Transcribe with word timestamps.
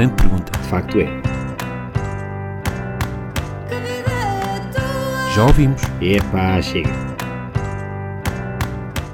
excelente 0.00 0.16
pergunta. 0.16 0.50
De 0.52 0.68
facto 0.68 0.98
é. 0.98 1.06
Já 5.34 5.46
ouvimos. 5.46 5.82
Epá, 6.00 6.60
chega. 6.62 6.88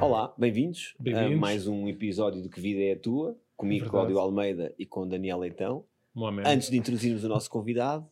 Olá, 0.00 0.32
bem-vindos 0.38 0.94
a 1.00 1.02
Bem-vindos. 1.02 1.40
mais 1.40 1.66
um 1.66 1.88
episódio 1.88 2.40
do 2.40 2.48
Que 2.48 2.60
Vida 2.60 2.80
é 2.82 2.92
a 2.92 2.98
Tua, 2.98 3.36
comigo, 3.56 3.84
Verdade. 3.84 3.90
Cláudio 3.90 4.18
Almeida 4.18 4.74
e 4.78 4.86
com 4.86 5.08
Daniel 5.08 5.38
Leitão. 5.38 5.84
Mohamed. 6.14 6.48
Antes 6.48 6.70
de 6.70 6.76
introduzirmos 6.76 7.24
o 7.24 7.28
nosso 7.28 7.50
convidado, 7.50 8.08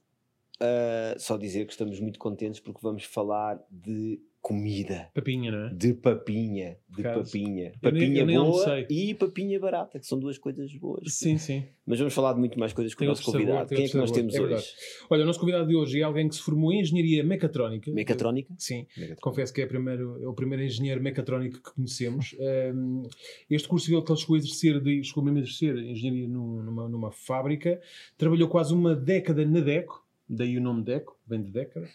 ah, 0.61 1.15
só 1.17 1.37
dizer 1.37 1.67
que 1.67 1.73
estamos 1.73 2.01
muito 2.01 2.19
contentes 2.19 2.59
porque 2.59 2.81
vamos 2.83 3.05
falar 3.05 3.59
de 3.71 4.21
comida, 4.45 5.09
Papinha, 5.15 5.51
não 5.51 5.67
é? 5.69 5.71
de 5.75 5.95
papinha, 5.95 6.77
de 6.91 7.03
Caso. 7.03 7.25
papinha. 7.25 7.73
Papinha 7.81 8.27
nem 8.27 8.37
boa 8.39 8.81
e 8.91 9.15
papinha 9.15 9.59
barata, 9.59 9.99
que 9.99 10.07
são 10.07 10.19
duas 10.19 10.37
coisas 10.37 10.71
boas. 10.77 11.15
Sim, 11.15 11.39
sim. 11.39 11.65
Mas 11.87 11.99
vamos 11.99 12.13
falar 12.13 12.35
de 12.35 12.41
muito 12.41 12.59
mais 12.59 12.75
coisas 12.75 12.93
com 12.93 12.99
Tem 12.99 13.09
o 13.09 13.13
nosso 13.13 13.23
sabor, 13.23 13.41
convidado. 13.41 13.75
Quem 13.75 13.87
é 13.87 13.89
que 13.89 13.97
nós 13.97 14.11
temos 14.11 14.35
é 14.35 14.39
hoje? 14.41 14.49
verdade. 14.49 14.69
Olha, 15.09 15.23
o 15.23 15.27
nosso 15.27 15.41
convidado 15.41 15.67
de 15.67 15.75
hoje 15.75 15.99
é 15.99 16.03
alguém 16.03 16.29
que 16.29 16.35
se 16.35 16.43
formou 16.43 16.71
em 16.75 16.81
engenharia 16.83 17.25
mecatrónica. 17.25 17.91
Mecatrónica? 17.91 18.55
Sim. 18.59 18.87
Mecatrónica. 18.97 19.21
Confesso 19.23 19.55
que 19.55 19.63
é, 19.63 19.67
primeiro, 19.67 20.23
é 20.23 20.29
o 20.29 20.35
primeiro 20.35 20.63
engenheiro 20.63 21.03
mecatrónico 21.03 21.63
que 21.63 21.75
conhecemos. 21.75 22.37
Um, 22.75 23.03
este 23.49 23.67
curso 23.67 23.91
ele, 23.91 24.17
chegou 24.19 24.35
a 24.37 24.39
exercer, 24.39 24.79
de, 24.79 25.03
chegou 25.03 25.25
mesmo 25.25 25.39
a 25.39 25.41
exercer 25.41 25.75
engenharia 25.79 26.29
num- 26.29 26.63
numa, 26.63 26.87
numa 26.87 27.11
fábrica, 27.11 27.81
trabalhou 28.19 28.47
quase 28.49 28.75
uma 28.75 28.95
década 28.95 29.43
na 29.47 29.61
DECO, 29.61 30.04
daí 30.29 30.57
o 30.57 30.61
nome 30.61 30.83
DECO, 30.83 31.17
vem 31.27 31.43
de 31.43 31.51
década, 31.51 31.87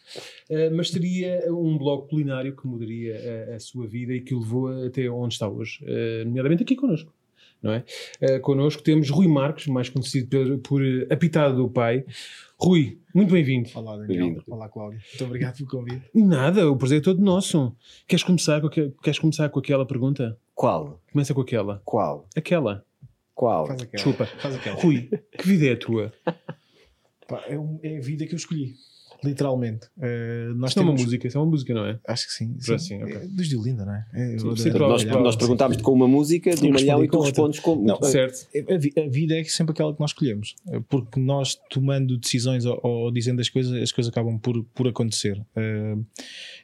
uh, 0.49 0.75
mas 0.75 0.89
teria 0.91 1.41
um 1.53 1.77
blog 1.77 2.07
culinário 2.09 2.55
que 2.55 2.67
mudaria 2.67 3.49
a, 3.52 3.55
a 3.55 3.59
sua 3.59 3.88
vida 3.88 4.13
e 4.13 4.21
que 4.21 4.33
o 4.33 4.39
levou 4.39 4.86
até 4.86 5.09
onde 5.09 5.33
está 5.33 5.47
hoje, 5.47 5.80
uh, 5.83 6.25
nomeadamente 6.25 6.63
aqui 6.63 6.75
connosco. 6.75 7.13
Não 7.61 7.73
é? 7.73 7.83
Uh, 8.21 8.39
connosco 8.39 8.81
temos 8.81 9.09
Rui 9.09 9.27
Marques, 9.27 9.67
mais 9.67 9.89
conhecido 9.89 10.30
por, 10.30 10.58
por 10.59 10.81
uh, 10.81 11.05
Apitado 11.11 11.58
do 11.58 11.69
Pai. 11.69 12.05
Rui, 12.58 12.99
muito 13.13 13.33
bem-vindo. 13.33 13.69
Olá, 13.75 13.97
Bem-vindo. 13.97 14.17
Daniel. 14.27 14.43
Olá, 14.47 14.69
Cláudio. 14.69 14.99
Muito 15.09 15.25
obrigado 15.25 15.58
pelo 15.58 15.67
convite. 15.69 16.09
Nada, 16.16 16.71
o 16.71 16.77
prazer 16.77 16.99
é 16.99 17.02
todo 17.02 17.21
nosso. 17.21 17.75
Queres 18.08 18.23
começar 18.23 18.61
com, 18.61 18.67
aque- 18.67 18.93
queres 19.03 19.19
começar 19.19 19.49
com 19.49 19.59
aquela 19.59 19.86
pergunta? 19.86 20.38
Qual? 20.55 21.02
Começa 21.11 21.33
com 21.33 21.41
aquela. 21.41 21.81
Qual? 21.83 22.27
Aquela. 22.33 22.86
Qual? 23.36 23.67
Faz 23.67 23.81
aquela. 23.81 24.03
Desculpa. 24.03 24.25
Faz 24.25 24.55
aquela. 24.55 24.75
Rui, 24.77 25.09
que 25.38 25.45
vida 25.47 25.66
é 25.67 25.73
a 25.73 25.77
tua? 25.77 26.14
Pá, 27.30 27.45
é, 27.47 27.58
um- 27.58 27.80
é 27.83 27.97
a 27.97 28.02
vida 28.02 28.25
que 28.27 28.33
eu 28.33 28.38
escolhi. 28.38 28.75
Literalmente. 29.23 29.88
Uh, 29.98 30.53
nós 30.56 30.72
Isto 30.72 30.78
não 30.78 30.84
é 30.84 30.86
uma 30.89 30.95
temos- 30.95 31.02
música, 31.03 31.28
isso 31.28 31.38
é 31.38 31.42
uma 31.42 31.50
música, 31.50 31.73
não 31.73 31.86
é? 31.86 32.00
Acho 32.08 32.28
que 32.28 32.34
sim. 32.34 32.56
Sim. 32.59 32.73
assim, 32.75 33.03
ok. 33.03 33.16
É 33.16 33.20
dos 33.28 33.48
Diolinda, 33.50 33.86
não 33.86 33.94
é? 33.94 34.06
é 34.14 34.38
Sim, 34.38 34.70
Nós, 34.78 35.03
nós 35.06 35.36
perguntámos-te 35.36 35.84
com 35.84 35.92
uma 35.92 36.08
música 36.08 36.56
de 36.56 36.66
um 36.66 36.72
milhão 36.72 37.03
e 37.03 37.08
tu 37.09 37.20
respondes 37.22 37.59
com. 37.59 37.76
Não, 37.76 38.02
certo. 38.03 38.48
A, 38.72 38.78
vi- 38.78 38.94
a 38.98 39.09
vida 39.09 39.38
é 39.38 39.44
sempre 39.44 39.73
aquela 39.73 39.94
que 39.94 40.00
nós 40.00 40.11
escolhemos. 40.11 40.56
Eh, 40.70 40.80
Porque 40.88 41.20
nós, 41.20 41.59
tomando 41.70 42.17
decisões 42.17 42.66
ou, 42.66 42.80
ou 42.84 43.11
dizendo 43.11 43.42
as 43.42 43.50
coisas, 43.50 43.73
as 43.81 43.92
coisas 43.92 44.11
acabam 44.11 44.38
por, 44.39 44.64
por 44.73 44.88
acontecer. 44.88 45.42
Eh, 45.56 45.95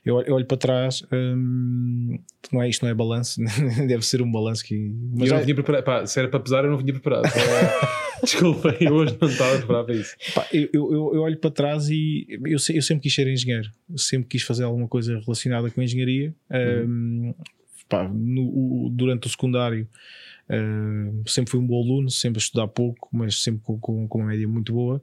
eu, 0.06 0.16
olho- 0.16 0.28
eu 0.28 0.36
olho 0.36 0.46
para 0.46 0.58
trás, 0.58 1.04
hum, 1.12 2.18
não 2.52 2.62
é, 2.64 2.70
isto 2.70 2.84
não 2.84 2.90
é 2.90 2.94
balanço, 2.94 3.42
deve 3.88 4.06
ser 4.06 4.22
um 4.22 4.32
balanço 4.32 4.64
que. 4.64 4.76
Mas 5.14 5.30
eu 5.30 5.36
é- 5.36 5.40
não 5.40 5.46
vinha 5.46 5.56
preparado. 5.56 5.84
Pá, 5.84 6.06
se 6.06 6.20
era 6.20 6.30
para 6.30 6.40
pesar, 6.40 6.64
eu 6.64 6.72
não 6.72 6.78
vinha 6.78 6.94
preparado. 6.94 7.24
Desculpa, 8.24 8.76
eu 8.80 8.94
hoje 8.94 9.18
não 9.22 9.28
estava 9.28 9.58
preparado 9.58 9.86
para 9.86 9.96
isso. 9.96 10.16
Pá, 10.34 10.48
eu, 10.54 10.70
eu, 10.74 10.94
eu- 10.94 11.12
eu 11.16 11.22
olho 11.22 11.38
para 11.38 11.52
trás 11.52 11.90
e 11.90 12.26
eu, 12.48 12.58
eu 12.74 12.82
sempre 12.82 13.00
quis 13.04 13.14
ser 13.14 13.28
engenheiro, 13.28 13.70
Eu 13.90 13.98
sempre 13.98 14.28
quis 14.30 14.42
fazer 14.44 14.64
alguma 14.64 14.88
coisa 14.88 15.20
relacionada 15.20 15.70
com 15.70 15.82
engenharia. 15.82 16.34
Um, 16.88 17.34
pá, 17.90 18.08
no- 18.08 18.90
durante 18.92 19.28
o 19.28 19.30
secundário, 19.30 19.88
um, 20.50 21.24
sempre 21.26 21.52
fui 21.52 21.60
um 21.60 21.66
bom 21.66 21.82
aluno, 21.84 22.10
sempre 22.10 22.38
a 22.40 22.42
estudar 22.44 22.68
pouco, 22.68 23.10
mas 23.12 23.42
sempre 23.42 23.62
com, 23.64 23.80
com, 23.80 24.08
com 24.08 24.20
uma 24.20 24.28
média 24.28 24.48
muito 24.48 24.74
boa. 24.74 25.02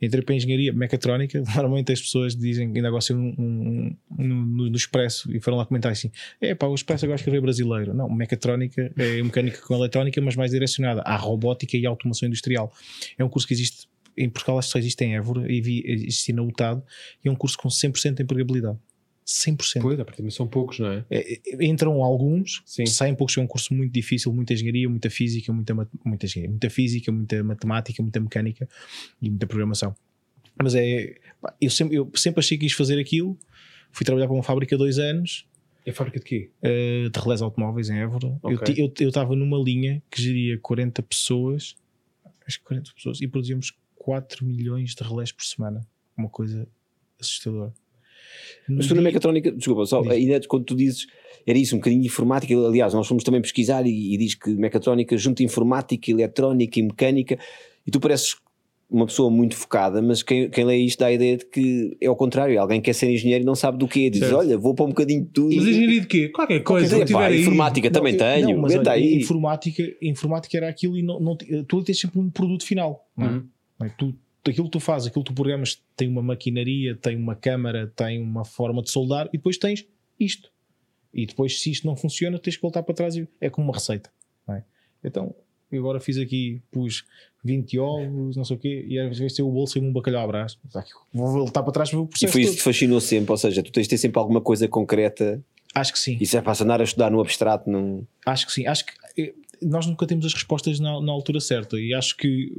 Entrei 0.00 0.22
para 0.22 0.34
a 0.34 0.36
engenharia 0.36 0.72
mecatrónica. 0.72 1.42
Normalmente 1.54 1.90
as 1.92 2.00
pessoas 2.00 2.36
dizem 2.36 2.70
que 2.70 2.78
ainda 2.78 2.90
gostam 2.90 3.16
um, 3.18 3.34
um, 3.38 3.96
um- 4.18 4.26
no, 4.26 4.70
no 4.70 4.76
Expresso 4.76 5.34
e 5.34 5.40
foram 5.40 5.56
lá 5.56 5.64
comentar 5.66 5.90
assim: 5.92 6.10
é 6.40 6.54
pá, 6.54 6.66
o 6.66 6.74
Expresso 6.74 7.04
agora 7.06 7.16
escrever 7.16 7.40
brasileiro. 7.40 7.94
Não, 7.94 8.08
mecatrónica 8.08 8.92
é 8.96 9.22
mecânica 9.22 9.58
com 9.62 9.74
eletrónica, 9.74 10.20
mas 10.20 10.36
mais 10.36 10.50
direcionada 10.50 11.00
à 11.02 11.16
robótica 11.16 11.76
e 11.76 11.86
à 11.86 11.88
automação 11.88 12.26
industrial. 12.28 12.72
É 13.18 13.24
um 13.24 13.28
curso 13.28 13.46
que 13.48 13.54
existe 13.54 13.88
em 14.16 14.28
Portugal, 14.30 14.58
acho 14.58 14.68
que 14.68 14.72
só 14.72 14.78
existe 14.78 15.04
em 15.04 15.14
Évora 15.16 15.50
e 15.50 15.60
vi 15.60 15.82
existir 15.86 16.32
na 16.32 16.42
UTAD, 16.42 16.82
e 17.24 17.28
é 17.28 17.30
um 17.30 17.36
curso 17.36 17.56
com 17.58 17.68
100% 17.68 18.14
de 18.14 18.22
empregabilidade. 18.22 18.78
100%. 19.26 19.80
Pois, 19.82 19.98
a 19.98 20.04
partir 20.04 20.22
de 20.22 20.30
são 20.30 20.46
poucos, 20.46 20.78
não 20.78 20.86
é? 20.88 21.04
É, 21.10 21.32
é, 21.34 21.66
Entram 21.66 22.00
alguns, 22.02 22.62
Sim. 22.64 22.86
saem 22.86 23.12
poucos, 23.14 23.36
é 23.36 23.40
um 23.40 23.46
curso 23.46 23.74
muito 23.74 23.92
difícil, 23.92 24.32
muita 24.32 24.52
engenharia, 24.52 24.88
muita 24.88 25.10
física, 25.10 25.52
muita, 25.52 25.74
muita, 26.04 26.26
engenharia, 26.26 26.50
muita 26.50 26.70
física, 26.70 27.10
muita 27.10 27.42
matemática, 27.42 28.00
muita 28.02 28.20
mecânica 28.20 28.68
e 29.20 29.28
muita 29.28 29.46
programação. 29.46 29.94
Mas 30.62 30.76
é, 30.76 31.16
eu 31.60 31.68
sempre, 31.70 31.96
eu 31.96 32.10
sempre 32.14 32.38
achei 32.38 32.56
que 32.56 32.66
quis 32.66 32.72
fazer 32.72 33.00
aquilo, 33.00 33.36
fui 33.90 34.06
trabalhar 34.06 34.26
para 34.28 34.34
uma 34.36 34.44
fábrica 34.44 34.78
dois 34.78 34.96
anos, 34.98 35.44
É 35.84 35.90
fábrica 35.92 36.20
de 36.20 36.24
quê? 36.24 36.50
uh, 36.62 37.10
de 37.10 37.18
relés 37.20 37.42
automóveis 37.42 37.90
em 37.90 37.98
Évora. 37.98 38.28
Eu 38.44 38.50
Ok. 38.54 38.74
ti- 38.74 38.80
Eu 38.80 38.92
eu 39.00 39.08
estava 39.08 39.34
numa 39.34 39.58
linha 39.58 40.00
que 40.08 40.22
geria 40.22 40.56
40 40.58 41.02
pessoas, 41.02 41.74
acho 42.46 42.58
que 42.60 42.64
40 42.64 42.92
pessoas, 42.94 43.20
e 43.20 43.26
produzíamos 43.26 43.72
4 44.06 44.46
milhões 44.46 44.94
de 44.94 45.02
relés 45.02 45.32
por 45.32 45.44
semana. 45.44 45.80
Uma 46.16 46.28
coisa 46.28 46.68
assustadora. 47.20 47.72
No 48.68 48.76
Mas 48.76 48.86
tu 48.86 48.90
na 48.94 49.00
dia- 49.00 49.08
mecatrónica, 49.08 49.50
desculpa, 49.50 49.84
só, 49.84 50.00
Diz. 50.02 50.12
ainda 50.12 50.40
quando 50.46 50.64
tu 50.64 50.76
dizes, 50.76 51.06
era 51.44 51.58
isso, 51.58 51.74
um 51.74 51.78
bocadinho 51.78 52.02
de 52.02 52.06
informática, 52.08 52.54
aliás, 52.54 52.94
nós 52.94 53.06
fomos 53.08 53.24
também 53.24 53.40
pesquisar 53.42 53.84
e, 53.84 54.14
e 54.14 54.16
diz 54.16 54.34
que 54.36 54.50
mecatrónica 54.50 55.16
junta 55.16 55.42
informática, 55.42 56.08
eletrónica 56.10 56.78
e 56.78 56.82
mecânica, 56.82 57.36
e 57.86 57.90
tu 57.90 57.98
pareces 57.98 58.36
uma 58.88 59.04
pessoa 59.06 59.28
muito 59.28 59.56
focada, 59.56 60.00
mas 60.00 60.22
quem, 60.22 60.48
quem 60.48 60.64
lê 60.64 60.76
isto 60.76 61.00
dá 61.00 61.06
a 61.06 61.12
ideia 61.12 61.36
de 61.38 61.44
que 61.46 61.96
é 62.00 62.06
ao 62.06 62.14
contrário, 62.14 62.60
alguém 62.60 62.80
quer 62.80 62.92
ser 62.94 63.10
engenheiro 63.10 63.42
e 63.42 63.46
não 63.46 63.56
sabe 63.56 63.76
do 63.78 63.88
quê, 63.88 64.08
diz, 64.08 64.20
Certo. 64.20 64.36
olha, 64.36 64.56
vou 64.56 64.74
para 64.76 64.84
um 64.84 64.88
bocadinho 64.90 65.24
de 65.24 65.30
tudo. 65.30 65.56
Mas 65.56 65.66
engenharia 65.66 66.00
de 66.02 66.06
quê? 66.06 66.28
Qualquer 66.28 66.60
coisa. 66.62 66.96
que 67.00 67.04
tiver 67.04 67.18
pá, 67.18 67.26
aí. 67.26 67.40
informática 67.40 67.90
também 67.90 68.12
eu- 68.12 68.18
tenho, 68.18 68.50
não, 68.50 68.58
mas 68.62 68.76
olha, 68.76 68.92
aí. 68.92 69.16
Informática, 69.16 69.82
informática 70.00 70.56
era 70.56 70.68
aquilo 70.68 70.96
e 70.96 71.02
não, 71.02 71.18
não, 71.18 71.36
tu 71.66 71.82
tens 71.82 71.98
sempre 71.98 72.20
um 72.20 72.30
produto 72.30 72.64
final. 72.64 73.04
não 73.16 73.26
é? 73.26 73.30
Uhum. 73.30 73.48
É? 73.82 73.88
Tu, 73.90 74.14
aquilo 74.48 74.64
que 74.66 74.70
tu 74.72 74.80
fazes, 74.80 75.08
aquilo 75.08 75.24
que 75.24 75.30
tu 75.30 75.34
programas 75.34 75.82
tem 75.96 76.08
uma 76.08 76.22
maquinaria, 76.22 76.94
tem 76.96 77.16
uma 77.16 77.34
câmara, 77.34 77.86
tem 77.96 78.20
uma 78.22 78.44
forma 78.44 78.82
de 78.82 78.90
soldar 78.90 79.26
e 79.32 79.36
depois 79.38 79.58
tens 79.58 79.86
isto. 80.18 80.50
E 81.12 81.26
depois, 81.26 81.60
se 81.60 81.70
isto 81.70 81.86
não 81.86 81.96
funciona, 81.96 82.38
tens 82.38 82.56
que 82.56 82.62
voltar 82.62 82.82
para 82.82 82.94
trás 82.94 83.16
e 83.16 83.26
é 83.40 83.48
como 83.50 83.66
uma 83.68 83.74
receita. 83.74 84.10
é? 84.48 84.62
Então, 85.02 85.34
eu 85.72 85.80
agora 85.80 85.98
fiz 85.98 86.16
aqui, 86.18 86.60
pus 86.70 87.04
20 87.42 87.78
ovos, 87.78 88.36
não 88.36 88.44
sei 88.44 88.56
o 88.56 88.58
quê, 88.58 88.84
e 88.88 88.98
às 88.98 89.18
vezes 89.18 89.34
tem 89.36 89.44
o 89.44 89.50
bolso 89.50 89.78
e 89.78 89.80
um 89.80 89.92
bacalhau 89.92 90.22
à 90.24 90.26
brás. 90.26 90.58
Vou 91.12 91.26
voltar 91.32 91.62
para 91.62 91.72
trás 91.72 91.90
para 91.90 92.00
o 92.00 92.04
E 92.04 92.08
processo. 92.08 92.32
foi 92.32 92.42
isso 92.42 92.52
que 92.52 92.58
te 92.58 92.62
fascinou 92.62 93.00
sempre, 93.00 93.30
ou 93.32 93.36
seja, 93.38 93.62
tu 93.62 93.72
tens 93.72 93.84
de 93.84 93.88
ter 93.90 93.98
sempre 93.98 94.18
alguma 94.18 94.40
coisa 94.40 94.68
concreta, 94.68 95.42
Acho 95.74 95.92
que 95.92 95.98
sim. 95.98 96.16
e 96.20 96.24
se 96.26 96.36
é 96.36 96.40
para 96.40 96.62
andar 96.62 96.80
a 96.80 96.84
estudar 96.84 97.10
no 97.10 97.20
abstrato, 97.20 97.68
não... 97.70 98.06
Acho 98.24 98.46
que 98.46 98.52
sim. 98.52 98.66
Acho 98.66 98.86
que 98.86 98.92
nós 99.62 99.86
nunca 99.86 100.06
temos 100.06 100.24
as 100.26 100.34
respostas 100.34 100.78
na, 100.80 101.00
na 101.00 101.12
altura 101.12 101.40
certa. 101.40 101.78
E 101.78 101.94
acho 101.94 102.16
que 102.16 102.52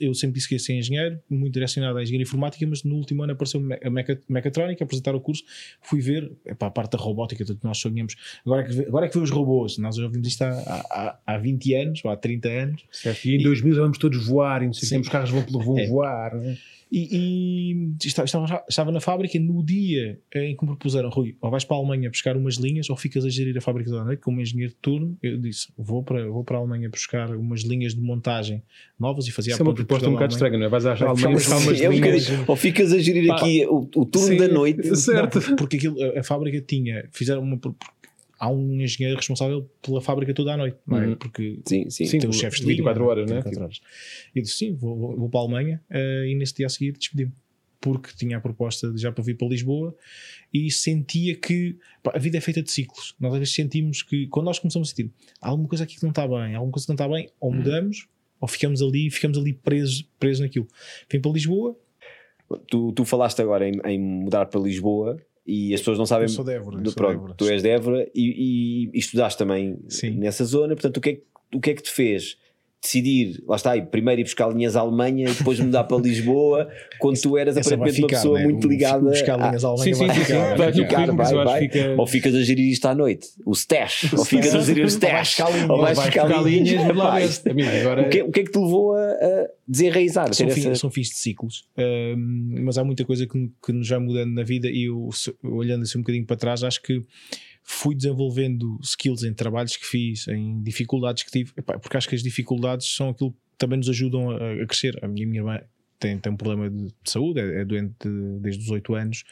eu, 0.00 0.08
eu 0.08 0.14
sempre 0.14 0.34
disse 0.36 0.48
que 0.48 0.54
ia 0.54 0.58
ser 0.58 0.74
engenheiro, 0.74 1.18
muito 1.28 1.52
direcionado 1.54 1.98
à 1.98 2.02
engenharia 2.02 2.22
informática, 2.22 2.66
mas 2.66 2.82
no 2.84 2.94
último 2.96 3.22
ano 3.22 3.32
apareceu 3.32 3.60
a 3.84 3.90
meca, 3.90 4.20
mecatrónica, 4.28 4.84
apresentar 4.84 5.14
o 5.14 5.20
curso. 5.20 5.44
Fui 5.82 6.00
ver 6.00 6.30
epá, 6.46 6.66
a 6.66 6.70
parte 6.70 6.92
da 6.92 6.98
robótica, 6.98 7.44
tudo 7.44 7.58
que 7.60 7.64
nós 7.66 7.78
sonhamos. 7.78 8.16
Agora 8.44 8.62
é 8.62 8.64
que, 8.64 8.80
agora 8.80 9.06
é 9.06 9.08
que 9.08 9.16
vê 9.16 9.22
os 9.24 9.30
robôs. 9.30 9.78
Nós 9.78 9.96
já 9.96 10.04
ouvimos 10.04 10.26
isto 10.28 10.42
há, 10.42 10.50
há, 10.50 11.18
há 11.26 11.38
20 11.38 11.74
anos 11.74 12.00
ou 12.04 12.10
há 12.10 12.16
30 12.16 12.48
anos. 12.48 12.82
Certo. 12.90 13.24
E 13.26 13.36
em 13.36 13.42
2000 13.42 13.74
já 13.74 13.82
vamos 13.82 13.98
todos 13.98 14.26
voar, 14.26 14.62
e 14.62 14.66
não 14.66 14.72
sei 14.72 14.88
Sim. 14.88 14.94
quê, 14.96 15.00
os 15.02 15.08
carros 15.08 15.30
vão, 15.30 15.42
vão 15.60 15.78
É. 15.78 15.86
voar. 15.86 16.34
não 16.34 16.42
é? 16.50 16.58
E, 16.90 17.72
e 17.72 18.06
estava, 18.06 18.24
estava, 18.24 18.64
estava 18.68 18.92
na 18.92 19.00
fábrica 19.00 19.38
no 19.38 19.62
dia 19.62 20.18
em 20.34 20.56
que 20.56 20.62
me 20.62 20.68
propuseram, 20.70 21.10
Rui, 21.10 21.36
ou 21.40 21.50
vais 21.50 21.64
para 21.64 21.76
a 21.76 21.80
Alemanha 21.80 22.08
buscar 22.08 22.36
umas 22.36 22.54
linhas 22.54 22.88
ou 22.88 22.96
ficas 22.96 23.24
a 23.24 23.28
gerir 23.28 23.56
a 23.58 23.60
fábrica 23.60 23.90
toda 23.90 24.02
a 24.02 24.04
noite 24.04 24.20
como 24.20 24.40
engenheiro 24.40 24.72
de 24.72 24.78
turno. 24.78 25.16
Eu 25.22 25.38
disse, 25.38 25.68
vou 25.76 26.02
para, 26.02 26.26
vou 26.26 26.42
para 26.44 26.56
a 26.56 26.60
Alemanha 26.60 26.88
buscar 26.88 27.30
umas 27.36 27.62
linhas 27.62 27.94
de 27.94 28.00
montagem 28.00 28.62
novas 28.98 29.26
e 29.26 29.32
fazia 29.32 29.52
Isso 29.52 29.62
é 29.62 29.64
uma 29.64 29.74
proposta 29.74 30.08
um 30.08 30.12
bocado 30.12 30.32
estranha, 30.32 30.58
não 30.58 30.66
é? 30.66 30.68
Vais 30.68 30.86
à 30.86 30.92
Alemanha 30.92 31.34
buscar 31.36 31.58
umas 31.58 31.80
é 31.80 31.88
um 31.88 31.92
linhas. 31.92 32.48
ou 32.48 32.56
ficas 32.56 32.92
a 32.92 32.98
gerir 32.98 33.26
Pá. 33.26 33.36
aqui 33.36 33.66
o, 33.66 33.88
o 33.94 34.06
turno 34.06 34.28
Sim, 34.28 34.36
da 34.36 34.48
noite, 34.48 34.96
Certo. 34.96 35.40
Não, 35.40 35.56
porque 35.56 35.76
aquilo, 35.76 36.02
a, 36.02 36.20
a 36.20 36.22
fábrica 36.22 36.60
tinha, 36.60 37.08
fizeram 37.12 37.42
uma. 37.42 37.58
Há 38.38 38.50
um 38.50 38.80
engenheiro 38.80 39.16
responsável 39.16 39.68
pela 39.82 40.00
fábrica 40.00 40.32
toda 40.32 40.54
a 40.54 40.56
noite, 40.56 40.78
não 40.86 40.98
é? 40.98 41.06
Uhum. 41.06 41.16
Porque 41.16 41.60
sim, 41.66 41.90
sim, 41.90 42.06
Sim, 42.06 42.18
tem 42.20 42.30
os 42.30 42.36
chefes 42.36 42.60
de 42.60 42.66
24 42.66 43.00
linha, 43.00 43.10
horas, 43.10 43.30
né? 43.30 43.36
24 43.36 43.62
horas. 43.62 43.80
E 44.34 44.42
disse: 44.42 44.56
sim, 44.56 44.74
vou, 44.74 44.96
vou, 44.96 45.16
vou 45.16 45.28
para 45.28 45.40
a 45.40 45.42
Alemanha 45.42 45.82
eh, 45.90 46.26
e 46.28 46.34
nesse 46.34 46.54
dia 46.54 46.66
a 46.66 46.68
seguir 46.68 46.92
despedi-me. 46.92 47.32
Porque 47.80 48.10
tinha 48.16 48.38
a 48.38 48.40
proposta 48.40 48.92
de 48.92 49.00
já 49.00 49.12
para 49.12 49.22
vir 49.22 49.36
para 49.36 49.46
Lisboa 49.46 49.94
e 50.52 50.68
sentia 50.68 51.36
que 51.36 51.76
pá, 52.02 52.12
a 52.14 52.18
vida 52.18 52.36
é 52.36 52.40
feita 52.40 52.60
de 52.60 52.70
ciclos. 52.72 53.14
Nós 53.20 53.32
às 53.32 53.38
vezes 53.38 53.54
sentimos 53.54 54.02
que, 54.02 54.26
quando 54.26 54.46
nós 54.46 54.58
começamos 54.58 54.88
a 54.88 54.90
sentir 54.90 55.12
há 55.40 55.48
alguma 55.48 55.68
coisa 55.68 55.84
aqui 55.84 55.94
que 55.96 56.02
não 56.02 56.10
está 56.10 56.26
bem, 56.26 56.56
alguma 56.56 56.72
coisa 56.72 56.86
que 56.86 56.90
não 56.90 56.96
está 56.96 57.08
bem, 57.08 57.28
ou 57.38 57.52
mudamos 57.52 58.08
ou 58.40 58.48
ficamos 58.48 58.82
ali, 58.82 59.10
ficamos 59.10 59.38
ali 59.38 59.52
presos, 59.52 60.02
presos 60.18 60.40
naquilo. 60.40 60.66
Vim 61.10 61.20
para 61.20 61.30
Lisboa, 61.30 61.76
Tu, 62.66 62.92
tu 62.92 63.04
falaste 63.04 63.42
agora 63.42 63.68
em, 63.68 63.78
em 63.84 64.00
mudar 64.00 64.46
para 64.46 64.60
Lisboa 64.60 65.20
e 65.48 65.72
as 65.74 65.80
pessoas 65.80 65.98
não 65.98 66.06
sabem. 66.06 66.24
eu 66.24 66.28
sou 66.28 66.44
de 66.44 66.52
Évora. 66.52 66.76
do- 66.78 66.90
sou 66.90 66.96
pronto, 66.96 67.14
Évora. 67.16 67.34
tu 67.36 67.44
és 67.48 67.62
de 67.62 67.68
Évora 67.70 68.08
e, 68.14 68.22
e, 68.22 68.90
e 68.94 68.98
estudaste 68.98 69.38
também 69.38 69.78
Sim. 69.88 70.10
nessa 70.18 70.44
zona, 70.44 70.74
portanto, 70.74 70.98
o 70.98 71.00
que, 71.00 71.08
é, 71.10 71.14
que- 71.14 71.22
o 71.54 71.60
que 71.60 71.70
é 71.70 71.74
que 71.74 71.82
te 71.82 71.90
fez 71.90 72.36
decidir, 72.80 73.42
lá 73.46 73.56
está, 73.56 73.80
primeiro 73.82 74.20
ir 74.20 74.24
buscar 74.24 74.48
linhas 74.48 74.76
à 74.76 74.80
Alemanha 74.80 75.28
e 75.28 75.34
depois 75.34 75.58
mudar 75.58 75.84
para 75.84 75.96
Lisboa, 76.00 76.68
quando 77.00 77.20
tu 77.20 77.36
eras 77.36 77.56
Essa 77.56 77.70
vai 77.70 77.76
aparentemente 77.88 78.14
uma 78.14 78.20
pessoa 78.20 78.38
né? 78.38 78.44
muito 78.44 78.68
ligada. 78.68 79.00
buscar 79.10 79.36
linhas 79.36 79.64
à 79.64 79.68
Alemanha 79.68 79.94
Sim, 79.94 80.00
sim, 80.00 80.06
vai 80.06 80.16
sim, 80.16 80.24
ficar. 80.24 80.38
Vai 80.38 80.56
Vai 80.56 80.72
ficar, 80.72 81.06
vai, 81.12 81.34
vai. 81.44 81.68
que 81.68 81.78
fica- 81.78 81.94
Ou 81.98 82.06
ficas 82.06 82.34
a 82.34 82.42
gerir 82.42 82.70
isto 82.70 82.86
à 82.86 82.94
noite, 82.94 83.26
o 83.44 83.52
stash, 83.52 84.12
ou 84.16 84.24
ficas 84.24 84.54
a 84.54 84.60
gerir 84.60 84.84
o 84.84 84.86
stash, 84.88 85.28
buscar 85.36 85.50
linhas. 85.52 85.70
ou 85.70 85.78
vais 85.80 85.96
Vai 85.98 86.06
buscar 86.06 86.42
linhas. 86.44 86.84
agora- 87.80 88.02
O 88.02 88.08
que, 88.10 88.22
o 88.22 88.30
que 88.30 88.40
é 88.40 88.44
que 88.44 88.50
te 88.52 88.58
levou 88.58 88.94
a, 88.94 89.00
a 89.10 89.46
desenraizar? 89.66 90.32
são, 90.32 90.46
Ter 90.46 90.52
fi- 90.54 90.60
essa- 90.60 90.74
são 90.76 90.90
fins 90.90 91.08
de 91.08 91.16
ciclos, 91.16 91.66
Ahm, 91.76 92.62
mas 92.64 92.78
há 92.78 92.84
muita 92.84 93.04
coisa 93.04 93.26
que, 93.26 93.50
que 93.64 93.72
nos 93.72 93.88
vai 93.88 93.98
mudando 93.98 94.32
na 94.32 94.42
vida 94.44 94.68
e 94.68 94.84
eu, 94.88 95.08
olhando 95.42 95.82
assim 95.82 95.98
um 95.98 96.02
bocadinho 96.02 96.24
para 96.26 96.36
trás, 96.36 96.62
acho 96.62 96.80
que 96.82 97.02
fui 97.70 97.94
desenvolvendo 97.94 98.78
skills 98.82 99.22
em 99.24 99.34
trabalhos 99.34 99.76
que 99.76 99.84
fiz, 99.84 100.26
em 100.28 100.62
dificuldades 100.62 101.22
que 101.22 101.30
tive, 101.30 101.52
Epá, 101.56 101.78
porque 101.78 101.96
acho 101.98 102.08
que 102.08 102.14
as 102.14 102.22
dificuldades 102.22 102.86
são 102.94 103.10
aquilo 103.10 103.32
que 103.32 103.38
também 103.58 103.76
nos 103.76 103.88
ajudam 103.90 104.30
a, 104.30 104.62
a 104.62 104.66
crescer. 104.66 104.98
A 105.04 105.06
minha, 105.08 105.26
minha 105.26 105.40
irmã 105.40 105.60
tem, 105.98 106.18
tem 106.18 106.32
um 106.32 106.36
problema 106.36 106.70
de, 106.70 106.86
de 106.86 106.92
saúde, 107.10 107.40
é, 107.40 107.60
é 107.60 107.64
doente 107.66 107.94
de- 108.02 108.38
desde 108.40 108.62
os 108.64 108.70
8 108.70 108.94
anos, 108.94 109.22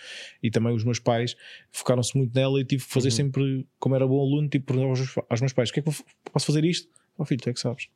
e 0.42 0.50
também 0.50 0.74
os 0.74 0.84
meus 0.84 0.98
pais 0.98 1.34
focaram-se 1.72 2.16
muito 2.16 2.34
nela 2.34 2.60
e 2.60 2.64
tive 2.64 2.84
que 2.84 2.90
fazer 2.92 3.08
sempre, 3.16 3.66
como 3.78 3.94
era 3.94 4.06
bom 4.06 4.20
aluno, 4.20 4.48
tipo, 4.48 4.66
perguntar 4.66 4.88
aos, 4.90 4.98
meus- 5.00 5.14
aos 5.30 5.40
meus 5.40 5.52
pais: 5.54 5.70
o 5.70 5.72
que 5.72 5.80
é 5.80 5.82
que 5.82 5.88
eu 5.88 5.94
posso 6.30 6.46
fazer 6.46 6.64
isto? 6.64 6.88
Oh 7.16 7.24
filho, 7.24 7.40
tu 7.40 7.48
é 7.48 7.52
que 7.54 7.60
sabes 7.60 7.88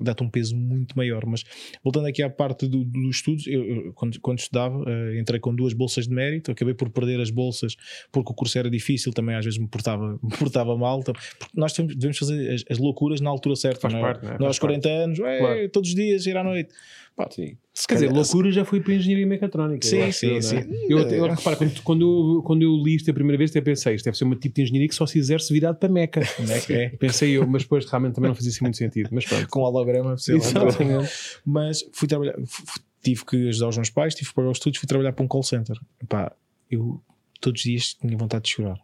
dá-te 0.00 0.22
um 0.22 0.28
peso 0.30 0.56
muito 0.56 0.96
maior. 0.96 1.24
Mas 1.26 1.44
voltando 1.82 2.06
aqui 2.06 2.22
à 2.22 2.30
parte 2.30 2.66
do- 2.66 2.84
dos 2.84 3.16
estudos, 3.16 3.46
eu, 3.46 3.92
quando, 3.94 4.20
quando 4.20 4.38
estudava, 4.38 4.82
eh, 4.88 5.18
entrei 5.20 5.38
com 5.40 5.54
duas 5.54 5.72
bolsas 5.72 6.06
de 6.08 6.14
mérito, 6.14 6.50
acabei 6.50 6.74
por 6.74 6.88
perder 6.90 7.20
as 7.20 7.30
bolsas 7.30 7.76
porque 8.12 8.32
o 8.32 8.34
curso 8.34 8.58
era 8.58 8.70
difícil, 8.70 9.12
também 9.12 9.34
às 9.36 9.44
vezes 9.44 9.58
me 9.58 9.68
portava, 9.68 10.18
me 10.22 10.30
portava 10.38 10.76
mal. 10.76 11.00
então, 11.00 11.14
nós 11.54 11.72
devemos, 11.72 12.18
fazer 12.18 12.52
as, 12.54 12.64
as 12.70 12.78
loucuras 12.78 13.20
na 13.20 13.30
altura 13.30 13.56
certa. 13.56 13.80
Faz 13.80 13.94
não 13.94 14.00
é? 14.00 14.02
parte, 14.02 14.24
não 14.24 14.30
é? 14.30 14.32
Nós 14.34 14.40
Faz 14.40 14.48
aos 14.48 14.58
40 14.58 14.88
anos, 14.88 15.18
"Ué, 15.18 15.38
Claro. 15.38 15.68
todos 15.70 15.90
os 15.90 15.94
dias, 15.94 16.26
ir 16.26 16.36
à 16.36 16.44
noite. 16.44 16.70
Pá, 17.16 17.28
Sim. 17.30 17.56
se 17.74 17.86
Quer 17.86 17.94
dizer, 17.94 18.12
loucura 18.12 18.50
já 18.50 18.64
foi 18.64 18.80
para 18.80 18.92
a 18.92 18.96
engenharia 18.96 19.26
mecatrónica. 19.26 19.86
Sim, 19.86 19.98
eu 19.98 20.12
sim, 20.12 20.36
é? 20.36 20.40
sim. 20.40 20.64
Eu, 20.88 20.98
eu, 21.00 21.26
repara, 21.28 21.56
quando, 21.56 21.82
quando, 21.82 22.36
eu, 22.36 22.42
quando 22.42 22.62
eu 22.62 22.74
li 22.82 22.94
isto 22.94 23.10
a 23.10 23.14
primeira 23.14 23.36
vez, 23.36 23.50
até 23.50 23.60
pensei, 23.60 23.94
isto 23.94 24.04
deve 24.06 24.16
ser 24.16 24.24
uma 24.24 24.36
tipo 24.36 24.54
de 24.54 24.62
engenharia 24.62 24.88
que 24.88 24.94
só 24.94 25.06
se 25.06 25.18
exerce 25.18 25.52
virado 25.52 25.76
para 25.78 25.88
Meca. 25.88 26.20
É, 26.70 26.84
é. 26.84 26.88
Pensei 26.90 27.32
eu, 27.32 27.46
mas 27.46 27.62
depois 27.62 27.84
realmente 27.84 28.14
também 28.14 28.28
não 28.28 28.34
fazia 28.34 28.50
assim 28.50 28.64
muito 28.64 28.76
sentido. 28.76 29.10
Mas 29.12 29.26
pronto. 29.26 29.46
com 29.50 29.60
holograma. 29.60 30.14
Exatamente. 30.14 31.10
mas 31.44 31.84
fui 31.92 32.08
trabalhar, 32.08 32.34
fu- 32.46 32.64
fu- 32.66 32.80
tive 33.02 33.24
que 33.24 33.48
ajudar 33.48 33.68
os 33.68 33.76
meus 33.76 33.90
pais, 33.90 34.14
tive 34.14 34.28
que 34.30 34.34
pagar 34.34 34.50
os 34.50 34.56
estudos, 34.58 34.78
fui 34.78 34.86
trabalhar 34.88 35.12
para 35.12 35.24
um 35.24 35.28
call 35.28 35.42
center. 35.42 35.76
Pá, 36.08 36.32
eu 36.70 37.02
todos 37.40 37.60
os 37.60 37.64
dias 37.64 37.94
tinha 37.94 38.16
vontade 38.16 38.44
de 38.44 38.50
chorar. 38.50 38.78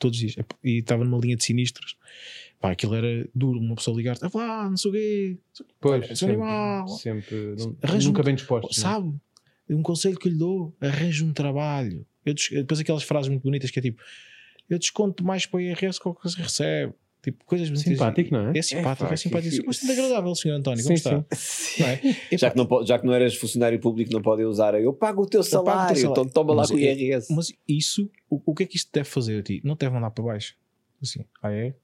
Todos 0.00 0.16
os 0.16 0.20
dias. 0.20 0.36
Epá, 0.36 0.56
E 0.64 0.78
estava 0.78 1.04
numa 1.04 1.18
linha 1.18 1.36
de 1.36 1.44
sinistros. 1.44 1.96
Pá, 2.60 2.72
aquilo 2.72 2.94
era 2.96 3.28
duro, 3.34 3.58
uma 3.60 3.76
pessoa 3.76 3.96
ligar 3.96 4.16
ah, 4.20 4.30
lá, 4.34 4.68
não 4.68 4.76
sei 4.76 4.90
o 4.90 4.94
quê, 4.94 5.38
Pois, 5.80 6.06
Sou 6.08 6.16
sempre, 6.16 6.34
animal. 6.34 6.88
sempre 6.88 7.36
não- 7.56 7.76
nunca 8.04 8.20
um- 8.20 8.24
bem 8.24 8.34
disposto. 8.34 8.70
é? 8.70 8.74
sabe? 8.74 9.14
Um 9.68 9.82
conselho 9.82 10.18
que 10.18 10.28
lhe 10.28 10.36
dou: 10.36 10.74
arranje 10.80 11.22
um 11.22 11.32
trabalho. 11.32 12.04
Eu 12.26 12.34
depois 12.34 12.80
aquelas 12.80 13.02
frases 13.04 13.28
muito 13.28 13.42
bonitas 13.44 13.70
que 13.70 13.78
é 13.78 13.82
tipo: 13.82 14.02
eu 14.68 14.78
desconto 14.78 15.22
mais 15.24 15.46
para 15.46 15.58
o 15.58 15.60
IRS 15.60 16.00
que 16.00 16.08
o 16.08 16.14
que 16.14 16.22
você 16.24 16.42
recebe. 16.42 16.92
Tipo, 17.22 17.44
coisas. 17.44 17.78
Simpático, 17.80 18.32
não 18.32 18.48
é? 18.50 18.58
É 18.58 18.62
simpático, 18.62 19.04
é, 19.04 19.08
pá, 19.10 19.16
simpático. 19.16 19.62
É 19.62 19.66
bastante 19.66 19.92
agradável, 19.92 20.34
senhor 20.34 20.54
António. 20.56 20.78
Sim, 20.78 20.84
Como 20.84 20.94
está? 20.96 21.24
sim. 21.36 21.82
Não 21.82 21.88
é? 21.88 22.00
Já 22.38 22.50
que, 22.50 22.56
não, 22.56 22.86
já 22.86 22.98
que 22.98 23.06
não 23.06 23.12
eras 23.12 23.34
funcionário 23.36 23.78
público, 23.78 24.10
não 24.12 24.22
podem 24.22 24.46
usar 24.46 24.74
eu 24.80 24.92
pago 24.92 25.22
o 25.22 25.26
teu 25.26 25.40
Eu 25.42 25.44
pago 25.44 25.60
o 25.60 25.60
teu 25.60 25.64
salário, 25.74 25.96
salário. 26.00 26.10
então 26.22 26.24
toma 26.32 26.54
lá 26.54 26.62
Mas 26.62 26.70
com 26.70 26.76
o 26.76 26.80
é- 26.80 26.94
IRS. 26.94 27.34
Mas 27.34 27.52
isso, 27.68 28.10
o, 28.30 28.40
o 28.46 28.54
que 28.54 28.62
é 28.62 28.66
que 28.66 28.76
isto 28.76 28.90
deve 28.92 29.08
fazer 29.08 29.38
a 29.38 29.42
ti? 29.42 29.60
Não 29.64 29.76
deve 29.76 29.92
mandar 29.94 30.10
para 30.10 30.24
baixo. 30.24 30.54
Assim, 31.02 31.24
ah 31.42 31.52
é? 31.52 31.74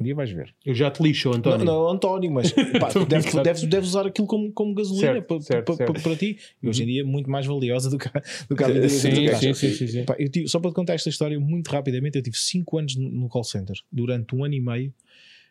Um 0.00 0.04
dia 0.04 0.14
vais 0.14 0.30
ver. 0.30 0.54
Eu 0.64 0.74
já 0.74 0.90
te 0.90 1.02
lixo, 1.02 1.32
António. 1.32 1.64
Não, 1.64 1.82
não, 1.84 1.88
António, 1.90 2.30
mas 2.30 2.52
pá, 2.78 2.88
deves, 3.08 3.34
deves, 3.42 3.62
deves 3.64 3.88
usar 3.88 4.06
aquilo 4.06 4.26
como, 4.28 4.52
como 4.52 4.74
gasolina 4.74 5.20
para, 5.22 6.16
ti. 6.16 6.38
E 6.62 6.68
hoje 6.68 6.82
em 6.84 6.86
dia 6.86 7.00
é 7.00 7.04
muito 7.04 7.28
mais 7.28 7.46
valiosa 7.46 7.90
do 7.90 7.98
que, 7.98 8.06
a- 8.08 8.22
do 8.48 8.54
que 8.54 8.62
a 8.62 8.66
vida 8.68 8.88
Sim, 8.88 9.10
Sim, 9.10 9.26
sim, 9.38 9.54
sim, 9.54 9.72
sim, 9.72 9.86
sim. 9.88 10.04
Pá, 10.04 10.14
eu 10.18 10.30
tive- 10.30 10.48
só 10.48 10.60
para 10.60 10.70
te 10.70 10.74
contar 10.74 10.94
esta 10.94 11.08
história 11.08 11.38
muito 11.40 11.68
rapidamente, 11.68 12.16
eu 12.16 12.22
tive 12.22 12.36
5 12.36 12.78
anos 12.78 12.94
no 12.96 13.28
call 13.28 13.42
center 13.44 13.76
durante 13.90 14.34
um 14.36 14.44
ano 14.44 14.54
e 14.54 14.60
meio. 14.60 14.94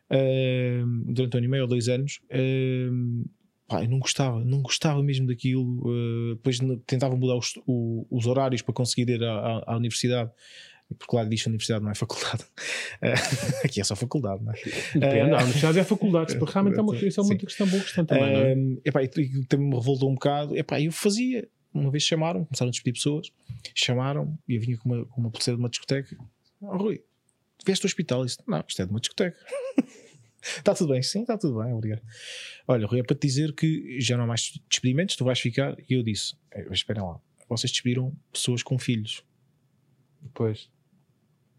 ahm, 0.09 1.03
durante 1.13 1.35
um 1.35 1.37
ano 1.39 1.45
e 1.45 1.49
meio 1.49 1.63
ou 1.63 1.69
dois 1.69 1.89
anos. 1.89 2.19
ahm, 2.31 3.23
pá, 3.67 3.83
eu 3.83 3.89
não 3.89 3.99
gostava, 3.99 4.43
não 4.45 4.61
gostava 4.61 5.03
mesmo 5.03 5.27
daquilo. 5.27 5.83
ah, 5.85 6.35
depois 6.35 6.59
tentava 6.85 7.15
mudar 7.15 7.35
os, 7.35 7.53
o- 7.67 8.05
os 8.09 8.25
horários 8.25 8.61
para 8.61 8.73
conseguir 8.73 9.09
ir 9.11 9.23
à, 9.23 9.33
à- 9.33 9.63
à 9.73 9.77
universidade. 9.77 10.31
Porque 10.97 11.15
lá 11.15 11.23
diz 11.25 11.45
universidade 11.45 11.83
não 11.83 11.91
é 11.91 11.95
faculdade. 11.95 12.45
Ah, 13.01 13.13
aqui 13.65 13.81
é 13.81 13.83
só 13.83 13.95
faculdade, 13.95 14.43
não 14.43 14.53
é? 14.53 14.55
Depende, 14.55 15.33
a 15.33 15.43
universidade 15.43 15.79
é 15.79 15.83
faculdade. 15.83 16.37
porque 16.37 16.53
Realmente 16.53 16.79
é 16.79 16.81
uma, 16.81 16.95
isso 17.05 17.19
é 17.19 17.23
uma 17.23 17.35
questão, 17.35 17.67
boa 17.67 17.83
questão 17.83 18.05
também, 18.05 18.33
não 18.33 18.39
é? 18.39 18.55
Um, 18.55 18.81
epá, 18.85 19.03
e 19.03 19.07
também 19.45 19.67
me 19.67 19.75
revoltou 19.75 20.09
um 20.09 20.13
bocado. 20.13 20.55
Epá, 20.57 20.81
eu 20.81 20.91
fazia. 20.91 21.47
Uma 21.73 21.91
vez 21.91 22.03
chamaram, 22.03 22.45
começaram 22.45 22.69
a 22.69 22.71
despedir 22.71 22.93
pessoas, 22.93 23.31
chamaram 23.75 24.35
e 24.47 24.55
eu 24.55 24.61
vinha 24.61 24.77
com 24.77 24.89
uma, 24.89 25.05
com 25.05 25.21
uma 25.21 25.29
pulseira 25.29 25.57
de 25.57 25.61
uma 25.61 25.69
discoteca. 25.69 26.17
Oh, 26.59 26.75
Rui, 26.77 27.03
vieste 27.65 27.83
do 27.83 27.85
hospital? 27.85 28.25
Disse, 28.25 28.39
não, 28.47 28.63
isto 28.67 28.81
é 28.81 28.85
de 28.85 28.91
uma 28.91 28.99
discoteca. 28.99 29.37
Está 30.41 30.73
tudo 30.73 30.93
bem? 30.93 31.03
Sim, 31.03 31.21
está 31.21 31.37
tudo 31.37 31.61
bem, 31.61 31.73
obrigado. 31.73 32.01
Olha, 32.67 32.87
Rui, 32.87 32.99
é 32.99 33.03
para 33.03 33.15
te 33.15 33.27
dizer 33.27 33.53
que 33.53 33.99
já 33.99 34.15
não 34.15 34.23
há 34.23 34.27
mais 34.27 34.53
despedimentos, 34.69 35.15
tu 35.15 35.25
vais 35.25 35.39
ficar. 35.39 35.75
E 35.89 35.93
eu 35.93 36.01
disse: 36.03 36.35
"Eh, 36.51 36.67
esperem 36.71 37.03
lá, 37.03 37.19
vocês 37.49 37.71
despediram 37.71 38.15
pessoas 38.31 38.63
com 38.63 38.77
filhos. 38.77 39.23
Pois. 40.33 40.69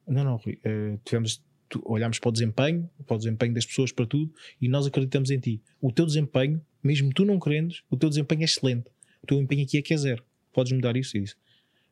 Não, 0.09 0.25
não, 0.25 0.37
Rui. 0.37 0.59
eh, 0.65 0.97
tivemos, 1.05 1.43
tu- 1.69 1.83
olhámos 1.85 2.19
para 2.19 2.29
o 2.29 2.33
desempenho, 2.33 2.89
para 3.07 3.15
o 3.15 3.19
desempenho 3.19 3.53
das 3.55 3.67
pessoas, 3.67 3.93
para 3.93 4.07
tudo, 4.07 4.33
e 4.61 4.69
nós 4.69 4.87
acreditamos 4.87 5.31
em 5.31 5.39
ti. 5.39 5.61
O 5.81 5.93
teu 5.93 6.07
desempenho, 6.07 6.61
mesmo 6.83 7.13
tu 7.13 7.25
não 7.25 7.39
querendo, 7.39 7.75
o 7.91 7.97
teu 7.97 8.09
desempenho 8.09 8.43
é 8.43 8.45
excelente. 8.45 8.87
O 9.23 9.27
teu 9.27 9.41
empenho 9.41 9.63
aqui 9.65 9.79
é 9.79 9.83
que 9.83 9.93
é 9.93 9.97
zero. 9.97 10.23
Podes 10.53 10.73
mudar 10.73 10.97
isso 10.97 11.17
e 11.17 11.23
isso. 11.23 11.37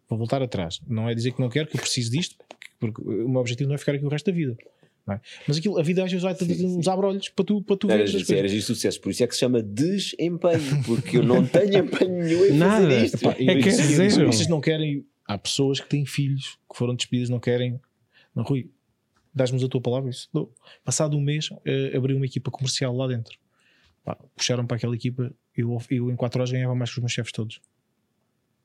Vou 0.09 0.19
voltar 0.19 0.41
atrás. 0.43 0.81
Não 0.87 1.09
é 1.09 1.15
dizer 1.15 1.33
que 1.33 1.41
não 1.41 1.49
quero, 1.49 1.69
que 1.69 1.77
eu 1.77 1.81
preciso 1.81 2.11
disto, 2.11 2.37
porque, 2.79 3.03
porque 3.03 3.03
o 3.03 3.29
meu 3.29 3.41
objetivo 3.41 3.69
não 3.69 3.75
é 3.75 3.79
ficar 3.79 3.93
aqui 3.93 4.05
o 4.05 4.09
resto 4.09 4.31
da 4.31 4.37
vida. 4.37 4.57
não 5.07 5.15
é? 5.15 5.21
Mas 5.47 5.59
aquilo, 5.59 5.79
a 5.79 5.83
vida 5.83 6.03
às 6.05 6.11
vezes 6.11 6.23
vai 6.23 6.35
te 6.35 6.45
dar 6.45 6.65
uns 6.65 6.89
abrolhos 6.89 7.29
para 7.29 7.45
tu, 7.45 7.63
para 7.63 7.77
tu 7.77 7.91
Eras, 7.91 8.11
veres 8.11 8.15
as 8.23 8.27
coisas. 8.27 8.39
eras 8.39 8.53
de 8.53 8.63
sucesso, 8.63 9.01
por 9.01 9.11
isso 9.11 9.23
é 9.25 9.27
que 9.27 9.35
se 9.35 9.41
chama 9.41 9.63
desempenho, 9.63 10.83
porque 10.85 11.19
eu 11.19 11.23
não 11.23 11.45
tenho 11.47 11.79
empenho 11.85 12.23
nenhum 12.25 12.45
em 12.47 12.53
Nada. 12.53 12.85
fazer 12.89 13.05
isto. 13.05 13.17
Epá, 13.17 13.31
É 13.39 13.57
que 13.61 13.69
é. 13.69 14.09
Vocês 14.27 14.49
não 14.49 14.61
querem. 14.61 15.05
Há 15.29 15.37
pessoas 15.37 15.81
que 15.81 15.89
têm 15.89 16.07
filhos 16.07 16.57
que 16.71 16.77
foram 16.79 16.95
despedidas, 16.95 17.29
não 17.29 17.41
querem. 17.41 17.81
Rui, 18.43 18.71
dás-nos 19.35 19.63
a 19.65 19.69
tua 19.69 19.81
palavra? 19.81 20.11
Isso 20.11 20.29
dou. 20.33 20.53
Passado 20.85 21.17
um 21.17 21.21
mês, 21.21 21.51
eh, 21.65 21.97
abri 21.97 22.15
uma 22.15 22.27
equipa 22.27 22.51
comercial 22.51 22.97
lá 22.97 23.07
dentro. 23.07 23.39
Pá, 24.05 24.17
puxaram 24.37 24.67
para 24.67 24.77
aquela 24.77 24.95
equipa. 24.95 25.33
Eu, 25.55 25.79
eu 25.91 26.11
em 26.11 26.17
4 26.17 26.41
horas 26.41 26.51
ganhava 26.51 26.75
mais 26.75 26.91
que 26.91 26.99
os 26.99 27.03
meus 27.03 27.13
chefes 27.13 27.33
todos. 27.33 27.61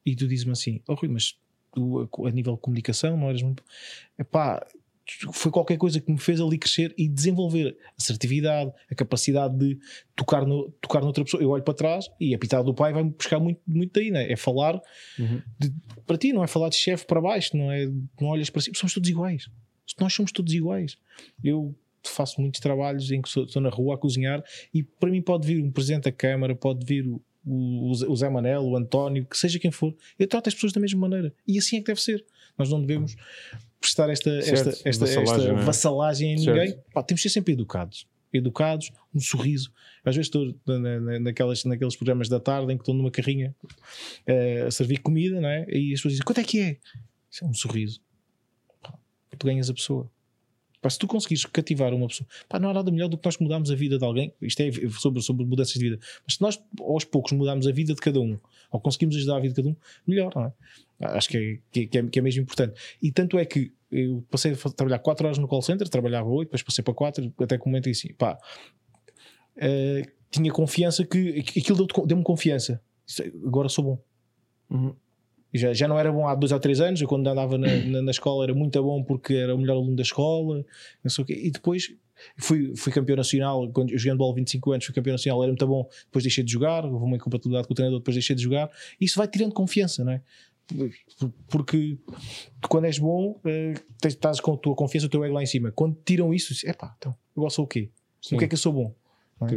E 0.06 0.16
tu 0.16 0.28
dizes-me 0.28 0.52
assim: 0.52 0.82
Oh 0.88 0.94
Rui, 0.94 1.10
mas 1.10 1.38
tu 1.72 2.02
a, 2.02 2.28
a 2.28 2.32
nível 2.32 2.56
de 2.56 2.62
comunicação 2.62 3.18
não 3.18 3.30
eras 3.30 3.42
muito. 3.42 3.64
Epá, 4.18 4.66
foi 5.34 5.52
qualquer 5.52 5.78
coisa 5.78 6.00
que 6.00 6.12
me 6.12 6.18
fez 6.20 6.40
ali 6.40 6.58
crescer 6.58 6.94
e 6.98 7.08
desenvolver 7.10 7.76
assertividade, 7.98 8.72
a 8.90 8.96
capacidade 8.96 9.58
de 9.58 9.78
tocar, 10.16 10.46
no, 10.46 10.72
tocar 10.82 11.02
noutra 11.02 11.24
pessoa. 11.24 11.42
Eu 11.42 11.50
olho 11.50 11.64
para 11.64 11.74
trás 11.74 12.06
e 12.20 12.34
a 12.34 12.38
pitada 12.40 12.64
do 12.64 12.74
pai 12.74 12.94
vai-me 12.94 13.12
buscar 13.12 13.40
muito, 13.40 13.60
muito 13.68 13.92
daí, 13.94 14.12
né? 14.12 14.32
é 14.32 14.36
falar 14.36 14.80
Uhum. 15.20 15.42
de- 15.60 15.74
para 16.06 16.18
ti, 16.18 16.32
não 16.34 16.44
é 16.44 16.48
falar 16.48 16.70
de 16.70 16.76
chefe 16.76 17.06
para 17.06 17.20
baixo, 17.20 17.56
não 17.58 17.72
é 17.72 17.86
não 18.20 18.30
olhas 18.30 18.50
para 18.50 18.62
cima, 18.62 18.76
somos 18.76 18.94
todos 18.94 19.10
iguais. 19.10 19.50
Nós 20.00 20.14
somos 20.14 20.32
todos 20.32 20.54
iguais. 20.54 20.98
Eu 21.44 21.76
faço 22.04 22.40
muitos 22.40 22.60
trabalhos 22.62 23.12
em 23.12 23.22
que 23.22 23.30
sou- 23.30 23.44
estou 23.44 23.62
na 23.62 23.70
rua 23.70 23.96
a 23.96 23.98
cozinhar 23.98 24.44
e 24.74 24.82
para 24.84 25.10
mim 25.12 25.22
pode 25.22 25.46
vir 25.48 25.62
um 25.62 25.70
presidente 25.72 26.04
da 26.06 26.12
Câmara, 26.12 26.56
pode 26.56 26.86
vir 26.86 27.06
o, 27.08 27.22
o, 27.46 27.92
o 27.92 28.16
Zé 28.16 28.30
Manel, 28.30 28.64
o 28.64 28.78
António, 28.78 29.26
que 29.26 29.38
seja 29.38 29.60
quem 29.60 29.72
for, 29.72 29.94
eu 30.18 30.28
trato 30.28 30.48
as 30.48 30.54
pessoas 30.54 30.72
da 30.74 30.80
mesma 30.80 31.00
maneira 31.02 31.34
e 31.48 31.58
assim 31.58 31.76
é 31.78 31.80
que 31.80 31.88
deve 31.88 32.02
ser. 32.02 32.24
Nós 32.58 32.70
não 32.70 32.80
devemos 32.82 33.16
prestar 33.82 34.10
esta, 34.10 34.42
Certo, 34.42 34.70
esta, 34.70 34.90
esta, 34.90 35.06
vassalagem, 35.06 35.48
esta 35.50 35.62
é? 35.62 35.66
vassalagem 35.66 36.34
em 36.34 36.38
Certo. 36.38 36.58
ninguém. 36.60 36.80
Pá, 36.94 37.04
temos 37.04 37.20
de 37.22 37.30
ser 37.30 37.34
sempre 37.34 37.54
educados. 37.54 38.08
Educados, 38.32 38.92
um 39.14 39.20
sorriso. 39.20 39.74
Às 40.06 40.16
vezes 40.16 40.28
estou 40.28 40.56
na- 40.66 41.00
na- 41.02 41.20
naquelas, 41.20 41.66
naqueles 41.66 41.96
programas 41.98 42.30
da 42.30 42.40
tarde 42.40 42.72
em 42.72 42.78
que 42.78 42.82
estou 42.84 42.96
numa 42.96 43.12
carrinha 43.12 43.54
eh, 44.26 44.64
a 44.68 44.72
servir 44.72 45.00
comida, 45.00 45.42
não 45.42 45.50
é? 45.50 45.66
E 45.70 45.94
as 45.94 46.00
pessoas 46.00 46.14
dizem: 46.14 46.24
quanto 46.26 46.40
é 46.40 46.44
que 46.46 46.60
é? 46.62 46.78
Isso 47.30 47.44
é 47.44 47.48
um 47.48 47.54
sorriso. 47.54 48.00
Pá, 48.82 48.94
tu 49.38 49.46
ganhas 49.48 49.70
a 49.70 49.74
pessoa. 49.74 50.10
Pá, 50.82 50.90
se 50.90 50.98
tu 50.98 51.08
conseguires 51.08 51.46
cativar 51.46 51.94
uma 51.94 52.08
pessoa, 52.08 52.28
pá, 52.50 52.60
não 52.60 52.70
há 52.70 52.74
nada 52.74 52.90
melhor 52.92 53.08
do 53.08 53.18
que 53.18 53.26
nós 53.26 53.38
mudarmos 53.38 53.70
a 53.70 53.76
vida 53.76 53.98
de 54.00 54.04
alguém. 54.04 54.34
Isto 54.42 54.62
é 54.62 54.72
sobre, 55.00 55.22
sobre 55.22 55.46
mudanças 55.46 55.74
de 55.74 55.80
vida. 55.80 56.00
Mas 56.26 56.36
se 56.36 56.42
nós 56.42 56.62
aos 56.80 57.06
poucos 57.06 57.32
mudarmos 57.34 57.68
a 57.68 57.72
vida 57.72 57.94
de 57.94 58.02
cada 58.02 58.20
um, 58.20 58.38
ou 58.72 58.80
conseguimos 58.80 59.16
ajudar 59.16 59.38
a 59.38 59.40
vida 59.40 59.54
de 59.54 59.62
cada 59.62 59.70
um, 59.70 59.76
melhor, 60.08 60.32
não 60.36 60.46
é? 60.46 60.54
Acho 61.00 61.30
que 61.30 61.38
é, 61.74 61.88
que, 61.88 61.98
é, 61.98 62.04
que 62.08 62.20
é 62.20 62.22
mesmo 62.22 62.42
importante. 62.44 62.80
E 63.02 63.12
tanto 63.12 63.38
é 63.38 63.46
que 63.46 63.72
eu 63.92 64.24
passei 64.30 64.54
a 64.54 64.56
trabalhar 64.70 65.00
4 65.00 65.26
horas 65.26 65.38
no 65.38 65.48
call 65.48 65.62
center, 65.62 65.88
trabalhava 65.90 66.30
8, 66.30 66.48
depois 66.48 66.64
passei 66.64 66.84
para 66.84 66.94
4, 66.94 67.34
até 67.42 67.58
que 67.58 67.64
o 67.66 67.68
momento 67.70 67.90
assim, 67.90 68.14
pá, 68.14 68.38
eh, 69.58 70.04
tinha 70.30 70.52
confiança 70.52 71.06
que 71.06 71.40
aquilo 71.40 71.86
deu-me 72.06 72.24
confiança. 72.24 72.82
Isso- 73.06 73.24
Agora 73.46 73.68
sou 73.70 73.84
bom. 73.84 74.00
Uhum. 74.70 74.96
Já, 75.54 75.74
já 75.74 75.88
não 75.88 76.00
era 76.00 76.12
bom 76.12 76.28
há 76.28 76.36
dois 76.36 76.52
ou 76.52 76.60
três 76.60 76.80
anos. 76.80 77.02
Eu, 77.02 77.08
quando 77.08 77.28
andava 77.28 77.58
na, 77.58 77.68
na, 77.68 78.02
na 78.02 78.12
escola, 78.12 78.46
era 78.46 78.54
muito 78.54 78.82
bom 78.82 79.04
porque 79.04 79.34
era 79.34 79.54
o 79.54 79.58
melhor 79.58 79.76
aluno 79.76 79.96
da 79.96 80.04
escola. 80.04 80.66
Não 81.04 81.10
sei 81.10 81.24
o 81.24 81.28
quê. 81.28 81.40
E 81.44 81.52
depois 81.52 81.94
Fui, 82.38 82.76
fui 82.76 82.92
campeão 82.92 83.16
nacional, 83.16 83.68
quando 83.72 83.92
eu 83.92 83.98
joguei 83.98 84.18
bola 84.18 84.36
25 84.36 84.72
anos, 84.72 84.86
fui 84.86 84.94
campeão 84.94 85.14
nacional, 85.14 85.42
era 85.42 85.52
muito 85.52 85.68
bom, 85.68 85.90
depois 86.06 86.24
deixei 86.24 86.44
de 86.44 86.52
jogar, 86.52 86.86
houve 86.86 87.04
uma 87.04 87.16
incompatibilidade 87.16 87.68
com 87.68 87.74
o 87.74 87.76
treinador, 87.76 88.00
depois 88.00 88.16
deixei 88.16 88.36
de 88.36 88.44
jogar. 88.44 88.70
Isso 89.00 89.18
vai 89.18 89.28
tirando 89.28 89.54
confiança, 89.54 90.04
não 90.04 90.14
é? 90.14 90.22
Porque 91.50 91.98
quando 92.70 92.86
és 92.86 92.98
bom, 92.98 93.40
eh, 93.46 93.74
estás 94.06 94.40
com 94.40 94.54
a 94.54 94.58
tua 94.58 94.76
confiança, 94.76 95.08
o 95.08 95.10
teu 95.10 95.24
ego 95.24 95.34
lá 95.34 95.44
em 95.44 95.48
cima. 95.48 95.72
Quando 95.72 95.98
tiram 96.06 96.34
isso, 96.34 96.54
é 96.66 96.74
pá, 96.74 96.96
então, 96.98 97.16
eu 97.36 97.50
sou 97.50 97.66
o 97.66 97.68
quê? 97.68 97.90
Sim. 98.22 98.36
O 98.36 98.40
que 98.40 98.46
é 98.46 98.48
que 98.48 98.54
eu 98.54 98.60
sou 98.60 98.72
bom? 98.72 98.96
É? 99.48 99.54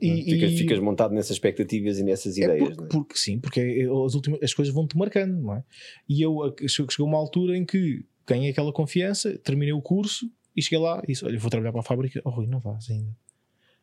E- 0.00 0.20
é? 0.20 0.24
Ficas, 0.24 0.52
e- 0.52 0.56
ficas 0.58 0.78
montado 0.80 1.14
nessas 1.14 1.32
expectativas 1.32 1.98
e 1.98 2.02
nessas 2.04 2.36
É 2.38 2.44
ideias. 2.44 2.68
porque, 2.68 2.82
é? 2.84 2.86
porque 2.88 3.18
sim, 3.18 3.38
porque 3.38 3.60
é- 3.60 3.82
as, 4.06 4.14
últimas, 4.14 4.42
as 4.42 4.54
coisas 4.54 4.72
vão-te 4.74 4.96
marcando, 4.96 5.40
não 5.40 5.54
é? 5.54 5.64
E 6.08 6.22
eu 6.22 6.54
chegou 6.68 7.06
uma 7.06 7.18
altura 7.18 7.56
em 7.56 7.64
que 7.64 8.04
ganhei 8.26 8.50
aquela 8.50 8.72
confiança, 8.72 9.36
terminei 9.38 9.72
o 9.72 9.80
curso 9.82 10.30
e 10.56 10.62
cheguei 10.62 10.78
lá 10.78 11.00
e 11.04 11.08
disse: 11.08 11.24
Olha, 11.24 11.38
vou 11.38 11.50
trabalhar 11.50 11.72
para 11.72 11.80
a 11.80 11.84
fábrica. 11.84 12.20
Oh, 12.24 12.30
Rui, 12.30 12.46
não 12.46 12.58
vais 12.60 12.90
ainda. 12.90 13.16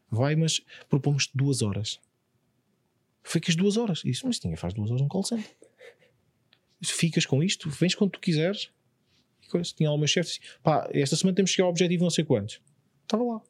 Vai, 0.10 0.36
mas 0.36 0.62
propomos-te 0.90 1.32
duas 1.36 1.62
horas. 1.62 2.00
Foi 3.24 3.40
que 3.42 3.50
as 3.50 3.56
duas 3.56 3.78
horas. 3.78 4.02
E 4.04 4.12
Disse, 4.12 4.26
mas 4.26 4.38
tinha, 4.38 4.56
faz 4.58 4.74
duas 4.74 4.92
horas 4.92 5.02
um 5.02 5.08
call 5.08 5.24
center. 5.24 5.50
Ficas 6.82 7.26
com 7.26 7.42
isto, 7.42 7.70
vens 7.70 7.96
quando 7.96 8.12
tu 8.12 8.20
quiseres. 8.20 8.70
E 9.42 9.48
coisa. 9.48 9.72
Tinha 9.76 9.90
lá 9.90 9.96
o 9.96 9.98
meu 9.98 10.08
chefe 10.08 10.40
pá, 10.62 10.90
esta 10.92 11.16
semana 11.16 11.36
temos 11.36 11.52
que 11.52 11.56
chegar 11.56 11.66
ao 11.66 11.72
objetivo 11.72 12.04
não 12.04 12.10
sei 12.10 12.26
quantos. 12.26 12.62
Estava 13.04 13.24
lá. 13.24 13.42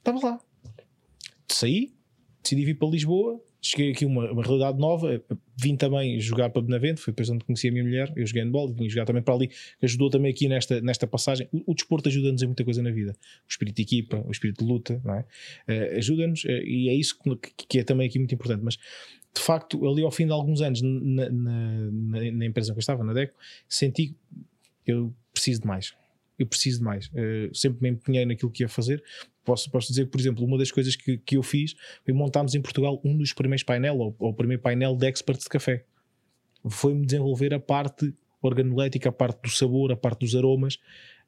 Estava 0.00 0.18
lá. 0.26 0.40
Saí, 1.48 1.92
decidi 2.42 2.64
vir 2.64 2.74
para 2.78 2.88
Lisboa, 2.88 3.40
cheguei 3.60 3.92
aqui 3.92 4.06
uma, 4.06 4.30
uma 4.32 4.42
realidade 4.42 4.78
nova, 4.78 5.22
vim 5.60 5.76
também 5.76 6.18
jogar 6.18 6.48
para 6.50 6.62
Benavente, 6.62 7.00
foi 7.00 7.12
depois 7.12 7.28
onde 7.28 7.44
conheci 7.44 7.68
a 7.68 7.72
minha 7.72 7.84
mulher, 7.84 8.10
eu 8.16 8.26
joguei 8.26 8.42
handball, 8.42 8.72
vim 8.72 8.88
jogar 8.88 9.04
também 9.04 9.22
para 9.22 9.34
ali, 9.34 9.50
ajudou 9.82 10.08
também 10.08 10.30
aqui 10.30 10.48
nesta, 10.48 10.80
nesta 10.80 11.06
passagem. 11.06 11.48
O, 11.52 11.72
o 11.72 11.74
desporto 11.74 12.08
ajuda-nos 12.08 12.40
em 12.42 12.46
muita 12.46 12.64
coisa 12.64 12.82
na 12.82 12.90
vida, 12.90 13.12
o 13.12 13.50
espírito 13.50 13.76
de 13.76 13.82
equipa, 13.82 14.24
o 14.26 14.30
espírito 14.30 14.64
de 14.64 14.70
luta, 14.70 15.02
é? 15.06 15.24
Eh, 15.68 15.96
ajuda-nos 15.98 16.44
eh, 16.46 16.62
e 16.64 16.88
é 16.88 16.94
isso 16.94 17.18
que, 17.18 17.66
que 17.68 17.78
é 17.80 17.84
também 17.84 18.08
aqui 18.08 18.18
muito 18.18 18.34
importante, 18.34 18.62
mas 18.64 18.76
de 18.76 19.40
facto, 19.40 19.86
ali 19.86 20.02
ao 20.02 20.10
fim 20.10 20.26
de 20.26 20.32
alguns 20.32 20.60
anos 20.62 20.80
na, 20.82 21.28
na, 21.30 22.30
na- 22.32 22.46
empresa 22.46 22.72
que 22.72 22.78
eu 22.78 22.80
estava, 22.80 23.04
na 23.04 23.12
DECO, 23.12 23.34
senti 23.68 24.16
que 24.84 24.92
eu 24.92 25.14
preciso 25.32 25.60
de 25.60 25.66
mais. 25.68 25.94
Eu 26.36 26.46
preciso 26.46 26.78
de 26.78 26.84
mais. 26.84 27.10
Eh, 27.14 27.50
sempre 27.52 27.82
me 27.82 27.90
empenhei 27.90 28.24
naquilo 28.24 28.50
que 28.50 28.62
ia 28.64 28.68
fazer. 28.68 29.04
Posso, 29.44 29.70
posso 29.70 29.88
dizer 29.88 30.04
que, 30.04 30.10
por 30.10 30.20
exemplo, 30.20 30.44
uma 30.44 30.58
das 30.58 30.70
coisas 30.70 30.94
que, 30.94 31.18
que 31.18 31.36
eu 31.36 31.42
fiz 31.42 31.74
foi 32.04 32.12
montarmos 32.12 32.54
em 32.54 32.60
Portugal 32.60 33.00
um 33.04 33.16
dos 33.16 33.32
primeiros 33.32 33.62
painel, 33.62 33.98
ou, 33.98 34.14
ou 34.18 34.30
o 34.30 34.34
primeiro 34.34 34.62
painel 34.62 34.94
de 34.96 35.08
experts 35.08 35.44
de 35.44 35.48
café. 35.50 35.84
Foi-me 36.68 37.06
desenvolver 37.06 37.54
a 37.54 37.60
parte 37.60 38.14
organolética, 38.42 39.08
a 39.08 39.12
parte 39.12 39.42
do 39.42 39.50
sabor, 39.50 39.92
a 39.92 39.96
parte 39.96 40.20
dos 40.20 40.34
aromas. 40.34 40.78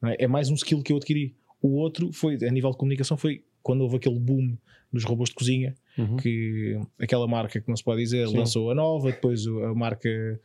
É? 0.04 0.24
É 0.24 0.26
mais 0.26 0.50
um 0.50 0.54
skill 0.54 0.82
que 0.82 0.92
eu 0.92 0.96
adquiri. 0.96 1.34
O 1.60 1.76
outro 1.76 2.12
foi, 2.12 2.34
a 2.46 2.50
nível 2.50 2.70
de 2.70 2.76
comunicação, 2.76 3.16
foi 3.16 3.44
quando 3.62 3.82
houve 3.82 3.96
aquele 3.96 4.18
boom 4.18 4.56
dos 4.92 5.04
robôs 5.04 5.30
de 5.30 5.34
cozinha, 5.34 5.74
Uhum. 5.96 6.16
que 6.16 6.80
aquela 6.98 7.28
marca 7.28 7.60
que 7.60 7.68
não 7.68 7.76
se 7.76 7.84
pode 7.84 8.00
dizer 8.00 8.26
Sim. 8.26 8.38
lançou 8.38 8.70
a 8.70 8.74
nova, 8.74 9.12
depois 9.12 9.46
a 9.46 9.74
marca 9.74 10.40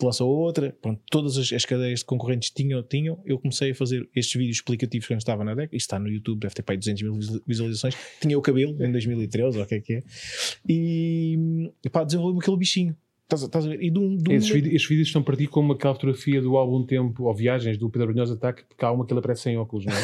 lançou 0.00 0.28
outra, 0.30 0.74
pronto, 0.80 1.00
todas 1.10 1.36
as, 1.36 1.52
as 1.52 1.64
cadeias 1.64 1.98
de 2.00 2.04
concorrentes 2.06 2.50
tinham, 2.50 2.82
tinham, 2.82 3.20
eu 3.24 3.38
comecei 3.38 3.72
a 3.72 3.74
fazer 3.74 4.08
estes 4.14 4.34
vídeos 4.38 4.56
explicativos 4.56 5.06
quando 5.06 5.18
estava 5.18 5.44
na 5.44 5.54
DEC, 5.54 5.74
isto 5.74 5.86
está 5.86 5.98
no 5.98 6.08
YouTube, 6.08 6.40
deve 6.40 6.54
ter 6.54 6.62
para 6.62 6.74
aí 6.74 6.78
200 6.78 7.02
mil 7.02 7.14
visual- 7.14 7.40
visualizações, 7.46 7.94
tinha 8.20 8.38
o 8.38 8.42
cabelo 8.42 8.72
em 8.82 8.90
2013, 8.90 9.58
ou 9.58 9.64
o 9.64 9.66
que 9.66 9.74
é 9.74 9.80
que 9.80 9.94
é, 9.94 10.02
e 10.68 11.38
pá, 11.90 12.04
desenvolvi 12.04 12.38
aquele 12.38 12.56
bichinho, 12.56 12.96
estás, 13.24 13.42
a- 13.42 13.46
estás 13.46 13.66
a 13.66 13.68
ver, 13.68 13.82
e 13.82 13.90
de 13.90 13.98
um, 13.98 14.16
de 14.16 14.30
um- 14.30 14.34
Esses, 14.34 14.50
vídeos, 14.50 14.74
estes 14.74 14.88
vídeos 14.88 15.08
estão 15.08 15.22
para 15.22 15.36
ti 15.36 15.46
como 15.46 15.72
aquela 15.72 15.94
fotografia 15.94 16.40
do 16.40 16.56
álbum 16.56 16.84
Tempo 16.84 17.24
ou 17.24 17.34
Viagens 17.34 17.76
do 17.76 17.90
Pedro 17.90 18.08
Brunhosa 18.08 18.34
Ataque, 18.34 18.64
porque 18.68 18.84
há 18.84 18.90
uma 18.92 19.04
que 19.06 19.12
ele 19.12 19.20
aparece 19.20 19.42
sem 19.42 19.56
óculos, 19.56 19.84
não 19.86 19.92
é? 19.92 20.00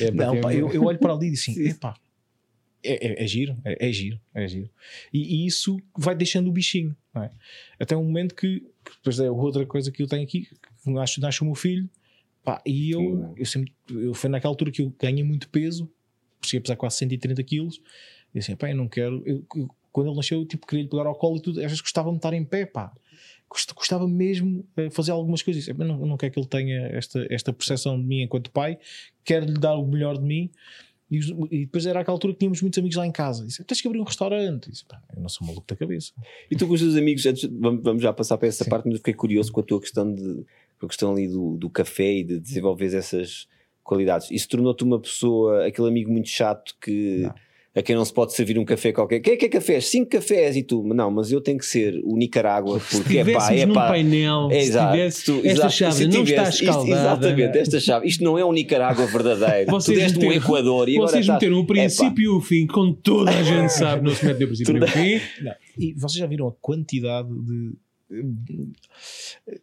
é 0.06 0.10
Não, 0.12 0.40
pá, 0.40 0.54
eu, 0.54 0.72
eu 0.72 0.84
olho 0.84 0.98
para 0.98 1.12
ali 1.12 1.26
e 1.26 1.30
digo 1.30 1.40
assim: 1.40 1.52
Sim. 1.54 1.68
epá, 1.68 1.94
é, 2.82 3.22
é, 3.22 3.24
é 3.24 3.26
giro, 3.26 3.56
é, 3.64 3.88
é 3.88 3.92
giro, 3.92 4.20
é 4.34 4.46
giro. 4.46 4.70
E, 5.12 5.42
e 5.42 5.46
isso 5.46 5.76
vai 5.96 6.14
deixando 6.14 6.48
o 6.48 6.52
bichinho, 6.52 6.96
não 7.14 7.22
é? 7.24 7.30
Até 7.80 7.96
um 7.96 8.04
momento 8.04 8.34
que, 8.34 8.62
que 8.90 8.96
depois 8.96 9.18
é 9.20 9.30
outra 9.30 9.64
coisa 9.66 9.90
que 9.90 10.02
eu 10.02 10.06
tenho 10.06 10.22
aqui, 10.22 10.42
que 10.82 10.90
nasce, 10.90 11.20
nasce 11.20 11.42
o 11.42 11.44
meu 11.44 11.54
filho, 11.54 11.88
pá, 12.44 12.62
e 12.64 12.90
eu, 12.90 13.00
Sim. 13.00 13.34
eu 13.36 13.46
sempre, 13.46 13.72
eu, 13.90 14.14
foi 14.14 14.30
naquela 14.30 14.52
altura 14.52 14.70
que 14.70 14.82
eu 14.82 14.94
ganhei 15.00 15.24
muito 15.24 15.48
peso, 15.48 15.90
cheguei 16.44 16.58
a 16.58 16.62
pesar 16.62 16.76
quase 16.76 16.96
130 16.98 17.42
quilos, 17.42 17.80
e 18.34 18.38
assim, 18.38 18.54
pá, 18.56 18.70
eu 18.70 18.76
não 18.76 18.88
quero, 18.88 19.22
eu- 19.26 19.44
eu- 19.54 19.70
quando 19.92 20.08
ele 20.08 20.16
nasceu, 20.16 20.40
eu 20.40 20.46
tipo, 20.46 20.66
queria 20.66 20.82
lhe 20.84 20.88
pegar 20.90 21.06
ao 21.06 21.14
colo 21.14 21.38
e 21.38 21.40
tudo, 21.42 21.58
às 21.58 21.64
vezes 21.66 21.80
gostava 21.80 22.10
de 22.10 22.16
estar 22.16 22.32
em 22.34 22.44
pé, 22.44 22.66
pá. 22.66 22.92
Gost- 23.48 23.72
Gostava 23.74 24.06
mesmo 24.08 24.66
eh, 24.76 24.90
fazer 24.90 25.12
algumas 25.12 25.40
coisas. 25.40 25.66
Eu 25.68 25.74
não, 25.76 26.00
eu 26.00 26.06
não 26.06 26.16
quero 26.16 26.32
que 26.32 26.38
ele 26.40 26.48
tenha 26.48 26.80
esta, 26.88 27.24
esta 27.30 27.52
percepção 27.52 27.96
de 27.98 28.04
mim 28.04 28.22
enquanto 28.22 28.50
pai, 28.50 28.76
quero 29.24 29.46
lhe 29.46 29.54
dar 29.54 29.76
o 29.76 29.86
melhor 29.86 30.18
de 30.18 30.24
mim. 30.24 30.50
E, 31.10 31.18
e 31.50 31.60
depois 31.66 31.86
era 31.86 32.00
aquela 32.00 32.14
altura 32.14 32.32
que 32.32 32.40
tínhamos 32.40 32.60
muitos 32.60 32.78
amigos 32.78 32.96
lá 32.96 33.06
em 33.06 33.12
casa. 33.12 33.44
Disse: 33.46 33.62
Tens 33.64 33.80
que 33.80 33.86
abrir 33.86 34.00
um 34.00 34.04
restaurante. 34.04 34.70
Disse, 34.70 34.84
"Pá, 34.84 35.00
eu 35.14 35.22
não 35.22 35.28
sou 35.28 35.46
maluco 35.46 35.66
da 35.66 35.76
cabeça. 35.76 36.12
E 36.50 36.56
tu 36.56 36.66
com 36.66 36.74
os 36.74 36.80
teus 36.80 36.96
amigos, 36.96 37.24
antes, 37.26 37.48
vamos, 37.52 38.02
já 38.02 38.12
passar 38.12 38.36
para 38.38 38.48
essa 38.48 38.64
Sim. 38.64 38.70
parte, 38.70 38.88
mas 38.88 38.98
fiquei 38.98 39.14
curioso 39.14 39.52
com 39.52 39.60
a 39.60 39.62
tua 39.62 39.80
questão 39.80 40.12
de 40.12 40.44
a 40.82 40.86
questão 40.86 41.12
ali 41.12 41.28
do, 41.28 41.56
do 41.56 41.70
café 41.70 42.18
e 42.18 42.24
de 42.24 42.38
desenvolver 42.38 42.94
essas 42.94 43.48
qualidades. 43.82 44.30
Isso 44.30 44.48
tornou-te 44.48 44.84
uma 44.84 45.00
pessoa, 45.00 45.66
aquele 45.66 45.88
amigo 45.88 46.10
muito 46.10 46.28
chato 46.28 46.76
que 46.80 47.22
Não. 47.22 47.34
A 47.76 47.82
quem 47.82 47.94
não 47.94 48.04
se 48.04 48.12
pode 48.12 48.32
servir 48.34 48.58
um 48.58 48.64
café 48.64 48.90
qualquer. 48.92 49.20
Quem 49.20 49.34
é 49.34 49.36
que 49.36 49.44
é 49.44 49.48
cafés? 49.50 49.86
Cinco 49.88 50.10
cafés 50.10 50.56
e 50.56 50.62
tu, 50.62 50.82
não, 50.82 51.10
mas 51.10 51.30
eu 51.30 51.40
tenho 51.42 51.58
que 51.58 51.66
ser 51.66 52.00
o 52.04 52.16
Nicarágua 52.16 52.80
Se 52.80 52.96
porque 53.02 53.18
é 53.18 53.24
pá, 53.32 53.52
é 53.52 53.66
num 53.66 53.74
pá. 53.74 53.88
painel, 53.88 54.48
É, 54.50 54.60
se 54.62 54.68
exato. 54.70 54.92
tivesse 54.92 55.24
Tu- 55.26 55.36
esta 55.36 55.48
exato. 55.50 55.72
chave 55.72 55.94
Se 55.96 56.06
não 56.06 56.22
está 56.22 56.24
tivesse 56.24 56.50
isto- 56.52 56.64
escaldada. 56.64 57.00
exatamente, 57.28 57.58
esta 57.58 57.78
chave. 57.80 58.08
Isto 58.08 58.24
não 58.24 58.38
é 58.38 58.44
um 58.44 58.52
Nicarágua 58.52 59.06
verdadeiro. 59.06 59.70
Vocês 59.70 59.98
tu 59.98 60.00
deste 60.02 60.18
um 60.18 60.22
meteram- 60.22 60.42
Equador 60.44 60.88
e 60.88 60.96
agora 60.96 61.10
Vocês 61.10 61.20
estás- 61.20 61.36
meteram 61.42 61.60
o 61.60 61.66
princípio 61.66 62.24
e 62.24 62.28
o 62.28 62.40
fim, 62.40 62.66
como 62.66 62.94
toda 62.94 63.30
a 63.30 63.42
gente 63.42 63.68
sabe, 63.70 64.02
não 64.02 64.14
se 64.14 64.24
mete 64.24 64.40
no 64.40 64.46
princípio 64.46 64.76
e 64.76 64.80
no 64.80 64.86
fim. 64.88 65.20
E 65.78 65.92
vocês 65.92 66.14
já 66.18 66.26
viram 66.26 66.48
a 66.48 66.52
quantidade 66.52 67.28
de 67.28 67.72
eh, 68.10 69.58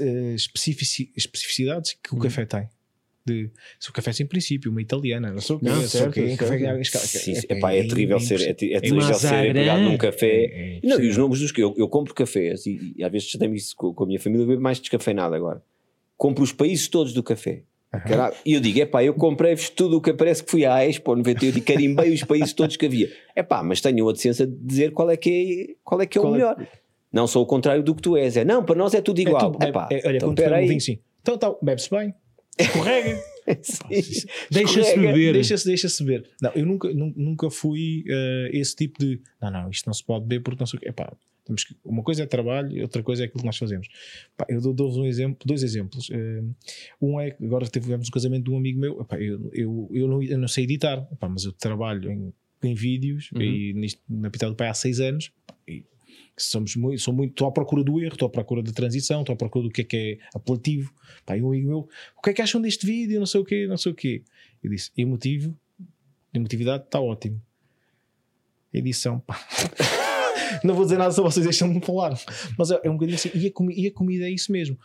eh, 0.00 0.34
especifici- 0.34 1.12
especificidades 1.16 1.96
que 2.02 2.12
o 2.12 2.16
Uhum. 2.16 2.22
café 2.22 2.44
tem? 2.44 2.68
De, 3.24 3.50
se 3.78 3.88
o 3.88 3.92
café 3.92 4.10
é 4.10 4.12
sem 4.12 4.26
princípio, 4.26 4.70
uma 4.70 4.82
italiana, 4.82 5.30
não 5.32 5.40
sei 5.40 5.54
o 5.56 5.58
quê, 5.60 5.66
Não, 5.66 5.78
o 5.78 5.82
certo, 5.88 6.14
café 6.36 6.58
que- 6.58 6.84
Sim, 6.84 7.34
sim. 7.36 7.46
Epá, 7.48 7.72
é 7.72 7.84
terrível 7.84 8.18
ser, 8.18 8.40
é, 8.40 8.50
é 8.50 8.54
terrível 8.54 9.14
ser 9.14 9.46
empregado 9.50 9.82
num 9.82 9.96
café. 9.96 10.26
É, 10.26 10.76
é 10.78 10.80
Não, 10.82 11.00
e 11.00 11.08
os 11.08 11.16
nomes 11.16 11.38
dos 11.38 11.52
que 11.52 11.62
eu, 11.62 11.72
eu 11.78 11.88
compro 11.88 12.12
cafés 12.14 12.66
e, 12.66 12.92
e 12.96 13.04
às 13.04 13.12
vezes 13.12 13.30
já 13.30 13.38
tenho 13.38 13.54
isso 13.54 13.76
com, 13.76 13.94
com 13.94 14.04
a 14.04 14.06
minha 14.08 14.18
família, 14.18 14.42
eu 14.42 14.48
bebo 14.48 14.60
mais 14.62 14.80
descafeinado 14.80 15.34
agora. 15.36 15.62
Compro 16.16 16.42
os 16.42 16.52
países 16.52 16.88
todos 16.88 17.12
do 17.12 17.22
café. 17.22 17.62
E 18.44 18.54
eu 18.54 18.60
digo, 18.60 18.80
é 18.80 18.86
pá, 18.86 19.04
eu 19.04 19.12
comprei-vos 19.14 19.68
tudo 19.68 19.98
o 19.98 20.00
que 20.00 20.12
parece 20.14 20.42
que 20.42 20.50
fui 20.50 20.64
à 20.64 20.84
Expo 20.86 21.14
98 21.14 21.58
e 21.58 21.60
carimbei 21.60 22.12
os 22.12 22.24
países 22.24 22.52
todos 22.52 22.76
que 22.76 22.86
havia. 22.86 23.08
É 23.36 23.42
pá, 23.42 23.62
mas 23.62 23.80
tenham 23.80 24.08
a 24.08 24.12
decência 24.12 24.46
de 24.46 24.56
dizer 24.56 24.92
qual 24.92 25.10
é 25.10 25.16
que 25.16 25.68
é, 25.70 25.74
qual 25.84 26.00
é, 26.00 26.06
que 26.06 26.16
é 26.16 26.20
o 26.20 26.26
é- 26.26 26.30
melhor. 26.32 26.66
Não 27.12 27.26
sou 27.26 27.42
o 27.42 27.46
contrário 27.46 27.82
do 27.82 27.94
que 27.94 28.00
tu 28.00 28.16
és. 28.16 28.36
É, 28.38 28.44
não, 28.44 28.64
para 28.64 28.74
nós 28.74 28.94
é 28.94 29.02
tudo 29.02 29.18
É 29.18 29.22
igual. 29.22 29.52
tudo- 29.52 29.62
É, 29.62 29.68
é- 29.68 29.72
pá, 29.72 29.88
é- 29.92 30.00
olha, 30.06 30.16
então 30.16 30.34
quando 30.34 30.38
um 30.64 30.66
vinho 30.66 30.78
assim, 30.78 30.98
então 31.20 31.36
tá, 31.36 31.54
bebe-se 31.60 31.90
bem, 31.90 32.14
escorrega. 32.58 33.22
Deixa-se 34.50 34.98
beber. 34.98 35.32
Deixa-se 35.32 35.66
deixa 35.66 35.88
beber. 36.04 36.28
Não, 36.40 36.50
eu 36.52 36.66
nunca, 36.66 36.92
nu- 36.92 37.12
nunca 37.16 37.50
fui 37.50 38.04
eh, 38.08 38.50
esse 38.52 38.74
tipo 38.76 38.98
de 38.98 39.20
não, 39.40 39.50
não, 39.50 39.70
isto 39.70 39.86
não 39.86 39.94
se 39.94 40.04
pode 40.04 40.24
beber 40.26 40.42
porque 40.42 40.60
não 40.60 40.66
sei 40.66 40.78
o 40.78 40.80
quê. 40.80 40.88
Epá, 40.88 41.12
temos 41.44 41.64
que, 41.64 41.74
uma 41.84 42.02
coisa 42.02 42.22
é 42.22 42.26
trabalho, 42.26 42.82
outra 42.82 43.02
coisa 43.02 43.22
é 43.22 43.26
aquilo 43.26 43.40
que 43.40 43.46
nós 43.46 43.56
fazemos. 43.56 43.88
Pá, 44.36 44.46
eu 44.48 44.60
dou, 44.60 44.72
dou-vos 44.72 44.96
um 44.96 45.04
exemplo, 45.06 45.38
dois 45.44 45.62
exemplos. 45.62 46.08
Eh, 46.10 46.42
um 47.00 47.18
é 47.20 47.30
que 47.32 47.44
agora 47.44 47.66
tivemos 47.66 48.08
um 48.08 48.12
casamento 48.12 48.44
de 48.44 48.50
um 48.50 48.56
amigo 48.56 48.78
meu. 48.78 49.00
Epá, 49.00 49.18
eu, 49.20 49.50
eu, 49.52 49.90
eu, 49.92 50.06
não, 50.08 50.22
eu 50.22 50.38
não 50.38 50.48
sei 50.48 50.64
editar, 50.64 51.06
Epá, 51.12 51.28
mas 51.28 51.44
eu 51.44 51.52
trabalho 51.52 52.10
em, 52.10 52.32
em 52.62 52.74
vídeos 52.74 53.30
Uhum. 53.34 53.42
e 53.42 53.72
nisto, 53.74 54.00
na 54.08 54.30
Pital 54.30 54.50
do 54.50 54.56
Pai 54.56 54.68
há 54.68 54.74
seis 54.74 55.00
anos. 55.00 55.32
E 55.66 55.84
somos 56.44 56.76
muito, 56.76 57.00
sou 57.00 57.12
muito, 57.14 57.30
estou 57.32 57.46
à 57.48 57.52
procura 57.52 57.82
do 57.84 58.00
erro, 58.00 58.12
estou 58.14 58.26
à 58.26 58.30
procura 58.30 58.62
da 58.62 58.72
transição, 58.72 59.20
estou 59.20 59.34
à 59.34 59.36
procura 59.36 59.64
do 59.66 59.70
que 59.70 59.80
é 59.82 59.84
que 59.84 59.96
é 59.96 60.18
apelativo. 60.36 60.92
Pá, 61.24 61.34
um 61.36 61.48
amigo 61.48 61.68
meu, 61.68 61.88
o 62.16 62.22
que 62.22 62.30
é 62.30 62.32
que 62.32 62.42
acham 62.42 62.60
deste 62.60 62.86
vídeo? 62.86 63.18
Não 63.18 63.26
sei 63.26 63.40
o 63.40 63.44
quê, 63.44 63.66
não 63.66 63.76
sei 63.76 63.92
o 63.92 63.94
quê. 63.94 64.22
Eu 64.62 64.70
disse, 64.70 64.90
emotivo, 64.96 65.56
emotividade 66.32 66.84
está 66.84 67.00
ótimo. 67.00 67.40
Edição, 68.72 69.20
pá. 69.20 69.38
não 70.64 70.74
vou 70.74 70.84
dizer 70.84 70.98
nada 70.98 71.12
sobre 71.12 71.30
vocês, 71.30 71.44
deixam-me 71.44 71.80
falar. 71.84 72.18
Mas 72.58 72.70
é, 72.70 72.80
é 72.84 72.90
um 72.90 72.94
bocadinho 72.94 73.16
assim. 73.16 73.30
E 73.34 73.46
a, 73.46 73.52
comi- 73.52 73.74
e 73.78 73.86
a 73.86 73.92
comida 73.92 74.24
é 74.26 74.30
isso 74.30 74.50
mesmo. 74.50 74.78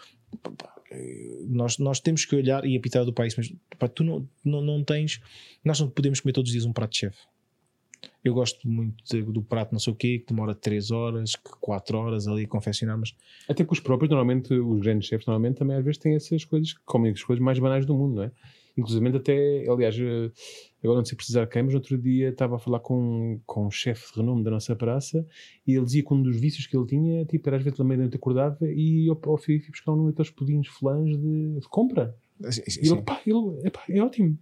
Nós, 1.47 1.77
nós 1.77 1.99
temos 1.99 2.25
que 2.25 2.35
olhar 2.35 2.65
e 2.65 2.75
a 2.75 2.79
pitada 2.79 3.05
do 3.05 3.13
país, 3.13 3.35
mas 3.35 3.53
pá, 3.77 3.87
tu 3.87 4.03
não, 4.03 4.27
não, 4.43 4.61
não 4.61 4.83
tens. 4.83 5.19
Nós 5.63 5.79
não 5.79 5.89
podemos 5.89 6.19
comer 6.19 6.33
todos 6.33 6.49
os 6.49 6.53
dias 6.53 6.65
um 6.65 6.73
prato 6.73 6.91
de 6.91 6.97
chefe. 6.99 7.17
Eu 8.23 8.33
gosto 8.33 8.67
muito 8.67 9.03
de- 9.05 9.21
do 9.23 9.41
prato, 9.41 9.71
não 9.71 9.79
sei 9.79 9.93
o 9.93 9.95
quê, 9.95 10.19
que 10.19 10.27
demora 10.33 10.53
3 10.53 10.91
horas, 10.91 11.35
4 11.61 11.97
horas 11.97 12.27
ali 12.27 12.43
a 12.43 12.47
confeccionar, 12.47 12.97
mas 12.97 13.15
Até 13.47 13.63
que 13.63 13.71
os 13.73 13.79
próprios, 13.79 14.09
normalmente, 14.09 14.53
os 14.53 14.81
grandes 14.81 15.07
chefes, 15.07 15.25
normalmente 15.25 15.57
também 15.57 15.77
às 15.77 15.83
vezes 15.83 15.97
têm 15.97 16.15
essas 16.15 16.43
coisas 16.43 16.73
que 16.73 16.79
comem 16.85 17.11
as 17.11 17.23
coisas 17.23 17.43
mais 17.43 17.57
banais 17.59 17.85
do 17.85 17.95
mundo, 17.95 18.15
não 18.15 18.23
é? 18.23 18.31
Inclusive 18.77 19.07
até, 19.17 19.65
aliás, 19.67 19.97
eh, 19.97 20.31
agora 20.83 20.99
não 20.99 21.05
sei 21.05 21.15
precisar 21.15 21.47
quem, 21.47 21.63
mas 21.63 21.73
no 21.73 21.79
outro 21.79 21.97
dia 21.97 22.29
estava 22.29 22.57
a 22.57 22.59
falar 22.59 22.79
com, 22.79 23.39
com 23.43 23.65
um 23.65 23.71
chefe 23.71 24.13
de 24.13 24.19
renome 24.19 24.43
da 24.43 24.51
nossa 24.51 24.75
praça 24.75 25.25
e 25.65 25.73
ele 25.73 25.83
dizia 25.85 26.03
que 26.03 26.13
um 26.13 26.21
dos 26.21 26.39
vícios 26.39 26.67
que 26.67 26.77
ele 26.77 26.85
tinha, 26.85 27.25
tipo, 27.25 27.49
era 27.49 27.57
às 27.57 27.63
vezes 27.63 27.75
pela 27.75 27.87
meia-noite 27.87 28.15
acordava 28.17 28.57
e 28.69 29.09
ao, 29.09 29.19
ao 29.31 29.37
fim 29.37 29.59
fui 29.59 29.71
buscar 29.71 29.93
um 29.93 30.05
daqueles 30.05 30.29
pudins 30.29 30.67
flãs 30.67 31.09
de, 31.09 31.59
de 31.59 31.67
compra. 31.69 32.15
assim, 32.43 32.61
E 32.67 32.87
ele, 32.87 33.01
pá, 33.01 33.19
ele, 33.25 33.67
epá, 33.67 33.83
é 33.89 33.99
ótimo. 33.99 34.37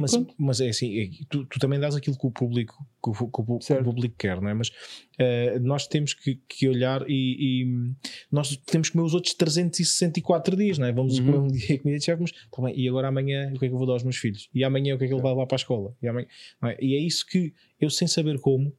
Mas, 0.00 0.12
mas 0.38 0.60
é 0.60 0.68
assim, 0.68 0.98
é- 1.00 1.10
tu, 1.28 1.44
tu 1.46 1.58
também 1.58 1.80
dás 1.80 1.96
aquilo 1.96 2.16
que 2.16 2.26
o 2.26 2.30
público, 2.30 2.74
que 3.02 3.10
o, 3.10 3.12
que 3.12 3.20
o- 3.40 3.58
que 3.58 3.72
o 3.72 3.82
público 3.82 4.14
quer, 4.16 4.40
não 4.40 4.48
é? 4.48 4.54
Mas 4.54 4.70
eh, 5.18 5.58
nós 5.58 5.86
temos 5.88 6.14
que, 6.14 6.36
que 6.48 6.68
olhar 6.68 7.04
e, 7.08 7.62
e 7.64 7.94
nós 8.30 8.56
temos 8.58 8.88
que 8.88 8.92
comer 8.92 9.04
os 9.06 9.14
outros 9.14 9.34
364 9.34 10.56
dias, 10.56 10.78
não 10.78 10.86
é? 10.86 10.92
Vamos 10.92 11.18
Uhum. 11.18 11.24
comer 11.26 11.38
um 11.38 11.48
dia 11.48 11.78
comida 11.80 11.98
de 11.98 12.04
chefe, 12.04 12.22
mas 12.22 12.30
tá 12.30 12.62
bem, 12.62 12.78
e 12.78 12.88
agora 12.88 13.08
amanhã 13.08 13.48
o 13.54 13.58
que 13.58 13.64
é 13.64 13.68
que 13.68 13.74
eu 13.74 13.78
vou 13.78 13.86
dar 13.86 13.94
aos 13.94 14.04
meus 14.04 14.16
filhos? 14.16 14.48
E 14.54 14.62
amanhã 14.62 14.94
o 14.94 14.98
que 14.98 15.04
é 15.04 15.08
que 15.08 15.14
ele 15.14 15.22
vai 15.22 15.32
levar 15.32 15.46
para 15.46 15.56
a 15.56 15.58
escola? 15.62 15.96
E, 16.00 16.06
amanhã, 16.06 16.26
é? 16.64 16.78
E 16.84 16.94
é 16.94 16.98
isso 17.00 17.26
que 17.26 17.52
eu, 17.80 17.90
sem 17.90 18.06
saber 18.06 18.38
como, 18.38 18.72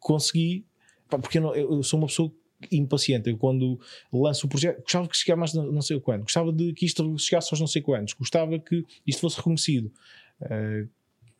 consegui, 0.00 0.66
porque 1.08 1.38
eu, 1.38 1.42
não- 1.42 1.54
eu 1.54 1.82
sou 1.82 1.98
uma 2.00 2.06
pessoa 2.08 2.32
impaciente. 2.70 3.30
Eu, 3.30 3.36
quando 3.36 3.78
lanço 4.12 4.46
o 4.46 4.48
projeto, 4.48 4.82
gostava 4.82 5.08
que 5.08 5.16
chegasse 5.16 5.38
mais 5.38 5.54
não 5.54 5.82
sei 5.82 6.00
quando, 6.00 6.22
gostava 6.22 6.52
de 6.52 6.72
que 6.72 6.86
isto 6.86 7.18
chegasse 7.18 7.48
aos 7.52 7.60
não 7.60 7.66
sei 7.66 7.82
quantos, 7.82 8.14
gostava 8.14 8.58
que 8.58 8.84
isto 9.06 9.20
fosse 9.20 9.36
reconhecido. 9.36 9.92
Eh, 10.40 10.86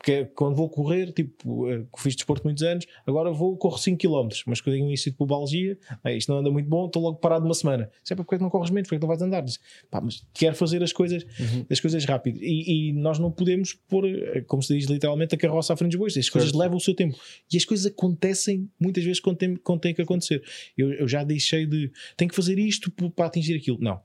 que 0.04 0.12
é 0.12 0.24
quando 0.24 0.54
vou 0.54 0.68
correr, 0.68 1.10
tipo, 1.12 1.68
eh, 1.70 1.84
fiz 1.98 2.14
desporto 2.14 2.44
muitos 2.44 2.62
anos, 2.62 2.86
agora 3.06 3.30
vou, 3.32 3.56
corro 3.56 3.78
5 3.78 3.98
km, 3.98 4.28
mas 4.46 4.60
quando 4.60 4.74
tenho 4.74 4.86
início 4.86 5.10
de 5.10 5.16
pubalgia, 5.16 5.76
eh, 6.04 6.16
isto 6.16 6.30
não 6.30 6.38
anda 6.38 6.50
muito 6.50 6.68
bom, 6.68 6.86
estou 6.86 7.02
logo 7.02 7.16
parado 7.16 7.44
uma 7.44 7.54
semana. 7.54 7.90
Sempre 8.04 8.22
porque 8.24 8.36
é 8.36 8.38
que 8.38 8.44
não 8.44 8.50
corres 8.50 8.70
menos, 8.70 8.86
porque 8.88 8.96
é 8.96 8.98
que 8.98 9.02
não 9.02 9.08
vais 9.08 9.22
andar? 9.22 9.40
Diz, 9.40 9.58
pá, 9.90 10.00
mas 10.00 10.24
quero 10.34 10.54
fazer 10.54 10.82
as 10.82 10.92
coisas, 10.92 11.24
Uhum. 11.40 11.66
as 11.70 11.80
coisas 11.80 12.04
rápido. 12.04 12.38
E, 12.42 12.90
e 12.90 12.92
nós 12.92 13.18
não 13.18 13.30
podemos 13.32 13.72
pôr, 13.88 14.06
eh, 14.06 14.42
como 14.46 14.62
se 14.62 14.76
diz 14.76 14.86
literalmente, 14.88 15.34
a 15.34 15.38
carroça 15.38 15.72
à 15.72 15.76
frente 15.76 15.92
dos 15.92 15.98
bois. 15.98 16.16
As 16.16 16.28
coisas 16.30 16.50
Certo. 16.50 16.60
levam 16.60 16.76
o 16.76 16.80
seu 16.80 16.94
tempo. 16.94 17.16
E 17.52 17.56
as 17.56 17.64
coisas 17.64 17.86
acontecem 17.86 18.68
muitas 18.78 19.02
vezes 19.02 19.18
quando 19.20 19.36
tem, 19.38 19.56
quando 19.56 19.80
tem 19.80 19.94
que 19.94 20.02
acontecer. 20.02 20.42
Eu, 20.76 20.92
eu 20.92 21.08
já 21.08 21.24
deixei 21.24 21.66
de. 21.66 21.90
Tenho 22.16 22.28
que 22.28 22.36
fazer 22.36 22.58
isto 22.58 22.90
para 22.90 23.26
atingir 23.26 23.56
aquilo. 23.56 23.78
Não. 23.80 24.00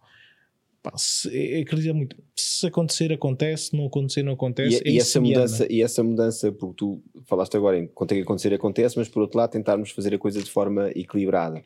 Pá, 0.84 0.94
se, 0.98 1.28
eu 1.30 1.62
acredito 1.62 1.94
muito. 1.94 2.16
Se 2.36 2.66
acontecer, 2.66 3.12
acontece. 3.14 3.66
Se 3.70 3.78
não 3.78 3.86
acontecer, 3.86 4.24
não 4.24 4.34
acontece. 4.34 4.82
E, 4.84 4.90
É 4.90 4.92
e 4.94 4.98
essa 4.98 5.22
mudança, 5.22 5.68
e 5.70 5.82
essa 5.82 6.04
mudança, 6.04 6.52
porque 6.52 6.76
tu 6.78 7.02
falaste 7.26 7.56
agora 7.56 7.78
em 7.78 7.88
quando 7.88 8.10
tem 8.10 8.18
que 8.18 8.24
acontecer, 8.24 8.54
acontece, 8.54 8.98
mas 8.98 9.08
por 9.08 9.22
outro 9.22 9.38
lado 9.38 9.52
tentarmos 9.52 9.92
fazer 9.92 10.14
a 10.16 10.18
coisa 10.18 10.42
de 10.42 10.50
forma 10.50 10.90
equilibrada. 10.96 11.64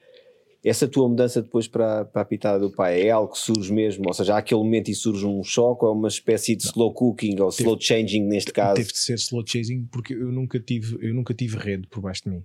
Essa 0.63 0.87
tua 0.87 1.07
mudança 1.07 1.43
depois 1.43 1.67
para, 1.67 2.05
para 2.05 2.23
a 2.23 2.25
pitada 2.25 2.59
do 2.59 2.71
pai 2.71 3.03
é 3.03 3.11
algo 3.11 3.31
que 3.31 3.37
surge 3.37 3.71
mesmo, 3.71 4.05
ou 4.07 4.13
seja, 4.13 4.33
há 4.33 4.39
aquele 4.39 4.59
momento 4.61 4.89
e 4.89 4.95
surge 4.95 5.23
um 5.23 5.43
choque 5.43 5.85
ou 5.85 5.91
é 5.91 5.93
uma 5.93 6.07
espécie 6.07 6.55
de 6.55 6.63
slow 6.63 6.91
cooking 6.91 7.39
ou 7.39 7.49
slow 7.49 7.79
changing 7.79 8.23
neste 8.23 8.51
caso? 8.51 8.73
Teve 8.73 8.91
de 8.91 8.97
ser 8.97 9.13
slow 9.13 9.43
chasing 9.45 9.85
porque 9.91 10.13
eu 10.15 10.31
nunca 10.31 10.59
tive, 10.59 10.97
eu 11.07 11.13
nunca 11.13 11.35
tive 11.35 11.57
rede 11.57 11.87
por 11.87 12.01
baixo 12.01 12.23
de 12.23 12.31
mim. 12.31 12.43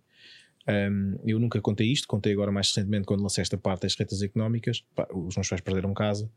Um, 0.69 1.17
eu 1.25 1.39
nunca 1.39 1.61
contei 1.61 1.91
isto, 1.91 2.07
contei 2.07 2.33
agora 2.33 2.53
mais 2.53 2.69
recentemente 2.69 3.07
quando 3.07 3.23
lancei 3.23 3.43
esta 3.43 3.57
parte 3.57 3.83
das 3.83 3.95
retas 3.95 4.23
económicas. 4.23 4.85
Pá, 4.95 5.09
os 5.13 5.37
meus 5.37 5.49
pais 5.49 5.61
perderam 5.61 5.95
casa, 5.95 6.31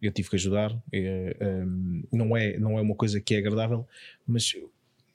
eu 0.00 0.12
tive 0.12 0.30
que 0.30 0.36
ajudar. 0.36 0.76
eh, 0.92 1.36
um, 1.64 2.02
não, 2.12 2.36
é, 2.36 2.58
não 2.58 2.78
é 2.78 2.82
uma 2.82 2.94
coisa 2.94 3.20
que 3.20 3.34
é 3.34 3.38
agradável, 3.38 3.86
mas 4.26 4.54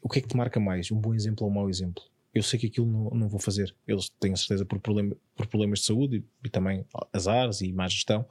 o 0.01 0.09
que 0.09 0.19
é 0.19 0.21
que 0.21 0.27
te 0.27 0.37
marca 0.37 0.59
mais? 0.59 0.91
Um 0.91 0.99
bom 0.99 1.13
exemplo 1.13 1.45
ou 1.45 1.51
um 1.51 1.55
mau 1.55 1.69
exemplo? 1.69 2.03
Eu 2.33 2.41
sei 2.41 2.59
que 2.59 2.65
aquilo 2.65 2.87
não, 2.87 3.09
não 3.11 3.29
vou 3.29 3.39
fazer. 3.39 3.75
Eles 3.87 4.09
tenho 4.19 4.35
certeza 4.35 4.65
por, 4.65 4.79
problema, 4.79 5.15
por 5.35 5.45
problemas 5.45 5.79
de 5.79 5.85
saúde 5.85 6.17
e, 6.17 6.47
e 6.47 6.49
também 6.49 6.83
azares 7.13 7.61
e 7.61 7.71
má 7.71 7.87
gestão. 7.87 8.25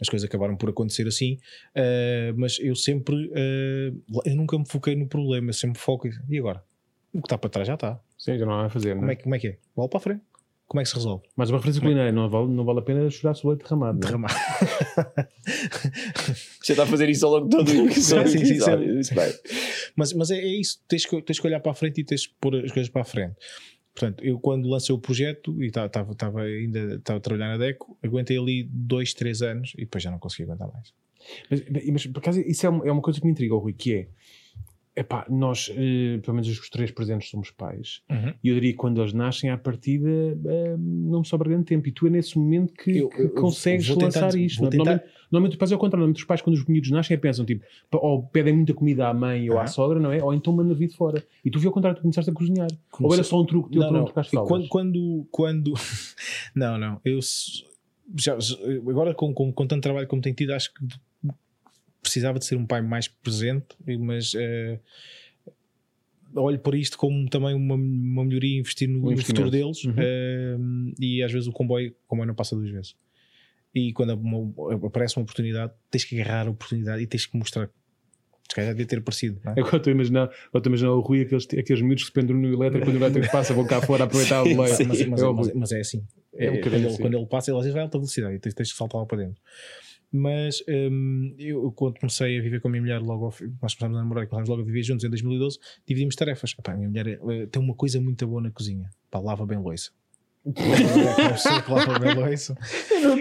As 0.00 0.08
coisas 0.08 0.26
acabaram 0.26 0.56
por 0.56 0.70
acontecer 0.70 1.06
assim. 1.06 1.34
Uh, 1.76 2.34
mas 2.34 2.58
eu 2.58 2.74
sempre, 2.74 3.14
uh, 3.26 4.22
eu 4.24 4.36
nunca 4.36 4.58
me 4.58 4.66
foquei 4.66 4.96
no 4.96 5.06
problema, 5.06 5.50
eu 5.50 5.54
sempre 5.54 5.78
foco. 5.78 6.08
E 6.08 6.38
agora? 6.38 6.64
O 7.12 7.20
que 7.20 7.26
está 7.26 7.36
para 7.36 7.50
trás 7.50 7.68
já 7.68 7.74
está. 7.74 8.00
Sim, 8.24 8.38
já 8.38 8.46
não 8.46 8.52
há 8.52 8.66
a 8.66 8.70
fazer, 8.70 8.94
não 8.94 9.00
Como 9.00 9.10
é? 9.10 9.14
é, 9.14 9.16
que- 9.16 9.22
como 9.24 9.34
é 9.34 9.38
que 9.40 9.46
é? 9.48 9.58
Bola 9.74 9.88
para 9.88 9.98
a 9.98 10.00
frente. 10.00 10.20
Como 10.68 10.80
é 10.80 10.84
que 10.84 10.88
se 10.90 10.94
resolve? 10.94 11.24
Mais 11.36 11.50
uma 11.50 11.58
referência 11.58 11.82
culinária, 11.82 12.12
não 12.12 12.28
vale, 12.30 12.46
não 12.48 12.64
vale 12.64 12.78
a 12.78 12.82
pena 12.82 13.10
chorar 13.10 13.34
sobre 13.34 13.56
leite 13.56 13.64
derramado. 13.64 13.98
não 13.98 14.06
é? 14.06 14.06
Derramar. 14.06 14.30
Você 16.62 16.72
está 16.72 16.84
a 16.84 16.86
fazer 16.86 17.08
isso 17.10 17.26
ao 17.26 17.32
longo 17.32 17.48
de 17.48 17.56
todo 17.56 17.68
o 17.68 17.86
episódio. 17.90 18.28
Sim, 18.30 18.44
sim, 18.44 18.60
sim. 18.60 18.98
Isso 18.98 19.14
bem. 19.14 19.32
Mas, 19.96 20.12
mas 20.12 20.30
é, 20.30 20.38
é 20.38 20.46
isso, 20.60 20.80
tens 20.88 21.04
que, 21.04 21.20
tens 21.22 21.38
que 21.40 21.46
olhar 21.46 21.60
para 21.60 21.72
a 21.72 21.74
frente 21.74 22.00
e 22.00 22.04
tens 22.04 22.26
que 22.26 22.34
pôr 22.40 22.54
as 22.64 22.70
coisas 22.72 22.88
para 22.88 23.02
a 23.02 23.04
frente. 23.04 23.34
Portanto, 23.94 24.24
eu 24.24 24.38
quando 24.38 24.66
lancei 24.68 24.94
o 24.94 24.98
projeto 24.98 25.62
e 25.62 25.66
estava 25.66 26.08
ainda 26.42 26.94
estava 26.94 27.18
a 27.18 27.20
trabalhar 27.20 27.48
na 27.48 27.58
DECO, 27.58 27.98
aguentei 28.02 28.38
ali 28.38 28.62
dois, 28.70 29.12
três 29.12 29.42
anos 29.42 29.72
e 29.76 29.82
depois 29.82 30.02
já 30.02 30.10
não 30.10 30.18
consegui 30.18 30.44
aguentar 30.44 30.72
mais. 30.72 30.94
Mas, 31.50 31.62
mas 31.92 32.06
por 32.06 32.20
acaso 32.20 32.40
isso 32.40 32.64
é 32.64 32.68
uma, 32.70 32.86
é 32.86 32.90
uma 32.92 33.02
coisa 33.02 33.20
que 33.20 33.26
me 33.26 33.32
intriga, 33.32 33.54
Rui, 33.54 33.74
que 33.74 33.94
é 33.94 34.08
epá, 34.94 35.24
nós, 35.30 35.70
eh, 35.74 36.18
pelo 36.22 36.34
menos 36.34 36.48
os 36.48 36.68
três 36.68 36.90
presentes 36.90 37.30
somos 37.30 37.50
pais, 37.50 38.02
e 38.44 38.48
eu 38.48 38.54
diria 38.54 38.72
que 38.72 38.76
quando 38.76 39.00
eles 39.00 39.12
nascem 39.12 39.48
à 39.50 39.56
partida 39.56 40.08
eh, 40.08 40.76
não 40.78 41.20
me 41.20 41.26
sobra 41.26 41.48
grande 41.48 41.64
tempo, 41.64 41.88
e 41.88 41.92
tu 41.92 42.06
é 42.06 42.10
nesse 42.10 42.36
momento 42.38 42.74
que, 42.74 42.98
Eu- 42.98 43.08
que 43.08 43.22
eu- 43.22 43.30
consegues 43.30 43.88
vou 43.88 43.96
tentar- 43.96 44.20
lançar 44.22 44.38
isto. 44.38 44.60
não 44.60 44.68
é? 44.68 44.70
tentar- 44.70 44.84
Normalmente, 44.84 45.12
normalmente 45.30 45.52
os 45.52 45.58
pais 45.58 45.70
é 45.70 45.74
ao 45.74 45.80
contrário, 45.80 45.98
normalmente 46.00 46.18
os 46.18 46.24
pais 46.26 46.42
quando 46.42 46.56
os 46.56 46.66
miúdos 46.66 46.90
nascem 46.90 47.14
é 47.14 47.18
pensam 47.18 47.44
tipo, 47.46 47.64
ou 47.92 48.22
pedem 48.24 48.54
muita 48.54 48.74
comida 48.74 49.08
à 49.08 49.14
mãe 49.14 49.48
ou 49.48 49.58
à 49.58 49.62
Ah. 49.62 49.66
sogra, 49.66 49.98
não 49.98 50.12
é? 50.12 50.22
Ou 50.22 50.34
então 50.34 50.52
mandam 50.52 50.74
vir 50.74 50.88
de 50.88 50.96
fora. 50.96 51.24
E 51.44 51.50
tu 51.50 51.58
viu 51.58 51.70
ao 51.70 51.74
contrário, 51.74 51.98
tu 51.98 52.02
começaste 52.02 52.30
a 52.30 52.34
cozinhar. 52.34 52.68
Ou 53.00 53.14
era 53.14 53.22
só 53.24 53.40
um 53.40 53.46
truque 53.46 53.70
teu 53.70 53.80
Não, 53.80 53.88
para 53.88 53.92
não 53.98 54.04
não. 54.04 54.12
trocar 54.12 54.26
E 54.26 54.46
quando, 54.46 54.68
quando, 54.68 55.26
quando 55.30 55.72
não, 56.54 56.76
não, 56.78 57.00
eu 57.04 57.18
já- 58.16 58.36
agora 58.88 59.14
com, 59.14 59.32
com, 59.32 59.50
com 59.52 59.66
tanto 59.66 59.82
trabalho 59.82 60.06
como 60.06 60.20
tenho 60.20 60.34
tido, 60.36 60.52
acho 60.52 60.72
que 60.74 60.84
precisava 62.02 62.38
de 62.38 62.44
ser 62.44 62.56
um 62.56 62.66
pai 62.66 62.82
mais 62.82 63.08
presente, 63.08 63.68
mas 64.00 64.32
eh, 64.34 64.78
olho 66.34 66.58
para 66.58 66.76
isto 66.76 66.96
como 66.98 67.28
também 67.28 67.54
uma, 67.54 67.74
uma 67.74 68.24
melhoria 68.24 68.58
investir 68.58 68.88
no, 68.88 69.06
Um 69.08 69.12
no 69.12 69.24
futuro 69.24 69.50
deles. 69.50 69.84
Uhum. 69.84 69.94
eh, 69.96 70.56
e 71.00 71.22
às 71.22 71.32
vezes 71.32 71.46
o 71.48 71.52
comboio, 71.52 71.90
o 71.90 72.08
comboio 72.08 72.26
não 72.28 72.34
passa 72.34 72.56
duas 72.56 72.70
vezes. 72.70 72.94
E 73.74 73.92
quando 73.92 74.14
uma- 74.14 74.86
aparece 74.86 75.16
uma 75.16 75.22
oportunidade, 75.22 75.72
tens 75.90 76.04
que 76.04 76.20
agarrar 76.20 76.46
a 76.46 76.50
oportunidade 76.50 77.02
e 77.02 77.06
tens 77.06 77.24
que 77.26 77.36
mostrar. 77.36 77.70
Se 78.48 78.56
calhar 78.56 78.72
devia 78.72 78.84
ter 78.86 78.98
aparecido. 78.98 79.40
é? 79.46 79.50
Agora 79.60 79.76
estou 79.78 79.90
a 79.90 79.94
imaginar, 79.94 80.30
estou 80.44 80.60
a 80.62 80.68
imaginar 80.68 80.90
o 80.92 81.00
Rui, 81.00 81.22
aqueles, 81.22 81.44
aqueles 81.44 81.80
miúdos 81.80 82.02
que 82.02 82.08
se 82.08 82.12
penduram 82.12 82.38
no 82.40 82.52
elétrico, 82.52 82.84
quando 82.84 82.96
o 82.96 82.98
elétrico 82.98 83.28
passa, 83.32 83.54
vão 83.54 83.66
cá 83.66 83.80
fora 83.80 84.04
aproveitar 84.04 84.42
o 84.42 84.46
Sim, 84.46 84.58
leite. 84.60 84.84
mas, 84.84 85.06
mas- 85.06 85.22
É 85.22 85.26
o 85.26 85.34
mas- 85.34 85.54
mas 85.54 85.72
é 85.72 85.80
assim. 85.80 86.04
É 86.34 86.46
É, 86.46 86.58
quando, 86.60 86.74
ele, 86.74 86.86
assim. 86.86 86.96
quando 87.00 87.16
ele 87.16 87.26
passa, 87.26 87.50
ele 87.50 87.58
às 87.58 87.62
vezes 87.64 87.72
vai 87.72 87.82
a 87.82 87.84
alta 87.84 87.96
velocidade 87.98 88.34
e 88.34 88.38
tens, 88.38 88.52
tens 88.54 88.70
que 88.72 88.76
saltar 88.76 89.00
lá 89.00 89.06
para 89.06 89.18
dentro. 89.18 89.40
Mas 90.12 90.62
hum, 90.68 91.34
eu, 91.38 91.72
quando 91.72 91.98
comecei 91.98 92.38
a 92.38 92.42
viver 92.42 92.60
com 92.60 92.68
a 92.68 92.70
minha 92.70 92.82
mulher, 92.82 93.00
logo 93.00 93.32
nós 93.62 93.74
começámos 93.74 93.96
a 93.96 94.00
namorar 94.02 94.24
e 94.24 94.26
começámos 94.26 94.48
logo 94.50 94.62
a 94.62 94.64
viver 94.64 94.82
juntos 94.82 95.04
em 95.04 95.08
2012, 95.08 95.58
dividimos 95.86 96.14
tarefas. 96.14 96.54
Epá, 96.58 96.72
a 96.72 96.76
minha 96.76 96.88
mulher 96.88 97.06
eh, 97.08 97.46
tem 97.46 97.62
uma 97.62 97.74
coisa 97.74 98.00
muito 98.00 98.26
boa 98.26 98.42
na 98.42 98.50
cozinha: 98.50 98.90
Pá, 99.10 99.18
lava 99.20 99.46
bem 99.46 99.58
louça. 99.58 99.90
É 100.44 101.22
uma 101.22 101.30
pessoa 101.30 101.62
que 101.62 101.70
lava 101.70 101.98
bem 102.00 102.14
louça. 102.16 102.56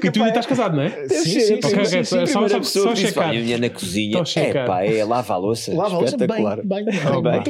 E 0.04 0.12
tu 0.12 0.20
ainda 0.20 0.30
estás 0.30 0.46
casado, 0.48 0.76
não 0.76 0.82
é? 0.84 1.08
Sim, 1.08 1.40
sim, 1.40 1.56
sim, 2.04 2.18
só- 2.26 2.40
só- 2.50 2.64
só- 2.64 2.96
checar. 2.96 3.24
"Pá, 3.26 3.30
a 3.30 3.34
minha 3.46 3.58
na 3.60 3.70
cozinha, 3.70 4.18
é 4.18 4.22
pá, 4.68 4.84
é 4.84 5.06
lava 5.06 5.34
a 5.34 5.38
louça, 5.38 5.72
Lava 5.78 5.96
a 5.96 6.00
louça 6.00 6.18
bem, 6.28 6.44
bem, 6.66 6.86
Bem. 7.22 7.44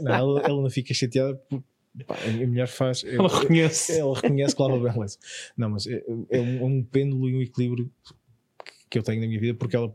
Não, 0.00 0.38
ela, 0.38 0.48
não 0.62 0.70
fica 0.70 0.94
chateada 0.94 1.38
pá, 2.06 2.16
a 2.24 2.28
minha 2.30 2.46
mulher 2.46 2.68
faz. 2.68 3.04
Ela 3.04 3.28
reconhece. 3.28 3.98
Ela 3.98 4.14
reconhece 4.14 4.54
que 4.56 4.62
lava 4.62 4.78
bem 4.78 4.90
a 4.90 4.94
louça. 4.94 5.18
Não, 5.56 5.70
mas 5.70 5.86
é, 5.86 6.02
é 6.30 6.40
um, 6.40 6.58
é 6.60 6.64
um 6.64 6.82
pêndulo 6.82 7.28
e 7.28 7.36
um 7.36 7.42
equilíbrio 7.42 7.90
que 8.90 8.98
eu 8.98 9.02
tenho 9.02 9.20
na 9.20 9.26
minha 9.26 9.40
vida 9.40 9.54
porque 9.54 9.76
ela. 9.76 9.94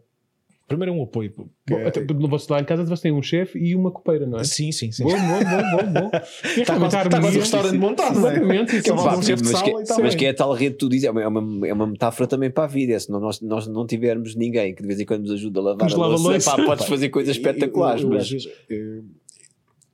Primeiro 0.68 0.92
é 0.94 0.98
um 0.98 1.02
apoio. 1.02 1.34
Bom, 1.66 1.88
até- 1.88 2.02
No 2.02 2.28
vosso 2.28 2.52
lá 2.52 2.60
em 2.60 2.66
casa 2.66 2.84
vocês 2.86 3.00
têm 3.00 3.14
um 3.14 3.22
chefe 3.22 3.58
e 3.58 3.74
uma 3.74 3.90
copeira, 3.90 4.26
não 4.28 4.38
é? 4.38 4.44
Sim, 4.44 4.70
sim, 4.74 4.92
sim. 4.92 5.02
Bom, 5.06 5.12
bom, 5.12 5.18
bom, 5.18 5.78
bom, 5.78 6.10
bom. 6.10 6.12
Está 6.58 6.78
quase, 6.78 6.98
está 6.98 7.20
quase 7.22 7.38
o 7.38 7.40
restaurante 7.40 7.78
montado, 7.78 8.20
não 8.20 8.28
é? 8.28 8.32
Exatamente, 8.34 8.72
Que 8.72 8.78
é 8.78 8.82
sim, 8.82 8.92
uma- 8.92 9.00
sim, 9.24 9.34
um 9.34 9.36
mas, 9.46 9.62
que, 9.62 9.70
e 9.70 9.84
tal. 9.86 10.02
mas 10.02 10.16
que 10.16 10.26
é 10.26 10.30
a 10.30 10.34
tal 10.34 10.52
rede 10.52 10.72
que 10.74 10.80
tu 10.80 10.90
dizes, 10.90 11.06
é 11.06 11.12
uma, 11.12 11.22
é 11.24 11.28
uma, 11.30 11.68
é 11.70 11.72
uma 11.74 11.88
metáfora 11.88 12.28
também 12.28 12.52
para 12.52 12.66
a 12.66 12.68
vida. 12.68 12.92
é 12.92 13.00
Se 13.00 13.10
nós, 13.10 13.40
nós 13.40 13.66
não 13.68 13.88
tivermos 13.88 14.36
ninguém 14.36 14.76
que 14.76 14.82
de 14.82 14.88
vez 14.90 15.00
em 15.00 15.06
quando 15.06 15.22
nos 15.22 15.32
ajude 15.32 15.58
a 15.58 15.62
lavar 15.62 15.86
Nos 15.86 15.94
a 15.94 15.98
lava 15.98 16.14
a 16.16 16.18
louça, 16.18 16.52
pá, 16.58 16.62
podes 16.66 16.86
fazer 16.86 17.08
coisas 17.10 17.38
espetaculares. 17.38 18.04
Eu- 18.04 18.10
eu- 18.10 18.14
eu, 18.14 18.18
mas 18.18 18.24
às 18.26 18.30
vezes, 18.30 18.50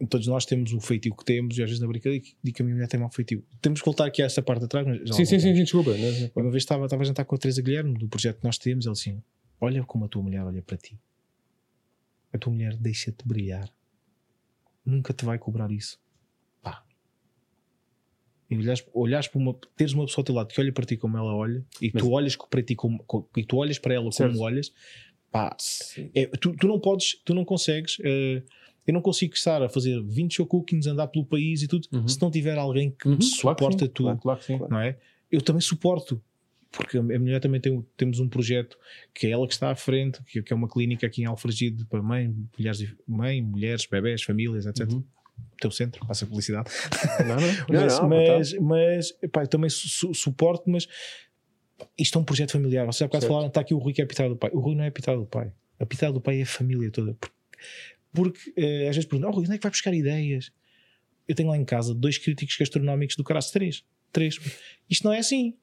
todos 0.08 0.28
nós 0.28 0.46
temos 0.46 0.74
o 0.74 0.80
feitio 0.80 1.16
que 1.16 1.24
temos 1.26 1.58
e 1.58 1.64
às 1.64 1.70
vezes 1.70 1.80
na 1.82 1.88
brincadeira 1.88 2.24
digo 2.44 2.56
que 2.56 2.62
a 2.62 2.66
minha 2.66 2.76
mulher 2.76 2.88
tem 2.88 3.00
mau 3.00 3.10
feitio. 3.10 3.44
Temos 3.62 3.80
que 3.82 3.86
voltar 3.86 4.06
aqui 4.06 4.22
a 4.22 4.26
esta 4.26 4.42
parte 4.42 4.62
de 4.62 4.68
trás. 4.68 4.86
Mas 4.86 5.00
Sim, 5.16 5.26
sim, 5.26 5.40
sim, 5.40 5.56
sim, 5.56 5.64
desculpa. 5.64 5.92
é? 5.92 5.96
E 6.26 6.32
Uma 6.36 6.50
vez 6.52 6.64
estava, 6.64 6.86
estava 6.86 7.02
a 7.02 7.06
jantar 7.06 7.26
com 7.26 7.36
a 7.36 7.38
Teresa 7.38 7.62
Guilherme 7.62 7.94
do 7.98 8.08
projeto 8.08 8.38
que 8.40 8.44
nós 8.44 8.58
temos. 8.58 8.86
Ele 8.86 8.94
assim: 8.94 9.22
Olha 9.62 9.84
como 9.84 10.06
a 10.06 10.08
tua 10.08 10.22
mulher 10.24 10.44
olha 10.44 10.62
para 10.62 10.78
ti. 10.78 10.98
A 12.32 12.38
tua 12.38 12.52
mulher 12.52 12.76
deixa-te 12.78 13.28
brilhar. 13.28 13.70
Nunca 14.86 15.14
te 15.14 15.24
vai 15.24 15.38
cobrar 15.38 15.72
isso. 15.72 16.00
Pá. 16.62 16.84
E 18.50 18.58
olhares, 18.58 18.86
olhares 18.94 19.28
para 19.28 19.40
uma, 19.40 19.54
teres 19.76 19.94
uma 19.94 20.06
pessoa 20.06 20.22
ao 20.22 20.26
teu 20.26 20.36
lado 20.36 20.48
que 20.54 20.60
olha 20.60 20.72
para 20.72 20.86
ti 20.86 20.98
como 20.98 21.18
ela 21.18 21.34
olha 21.34 21.64
e 21.82 21.90
Mas- 21.94 22.04
tu 22.04 22.12
olhas 22.12 22.36
para 22.36 22.62
ti 22.62 22.76
como, 22.76 23.00
co- 23.06 23.28
e 23.38 23.44
tu 23.44 23.58
olhas 23.58 23.80
para 23.80 23.94
ela 23.94 24.12
Certo. 24.12 24.32
como 24.34 24.44
olhas, 24.44 24.74
pá, 25.32 25.56
é, 26.14 26.26
tu, 26.28 26.56
tu 26.56 26.68
não 26.68 26.80
podes, 26.80 27.16
tu 27.24 27.34
não 27.34 27.46
consegues. 27.46 27.98
eh, 28.04 28.44
eu 28.86 28.94
não 28.94 29.02
consigo 29.02 29.34
estar 29.34 29.62
a 29.64 29.70
fazer 29.70 30.02
20 30.04 30.34
show 30.36 30.46
cookings, 30.46 30.88
andar 30.88 31.08
pelo 31.08 31.26
país 31.26 31.62
e 31.62 31.68
tudo, 31.68 31.88
Uhum. 31.92 32.08
se 32.08 32.22
não 32.22 32.30
tiver 32.32 32.58
alguém 32.58 32.92
que 32.92 33.08
Uhum, 33.08 33.18
claro 33.18 33.56
suporta 33.56 33.86
sim, 33.86 33.92
tudo 33.92 34.06
Claro, 34.06 34.20
claro 34.20 34.40
que 34.40 34.46
sim. 34.46 34.60
não 34.70 34.80
é? 34.80 34.98
Eu 35.32 35.42
também 35.42 35.62
suporto, 35.62 36.22
porque 36.72 36.98
a 36.98 37.04
minha 37.04 37.20
mulher 37.20 37.40
também 37.40 37.62
tem, 37.62 37.86
temos 37.96 38.20
um 38.20 38.28
projeto 38.28 38.78
que 39.14 39.28
é 39.28 39.32
ela 39.32 39.48
que 39.48 39.54
está 39.54 39.70
à 39.72 39.76
frente, 39.76 40.22
que, 40.24 40.42
que 40.44 40.52
é 40.54 40.56
uma 40.56 40.68
clínica 40.68 41.08
aqui 41.08 41.22
em 41.22 41.26
Alfragide 41.26 41.86
para 41.86 42.02
mãe, 42.02 42.34
mulheres, 42.58 42.94
mãe, 43.08 43.42
mulheres, 43.42 43.86
bebés, 43.90 44.22
famílias, 44.24 44.66
etc. 44.66 44.92
Uhum. 44.92 45.04
Teu 45.60 45.72
centro, 45.72 46.06
passa 46.06 46.26
publicidade. 46.28 46.70
Não, 47.26 47.36
não. 47.36 47.42
Não, 47.42 47.56
mas, 47.70 48.00
não, 48.00 48.10
mas, 48.10 48.54
mas 48.60 49.18
epá, 49.24 49.44
eu 49.44 49.48
também 49.48 49.70
su- 49.70 49.88
su- 49.88 50.14
suporto, 50.14 50.70
mas 50.70 50.88
isto 51.98 52.18
é 52.18 52.22
um 52.22 52.24
projeto 52.24 52.52
familiar. 52.52 52.86
Vocês 52.86 53.02
há 53.02 53.06
bocado 53.08 53.26
falaram, 53.28 53.48
está 53.48 53.62
aqui 53.62 53.74
o 53.74 53.78
Rui 53.80 53.94
que 53.94 54.02
é 54.02 54.04
a 54.04 54.08
pitada 54.08 54.30
do 54.30 54.36
pai. 54.36 54.52
O 54.54 54.60
Rui 54.60 54.76
não 54.76 54.84
é 54.84 54.88
a 54.88 54.92
pitada 54.92 55.18
do 55.18 55.26
pai. 55.26 55.52
A 55.80 55.86
pitada 55.86 56.14
do 56.14 56.22
pai 56.22 56.40
é 56.40 56.44
a 56.44 56.46
família 56.46 56.92
toda. 56.92 57.16
Porque 58.14 58.54
eh, 58.56 58.88
às 58.88 58.96
vezes 58.96 59.06
perguntam, 59.06 59.32
oh, 59.32 59.34
Rui, 59.34 59.46
onde 59.46 59.56
é 59.56 59.58
que 59.58 59.64
vai 59.64 59.72
buscar 59.72 59.94
ideias? 59.94 60.52
Eu 61.28 61.36
tenho 61.36 61.50
lá 61.50 61.58
em 61.58 61.66
casa 61.66 61.94
dois 61.94 62.18
críticos 62.18 62.56
gastronómicos 62.58 63.16
do 63.16 63.24
Caraço, 63.24 63.52
três. 63.52 63.84
Três. 64.12 64.40
Isto 64.90 65.06
não 65.06 65.14
é 65.14 65.20
assim. 65.20 65.56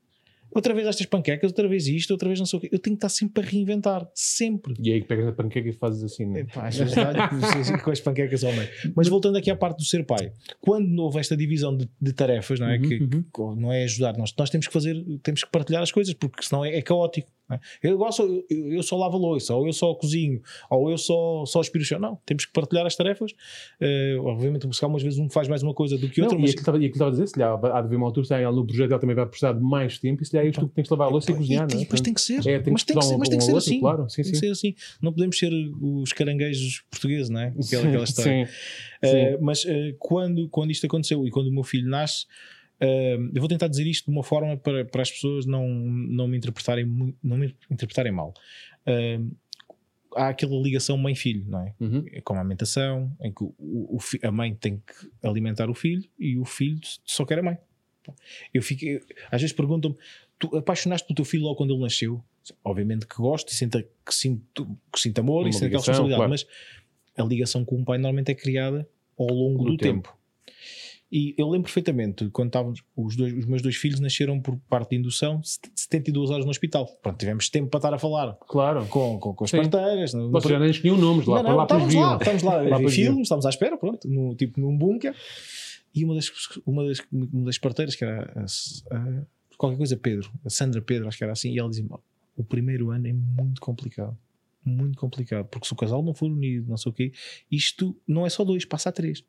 Outra 0.53 0.75
vez 0.75 0.87
estas 0.87 1.07
panquecas, 1.07 1.51
outra 1.51 1.69
vez 1.69 1.87
isto, 1.87 2.11
outra 2.11 2.29
vez 2.29 2.41
não 2.41 2.47
sei 2.47 2.59
o 2.59 2.61
quê. 2.61 2.69
Eu 2.73 2.79
tenho 2.79 2.97
que 2.97 3.07
estar 3.07 3.09
sempre 3.09 3.45
a 3.45 3.47
reinventar. 3.47 4.11
Sempre. 4.15 4.75
E 4.83 4.93
aí 4.93 5.03
pegas 5.03 5.29
a 5.29 5.33
panqueca 5.33 5.69
e 5.69 5.73
fazes 5.73 6.03
assim, 6.03 6.27
né? 6.27 6.41
Epá, 6.41 6.69
com 7.85 7.91
as 7.91 8.01
panquecas 8.01 8.43
ao 8.43 8.53
meio. 8.53 8.69
Mas 8.97 9.07
voltando 9.07 9.39
aqui 9.39 9.49
à 9.51 9.57
parte 9.57 9.79
do 9.79 9.85
ser 9.85 10.05
pai, 10.05 10.33
quando 10.61 10.99
houve 10.99 11.21
esta 11.21 11.37
divisão 11.37 11.77
de, 11.77 11.89
de 12.01 12.13
tarefas, 12.13 12.59
não 12.59 12.69
é? 12.69 12.79
Uhum, 12.79 12.83
que, 12.83 12.95
uhum. 13.03 13.23
que 13.23 13.61
não 13.61 13.73
é 13.73 13.85
ajudar, 13.85 14.17
nós, 14.17 14.35
nós 14.37 14.51
temos 14.51 14.67
que 14.67 14.73
fazer, 14.73 14.97
temos 15.23 15.45
que 15.45 15.51
partilhar 15.51 15.83
as 15.83 15.93
coisas, 15.93 16.13
porque 16.15 16.43
senão 16.43 16.65
é, 16.65 16.77
é 16.77 16.83
caótico. 16.83 17.31
Não 17.51 17.57
é? 17.57 17.61
Eu, 17.83 17.99
gosto, 17.99 18.45
eu, 18.49 18.73
eu 18.73 18.83
só 18.83 18.97
lavo 18.97 19.19
louça, 19.19 19.55
ou 19.55 19.67
eu 19.67 19.73
só 19.73 19.95
cozinho, 19.95 20.41
ou 20.71 20.91
eu 20.91 20.97
só, 20.97 21.45
só 21.45 21.61
aspiro 21.61 21.83
o 21.83 21.87
chão. 21.87 21.99
Não, 21.99 22.19
temos 22.25 22.45
que 22.47 22.53
partilhar 22.53 22.87
as 22.87 22.97
tarefas. 22.97 23.33
Eh, 23.81 24.17
obviamente, 24.21 24.67
calhar, 24.69 24.91
umas 24.91 25.03
vezes 25.03 25.19
um 25.19 25.29
faz 25.29 25.49
mais 25.49 25.63
uma 25.63 25.75
coisa 25.75 25.99
do 25.99 26.09
que 26.09 26.21
outra, 26.23 26.37
Não, 26.37 26.43
mas 26.43 26.53
e 26.53 26.59
aquilo 26.59 26.77
e 26.77 26.87
aquilo 26.87 26.93
estava 26.93 27.09
a 27.09 27.13
dizer, 27.13 27.27
se 27.27 27.37
lhe 27.37 27.43
há, 27.43 27.53
há 27.53 27.59
de 27.59 27.87
haver 27.87 27.97
uma 27.97 28.07
altura, 28.07 28.27
se 28.27 28.35
há 28.35 28.51
no 28.51 28.67
projeto 28.67 28.91
ela 28.91 29.01
também 29.01 29.17
vai 29.17 29.27
precisar 29.27 29.53
de 29.53 29.61
mais 29.61 29.99
tempo, 29.99 30.23
e 30.23 30.27
se 30.27 30.33
lhe 30.33 30.41
há 30.41 30.45
és 30.45 30.57
tu 30.57 30.69
que 30.69 30.75
tens 30.75 30.87
que 30.89 30.93
lavar 30.95 31.09
a 31.09 31.11
louça 31.11 31.31
e 31.31 31.35
cozinhar, 31.35 31.67
e, 31.69 31.73
não 31.73 31.79
é? 31.79 31.83
e 31.83 31.85
depois 31.85 32.01
tem 32.01 32.15
que 32.15 32.21
ser. 32.21 32.47
É, 32.47 32.59
tem 32.61 32.73
mas 32.73 32.83
que 32.83 32.93
tem 32.93 32.99
que 32.99 33.05
ser, 33.05 33.15
um- 33.15 33.19
mas 33.19 33.29
tem 33.29 33.39
que 33.39 33.45
ser 33.45 33.53
outro, 33.53 33.69
assim. 33.69 33.81
claro. 33.81 34.09
Sim, 34.09 34.23
tem 34.23 34.33
que 34.33 34.39
sim. 34.39 34.47
ser 34.47 34.51
assim. 34.53 34.75
Não 35.03 35.13
podemos 35.13 35.39
ser 35.39 35.53
os 35.81 36.13
caranguejos 36.13 36.85
portugueses, 36.91 37.29
não 37.31 37.41
é? 37.41 37.55
Aquela, 37.65 37.83
aquela 37.89 38.05
história. 38.05 38.47
Sim. 38.47 38.53
Uh, 39.03 39.39
mas 39.41 39.65
uh, 39.65 39.69
quando, 39.99 40.49
quando 40.49 40.71
isto 40.71 40.87
aconteceu 40.87 41.27
e 41.27 41.31
quando 41.31 41.49
o 41.49 41.53
meu 41.53 41.63
filho 41.63 41.89
nasce, 41.89 42.27
uh, 42.83 43.31
eu 43.35 43.41
vou 43.41 43.49
tentar 43.49 43.69
dizer 43.69 43.87
isto 43.87 44.07
de 44.07 44.11
uma 44.11 44.23
forma 44.23 44.57
para, 44.57 44.85
para 44.85 45.03
as 45.03 45.11
pessoas 45.11 45.47
não, 45.47 45.69
não, 45.69 46.27
me 46.29 46.37
interpretarem, 46.37 47.17
não 47.23 47.37
me 47.37 47.55
interpretarem 47.71 48.13
mal. 48.13 48.35
Uh, 48.87 49.31
há 50.17 50.29
aquela 50.29 50.57
ligação 50.61 50.97
mãe-filho, 50.97 51.45
não 51.47 51.61
é? 51.61 51.75
Uhum. 51.81 52.05
É 52.13 52.21
Como 52.21 52.39
a 52.39 52.41
amamentação, 52.41 53.15
em 53.21 53.33
que 53.33 53.45
o, 53.45 53.55
o 53.59 53.99
a 54.23 54.31
mãe 54.33 54.55
tem 54.55 54.77
que 54.79 55.27
alimentar 55.27 55.71
o 55.71 55.75
filho 55.75 56.05
e 56.19 56.37
o 56.37 56.45
filho 56.45 56.81
só 57.05 57.25
quer 57.25 57.39
a 57.39 57.43
mãe. 57.43 57.59
Eu 58.53 58.63
fico, 58.63 58.85
eu- 58.85 59.01
às 59.31 59.41
vezes 59.41 59.55
perguntam-me: 59.55 59.97
tu 60.39 60.57
apaixonaste 60.57 61.07
pelo 61.07 61.15
teu 61.17 61.25
filho 61.25 61.45
logo 61.45 61.57
quando 61.57 61.73
ele 61.75 61.83
nasceu? 61.83 62.23
Obviamente 62.65 63.07
que 63.07 63.15
gosto 63.17 63.51
e 63.51 63.55
sinto, 63.55 63.79
que 64.05 64.15
sinto, 64.15 64.67
que 64.93 64.99
sinto 64.99 65.19
amor 65.21 65.43
Uma 65.43 65.51
e 65.51 65.53
sinto 65.53 65.67
aquela 65.67 65.79
responsabilidade, 65.79 66.19
claro. 66.19 66.31
mas 66.31 66.47
a 67.17 67.23
ligação 67.23 67.65
com 67.65 67.81
o 67.81 67.85
pai 67.85 67.99
normalmente 67.99 68.33
é 68.33 68.35
criada 68.35 68.89
ao 69.17 69.27
longo 69.29 69.65
do, 69.65 69.71
Do 69.73 69.77
tempo. 69.77 70.09
tempo. 70.09 70.19
E 71.13 71.35
eu 71.37 71.49
lembro 71.49 71.65
perfeitamente 71.65 72.29
quando 72.31 72.49
estávamos, 72.49 72.83
os, 72.97 73.17
dois, 73.17 73.33
os 73.37 73.45
meus 73.45 73.61
dois 73.63 73.75
filhos 73.75 73.99
nasceram 73.99 74.41
por 74.41 74.57
parte 74.69 74.91
de 74.91 74.97
indução, 74.97 75.43
set- 75.43 75.69
72 75.75 76.31
horas 76.31 76.45
no 76.45 76.51
hospital. 76.53 76.87
Pronto, 77.03 77.19
tivemos 77.19 77.49
tempo 77.49 77.69
para 77.69 77.79
estar 77.79 77.95
a 77.95 77.99
falar 77.99 78.35
Claro. 78.49 78.87
com, 78.87 79.19
com, 79.19 79.35
com 79.35 79.45
as 79.45 79.51
Sim. 79.51 79.57
parteiras. 79.57 80.15
no- 80.15 80.31
Vocês 80.31 80.53
já 80.53 80.59
nem 80.61 80.71
escolhiam 80.71 80.97
nomes 80.97 81.27
lá, 81.27 81.43
não, 81.43 81.51
não, 81.51 81.57
lá 81.57 81.63
estávamos 81.65 81.95
lá, 81.95 82.17
estávamos 82.17 82.43
lá, 82.45 82.63
Lá 82.79 82.89
filmes, 82.91 83.23
estávamos 83.23 83.47
à 83.47 83.49
espera, 83.51 83.77
pronto, 83.77 84.07
no, 84.09 84.37
tipo 84.37 84.61
num 84.61 84.77
bunker. 84.79 85.15
E 85.93 86.05
uma 86.05 86.15
das, 86.15 86.31
uma 86.65 86.87
das, 86.87 87.03
uma 87.11 87.45
das 87.47 87.59
parteiras, 87.59 87.97
que 87.97 88.05
era 88.05 88.33
a- 88.37 88.97
a- 88.97 89.23
qualquer 89.57 89.77
coisa 89.79 89.97
Pedro, 89.97 90.31
a 90.45 90.49
Sandra 90.51 90.81
Pedro, 90.81 91.09
acho 91.09 91.19
que 91.19 91.25
era 91.25 91.33
assim, 91.33 91.53
e 91.53 91.59
ela 91.59 91.69
dizia-me: 91.69 91.91
o 92.37 92.45
primeiro 92.45 92.91
ano 92.93 93.09
é 93.09 93.13
muito 93.13 93.61
complicado. 93.61 94.17
Muito 94.65 94.97
complicado, 94.99 95.47
porque 95.49 95.67
se 95.67 95.73
o 95.73 95.77
casal 95.77 96.03
não 96.03 96.15
for 96.15 96.27
unido, 96.31 96.69
não 96.69 96.77
sei 96.77 96.91
o 96.91 96.95
quê, 96.95 97.13
isto 97.51 97.97
não 98.07 98.25
é 98.27 98.31
só 98.31 98.45
dois, 98.45 98.65
passa 98.65 98.91
a 98.91 98.93
três. 98.93 99.25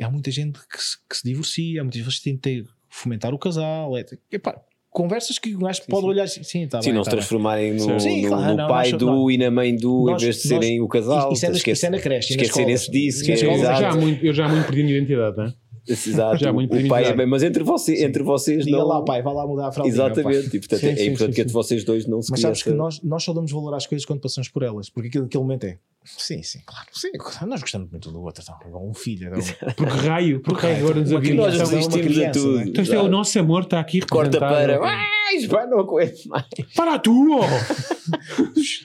Há 0.00 0.10
muita 0.10 0.30
gente 0.30 0.58
que 0.70 0.82
se, 0.82 0.96
que 1.08 1.16
se 1.16 1.22
divorcia, 1.24 1.80
há 1.80 1.84
muitas 1.84 2.00
vezes 2.02 2.18
que 2.18 2.30
tenta 2.36 2.68
fomentar 2.88 3.32
o 3.34 3.38
casal. 3.38 3.96
É, 3.96 4.04
epá, 4.30 4.60
conversas 4.90 5.38
que 5.38 5.54
o 5.54 5.58
gajo 5.58 5.82
pode 5.88 6.02
sim. 6.02 6.08
olhar 6.08 6.22
assim, 6.24 6.42
sim, 6.42 6.68
Sim, 6.70 6.80
bem, 6.84 6.92
não 6.92 7.02
tá 7.02 7.10
se 7.10 7.16
bem. 7.16 7.18
transformarem 7.18 7.72
no, 7.74 8.00
Sim, 8.00 8.22
no- 8.22 8.28
claro, 8.28 8.50
no 8.50 8.56
não, 8.56 8.68
pai 8.68 8.90
nós- 8.90 8.98
do 8.98 9.06
nós- 9.06 9.34
e 9.34 9.38
na 9.38 9.50
mãe 9.50 9.74
do, 9.76 10.04
nós- 10.06 10.22
em 10.22 10.24
vez 10.26 10.36
de 10.42 10.48
serem 10.48 10.80
o 10.80 10.88
casal. 10.88 11.32
Isso 11.32 11.46
é, 11.46 11.50
Esquece- 11.50 11.72
isso 11.72 11.86
é 11.86 11.90
na 11.90 11.98
creche, 11.98 12.32
e 12.32 12.36
esquecerem-se 12.36 12.90
disso, 12.90 13.24
que 13.24 13.30
é 13.32 13.34
escolas 13.34 13.60
exato. 13.60 13.80
já 13.80 13.94
muito, 13.94 14.24
eu 14.24 14.32
já 14.34 14.46
há 14.46 14.48
muito 14.48 14.66
perdi 14.66 14.80
a 14.80 14.84
minha 14.84 14.96
identidade, 14.98 15.36
não 15.36 15.44
é? 15.44 15.54
Exato, 15.88 16.38
Já 16.38 16.52
muito 16.52 16.76
o 16.76 16.88
pai 16.88 17.04
é 17.04 17.12
bem, 17.14 17.26
mas 17.26 17.42
entre, 17.42 17.62
você, 17.62 18.04
entre 18.04 18.22
vocês 18.22 18.64
Diga 18.64 18.78
não. 18.78 18.86
lá, 18.86 19.02
pai, 19.02 19.22
vai 19.22 19.32
lá 19.34 19.46
mudar 19.46 19.68
a 19.68 19.72
fraldinha. 19.72 19.96
pá. 19.96 20.10
Exatamente, 20.10 20.56
e, 20.56 20.60
portanto, 20.60 20.80
Sim, 20.80 20.88
é 20.88 20.96
sim, 20.96 21.02
importante 21.06 21.28
sim, 21.28 21.34
que 21.34 21.40
entre 21.42 21.52
vocês 21.52 21.84
dois 21.84 22.06
não 22.06 22.20
se 22.22 22.30
Mas 22.30 22.40
sabes 22.40 22.62
que 22.62 22.70
nós, 22.70 23.00
nós 23.02 23.22
só 23.22 23.32
damos 23.32 23.52
valor 23.52 23.74
às 23.74 23.86
coisas 23.86 24.04
quando 24.04 24.20
passamos 24.20 24.48
por 24.48 24.62
elas, 24.62 24.90
porque 24.90 25.08
aquilo, 25.08 25.26
aquele 25.26 25.42
momento 25.42 25.64
é. 25.64 25.78
Sim, 26.04 26.40
sim, 26.42 26.60
claro. 26.64 26.86
Sim, 26.92 27.10
nós 27.46 27.60
gostamos 27.60 27.90
muito 27.90 28.12
do 28.12 28.22
outro. 28.22 28.40
Então, 28.42 28.88
um 28.88 28.94
filho. 28.94 29.28
Então, 29.36 29.74
Porque 29.74 30.06
raio, 30.06 30.40
porque 30.40 30.62
raio 30.62 30.78
agora 30.78 31.00
nos 31.00 31.12
aviões. 31.12 31.36
nós 31.36 31.58
resistimos 31.70 32.18
a 32.20 32.30
tudo. 32.30 32.52
não 32.52 32.60
é? 32.60 32.64
então 32.64 32.82
isto 32.84 32.94
é 32.94 33.02
o 33.02 33.08
nosso 33.08 33.38
amor, 33.40 33.62
está 33.64 33.80
aqui 33.80 34.00
Corta 34.02 34.38
para. 34.38 34.78
Ai, 34.84 35.46
vai, 35.48 35.66
não 35.66 35.80
aguento 35.80 36.24
mais. 36.28 36.44
Para 36.76 36.98
tu! 37.00 37.40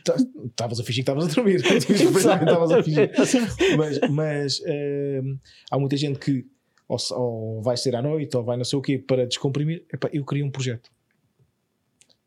Tá- 0.04 0.16
Estavas 0.50 0.80
a 0.80 0.84
fingir 0.84 1.04
que 1.06 1.12
estavas 1.12 1.26
a 1.32 1.34
dormir. 1.36 1.64
Estavas 1.64 2.72
a 2.72 2.84
fingir. 2.84 3.12
Mas, 3.78 4.00
mas 4.10 4.60
hum, 4.68 5.38
há 5.70 5.78
muita 5.80 5.96
gente 5.98 6.20
que 6.20 6.46
ou, 6.92 6.98
ou 7.18 7.62
vai 7.62 7.78
ser 7.78 7.96
à 7.96 8.02
noite 8.02 8.36
ou 8.36 8.44
vai 8.44 8.58
não 8.58 8.66
sei 8.66 8.78
o 8.78 8.82
quê 8.82 8.98
para 8.98 9.26
descomprimir. 9.26 9.86
Epá, 9.92 10.10
eu 10.12 10.26
queria 10.26 10.46
um 10.46 10.52
projeto. 10.52 10.92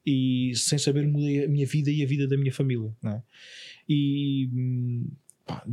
E 0.06 0.52
sem 0.54 0.78
saber 0.78 1.06
mudei 1.06 1.44
a 1.44 1.48
minha 1.48 1.66
vida 1.66 1.90
e 1.90 2.02
a 2.02 2.06
vida 2.06 2.26
da 2.26 2.36
minha 2.36 2.52
família. 2.52 2.94
É? 3.04 3.20
E 3.88 4.48
hum, 4.52 5.10
pá, 5.44 5.66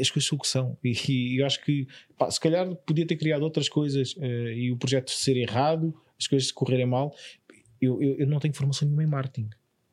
as 0.00 0.10
coisas 0.10 0.28
são 0.28 0.38
o 0.38 0.40
que 0.40 0.48
são. 0.48 0.78
E, 0.82 0.92
e 1.08 1.40
eu 1.40 1.46
acho 1.46 1.62
que 1.64 1.86
pá, 2.16 2.30
se 2.30 2.40
calhar 2.40 2.72
podia 2.86 3.06
ter 3.06 3.16
criado 3.16 3.42
outras 3.42 3.68
coisas 3.68 4.14
eh, 4.20 4.54
e 4.54 4.72
o 4.72 4.76
projeto 4.76 5.10
ser 5.10 5.36
errado, 5.36 5.92
as 6.18 6.28
coisas 6.28 6.52
correrem 6.52 6.86
mal. 6.86 7.14
Eu, 7.80 8.00
eu, 8.00 8.18
eu 8.18 8.26
não 8.28 8.38
tenho 8.38 8.54
formação 8.54 8.86
nenhuma 8.86 9.02
em 9.02 9.08
marketing. 9.08 9.50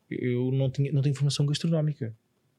Eu 0.10 0.52
não, 0.52 0.70
tinha, 0.70 0.92
não 0.92 1.02
tenho 1.02 1.16
formação 1.16 1.46
gastronómica. 1.46 2.16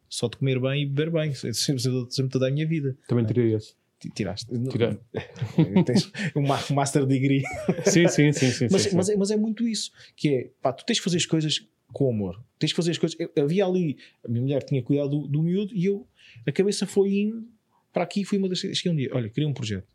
Só 0.08 0.26
de 0.26 0.36
comer 0.38 0.60
bem 0.60 0.82
e 0.82 0.86
beber 0.86 1.10
bem. 1.12 1.30
É 1.30 1.52
Sempre, 1.52 1.82
sempre 1.82 2.28
toda 2.30 2.48
a 2.48 2.50
minha 2.50 2.66
vida. 2.66 2.96
Também 3.06 3.24
teria 3.24 3.56
esse. 3.56 3.79
Ti- 4.00 4.10
Tiraste. 4.14 4.46
Tirei. 4.70 4.98
Tens 5.84 6.10
ma- 6.34 6.74
master 6.74 7.04
degree. 7.06 7.42
Sim, 7.84 8.08
sim, 8.08 8.32
sim. 8.32 8.50
sim, 8.50 8.68
Mas, 8.70 8.82
sim, 8.82 8.90
sim. 8.90 8.96
mas, 8.96 9.08
é, 9.10 9.16
mas 9.16 9.30
é 9.30 9.36
muito 9.36 9.68
isso. 9.68 9.92
Que 10.16 10.28
é, 10.34 10.50
pá, 10.62 10.72
tu 10.72 10.84
tens 10.86 10.98
que 10.98 11.04
fazer 11.04 11.18
as 11.18 11.26
coisas 11.26 11.66
com 11.92 12.08
amor. 12.10 12.42
Tens 12.58 12.72
que 12.72 12.76
fazer 12.76 12.92
as 12.92 12.98
coisas. 12.98 13.18
eu- 13.20 13.30
havia 13.44 13.64
ali, 13.66 13.98
a 14.24 14.28
minha 14.28 14.40
mulher 14.42 14.62
tinha 14.62 14.82
cuidado 14.82 15.10
do, 15.10 15.26
do 15.28 15.42
miúdo 15.42 15.74
e 15.74 15.84
eu, 15.84 16.06
a 16.46 16.50
cabeça 16.52 16.86
foi 16.86 17.12
indo 17.14 17.46
para 17.92 18.02
aqui. 18.04 18.24
Fui 18.24 18.38
uma 18.38 18.48
das. 18.48 18.58
Cheguei 18.60 18.90
um 18.92 18.96
dia, 18.96 19.10
olha, 19.12 19.28
queria 19.28 19.48
um 19.48 19.52
projeto. 19.52 19.86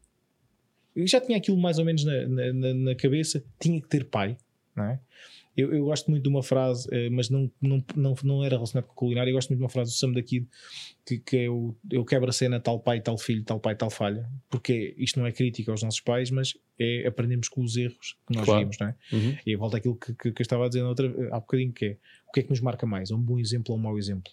Eu 0.96 1.06
já 1.08 1.20
tinha 1.20 1.38
aquilo 1.38 1.58
mais 1.58 1.78
ou 1.80 1.84
menos 1.86 2.04
na, 2.06 2.28
na, 2.28 2.54
na- 2.54 2.74
na 2.74 2.96
cabeça. 2.96 3.44
Tinha 3.60 3.82
que 3.82 3.88
ter 3.88 4.06
pai, 4.06 4.38
não 4.76 4.86
é? 4.86 5.00
Eu, 5.58 5.74
eu 5.74 5.86
gosto 5.86 6.12
muito 6.12 6.24
de 6.24 6.30
uma 6.30 6.44
frase, 6.44 6.88
eh, 6.92 7.10
mas 7.10 7.30
não, 7.30 7.50
não, 7.62 7.84
não, 7.96 8.16
não 8.24 8.44
era 8.44 8.56
relacionado 8.56 8.88
com 8.88 8.94
culinária. 8.94 9.30
Eu 9.32 9.36
gosto 9.36 9.50
muito 9.50 9.60
de 9.60 9.64
uma 9.64 9.70
frase 9.70 9.92
do 9.92 9.96
Sam 9.96 10.12
daqui 10.12 10.46
que, 11.06 11.18
que 11.20 11.38
é 11.38 11.50
o 11.50 11.74
eu 11.90 12.04
quebro 12.04 12.30
a 12.30 12.34
cena 12.34 12.60
tal 12.60 12.80
pai, 12.80 13.00
tal 13.00 13.18
filho, 13.18 13.44
tal 13.44 13.60
pai, 13.60 13.76
tal 13.76 13.90
falha. 13.90 14.30
Porque 14.50 14.94
isto 14.98 15.18
não 15.20 15.26
é 15.26 15.32
crítica 15.32 15.72
aos 15.72 15.82
nossos 15.82 16.02
pais, 16.02 16.30
mas 16.30 16.56
é 16.78 17.08
aprendemos 17.08 17.48
com 17.48 17.62
os 17.62 17.78
erros 17.78 18.18
que 18.28 18.36
nós 18.36 18.46
Claro. 18.46 18.60
vimos, 18.62 18.78
não 18.80 18.88
é? 18.88 18.96
Uhum. 19.14 19.38
E 19.46 19.56
volta 19.56 19.78
àquilo 19.78 19.96
que, 19.96 20.14
que, 20.14 20.32
que 20.34 20.42
eu 20.42 20.44
estava 20.44 20.66
a 20.66 20.68
dizer 20.68 20.82
outra, 20.84 21.08
há 21.32 21.40
bocadinho 21.40 21.72
que 21.72 21.86
é 21.86 21.98
o 22.28 22.32
que 22.34 22.42
é 22.42 22.44
que 22.44 22.50
nos 22.50 22.60
marca 22.60 22.86
mais? 22.86 23.10
É 23.12 23.16
um 23.16 23.22
bom 23.22 23.40
exemplo 23.40 23.74
ou 23.74 23.80
um 23.80 23.82
mau 23.82 23.98
exemplo? 23.98 24.32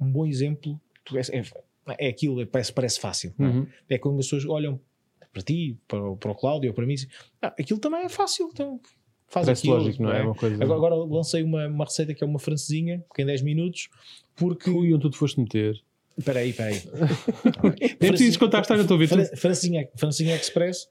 Um 0.00 0.10
bom 0.10 0.26
exemplo 0.26 0.80
és- 1.14 1.30
é, 1.30 1.42
é 1.98 2.08
aquilo, 2.08 2.40
é- 2.40 2.46
parece, 2.46 2.72
parece 2.72 2.98
fácil. 3.00 3.32
não 3.38 3.46
é? 3.46 3.50
Uhum. 3.50 3.66
É 3.88 3.98
quando 3.98 4.18
as 4.18 4.26
pessoas 4.26 4.44
olham 4.46 4.80
para 5.32 5.42
ti, 5.42 5.78
para, 5.86 6.02
o- 6.10 6.16
para 6.16 6.30
o 6.32 6.34
Cláudio 6.34 6.70
ou 6.70 6.74
para 6.74 6.84
mim 6.86 6.94
ah, 7.40 7.54
aquilo 7.58 7.78
também 7.78 8.00
é 8.04 8.08
fácil, 8.08 8.50
então 8.52 8.80
faz 9.32 9.46
Parece 9.46 9.62
aquilo. 9.62 9.76
lógico, 9.82 10.02
não 10.02 10.12
é? 10.12 10.20
É 10.20 10.22
uma 10.22 10.34
coisa. 10.34 10.62
Agora, 10.62 10.76
agora 10.78 10.94
lancei 10.94 11.42
uma, 11.42 11.66
uma 11.66 11.84
receita 11.84 12.14
que 12.14 12.22
é 12.22 12.26
uma 12.26 12.38
francesinha, 12.38 13.02
que 13.14 13.22
em 13.22 13.26
10 13.26 13.42
minutos, 13.42 13.88
porque. 14.36 14.70
Ui, 14.70 14.92
onde 14.92 15.02
tu 15.02 15.10
te 15.10 15.16
foste 15.16 15.40
meter? 15.40 15.80
Espera 16.18 16.40
aí, 16.40 16.50
espera 16.50 16.68
aí. 16.70 16.82
Nem 18.00 18.10
precisas 18.12 18.36
contar 18.36 18.58
a 18.58 18.60
história, 18.60 18.82
estou 18.82 18.96
a 18.96 18.98
ver 19.00 19.08
tudo. 19.08 19.24
Fran- 19.24 19.36
Francinha, 19.36 19.88
Francinha 19.96 20.36
Express, 20.36 20.86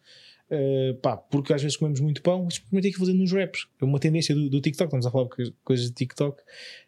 eh, 0.49 0.97
pá, 1.01 1.15
porque 1.15 1.53
às 1.53 1.61
vezes 1.61 1.77
comemos 1.77 1.99
muito 1.99 2.21
pão, 2.23 2.47
experimentei 2.47 2.91
que 2.91 2.97
fazer 2.97 3.13
nos 3.13 3.31
wraps. 3.31 3.67
É 3.79 3.85
uma 3.85 3.99
tendência 3.99 4.33
do, 4.33 4.49
do 4.49 4.59
TikTok, 4.59 4.87
estamos 4.87 5.05
a 5.05 5.11
falar 5.11 5.29
de 5.37 5.53
coisas 5.63 5.85
de 5.85 5.93
TikTok. 5.93 6.41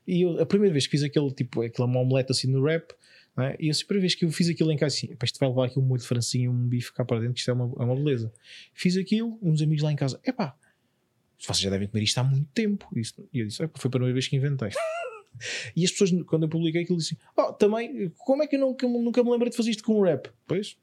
E 0.07 0.23
eu, 0.23 0.41
a 0.41 0.45
primeira 0.47 0.73
vez 0.73 0.85
que 0.87 0.91
fiz 0.91 1.03
aquele 1.03 1.31
tipo, 1.31 1.61
aquela 1.61 1.87
uma 1.87 1.99
omelete 1.99 2.31
assim 2.31 2.47
no 2.47 2.59
wrap, 2.61 2.91
é? 3.37 3.55
e 3.59 3.69
a 3.69 3.73
primeira 3.85 4.01
vez 4.01 4.15
que 4.15 4.25
eu 4.25 4.31
fiz 4.31 4.49
aquilo 4.49 4.71
em 4.71 4.77
casa, 4.77 4.95
assim, 4.95 5.09
isto 5.23 5.39
vai 5.39 5.49
levar 5.49 5.65
aqui 5.65 5.77
um 5.79 5.83
molho 5.83 6.01
de 6.01 6.07
francinha, 6.07 6.49
um 6.49 6.67
bife 6.67 6.91
cá 6.91 7.05
para 7.05 7.19
dentro, 7.19 7.33
que 7.35 7.39
isto 7.39 7.51
é 7.51 7.53
uma, 7.53 7.65
é 7.65 7.85
uma 7.85 7.95
beleza. 7.95 8.33
Fiz 8.73 8.97
aquilo, 8.97 9.37
uns 9.43 9.61
amigos 9.61 9.83
lá 9.83 9.91
em 9.91 9.95
casa, 9.95 10.19
epá, 10.25 10.55
vocês 11.47 11.60
já 11.60 11.69
devem 11.69 11.88
comer 11.88 12.03
isto 12.03 12.17
há 12.17 12.23
muito 12.23 12.47
tempo. 12.53 12.88
E 13.34 13.39
eu 13.39 13.47
disse, 13.47 13.63
"Epá, 13.63 13.79
foi 13.79 13.88
a 13.88 13.91
primeira 13.91 14.13
vez 14.13 14.27
que 14.27 14.36
inventei. 14.36 14.69
E 15.75 15.84
as 15.84 15.91
pessoas, 15.91 16.12
quando 16.27 16.43
eu 16.43 16.49
publiquei 16.49 16.84
aquilo, 16.84 16.97
disseram: 16.99 17.19
Oh, 17.36 17.51
também, 17.51 18.12
como 18.19 18.43
é 18.43 18.47
que 18.47 18.56
eu 18.56 18.60
nunca, 18.60 18.88
nunca 18.88 19.23
me 19.23 19.32
lembrei 19.32 19.49
de 19.49 19.58
fazer 19.58 19.71
isto 19.71 19.84
com 19.84 19.99
um 19.99 20.03
rap? 20.03 20.29
Pois, 20.47 20.77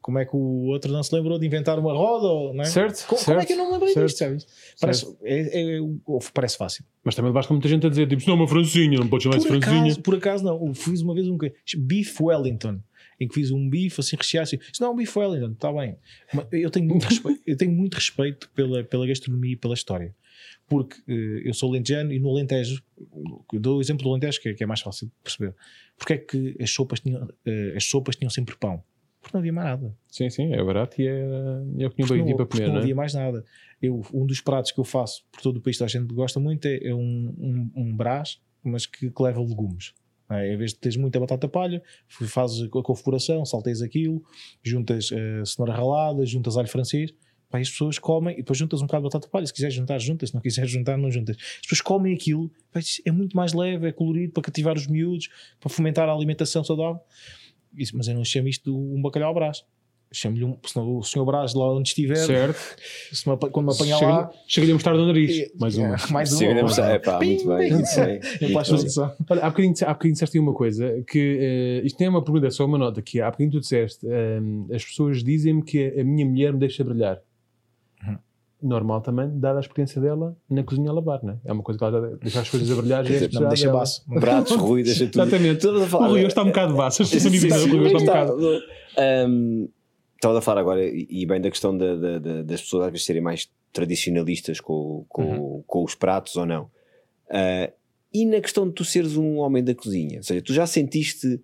como 0.00 0.18
é 0.18 0.24
que 0.24 0.34
o 0.34 0.64
outro 0.68 0.90
não 0.90 1.02
se 1.02 1.14
lembrou 1.14 1.38
de 1.38 1.46
inventar 1.46 1.78
uma 1.78 1.92
roda? 1.92 2.54
Não 2.54 2.62
é? 2.62 2.64
Certo, 2.64 3.06
Co- 3.06 3.16
Como, 3.16 3.38
é 3.38 3.44
que 3.44 3.52
eu 3.52 3.56
não 3.58 3.66
me 3.66 3.72
lembrei 3.72 3.92
certo, 3.92 4.06
disto? 4.08 4.18
Sabes? 4.18 4.46
Parece, 4.80 5.16
é, 5.22 5.76
é- 5.76 5.80
ou 6.06 6.18
parece 6.32 6.56
fácil. 6.56 6.84
Mas 7.04 7.14
também 7.14 7.28
levaste 7.28 7.48
com 7.48 7.54
muita 7.54 7.68
gente 7.68 7.86
a 7.86 7.90
dizer, 7.90 8.08
tipo, 8.08 8.22
não 8.26 8.32
é 8.34 8.36
uma 8.38 8.48
franzinha, 8.48 8.98
não 8.98 9.08
podes 9.08 9.24
chamar 9.24 9.36
isso 9.36 9.46
Por 9.46 9.62
franzinha. 9.62 9.96
por 10.02 10.14
acaso, 10.16 10.42
não. 10.42 10.66
Eu 10.66 10.74
fiz 10.74 11.02
uma 11.02 11.14
vez 11.14 11.28
um 11.28 11.36
Beef 11.78 12.18
Wellington. 12.20 12.80
Em 13.18 13.26
que 13.26 13.34
fiz 13.34 13.50
um 13.50 13.68
bife 13.68 14.00
assim 14.00 14.16
recheado 14.16 14.44
assim. 14.44 14.58
Isso 14.72 14.82
não 14.82 14.90
é 14.90 14.92
um 14.92 14.96
bife 14.96 15.18
Wellington, 15.18 15.52
está 15.52 15.72
bem. 15.72 15.96
Mas 16.32 16.46
eu 16.52 16.70
tenho 16.70 16.86
muito 16.86 17.04
respeito, 17.04 17.40
eu 17.46 17.56
tenho 17.56 17.72
muito 17.72 17.94
respeito 17.94 18.50
pela, 18.54 18.84
pela 18.84 19.06
gastronomia 19.06 19.52
e 19.52 19.56
pela 19.56 19.74
história. 19.74 20.14
Porque 20.68 20.96
eh, 21.08 21.48
eu 21.48 21.54
sou 21.54 21.70
lentejano 21.70 22.12
e 22.12 22.18
no 22.18 22.28
Alentejo, 22.28 22.82
eu 23.52 23.60
dou 23.60 23.78
o 23.78 23.80
exemplo 23.80 24.02
do 24.02 24.10
Alentejo, 24.10 24.40
que 24.40 24.48
é, 24.50 24.54
que 24.54 24.64
é 24.64 24.66
mais 24.66 24.80
fácil 24.80 25.06
de 25.06 25.12
perceber. 25.22 25.54
Porque 25.96 26.12
é 26.12 26.18
que 26.18 26.56
as 26.60 26.70
sopas 26.70 27.00
tinham, 27.00 27.28
eh, 27.44 27.74
as 27.76 27.84
sopas 27.84 28.16
tinham 28.16 28.30
sempre 28.30 28.56
pão? 28.56 28.82
Porque 29.20 29.36
não 29.36 29.40
havia 29.40 29.52
mais 29.52 29.66
nada. 29.66 29.96
Sim, 30.08 30.30
sim, 30.30 30.52
é 30.52 30.62
barato 30.62 31.00
e 31.00 31.06
é, 31.08 31.20
é 31.78 31.86
o 31.86 31.90
que 31.90 31.96
tinha 32.04 32.24
bem 32.24 32.36
para 32.36 32.46
comer, 32.46 32.66
não 32.66 32.74
não 32.74 32.80
é? 32.80 32.82
havia 32.82 32.94
mais 32.94 33.14
nada. 33.14 33.44
Eu, 33.82 34.04
um 34.12 34.24
dos 34.24 34.40
pratos 34.40 34.70
que 34.70 34.78
eu 34.78 34.84
faço 34.84 35.24
por 35.32 35.40
todo 35.40 35.56
o 35.56 35.60
país, 35.60 35.76
toda 35.76 35.86
a 35.86 35.90
gente 35.90 36.12
gosta 36.14 36.38
muito, 36.38 36.66
é, 36.66 36.78
é 36.82 36.94
um, 36.94 37.34
um, 37.36 37.70
um 37.74 37.96
brás, 37.96 38.40
mas 38.62 38.86
que, 38.86 39.10
que 39.10 39.22
leva 39.22 39.40
legumes. 39.40 39.94
É? 40.30 40.52
Em 40.52 40.56
vez 40.56 40.72
de 40.72 40.78
teres 40.78 40.96
muita 40.96 41.20
batata 41.20 41.48
palha, 41.48 41.82
fazes 42.08 42.62
a 42.64 42.68
configuração, 42.82 43.44
salteias 43.44 43.82
aquilo, 43.82 44.22
juntas 44.62 45.10
eh, 45.12 45.42
cenoura 45.44 45.74
ralada, 45.74 46.24
juntas 46.26 46.56
alho 46.56 46.68
francês, 46.68 47.12
pá, 47.48 47.58
as 47.58 47.70
pessoas 47.70 47.98
comem, 47.98 48.34
e 48.34 48.38
depois 48.38 48.58
juntas 48.58 48.80
um 48.80 48.86
bocado 48.86 49.02
de 49.04 49.08
batata 49.08 49.28
palha. 49.28 49.46
Se 49.46 49.52
quiseres 49.52 49.74
juntar, 49.74 49.98
juntas, 49.98 50.30
se 50.30 50.34
não 50.34 50.42
quiseres 50.42 50.70
juntar, 50.70 50.96
não 50.96 51.10
juntas. 51.10 51.36
As 51.36 51.60
pessoas 51.62 51.80
comem 51.80 52.14
aquilo, 52.14 52.50
pá, 52.72 52.80
é 53.04 53.10
muito 53.10 53.36
mais 53.36 53.52
leve, 53.52 53.88
é 53.88 53.92
colorido 53.92 54.32
para 54.32 54.42
cativar 54.42 54.76
os 54.76 54.86
miúdos, 54.86 55.28
para 55.60 55.70
fomentar 55.70 56.08
a 56.08 56.12
alimentação 56.12 56.64
saudável. 56.64 57.00
Isso, 57.76 57.96
mas 57.96 58.08
eu 58.08 58.14
não 58.14 58.24
chamo 58.24 58.48
isto 58.48 58.64
de 58.64 58.76
um 58.76 59.00
bacalhau 59.02 59.34
brás. 59.34 59.64
Chamo-lhe 60.16 60.44
um, 60.44 60.56
senão 60.66 60.96
o 60.98 61.02
senhor 61.02 61.24
Brás 61.26 61.52
lá 61.54 61.72
onde 61.74 61.88
estiver, 61.88 62.16
Certo. 62.16 62.58
se 63.12 63.28
me 63.28 63.36
quando 63.36 63.66
me 63.66 63.72
apanhar 63.74 63.98
Chega- 63.98 64.10
lá, 64.10 64.30
Chega-lhe 64.48 64.72
a 64.72 64.74
mostrar 64.74 64.94
no 64.94 65.06
nariz. 65.06 65.38
É, 65.38 65.50
Mais 65.60 65.76
uma. 65.76 65.96
mais 66.10 66.32
uma. 66.32 66.38
Chega 66.38 66.60
a 66.60 66.62
mostrar, 66.62 66.90
é 66.90 66.98
pá, 66.98 67.18
muito 67.22 67.46
bem. 67.46 67.72
É. 67.98 68.20
Olha, 69.30 69.42
há 69.44 69.50
bocadinho, 69.50 69.74
há 69.82 69.92
bocadinho 69.92 70.12
disseste 70.14 70.38
uma 70.38 70.54
coisa 70.54 71.02
que 71.06 71.38
eh, 71.82 71.86
isto 71.86 71.98
nem 72.00 72.06
é 72.06 72.10
uma 72.10 72.22
pergunta, 72.24 72.46
é 72.46 72.50
só 72.50 72.64
uma 72.64 72.78
nota 72.78 73.02
que 73.02 73.20
há 73.20 73.26
bocadinho 73.30 73.50
tu 73.52 73.60
disseste 73.60 74.06
ehm, 74.06 74.66
as 74.74 74.84
pessoas 74.84 75.22
dizem-me 75.22 75.62
que 75.62 75.94
a 75.98 76.04
minha 76.04 76.24
mulher 76.26 76.52
me 76.52 76.58
deixa 76.58 76.82
brilhar. 76.82 77.20
Uhum. 78.06 78.16
Normal 78.62 79.00
também, 79.02 79.28
dada 79.38 79.58
a 79.58 79.60
experiência 79.60 80.00
dela 80.00 80.34
na 80.48 80.62
cozinha 80.64 80.90
a 80.90 80.92
lavar, 80.94 81.22
né? 81.22 81.36
É 81.44 81.52
uma 81.52 81.62
coisa 81.62 81.78
que 81.78 81.84
ela 81.84 82.10
já 82.10 82.16
deixa 82.16 82.40
as 82.40 82.48
coisas 82.50 82.70
a 82.70 82.80
brilhar, 82.80 83.04
já 83.04 83.14
é 83.14 83.28
Não 83.32 83.48
deixa 83.48 83.66
dela. 83.66 83.78
baço. 83.80 84.04
Pratos, 84.20 84.56
Rui, 84.56 84.82
deixa 84.82 85.06
tudo. 85.06 85.20
Exatamente. 85.22 85.66
A 85.66 85.70
O 85.70 85.84
Rui 86.08 86.18
hoje 86.20 86.26
está 86.28 86.42
um 86.42 86.46
bocado 86.46 86.74
baixo, 86.74 87.02
as 87.02 87.10
pessoas 87.10 87.32
me 87.32 87.38
dizem, 87.38 87.52
o 87.74 87.78
Rui 87.78 87.86
está 87.86 87.98
um 87.98 88.06
bocado. 88.06 88.62
Estava 90.16 90.38
a 90.38 90.42
falar 90.42 90.60
agora, 90.60 90.82
e 90.84 91.24
bem 91.26 91.40
da 91.40 91.50
questão 91.50 91.76
da- 91.76 91.94
da- 91.96 92.18
da- 92.18 92.42
das 92.42 92.60
pessoas 92.62 92.86
às 92.86 92.90
vezes 92.92 93.06
serem 93.06 93.22
mais 93.22 93.48
tradicionalistas 93.72 94.58
com, 94.60 95.04
com, 95.08 95.22
Uhum. 95.22 95.62
com 95.66 95.84
os 95.84 95.94
pratos 95.94 96.34
ou 96.36 96.44
não. 96.46 96.70
Ah, 97.30 97.70
e 98.12 98.24
na 98.24 98.40
questão 98.40 98.66
de 98.66 98.72
tu 98.74 98.84
seres 98.84 99.16
um 99.16 99.36
homem 99.36 99.62
da 99.62 99.74
cozinha, 99.74 100.18
ou 100.18 100.22
seja, 100.22 100.40
tu 100.40 100.54
já 100.54 100.66
sentiste 100.66 101.26
um 101.26 101.38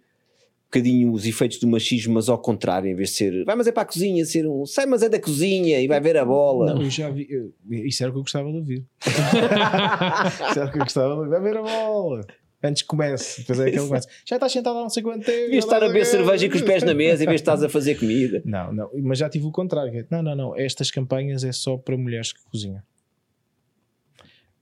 bocadinho 0.72 1.12
os 1.12 1.26
efeitos 1.26 1.58
do 1.58 1.66
machismo, 1.68 2.14
mas 2.14 2.30
ao 2.30 2.38
contrário, 2.38 2.88
em 2.88 2.94
vez 2.94 3.10
de 3.10 3.16
ser 3.16 3.44
vai, 3.44 3.54
mas 3.54 3.66
é 3.66 3.72
para 3.72 3.82
a 3.82 3.86
cozinha, 3.86 4.24
ser 4.24 4.46
um 4.48 4.64
sai, 4.64 4.86
mas 4.86 5.02
é 5.02 5.08
da 5.10 5.20
cozinha 5.20 5.78
e 5.78 5.86
vai 5.86 6.00
ver 6.00 6.16
a 6.16 6.24
bola. 6.24 6.72
Não, 6.74 6.82
eu 6.82 6.88
já 6.88 7.10
vi. 7.10 7.26
eu- 7.28 7.52
isso 7.84 8.02
era 8.02 8.08
o 8.10 8.14
que 8.14 8.18
eu 8.20 8.22
gostava 8.22 8.50
de 8.50 8.56
ouvir. 8.56 8.82
isso 10.50 10.58
era 10.58 10.66
o 10.66 10.72
que 10.72 10.78
eu 10.78 10.82
gostava 10.84 11.08
de 11.12 11.18
ouvir. 11.18 11.28
Vai 11.30 11.40
ver 11.42 11.56
a 11.58 11.62
bola. 11.62 12.26
Antes 12.62 12.82
que 12.82 12.88
comece. 12.88 13.40
Depois 13.40 13.58
é 13.60 13.70
que 13.70 13.76
ele 13.78 13.86
começa. 13.88 14.08
Já 14.24 14.36
estás 14.36 14.52
sentado 14.52 14.78
há 14.78 14.82
não 14.82 14.88
sei 14.88 15.02
quanto 15.02 15.24
tempo. 15.24 15.38
Devias 15.46 15.64
estar 15.64 15.82
a 15.82 15.86
beber 15.88 16.06
cerveja 16.06 16.48
com 16.48 16.54
os 16.54 16.62
pés 16.62 16.82
na 16.84 16.94
mesa 16.94 17.24
em 17.24 17.26
vez 17.26 17.40
de 17.40 17.42
estás 17.42 17.62
a 17.62 17.68
fazer 17.68 17.96
comida. 17.98 18.40
Não, 18.46 18.72
não. 18.72 18.90
Mas 19.02 19.18
já 19.18 19.28
tive 19.28 19.46
o 19.46 19.50
contrário. 19.50 20.06
Não, 20.10 20.22
não, 20.22 20.34
não. 20.36 20.56
Estas 20.56 20.90
campanhas 20.90 21.42
é 21.44 21.50
só 21.52 21.76
para 21.76 21.96
mulheres 21.96 22.32
que 22.32 22.40
cozinham. 22.44 22.82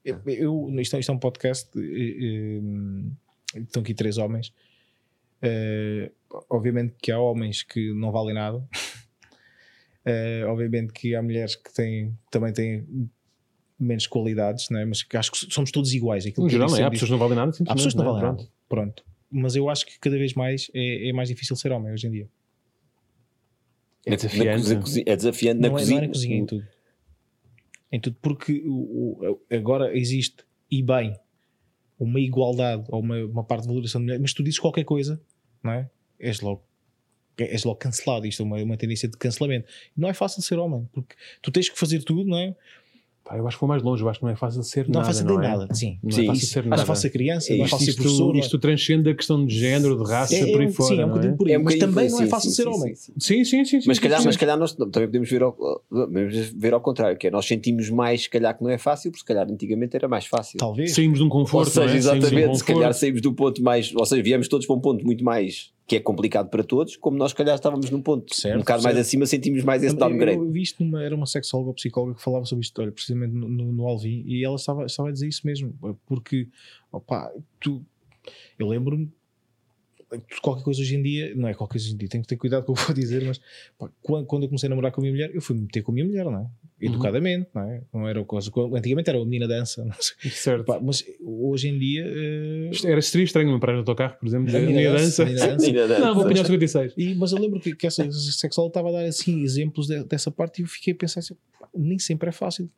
Eu, 0.04 0.18
eu- 0.26 0.80
isto, 0.80 0.96
é- 0.96 1.00
isto 1.00 1.12
é 1.12 1.14
um 1.14 1.18
podcast. 1.18 1.68
eh, 1.78 2.60
eh, 3.54 3.60
Estão 3.60 3.82
aqui 3.82 3.92
três 3.94 4.16
homens. 4.16 4.52
Eh, 5.42 6.10
obviamente 6.48 6.94
que 7.02 7.10
há 7.12 7.18
homens 7.18 7.62
que 7.62 7.92
não 7.94 8.10
valem 8.12 8.34
nada. 8.34 8.62
Eh, 10.02 10.42
obviamente 10.46 10.94
que 10.94 11.14
há 11.14 11.22
mulheres 11.22 11.54
que 11.54 11.70
têm, 11.74 12.16
também 12.30 12.54
têm 12.54 12.86
menos 13.80 14.06
qualidades, 14.06 14.68
não 14.70 14.78
é? 14.78 14.84
mas 14.84 15.04
acho 15.14 15.32
que 15.32 15.52
somos 15.52 15.70
todos 15.72 15.92
iguais. 15.94 16.26
Aquilo 16.26 16.44
No 16.44 16.50
geral, 16.50 16.68
é? 16.68 16.72
Há 16.72 16.76
sempre 16.76 16.90
pessoas 16.90 17.08
que 17.08 17.12
não 17.12 17.18
valem 17.18 17.36
nada, 17.36 17.50
Há 17.50 17.52
pessoas 17.52 17.66
que 17.66 17.74
não 17.74 18.04
simplesmente, 18.04 18.04
valem 18.12 18.22
é? 18.24 18.26
nada. 18.42 18.48
Pronto. 18.68 19.04
Mas 19.30 19.56
eu 19.56 19.68
acho 19.70 19.86
que 19.86 19.98
cada 19.98 20.16
vez 20.18 20.34
mais 20.34 20.70
é, 20.74 21.08
é 21.08 21.12
mais 21.12 21.28
difícil 21.28 21.56
ser 21.56 21.72
homem 21.72 21.92
hoje 21.92 22.06
em 22.06 22.10
dia. 22.10 22.28
É 24.06 24.10
Na- 24.10 24.16
desafiante. 24.16 24.68
na 24.74 24.80
cozinha- 24.80 25.04
é 25.06 25.16
desafiante 25.16 25.60
na 25.60 25.68
não, 25.68 25.76
é, 25.76 25.80
cozinha. 25.80 25.96
não 25.98 26.04
é 26.04 26.06
na 26.06 26.12
cozinha, 26.12 26.36
em 26.36 26.46
tudo. 26.46 26.66
Em 27.92 28.00
tudo, 28.00 28.16
porque 28.22 28.62
o- 28.66 28.70
o- 29.32 29.40
agora 29.54 29.96
existe, 29.96 30.44
e 30.70 30.82
bem, 30.82 31.14
uma 31.98 32.18
igualdade 32.20 32.84
ou 32.88 33.00
uma, 33.00 33.16
uma 33.24 33.44
parte 33.44 33.62
de 33.62 33.68
valoração 33.68 34.00
de 34.00 34.06
mulher, 34.06 34.18
mas 34.20 34.32
tu 34.32 34.42
dizes 34.42 34.58
qualquer 34.58 34.84
coisa, 34.84 35.20
não 35.62 35.72
é? 35.72 35.90
És 36.18 36.40
logo, 36.40 36.62
és 37.38 37.62
logo 37.64 37.76
cancelado. 37.78 38.26
Isto 38.26 38.42
é 38.42 38.46
uma, 38.46 38.56
uma 38.62 38.76
tendência 38.76 39.08
de 39.08 39.16
cancelamento. 39.18 39.68
Não 39.96 40.08
é 40.08 40.14
fácil 40.14 40.42
ser 40.42 40.58
homem, 40.58 40.88
porque 40.92 41.14
tu 41.42 41.50
tens 41.50 41.68
que 41.68 41.78
fazer 41.78 42.02
tudo, 42.02 42.24
não 42.28 42.38
é? 42.38 42.56
Pá, 43.30 43.36
eu 43.36 43.46
acho 43.46 43.56
que 43.56 43.60
vou 43.60 43.68
mais 43.68 43.80
longe, 43.80 44.02
eu 44.02 44.08
acho 44.08 44.18
que 44.18 44.24
não 44.24 44.32
é 44.32 44.34
fácil 44.34 44.60
ser 44.64 44.88
Não 44.88 44.94
é 44.94 45.02
nada. 45.02 45.06
fácil 45.06 45.24
não 45.24 45.38
de 45.40 45.46
é? 45.46 45.48
nada, 45.50 45.72
sim. 45.74 45.98
Não 46.02 46.10
Sim, 46.10 46.22
é 46.22 46.26
fácil 46.26 46.42
isso. 46.42 46.52
ser 46.52 46.62
Não 46.64 46.70
nada. 46.70 46.82
é 46.82 46.84
fácil 46.84 47.02
ser 47.02 47.10
criança, 47.10 47.48
não 47.54 47.60
é 47.60 47.62
Isto- 47.62 47.70
fácil 47.70 47.84
ser 47.84 47.90
Isto, 47.92 48.02
professor. 48.02 48.34
é- 48.34 48.38
isto 48.40 48.58
transcende 48.58 49.08
a 49.10 49.14
questão 49.14 49.46
de 49.46 49.56
género, 49.56 49.96
de 50.04 50.10
raça, 50.10 50.34
é, 50.34 50.46
por 50.50 50.60
aí 50.60 50.66
é, 50.66 50.70
fora. 50.70 50.88
sim, 50.88 50.94
é 50.94 50.96
um 50.96 51.00
não 51.06 51.08
bocadinho 51.14 51.36
por 51.36 51.46
aí, 51.46 51.52
É 51.54 51.58
um 51.58 51.62
mas 51.62 51.76
também 51.76 52.10
não 52.10 52.20
é 52.22 52.26
fácil 52.26 52.50
sim, 52.50 52.56
ser 52.56 52.62
sim, 52.64 52.68
homem. 52.68 52.94
sim, 52.96 53.12
sim. 53.16 53.20
Sim, 53.20 53.44
sim, 53.44 53.64
sim. 53.64 53.80
sim 53.82 53.86
Mas 53.88 53.98
calhar, 54.00 54.24
mas 54.24 54.36
calhar 54.36 54.58
nós 54.58 54.72
também 54.72 54.90
podemos 55.06 55.30
ver 55.30 55.42
ao, 55.44 55.52
podemos 55.88 56.34
ver 56.56 56.74
ao 56.74 56.80
contrário, 56.80 57.16
que 57.16 57.28
é 57.28 57.30
nós 57.30 57.46
sentimos 57.46 57.88
mais, 57.88 58.22
se 58.22 58.30
calhar 58.30 58.56
que 58.58 58.64
não 58.64 58.70
é 58.70 58.78
fácil, 58.78 59.12
porque 59.12 59.20
se 59.20 59.26
calhar 59.26 59.48
antigamente 59.48 59.94
era 59.96 60.08
mais 60.08 60.26
fácil. 60.26 60.58
Talvez. 60.58 60.92
Saímos 60.92 61.18
de 61.20 61.22
um 61.24 61.28
Ou 61.28 61.30
conforto. 61.32 61.70
seja, 61.70 61.84
é? 61.84 61.86
De 61.86 61.92
um 61.94 61.96
exatamente, 61.98 62.58
se 62.58 62.64
calhar 62.64 62.92
saímos 62.94 63.20
do 63.22 63.32
ponto 63.32 63.62
mais, 63.62 63.94
ou 63.94 64.04
seja, 64.04 64.22
viemos 64.24 64.48
todos 64.48 64.66
para 64.66 64.74
um 64.74 64.80
ponto 64.80 65.04
muito 65.06 65.22
mais 65.22 65.70
que 65.90 65.96
é 65.96 66.00
complicado 66.00 66.48
para 66.48 66.62
todos, 66.62 66.94
como 66.94 67.18
nós 67.18 67.32
se 67.32 67.36
calhar 67.36 67.52
estávamos 67.52 67.90
num 67.90 68.00
ponto 68.00 68.32
Certo, 68.32 68.54
um 68.54 68.60
bocado 68.60 68.84
mais 68.84 68.94
certo. 68.94 69.06
acima, 69.08 69.26
sentimos 69.26 69.64
mais 69.64 69.82
esse 69.82 69.96
downgrade. 69.96 70.38
Eu, 70.38 70.44
eu 70.44 70.50
vi 70.52 70.62
isto 70.62 70.84
numa, 70.84 71.02
era 71.02 71.16
uma 71.16 71.26
sexóloga 71.26 71.70
ou 71.70 71.74
psicóloga 71.74 72.14
que 72.14 72.22
falava 72.22 72.44
sobre 72.44 72.64
isto, 72.64 72.80
olha, 72.80 72.92
precisamente 72.92 73.34
no, 73.34 73.48
no, 73.48 73.72
no 73.72 73.88
Alvin, 73.88 74.22
e 74.24 74.44
ela 74.44 74.54
estava, 74.54 74.86
estava 74.86 75.08
a 75.08 75.12
dizer 75.12 75.26
isso 75.26 75.44
mesmo, 75.44 75.74
porque, 76.06 76.46
opá, 76.92 77.32
tu, 77.58 77.84
eu 78.56 78.68
lembro-me, 78.68 79.10
qualquer 80.42 80.62
coisa 80.64 80.80
hoje 80.80 80.96
em 80.96 81.02
dia, 81.02 81.34
não 81.34 81.48
é 81.48 81.54
qualquer 81.54 81.72
coisa 81.74 81.86
hoje 81.86 81.94
em 81.94 81.98
dia, 81.98 82.08
tenho 82.08 82.22
que 82.22 82.28
ter 82.28 82.36
cuidado 82.36 82.64
com 82.64 82.72
o 82.72 82.74
que 82.74 82.80
eu 82.82 82.86
vou 82.86 82.94
dizer, 82.94 83.24
mas 83.24 83.40
pá, 83.78 83.88
quando, 84.02 84.26
quando 84.26 84.42
eu 84.44 84.48
comecei 84.48 84.66
a 84.66 84.70
namorar 84.70 84.90
com 84.92 85.00
a 85.00 85.02
minha 85.02 85.12
mulher, 85.12 85.30
eu 85.34 85.40
fui 85.40 85.54
me 85.56 85.62
meter 85.62 85.82
com 85.82 85.92
a 85.92 85.94
minha 85.94 86.06
mulher, 86.06 86.24
não 86.24 86.38
é? 86.40 86.46
Educadamente, 86.82 87.48
não 87.54 87.62
é? 87.62 87.82
Não 87.92 88.08
era 88.08 88.24
coisa, 88.24 88.50
antigamente 88.74 89.08
era 89.10 89.18
uma 89.18 89.24
menina 89.24 89.46
dança, 89.46 89.84
não 89.84 89.94
sei. 90.00 90.30
Certo. 90.30 90.64
Pá, 90.64 90.80
mas 90.80 91.04
hoje 91.22 91.68
em 91.68 91.78
dia. 91.78 92.06
Isto 92.72 92.88
Era 92.88 93.02
seria 93.02 93.24
estranho 93.24 93.50
uma 93.50 93.60
paragem 93.60 93.80
no 93.80 93.84
teu 93.84 93.94
carro, 93.94 94.16
por 94.18 94.26
exemplo, 94.26 94.44
a 94.48 94.50
dizer, 94.52 94.66
menina 94.66 94.92
dança, 94.92 95.02
dança. 95.02 95.22
a 95.22 95.26
menina 95.26 95.46
dança. 95.48 95.66
Ainda 95.66 95.88
dá. 95.88 95.98
Não, 96.00 96.14
vou 96.14 96.24
apanhar 96.24 96.42
o 96.42 96.46
56. 96.46 96.94
E, 96.96 97.14
mas 97.14 97.32
eu 97.32 97.38
lembro 97.38 97.60
que, 97.60 97.74
que 97.76 97.86
essa 97.86 98.10
sexóloga 98.10 98.70
estava 98.70 98.88
a 98.88 98.92
dar 98.92 99.04
assim 99.04 99.42
exemplos 99.42 99.86
de- 99.88 100.04
dessa 100.04 100.30
parte 100.30 100.60
e 100.60 100.62
eu 100.64 100.68
fiquei 100.68 100.92
a 100.94 100.96
pensar 100.96 101.20
assim, 101.20 101.34
pá, 101.58 101.68
nem 101.76 101.98
sempre 101.98 102.30
é 102.30 102.32
fácil. 102.32 102.70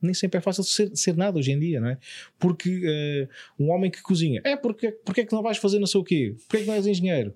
Nem 0.00 0.14
sempre 0.14 0.38
é 0.38 0.40
fácil 0.40 0.62
ser, 0.64 0.94
ser 0.96 1.16
nada 1.16 1.38
hoje 1.38 1.52
em 1.52 1.58
dia, 1.58 1.80
não 1.80 1.88
é? 1.88 1.98
Porque 2.38 2.82
eh, 2.84 3.28
um 3.58 3.70
homem 3.70 3.90
que 3.90 4.00
cozinha, 4.02 4.40
é 4.44 4.56
porque, 4.56 4.92
porque 5.04 5.22
é 5.22 5.24
que 5.24 5.32
não 5.32 5.42
vais 5.42 5.58
fazer 5.58 5.78
não 5.78 5.86
sei 5.86 6.00
o 6.00 6.04
quê? 6.04 6.34
Porque 6.46 6.56
é 6.58 6.60
que 6.60 6.66
não 6.66 6.74
és 6.74 6.86
engenheiro? 6.86 7.34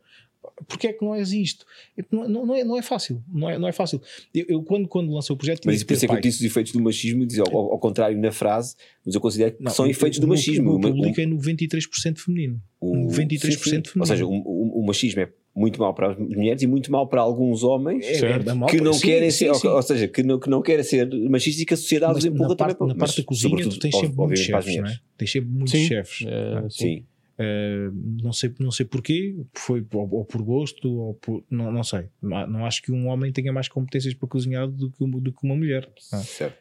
Porque 0.67 0.89
é 0.89 0.93
que 0.93 1.05
não 1.05 1.15
és 1.15 1.33
isto? 1.33 1.65
Não, 2.11 2.29
não, 2.29 2.55
é, 2.55 2.65
não 2.65 2.77
é 2.77 2.83
fácil, 2.83 3.23
não 3.33 3.49
é, 3.49 3.59
não 3.59 3.69
é 3.69 3.73
fácil. 3.73 4.01
Eu, 4.35 4.45
eu 4.49 4.63
quando, 4.63 4.89
quando 4.89 5.13
lancei 5.13 5.33
o 5.35 5.37
projeto, 5.37 5.65
Mas 5.65 5.83
por 5.85 5.93
isso 5.95 6.05
é 6.05 6.09
que 6.09 6.15
eu 6.15 6.21
disse 6.21 6.39
os 6.39 6.45
efeitos 6.45 6.73
do 6.73 6.81
machismo, 6.83 7.23
e 7.23 7.27
diz 7.27 7.39
ao, 7.39 7.47
ao- 7.57 7.79
contrário 7.79 8.19
na 8.19 8.33
frase, 8.33 8.75
mas 9.05 9.15
eu 9.15 9.21
considero 9.21 9.53
que 9.57 9.63
Não, 9.63 9.71
são 9.73 9.87
o- 9.87 9.89
efeitos 9.89 10.19
do 10.19 10.27
machismo. 10.27 10.71
O 10.71 10.73
O- 10.75 10.79
o- 10.79 10.81
público 10.81 11.21
é 11.21 11.27
93% 11.27 12.19
feminino. 12.19 12.61
o- 12.81 12.95
93% 12.97 13.41
sim, 13.41 13.51
sim. 13.53 13.61
feminino. 13.61 13.83
Ou 14.01 14.07
seja, 14.07 14.27
o 14.27 14.83
machismo 14.85 15.21
é 15.21 15.29
muito 15.55 15.79
mau 15.81 15.93
para 15.95 16.13
as 16.13 16.19
mulheres 16.19 16.63
e 16.63 16.67
muito 16.67 16.91
mau 16.91 17.07
para 17.07 17.21
alguns 17.21 17.63
homens 17.63 18.07
É- 18.07 18.15
Certo. 18.15 18.49
é 18.51 18.55
mal- 18.55 18.69
que 18.69 18.81
não 18.81 18.93
sim, 18.95 19.07
querem 19.07 19.31
sim, 19.31 19.39
ser, 19.45 19.49
ou- 19.51 19.55
sim. 19.57 19.69
ou, 19.69 19.83
seja, 19.83 20.09
que 20.09 20.23
não, 20.23 20.39
que 20.41 20.49
não 20.49 20.63
querem 20.63 20.83
ser 20.85 21.07
machistas 21.29 21.63
e 21.63 21.67
que 21.67 21.75
a 21.75 21.77
sociedade 21.77 22.15
Mas 22.15 22.25
os 22.25 22.31
empurra 22.31 22.49
na 22.49 22.55
também 22.57 22.67
parte, 22.75 22.79
para 22.79 22.87
na 22.87 22.95
parte 22.95 23.21
da 23.21 23.25
cozinha, 23.27 23.69
tu 23.69 23.79
tens 23.79 23.95
sempre 23.95 24.17
muitos 24.17 24.41
chefes, 24.41 24.77
não 24.77 24.87
é? 24.87 24.99
Tens 25.19 25.33
sempre 25.33 25.51
muitos 25.51 25.73
Sim. 25.73 25.85
chefes. 25.87 26.21
Não 26.27 26.59
é? 26.59 26.71
Sim. 26.71 27.05
Uh, 27.39 28.23
não, 28.23 28.33
sei, 28.33 28.55
não 28.61 28.71
sei 28.71 28.87
porquê, 28.87 29.35
foi 29.55 29.85
ou, 29.95 30.09
ou 30.15 30.25
por 30.25 30.43
gosto, 30.43 30.89
ou 30.91 31.15
por, 31.15 31.43
não, 31.51 31.73
não 31.73 31.83
sei. 31.83 32.05
Não, 32.23 32.47
não 32.47 32.67
acho 32.67 32.83
que 32.83 32.93
um 32.93 33.09
homem 33.09 33.33
tenha 33.33 33.53
mais 33.53 33.69
competências 33.69 34.15
para 34.15 34.29
cozinhar 34.29 34.69
do 34.69 34.91
que, 34.91 35.03
uma- 35.03 35.21
do 35.21 35.33
que 35.33 35.39
uma 35.45 35.57
mulher. 35.57 35.89
Certo. 35.99 36.57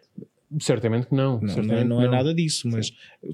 Certamente 0.60 1.08
que 1.08 1.16
não. 1.16 1.34
não, 1.36 1.40
não 1.42 1.48
é, 1.48 1.54
certamente 1.54 1.88
não 1.88 2.02
é 2.02 2.08
nada 2.10 2.34
disso, 2.34 2.68
mas 2.68 2.92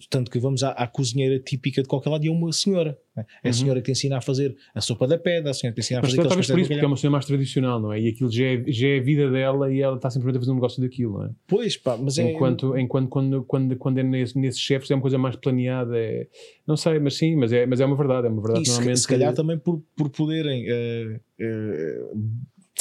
tanto 0.09 0.29
que 0.29 0.39
vamos 0.39 0.61
à, 0.63 0.69
à 0.71 0.87
cozinheira 0.87 1.39
típica 1.39 1.81
de 1.81 1.87
qualquer 1.87 2.09
lado 2.11 2.23
e 2.23 2.27
é 2.27 2.31
uma 2.31 2.51
senhora. 2.51 2.97
não 3.15 3.23
É 3.23 3.25
É 3.43 3.47
a 3.47 3.47
Uhum. 3.47 3.53
senhora 3.53 3.79
que 3.81 3.85
te 3.85 3.91
ensina 3.91 4.17
a 4.17 4.21
fazer 4.21 4.55
a 4.75 4.81
sopa 4.81 5.07
da 5.07 5.17
pedra, 5.17 5.49
a 5.49 5.53
senhora 5.53 5.73
que 5.73 5.81
te 5.81 5.85
ensina 5.85 5.99
a 5.99 6.01
Mas 6.03 6.11
fazer 6.11 6.21
talvez 6.27 6.47
por 6.47 6.59
isso, 6.59 6.69
porque 6.69 6.85
é 6.85 6.87
uma 6.87 6.95
cena 6.97 7.11
mais 7.11 7.25
tradicional, 7.25 7.79
não 7.81 7.91
é? 7.91 7.99
E 7.99 8.09
aquilo 8.09 8.31
já 8.31 8.45
é, 8.45 8.63
já 8.67 8.87
é 8.87 8.99
a 8.99 9.01
vida 9.01 9.31
dela 9.31 9.73
e 9.73 9.81
ela 9.81 9.95
está 9.95 10.09
simplesmente 10.11 10.37
a 10.37 10.39
fazer 10.41 10.51
um 10.51 10.55
negócio 10.55 10.81
daquilo, 10.81 11.13
não 11.19 11.25
é? 11.25 11.29
Pois, 11.47 11.75
pá, 11.77 11.97
mas 11.97 12.19
é. 12.19 12.23
Enquanto, 12.29 12.77
enquanto 12.77 13.09
quando, 13.09 13.43
quando, 13.43 13.75
quando 13.77 13.97
é 13.97 14.03
nesse, 14.03 14.37
nesses 14.37 14.59
chefes 14.61 14.91
é 14.91 14.95
uma 14.95 15.01
coisa 15.01 15.17
mais 15.17 15.35
planeada, 15.35 15.97
é, 15.97 16.27
não 16.67 16.77
sei, 16.77 16.99
mas 16.99 17.15
sim, 17.17 17.35
mas 17.35 17.51
é, 17.51 17.65
mas 17.65 17.79
é 17.79 17.85
uma 17.85 17.95
verdade, 17.95 18.27
é 18.27 18.29
uma 18.29 18.41
verdade. 18.41 18.63
E 18.63 18.69
normalmente, 18.69 18.99
se 18.99 19.07
calhar 19.07 19.33
também 19.33 19.57
por, 19.57 19.81
por 19.95 20.09
poderem 20.09 20.65
eh, 20.67 21.19
eh, 21.39 22.01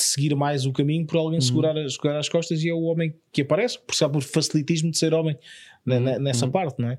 seguir 0.03 0.35
mais 0.35 0.67
o 0.67 0.73
caminho, 0.73 1.07
por 1.07 1.17
Uhum. 1.17 1.23
alguém 1.23 1.41
segurar, 1.41 1.77
as- 1.77 1.95
segurar 1.95 2.19
as 2.19 2.29
costas 2.29 2.63
e 2.63 2.69
é 2.69 2.75
o 2.75 2.83
homem 2.83 3.15
que 3.33 3.43
aparece, 3.43 3.79
por 3.79 3.95
sabe 3.95 4.13
por 4.15 4.23
facilitismo 4.23 4.91
de 4.91 4.99
ser 4.99 5.15
homem 5.15 5.37
na- 5.85 6.01
na- 6.01 6.19
nessa 6.19 6.47
Uhum. 6.47 6.53
parte, 6.53 6.81
não 6.81 6.91
é? 6.91 6.99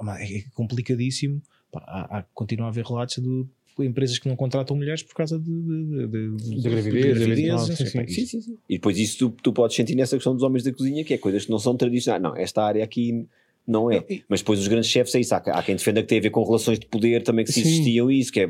Mas 0.00 0.30
é 0.30 0.44
complicadíssimo. 0.54 1.40
Pá, 1.70 1.82
há, 1.86 2.18
há, 2.18 2.22
continua 2.34 2.66
a 2.66 2.68
haver 2.70 2.84
relatos 2.84 3.16
de 3.22 3.44
empresas 3.84 4.18
que 4.18 4.28
não 4.28 4.36
contratam 4.36 4.74
mulheres 4.76 5.02
por 5.02 5.14
causa 5.14 5.38
de, 5.38 5.44
de, 5.44 6.06
de, 6.06 6.36
de- 6.36 6.62
Da 6.62 6.70
gravidez, 6.70 7.18
gravidez, 7.18 7.48
não 7.48 7.58
sei, 7.58 7.76
sim, 7.76 7.86
sim. 7.86 7.98
pá, 7.98 8.06
Sim, 8.08 8.26
sim, 8.26 8.40
sim. 8.40 8.58
E 8.68 8.74
depois 8.76 8.98
isso 8.98 9.18
tu, 9.18 9.30
tu 9.42 9.52
podes 9.52 9.76
sentir 9.76 9.94
nessa 9.94 10.16
questão 10.16 10.32
dos 10.32 10.42
homens 10.42 10.62
da 10.64 10.72
cozinha, 10.72 11.04
que 11.04 11.12
é 11.12 11.18
coisas 11.18 11.44
que 11.44 11.50
não 11.50 11.58
são 11.58 11.76
tradicionais. 11.76 12.22
Não, 12.22 12.34
esta 12.36 12.62
área 12.62 12.82
aqui 12.82 13.26
não 13.66 13.90
é. 13.90 14.04
Mas 14.28 14.40
depois 14.40 14.60
os 14.60 14.68
grandes 14.68 14.88
chefes 14.88 15.14
é 15.14 15.20
isso. 15.20 15.34
Há, 15.34 15.38
há 15.38 15.62
quem 15.62 15.76
defenda 15.76 16.00
que 16.00 16.08
tem 16.08 16.18
a 16.18 16.22
ver 16.22 16.30
com 16.30 16.42
relações 16.44 16.78
de 16.78 16.86
poder 16.86 17.22
também 17.22 17.44
que 17.44 17.52
se 17.52 17.60
existiam 17.60 18.10
isso, 18.10 18.32
que 18.32 18.40
é, 18.40 18.44
é 18.44 18.48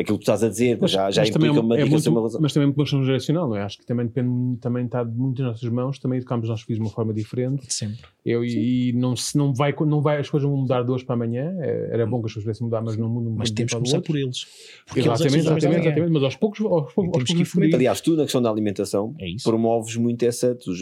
aquilo 0.00 0.18
que 0.18 0.24
tu 0.24 0.30
estás 0.30 0.44
a 0.44 0.48
dizer, 0.48 0.78
mas, 0.80 0.90
já, 0.90 1.10
já 1.10 1.22
mas 1.22 1.28
implica 1.30 1.48
também 1.54 1.60
uma 1.66 1.74
é 1.74 1.78
dedicação 1.78 2.12
muito, 2.12 2.18
uma 2.20 2.26
razão. 2.26 2.40
Mas 2.40 2.52
também 2.52 2.68
é 2.68 2.70
uma 2.70 2.74
questão 2.84 3.04
geracional, 3.04 3.48
não 3.48 3.56
é? 3.56 3.62
Acho 3.62 3.78
que 3.78 3.86
também 3.86 4.06
depende, 4.06 4.56
também 4.60 4.84
está 4.86 5.04
muito 5.04 5.42
nas 5.42 5.52
nossas 5.52 5.70
mãos, 5.70 5.98
também 5.98 6.18
educamos 6.18 6.44
os 6.44 6.50
nossos 6.50 6.64
filhos 6.64 6.78
de 6.80 6.84
uma 6.86 6.90
forma 6.92 7.12
diferente. 7.12 7.72
Sempre. 7.72 7.98
Eu, 8.24 8.44
e 8.44 8.90
e 8.90 8.92
não, 8.92 9.16
se 9.16 9.36
não, 9.36 9.52
vai, 9.54 9.74
não 9.86 10.00
vai, 10.00 10.18
as 10.20 10.28
coisas 10.30 10.48
vão 10.48 10.58
mudar 10.58 10.82
de 10.82 10.90
hoje 10.90 11.04
para 11.04 11.14
amanhã. 11.14 11.52
É- 11.60 11.88
Era 11.92 12.06
bom 12.06 12.20
que 12.20 12.26
as 12.26 12.32
coisas 12.34 12.44
pudessem 12.44 12.64
mudar, 12.66 12.82
mas 12.82 12.96
não 12.96 13.08
mudam 13.08 13.32
Mas 13.36 13.50
temos 13.50 13.72
que 13.72 13.78
começar 13.78 14.00
por 14.00 14.16
eles. 14.16 14.44
Porque 14.86 15.00
eles 15.00 15.06
é 15.06 15.10
que 15.10 15.14
Exatamente, 15.14 15.40
os 15.40 15.46
exatamente, 15.56 15.86
exatamente, 15.86 16.12
mas 16.12 16.22
aos 16.22 16.36
poucos, 16.36 16.60
aos 16.60 16.92
poucos, 16.92 17.20
aos 17.20 17.28
temos 17.28 17.52
que. 17.52 17.74
Aliás, 17.74 18.00
tu 18.00 18.14
na 18.16 18.22
questão 18.22 18.42
da 18.42 18.50
alimentação 18.50 19.14
É 19.18 19.26
promoves 19.42 19.96
muito 19.96 20.22
essa. 20.24 20.54
tu 20.54 20.74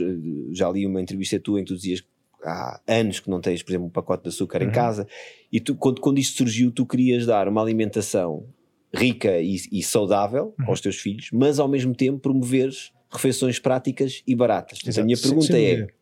já- 0.52 0.70
li 0.70 0.86
uma 0.86 1.00
entrevista 1.00 1.38
tua 1.40 1.60
em 1.60 1.64
que 1.64 1.68
tu 1.68 1.76
dizias 1.76 2.00
que 2.00 2.06
há 2.44 2.80
anos 2.86 3.18
que 3.20 3.30
não 3.30 3.40
tens, 3.40 3.62
por 3.62 3.70
exemplo, 3.72 3.86
um 3.86 3.90
pacote 3.90 4.24
de 4.24 4.28
açúcar 4.28 4.62
em 4.62 4.66
Uhum. 4.66 4.72
casa 4.72 5.06
e 5.50 5.58
tu, 5.58 5.74
quando, 5.74 6.00
quando 6.00 6.18
isto 6.18 6.36
surgiu, 6.36 6.70
tu 6.70 6.84
querias 6.86 7.24
dar 7.26 7.48
uma 7.48 7.62
alimentação 7.62 8.44
rica 8.94 9.38
e, 9.40 9.56
e 9.72 9.82
saudável 9.82 10.54
Uhum. 10.58 10.66
aos 10.68 10.80
teus 10.80 10.96
filhos, 10.96 11.28
mas 11.32 11.58
ao 11.58 11.68
mesmo 11.68 11.94
tempo 11.94 12.18
promoveres 12.18 12.92
refeições 13.10 13.58
práticas 13.58 14.22
e 14.26 14.34
baratas. 14.34 14.78
Portanto, 14.78 14.86
a 14.88 14.90
Exato. 14.90 15.06
minha 15.06 15.18
pergunta 15.18 15.46
sem 15.46 15.64
é: 15.64 15.74
dúvida. 15.76 15.92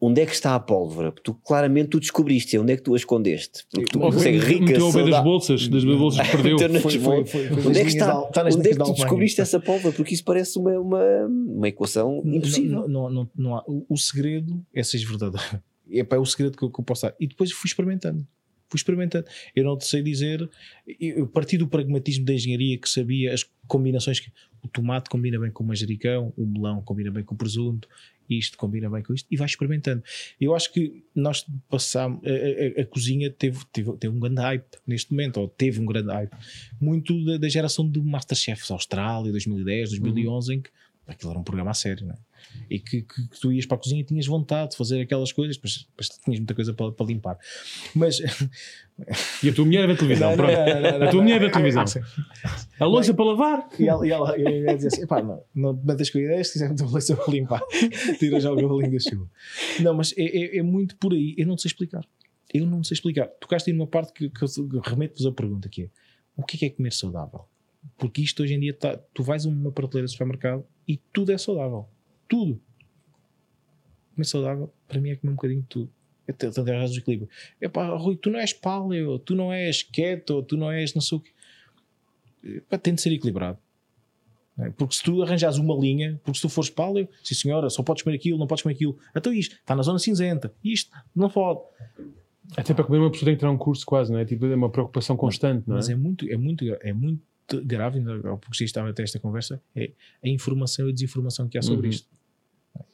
onde 0.00 0.20
é 0.20 0.26
que 0.26 0.32
está 0.32 0.54
a 0.54 0.60
pólvora? 0.60 1.12
Porque 1.12 1.30
tu 1.30 1.34
claramente 1.44 1.88
tu 1.90 2.00
descobriste, 2.00 2.58
onde 2.58 2.72
é 2.72 2.76
que 2.76 2.82
tu 2.82 2.92
a 2.94 2.96
escondeste? 2.96 3.64
Porque 3.72 3.92
tu 3.92 4.12
foi- 4.12 4.38
rica, 4.38 4.64
meteu 4.64 4.86
ao 4.86 4.92
pé 4.92 5.04
das 5.10 5.22
bolsas, 5.24 5.68
das 5.68 5.84
bolsas 5.84 6.26
que 6.28 6.36
perdeu. 6.42 6.68
Nas 6.68 6.82
Foi- 6.82 6.98
bolsas. 6.98 7.30
foi- 7.30 7.46
foi- 7.48 7.66
Onde 7.68 7.78
é 7.78 7.82
que 7.84 7.88
está? 7.90 8.22
está 8.28 8.44
Onde 8.44 8.68
é 8.68 8.72
que 8.72 8.78
tu 8.78 8.92
descobriste 8.94 9.40
essa 9.40 9.60
pólvora? 9.60 9.94
Porque 9.94 10.14
isso 10.14 10.24
parece 10.24 10.58
uma, 10.58 10.78
uma, 10.78 11.04
uma 11.26 11.68
equação 11.68 12.20
impossível. 12.24 12.88
Não, 12.88 13.08
não, 13.10 13.30
não, 13.36 13.56
há. 13.56 13.64
O, 13.88 13.96
segredo 13.96 14.64
é 14.74 14.82
ser 14.82 14.98
verdadeiro. 15.06 15.62
É, 15.94 16.02
pá, 16.02 16.16
é 16.16 16.18
o 16.18 16.24
segredo 16.24 16.56
que 16.56 16.62
eu, 16.64 16.70
que 16.70 16.80
eu 16.80 16.84
posso 16.84 17.02
dar. 17.02 17.14
E 17.20 17.26
depois 17.26 17.52
fui 17.52 17.68
experimentando. 17.68 18.26
Fui 18.72 18.78
experimentando. 18.78 19.26
Eu 19.54 19.64
não 19.64 19.76
te 19.76 19.84
sei 19.86 20.02
dizer. 20.02 20.48
Eu 20.98 21.26
parti 21.26 21.58
do 21.58 21.68
pragmatismo 21.68 22.24
da 22.24 22.32
engenharia 22.32 22.78
que 22.78 22.88
sabia 22.88 23.32
as 23.34 23.44
combinações 23.66 24.18
que 24.18 24.32
o 24.62 24.68
tomate 24.68 25.10
combina 25.10 25.38
bem 25.38 25.50
com 25.50 25.62
o 25.62 25.66
manjericão, 25.66 26.32
o 26.36 26.46
melão 26.46 26.80
combina 26.82 27.10
bem 27.10 27.22
com 27.22 27.34
o 27.34 27.38
presunto, 27.38 27.86
isto 28.30 28.56
combina 28.56 28.88
bem 28.88 29.02
com 29.02 29.12
isto, 29.12 29.26
e 29.30 29.36
vai 29.36 29.46
experimentando. 29.46 30.02
Eu 30.40 30.54
acho 30.54 30.72
que 30.72 31.04
nós 31.14 31.44
passámos. 31.68 32.20
A, 32.24 32.80
a- 32.80 32.82
a 32.82 32.86
cozinha 32.86 33.28
teve, 33.30 33.58
teve, 33.72 33.92
teve 33.98 34.14
um 34.16 34.20
grande 34.20 34.40
hype 34.40 34.64
neste 34.86 35.10
momento, 35.10 35.38
ou 35.38 35.48
teve 35.48 35.80
um 35.80 35.84
grande 35.86 36.08
hype. 36.10 36.32
Muito 36.80 37.24
da, 37.24 37.36
da 37.36 37.48
geração 37.48 37.86
do 37.86 38.02
Masterchef 38.02 38.72
Austrália, 38.72 39.30
2010, 39.32 39.90
2011, 39.90 40.54
em 40.54 40.60
que 40.62 40.70
aquilo 41.06 41.30
era 41.32 41.38
um 41.40 41.44
programa 41.44 41.72
a 41.72 41.74
sério, 41.74 42.06
não 42.06 42.14
é? 42.14 42.18
E 42.70 42.78
que, 42.78 43.02
que- 43.02 43.28
que 43.28 43.40
tu 43.40 43.52
ias 43.52 43.66
para 43.66 43.76
a 43.76 43.80
cozinha 43.80 44.00
e 44.00 44.04
tinhas 44.04 44.26
vontade 44.26 44.70
de 44.72 44.76
fazer 44.76 45.00
aquelas 45.00 45.32
coisas, 45.32 45.58
mas, 45.62 45.86
mas 45.96 46.08
tinhas 46.08 46.38
muita 46.40 46.54
coisa 46.54 46.72
para, 46.74 46.92
para 46.92 47.06
limpar. 47.06 47.38
Mas 47.94 48.18
E 49.42 49.48
a 49.48 49.52
tua 49.54 49.64
mulher 49.64 49.86
vê 49.86 49.96
televisão. 49.96 50.30
Não, 50.30 50.36
pronto. 50.36 50.52
não, 50.52 50.98
não, 50.98 51.06
A 51.06 51.10
tua 51.10 51.22
mulher 51.22 51.38
vê 51.40 51.46
não. 51.46 51.52
televisão. 51.52 51.84
A 52.78 52.84
louça 52.84 53.14
para 53.14 53.24
lavar. 53.24 53.68
E 53.78 53.88
ela, 53.88 54.06
e 54.06 54.10
ela, 54.10 54.38
e 54.38 54.42
ela 54.44 54.74
dizia 54.74 54.88
assim: 54.88 55.06
pá, 55.06 55.22
não, 55.22 55.42
não 55.54 55.72
metas 55.84 56.10
com 56.10 56.18
ideias, 56.18 56.48
se 56.48 56.52
quiser 56.54 56.68
meter 56.70 56.82
uma 56.84 56.92
leição 56.92 57.16
para 57.16 57.32
limpar, 57.32 57.60
tira 58.18 58.38
já 58.40 58.52
o 58.52 58.56
galinho 58.56 58.92
da 58.92 58.98
chuva. 58.98 59.28
Não, 59.80 59.94
mas 59.94 60.12
é, 60.16 60.22
é, 60.24 60.58
é 60.58 60.62
muito 60.62 60.96
por 60.96 61.12
aí. 61.12 61.34
Eu 61.38 61.46
não 61.46 61.56
sei 61.58 61.68
explicar. 61.68 62.04
Eu 62.52 62.66
não 62.66 62.84
sei 62.84 62.94
explicar. 62.94 63.26
Tocaste 63.40 63.70
aí 63.70 63.76
numa 63.76 63.86
parte 63.86 64.12
que, 64.12 64.28
que 64.28 64.44
eu 64.44 64.48
remeto-vos 64.84 65.26
a 65.26 65.32
pergunta: 65.32 65.68
que 65.68 65.82
é 65.84 65.88
o 66.36 66.42
que 66.44 66.56
é, 66.56 66.58
que 66.60 66.66
é 66.66 66.70
comer 66.70 66.92
saudável? 66.92 67.44
Porque 67.98 68.22
isto 68.22 68.42
hoje 68.42 68.54
em 68.54 68.60
dia, 68.60 68.72
tá, 68.74 68.96
tu 69.12 69.22
vais 69.24 69.44
a 69.44 69.48
uma 69.48 69.72
prateleira 69.72 70.06
de 70.06 70.12
supermercado 70.12 70.64
e 70.86 70.96
tudo 71.12 71.32
é 71.32 71.38
saudável. 71.38 71.88
Tudo. 72.32 72.58
Comer 74.14 74.24
saudável, 74.24 74.72
para 74.88 74.98
mim, 75.02 75.10
é 75.10 75.16
comer 75.16 75.32
um 75.32 75.36
bocadinho 75.36 75.60
de 75.60 75.66
tudo. 75.68 75.92
É 76.26 76.32
Tanto 76.32 76.60
é 76.66 76.86
do 76.88 76.96
equilíbrio. 76.96 77.28
É 77.60 77.68
pá, 77.68 77.86
Rui, 77.94 78.16
tu 78.16 78.30
não 78.30 78.38
és 78.38 78.54
paleo, 78.54 79.18
tu 79.18 79.34
não 79.34 79.52
és 79.52 79.82
keto, 79.82 80.42
tu 80.42 80.56
não 80.56 80.70
és 80.72 80.94
não 80.94 81.02
sei 81.02 81.18
o 81.18 81.20
quê. 81.20 81.30
Pá, 82.70 82.78
tem 82.78 82.94
de 82.94 83.02
ser 83.02 83.12
equilibrado. 83.12 83.58
é? 84.58 84.70
Porque 84.70 84.94
se 84.94 85.02
tu 85.02 85.22
arranjas 85.22 85.58
uma 85.58 85.74
linha, 85.74 86.18
porque 86.24 86.38
se 86.38 86.42
tu 86.42 86.48
fores 86.48 86.70
paleo, 86.70 87.06
sim 87.22 87.34
senhora, 87.34 87.68
só 87.68 87.82
podes 87.82 88.02
comer 88.02 88.16
aquilo, 88.16 88.38
não 88.38 88.46
podes 88.46 88.62
comer 88.62 88.76
aquilo. 88.76 88.98
Então 89.14 89.30
isto, 89.30 89.56
está 89.56 89.76
na 89.76 89.82
zona 89.82 89.98
cinzenta, 89.98 90.54
isto, 90.64 90.90
não 91.14 91.28
pode. 91.28 91.60
Até 92.56 92.72
para 92.72 92.84
comer 92.84 92.98
uma 92.98 93.10
pessoa 93.10 93.26
tem 93.26 93.34
que 93.34 93.38
entrar 93.40 93.50
um 93.50 93.58
curso 93.58 93.84
quase, 93.84 94.10
não 94.10 94.18
é? 94.18 94.24
Tipo, 94.24 94.46
é 94.46 94.54
uma 94.54 94.70
preocupação 94.70 95.18
constante, 95.18 95.68
não 95.68 95.74
é? 95.74 95.78
Mas 95.80 95.90
é 95.90 95.94
muito, 95.94 96.26
é 96.30 96.36
muito, 96.38 96.64
é 96.80 96.92
muito 96.94 97.22
grave, 97.66 98.00
pouco 98.22 98.54
já 98.54 98.64
estava 98.64 98.88
até 98.88 99.02
esta 99.02 99.18
conversa, 99.18 99.62
é 99.76 99.92
a 100.24 100.28
informação 100.28 100.86
e 100.86 100.90
a 100.90 100.94
desinformação 100.94 101.46
que 101.46 101.58
há 101.58 101.62
sobre 101.62 101.88
Uhum. 101.88 101.92
isto. 101.92 102.08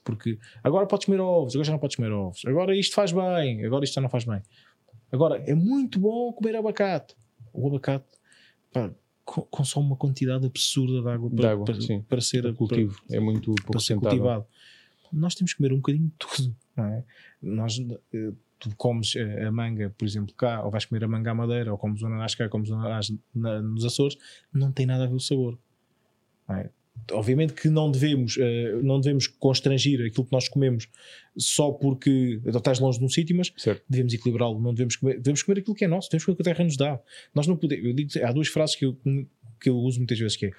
Porque 0.09 0.39
agora 0.65 0.87
podes 0.87 1.05
comer 1.05 1.21
ovos, 1.21 1.55
agora 1.55 1.67
já 1.67 1.73
não 1.73 1.79
podes 1.79 1.97
comer 1.97 2.11
ovos, 2.13 2.43
agora 2.47 2.75
isto 2.75 2.95
faz 2.95 3.13
bem, 3.13 3.63
agora 3.67 3.85
isto 3.85 3.93
já 3.95 4.01
não 4.01 4.09
faz 4.09 4.25
bem. 4.25 4.41
Agora 5.13 5.37
é 5.47 5.55
muito 5.55 5.99
bom 6.01 6.33
comer 6.33 6.57
abacate. 6.57 7.15
O 7.53 7.69
abacate 7.69 8.07
pá, 8.73 8.91
co- 9.25 9.43
consome 9.51 9.87
uma 9.87 9.97
quantidade 9.97 10.47
absurda 10.47 11.03
de 11.03 11.09
água 11.11 11.29
De 11.29 11.37
para, 11.37 11.51
água, 11.51 11.65
para, 11.67 11.77
para 12.09 12.21
ser 12.23 12.47
O 12.47 12.55
cultivo 12.55 12.99
é 13.11 13.21
muito 13.21 13.55
pouco 13.57 13.81
ser 13.81 13.97
cultivado. 13.97 14.47
Nós 15.13 15.35
temos 15.35 15.53
que 15.53 15.59
comer 15.59 15.73
um 15.75 15.77
bocadinho 15.77 16.07
de 16.09 16.15
tudo, 16.19 16.57
não 16.77 16.85
é? 16.87 17.05
Nós, 17.43 17.79
eh, 18.15 18.33
tu 18.59 18.75
comes 18.77 19.15
eh, 19.17 19.45
a 19.45 19.53
manga, 19.53 19.95
por 19.97 20.05
exemplo, 20.07 20.35
cá, 20.35 20.63
ou 20.65 20.71
vais 20.71 20.85
comer 20.87 21.05
a 21.05 21.09
manga 21.09 21.31
à 21.31 21.35
madeira, 21.35 21.71
ou 21.73 21.77
comes 21.79 22.01
o 22.03 22.07
ananás 22.07 22.35
cá, 22.35 22.49
comes 22.49 22.71
o 22.71 22.75
ananás 22.75 23.13
na- 23.35 23.61
nos 23.63 23.85
Açores, 23.85 24.17
não 24.53 24.73
tem 24.73 24.85
nada 24.87 25.05
a 25.05 25.07
ver 25.07 25.15
o 25.15 25.21
sabor. 25.21 25.59
não 26.49 26.57
é? 26.57 26.71
Obviamente 27.13 27.55
que 27.55 27.69
não 27.69 27.91
devemos, 27.91 28.37
eh, 28.39 28.79
não 28.83 29.01
devemos 29.01 29.27
constrangir 29.27 30.05
aquilo 30.05 30.27
que 30.27 30.33
nós 30.33 30.49
comemos 30.49 30.89
só 31.37 31.71
porque 31.71 32.41
estás 32.47 32.79
longe 32.81 32.99
de 32.99 33.05
um 33.05 33.09
sítio, 33.09 33.37
mas 33.37 33.53
Certo. 33.57 33.83
devemos 33.89 34.13
equilibrá-lo, 34.13 34.61
não 34.61 34.75
devemos 34.75 34.97
comer, 34.97 35.17
devemos 35.17 35.43
comer 35.43 35.61
aquilo 35.61 35.75
que 35.75 35.85
é 35.85 35.89
nosso, 35.89 36.09
devemos 36.11 36.25
comer 36.25 36.35
o 36.35 36.37
que 36.37 36.43
a 36.43 36.53
terra 36.53 36.65
nos 36.65 36.77
dá. 36.77 37.01
Nós 37.35 37.47
não 37.47 37.57
podemos, 37.57 37.85
eu 37.85 37.93
digo, 37.95 38.11
há 38.23 38.33
duas 38.33 38.49
frases 38.49 38.77
que 38.77 38.85
eu, 38.85 38.99
que 39.61 39.71
eu 39.71 39.77
uso 39.77 39.99
muitas 39.99 40.19
vezes 40.19 40.37
que 40.37 40.47
é 40.47 40.51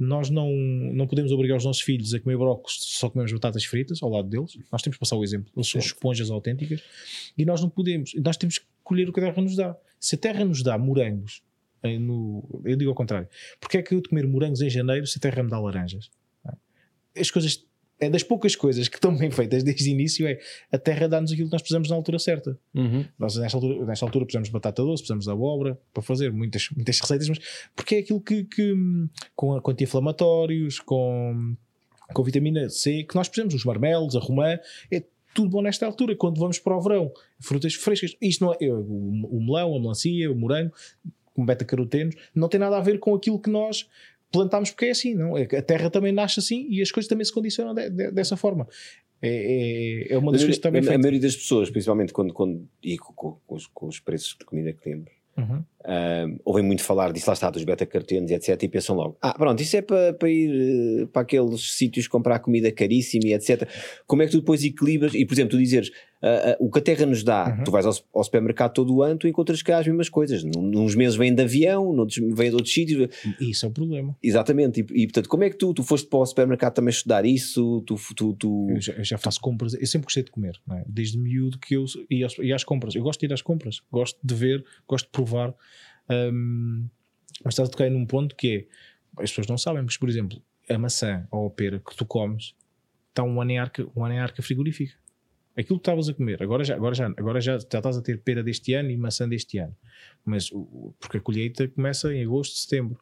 nós 0.00 0.30
não, 0.30 0.50
não 0.50 1.06
podemos 1.06 1.30
obrigar 1.30 1.58
os 1.58 1.64
nossos 1.64 1.82
filhos 1.82 2.14
a 2.14 2.20
comer 2.20 2.38
brócolis 2.38 2.78
só 2.80 3.10
comemos 3.10 3.30
batatas 3.32 3.64
fritas 3.64 4.02
ao 4.02 4.08
lado 4.08 4.28
deles. 4.28 4.58
Nós 4.72 4.80
temos 4.80 4.96
que 4.96 5.00
passar 5.00 5.16
o 5.16 5.22
exemplo. 5.22 5.52
Eles 5.54 5.68
são 5.68 5.78
esponjas 5.78 6.30
autênticas 6.30 6.82
e 7.36 7.44
nós 7.44 7.60
não 7.60 7.68
podemos. 7.68 8.14
Nós 8.14 8.38
temos 8.38 8.58
que 8.58 8.64
colher 8.82 9.10
o 9.10 9.12
que 9.12 9.20
a 9.20 9.24
terra 9.24 9.42
nos 9.42 9.54
dá. 9.54 9.76
Se 10.00 10.14
a 10.14 10.18
terra 10.18 10.42
nos 10.42 10.62
dá 10.62 10.78
morangos, 10.78 11.42
no, 11.98 12.62
eu 12.64 12.76
digo 12.76 12.90
ao 12.90 12.96
contrário, 12.96 13.28
porque 13.60 13.78
é 13.78 13.82
que 13.82 13.94
eu 13.94 14.00
de 14.00 14.08
comer 14.08 14.26
morangos 14.26 14.60
em 14.60 14.70
janeiro 14.70 15.06
se 15.06 15.18
a 15.18 15.20
terra 15.20 15.42
me 15.42 15.50
dá 15.50 15.58
laranjas? 15.58 16.10
É? 16.44 17.20
As 17.20 17.30
coisas. 17.30 17.64
É 18.02 18.08
das 18.08 18.22
poucas 18.22 18.56
coisas 18.56 18.88
que 18.88 18.96
estão 18.96 19.14
bem 19.14 19.30
feitas 19.30 19.62
desde 19.62 19.90
o 19.90 19.92
início 19.92 20.26
é 20.26 20.40
a 20.72 20.78
terra 20.78 21.06
dá-nos 21.06 21.32
aquilo 21.32 21.48
que 21.48 21.52
nós 21.52 21.60
precisamos 21.60 21.90
na 21.90 21.96
altura 21.96 22.18
certa. 22.18 22.58
Uhum. 22.72 23.04
Nós, 23.18 23.36
nesta 23.36 23.58
altura, 23.58 23.84
nesta 23.84 24.06
altura, 24.06 24.24
precisamos 24.24 24.48
de 24.48 24.52
batata 24.54 24.82
doce, 24.82 25.02
precisamos 25.02 25.26
de 25.26 25.30
abóbora 25.30 25.78
para 25.92 26.02
fazer 26.02 26.32
muitas, 26.32 26.70
muitas 26.74 26.98
receitas, 26.98 27.28
mas 27.28 27.38
porque 27.76 27.96
é 27.96 27.98
aquilo 27.98 28.18
que, 28.22 28.44
que 28.44 28.74
com, 29.36 29.60
anti-inflamatórios, 29.68 30.80
com, 30.80 31.54
com 32.14 32.22
vitamina 32.22 32.70
C, 32.70 33.04
que 33.04 33.14
nós 33.14 33.28
precisamos, 33.28 33.52
os 33.52 33.66
marmelos, 33.66 34.16
a 34.16 34.18
romã, 34.18 34.58
é 34.90 35.04
tudo 35.34 35.50
bom 35.50 35.60
nesta 35.60 35.84
altura. 35.84 36.16
Quando 36.16 36.40
vamos 36.40 36.58
para 36.58 36.76
o 36.76 36.80
verão, 36.80 37.12
frutas 37.38 37.74
frescas, 37.74 38.16
isto 38.18 38.44
não 38.44 38.54
é 38.54 38.66
o, 38.66 38.80
o 38.80 39.44
melão, 39.44 39.76
a 39.76 39.78
melancia, 39.78 40.32
o 40.32 40.34
morango, 40.34 40.72
com 41.40 41.46
beta-carotenos, 41.46 42.14
não 42.34 42.48
tem 42.48 42.60
nada 42.60 42.76
a 42.76 42.80
ver 42.80 42.98
com 42.98 43.14
aquilo 43.14 43.38
que 43.38 43.48
nós 43.50 43.88
plantámos, 44.30 44.70
porque 44.70 44.86
é 44.86 44.90
assim, 44.90 45.14
não? 45.14 45.36
É 45.36 45.42
A 45.56 45.62
terra 45.62 45.90
também 45.90 46.12
nasce 46.12 46.38
assim 46.38 46.66
e 46.70 46.80
as 46.82 46.90
coisas 46.92 47.08
também 47.08 47.24
se 47.24 47.32
condicionam 47.32 47.74
de- 47.74 47.88
de- 47.90 48.10
dessa 48.12 48.36
forma. 48.36 48.68
É, 49.22 50.06
é, 50.10 50.14
é 50.14 50.18
uma 50.18 50.32
das 50.32 50.42
coisas 50.42 50.58
que 50.58 50.70
bem 50.70 50.86
a, 50.88 50.94
a 50.94 50.98
maioria 50.98 51.20
das 51.20 51.36
pessoas, 51.36 51.68
principalmente 51.70 52.12
quando, 52.12 52.32
quando 52.32 52.66
e 52.82 52.96
com, 52.98 53.12
com- 53.12 53.36
com 53.46 53.54
os, 53.54 53.66
com 53.66 53.86
os 53.86 53.98
preços 54.00 54.36
de 54.38 54.44
comida 54.44 54.72
que 54.72 54.80
temos, 54.82 55.10
Uhum. 55.38 55.62
Ah, 55.84 56.26
ouvem 56.44 56.62
muito 56.64 56.82
falar 56.82 57.12
disso, 57.12 57.28
lá 57.28 57.34
está, 57.34 57.50
dos 57.50 57.64
beta-cartenos, 57.64 58.30
etc. 58.30 58.62
E 58.62 58.68
pensam 58.68 58.96
logo: 58.96 59.16
ah, 59.20 59.34
pronto, 59.34 59.62
isso 59.62 59.76
é 59.76 59.82
para, 59.82 60.12
para 60.12 60.28
ir 60.30 61.02
eh, 61.02 61.06
para 61.06 61.22
aqueles 61.22 61.76
sítios 61.76 62.06
comprar 62.06 62.38
comida 62.40 62.70
caríssima 62.70 63.26
e 63.26 63.34
etc. 63.34 63.68
Como 64.06 64.22
é 64.22 64.26
que 64.26 64.32
tu 64.32 64.38
depois 64.40 64.64
equilibras? 64.64 65.14
E, 65.14 65.24
por 65.24 65.34
exemplo, 65.34 65.52
tu 65.52 65.58
dizeres 65.58 65.90
ah, 66.22 66.50
ah, 66.52 66.56
o 66.60 66.70
que 66.70 66.78
a 66.78 66.82
terra 66.82 67.06
nos 67.06 67.24
dá, 67.24 67.56
Uhum. 67.56 67.64
tu 67.64 67.70
vais 67.70 67.86
ao, 67.86 67.94
ao 68.14 68.22
supermercado 68.22 68.74
todo 68.74 68.94
o 68.94 69.02
ano, 69.02 69.18
tu 69.18 69.26
encontras 69.26 69.62
cá 69.62 69.78
as 69.78 69.86
mesmas 69.86 70.08
coisas. 70.08 70.44
Uns 70.44 70.94
meses 70.94 71.16
vêm 71.16 71.34
de 71.34 71.42
avião, 71.42 71.92
noutros 71.92 72.18
vêm 72.18 72.50
de 72.50 72.56
outros 72.56 72.72
sítios. 72.74 73.08
Isso 73.40 73.64
é 73.64 73.68
o 73.68 73.72
problema. 73.72 74.16
Exatamente. 74.22 74.80
E, 74.80 75.02
e, 75.02 75.06
portanto, 75.06 75.28
como 75.28 75.44
é 75.44 75.50
que 75.50 75.56
tu, 75.56 75.72
tu 75.72 75.82
foste 75.82 76.06
para 76.08 76.18
o 76.18 76.26
supermercado 76.26 76.74
também 76.74 76.90
estudar 76.90 77.24
isso? 77.24 77.82
Tu, 77.86 77.96
tu, 78.14 78.34
tu... 78.34 78.70
Eu 78.70 78.80
já, 78.80 78.92
eu 78.92 79.04
já 79.04 79.18
faço 79.18 79.40
compras, 79.40 79.74
eu 79.74 79.86
sempre 79.86 80.04
gostei 80.04 80.22
de 80.22 80.30
comer, 80.30 80.60
é? 80.70 80.82
desde 80.86 81.18
miúdo 81.18 81.58
que 81.58 81.74
eu 81.74 81.84
ia, 82.10 82.26
ia 82.40 82.54
às 82.54 82.64
compras. 82.64 82.94
Eu 82.94 83.02
gosto 83.02 83.20
de 83.20 83.26
ir 83.26 83.32
às 83.32 83.40
compras, 83.42 83.80
gosto 83.90 84.18
de 84.22 84.34
ver, 84.34 84.64
gosto 84.86 85.06
de 85.06 85.12
provar. 85.12 85.54
Hum, 86.10 86.88
mas 87.44 87.54
estás 87.54 87.68
a 87.68 87.72
tocar 87.72 87.90
num 87.90 88.04
ponto 88.04 88.34
que 88.34 88.68
é, 89.16 89.22
as 89.22 89.30
pessoas 89.30 89.46
não 89.46 89.56
sabem, 89.56 89.82
mas 89.82 89.96
por 89.96 90.08
exemplo, 90.08 90.42
a 90.68 90.78
maçã 90.78 91.26
ou 91.30 91.46
a 91.46 91.50
pera 91.50 91.78
que 91.78 91.96
tu 91.96 92.04
comes 92.04 92.54
está 93.08 93.22
um 93.22 93.40
ano 93.40 93.50
em 93.50 93.58
arca, 93.58 93.86
um 93.96 94.04
ano 94.04 94.14
em 94.14 94.18
arca 94.18 94.42
frigorífica. 94.42 94.94
Aquilo 95.56 95.78
que 95.78 95.82
estavas 95.82 96.08
a 96.08 96.14
comer, 96.14 96.42
agora 96.42 96.64
já, 96.64 96.74
agora, 96.74 96.94
já, 96.94 97.06
agora 97.06 97.40
já, 97.40 97.58
já 97.58 97.78
estás 97.78 97.96
a 97.96 98.02
ter 98.02 98.20
pera 98.20 98.42
deste 98.42 98.72
ano 98.72 98.90
e 98.90 98.96
maçã 98.96 99.28
deste 99.28 99.58
ano, 99.58 99.76
mas 100.24 100.50
porque 100.98 101.18
a 101.18 101.20
colheita 101.20 101.68
começa 101.68 102.14
em 102.14 102.22
agosto, 102.22 102.56
setembro, 102.56 102.98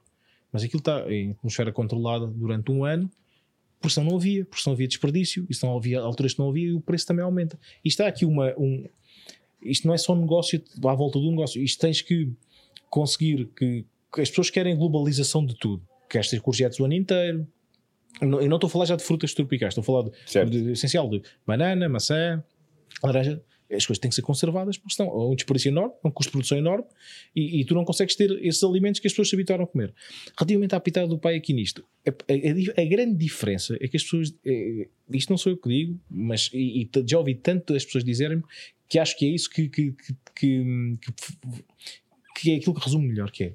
mas 0.51 0.65
aquilo 0.65 0.81
está 0.81 1.13
em 1.13 1.33
atmosfera 1.33 1.71
controlada 1.73 2.27
durante 2.27 2.71
um 2.71 2.85
ano 2.85 3.11
porque 3.81 3.95
senão 3.95 4.11
não 4.11 4.17
havia, 4.17 4.45
porque 4.45 4.63
senão 4.63 4.75
havia 4.75 4.89
desperdício, 4.89 5.47
e 5.49 5.55
senão 5.55 5.77
havia 5.77 6.01
alturas 6.01 6.33
que 6.35 6.39
não 6.41 6.49
havia 6.49 6.69
e 6.69 6.73
o 6.73 6.81
preço 6.81 7.07
também 7.07 7.25
aumenta. 7.25 7.59
Está 7.85 8.09
aqui 8.09 8.25
uma, 8.25 8.53
um, 8.59 8.85
isto 9.63 9.87
não 9.87 9.95
é 9.95 9.99
só 9.99 10.15
negócio 10.15 10.63
à 10.85 10.95
volta 10.95 11.19
do 11.19 11.31
negócio. 11.31 11.63
Isto 11.63 11.81
tens 11.81 12.03
que 12.03 12.33
conseguir 12.91 13.47
que, 13.57 13.85
que 14.15 14.21
as 14.21 14.29
pessoas 14.29 14.51
querem 14.51 14.77
globalização 14.77 15.45
de 15.45 15.55
tudo. 15.57 15.83
Queres 16.09 16.31
ter 16.31 16.41
courgettes 16.41 16.79
o 16.81 16.85
ano 16.85 16.95
inteiro. 16.95 17.47
Não- 18.21 18.41
Eu 18.41 18.49
não 18.49 18.57
estou 18.57 18.69
a 18.69 18.71
falar 18.71 18.85
já 18.87 18.97
de 18.97 19.03
frutas 19.05 19.33
tropicais, 19.35 19.73
estou 19.77 19.83
a 19.83 19.85
falar 19.85 20.03
de, 20.11 20.51
de- 20.51 20.63
de 20.65 20.73
essencial 20.73 21.09
de 21.09 21.23
banana, 21.47 21.89
maçã, 21.89 22.43
laranja. 23.03 23.43
As 23.71 23.85
coisas 23.85 23.99
têm 24.01 24.09
que 24.09 24.15
ser 24.15 24.23
conservadas 24.23 24.79
porque 24.79 24.95
senão 24.95 25.11
há 25.11 25.29
um 25.31 25.35
desperdício 25.35 25.69
enorme, 25.69 25.93
um 26.03 26.11
custo 26.11 26.31
de 26.31 26.33
produção 26.33 26.57
enorme 26.57 26.87
e, 27.37 27.61
e 27.61 27.65
tu 27.67 27.75
não 27.75 27.85
consegues 27.85 28.17
ter 28.17 28.31
esses 28.43 28.63
alimentos 28.65 28.99
que 28.99 29.07
as 29.07 29.13
pessoas 29.13 29.29
se 29.29 29.37
habituaram 29.37 29.65
a 29.65 29.67
comer. 29.67 29.93
Relativamente 30.39 30.75
à 30.75 30.81
pitada 30.81 31.07
do 31.07 31.19
pai 31.19 31.37
aqui 31.37 31.53
nisto, 31.53 31.85
a, 32.07 32.09
a- 32.11 32.81
a 32.81 32.83
a 32.83 32.85
grande 32.87 33.15
diferença 33.19 33.77
é 33.79 33.87
que 33.87 33.99
as 33.99 34.03
pessoas, 34.03 34.35
eh, 34.47 34.89
isto 35.13 35.29
não 35.29 35.37
sou 35.37 35.53
eu 35.53 35.59
que 35.59 35.69
digo, 35.69 36.01
mas 36.11 36.49
e, 36.55 36.81
e 36.85 36.91
já 37.07 37.19
ouvi 37.19 37.35
tanto 37.35 37.75
as 37.75 37.85
pessoas 37.85 38.05
dizerem-me 38.05 38.43
que 38.89 38.99
acho 38.99 39.15
que 39.19 39.27
é 39.27 39.29
isso 39.29 39.51
que, 39.51 39.69
que, 39.69 39.93
que, 39.93 40.15
que, 40.35 40.97
que- 42.41 42.53
é 42.53 42.57
aquilo 42.57 42.75
que 42.75 42.85
resume 42.85 43.09
melhor, 43.09 43.31
que 43.31 43.45
é 43.45 43.53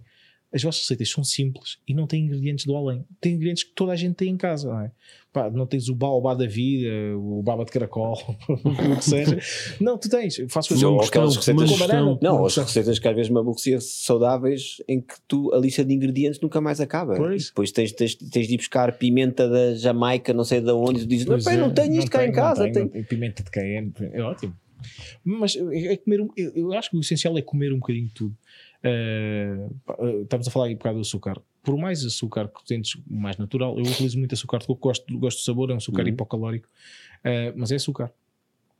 as 0.55 0.61
vossas 0.61 0.81
receitas 0.81 1.09
são 1.09 1.23
simples 1.23 1.79
e 1.88 1.95
não 1.95 2.05
têm 2.05 2.25
ingredientes 2.25 2.63
do 2.67 2.75
além. 2.77 3.03
Tem 3.19 3.34
ingredientes 3.34 3.63
que 3.63 3.71
toda 3.73 3.91
a 3.91 3.95
gente 3.95 4.13
tem 4.13 4.29
em 4.29 4.38
casa, 4.38 4.69
não 4.69 4.81
é? 4.81 4.91
Pá, 5.34 5.49
não 5.49 5.65
tens 5.65 5.89
o 5.89 5.95
baobá 5.95 6.36
da 6.36 6.45
vida, 6.45 6.88
o 7.17 7.41
baba 7.41 7.65
de 7.65 7.71
caracol, 7.71 8.13
o 8.47 8.95
que 8.97 9.03
seja. 9.03 9.39
Não, 9.81 9.97
tu 9.97 10.07
tens. 10.07 10.36
Faço 10.49 10.69
coisas 10.69 10.84
aquelas 11.07 11.36
questão, 11.38 11.55
receitas- 11.55 11.71
com 11.71 11.77
banana. 11.88 12.19
Não, 12.21 12.45
as 12.45 12.55
receitas 12.55 12.99
que 12.99 13.07
às 13.07 13.15
vezes 13.15 13.31
me 13.31 13.39
aborreciam 13.39 13.81
saudáveis 13.81 14.77
em 14.88 15.01
que 15.01 15.15
tu 15.27 15.51
a 15.55 15.57
lista 15.57 15.84
de 15.84 15.91
ingredientes 15.91 16.39
nunca 16.39 16.61
mais 16.61 16.79
acaba. 16.79 17.15
Pois. 17.15 17.45
E 17.45 17.47
depois 17.47 17.71
tens, 17.71 17.91
tens, 17.91 18.13
tens 18.13 18.47
de 18.47 18.53
ir 18.53 18.57
buscar 18.57 18.95
pimenta 18.99 19.49
da 19.49 19.73
Jamaica, 19.73 20.34
não 20.34 20.43
sei 20.43 20.61
de 20.61 20.71
onde, 20.71 20.99
e 20.99 21.01
tu 21.01 21.07
dizes, 21.07 21.25
não, 21.25 21.34
Pois 21.34 21.45
pá, 21.45 21.53
é, 21.53 21.57
não 21.57 21.73
tenho 21.73 21.97
isto 21.97 22.11
cá 22.11 22.27
em 22.27 22.31
casa. 22.31 22.65
não 22.67 22.71
tenho. 22.71 22.89
tenho. 22.89 23.05
Pimenta 23.05 23.41
de 23.41 23.49
cayenne, 23.49 23.91
é 23.99 24.21
ótimo. 24.21 24.55
Mas 25.23 25.55
é 25.55 25.93
é 25.93 25.97
comer, 25.97 26.21
um- 26.21 26.29
eu 26.38 26.73
acho 26.73 26.91
que 26.91 26.97
o 26.97 26.99
essencial 26.99 27.36
é 27.39 27.41
comer 27.41 27.73
um 27.73 27.79
bocadinho 27.79 28.05
de 28.07 28.13
tudo. 28.13 28.36
Eh, 28.84 29.67
eh, 29.99 30.21
estamos 30.23 30.47
a 30.47 30.51
falar 30.51 30.65
aí 30.65 30.73
um 30.73 30.77
bocado 30.77 30.95
do 30.97 31.01
açúcar. 31.01 31.41
Por 31.63 31.77
mais 31.77 32.03
açúcar 32.05 32.49
que 32.49 32.65
tentes 32.65 33.01
mais 33.09 33.38
natural, 33.38 33.77
eu 33.77 33.84
utilizo 33.86 34.17
muito 34.19 34.34
açúcar 34.34 34.59
de 34.59 34.67
coco, 34.67 34.81
gosto, 34.89 35.17
gosto 35.17 35.38
do 35.39 35.43
sabor, 35.43 35.69
é 35.71 35.73
um 35.73 35.77
açúcar 35.77 36.01
Uhum. 36.03 36.09
hipocalórico, 36.09 36.67
eh, 37.23 37.53
mas 37.55 37.71
é 37.71 37.75
açúcar. 37.75 38.11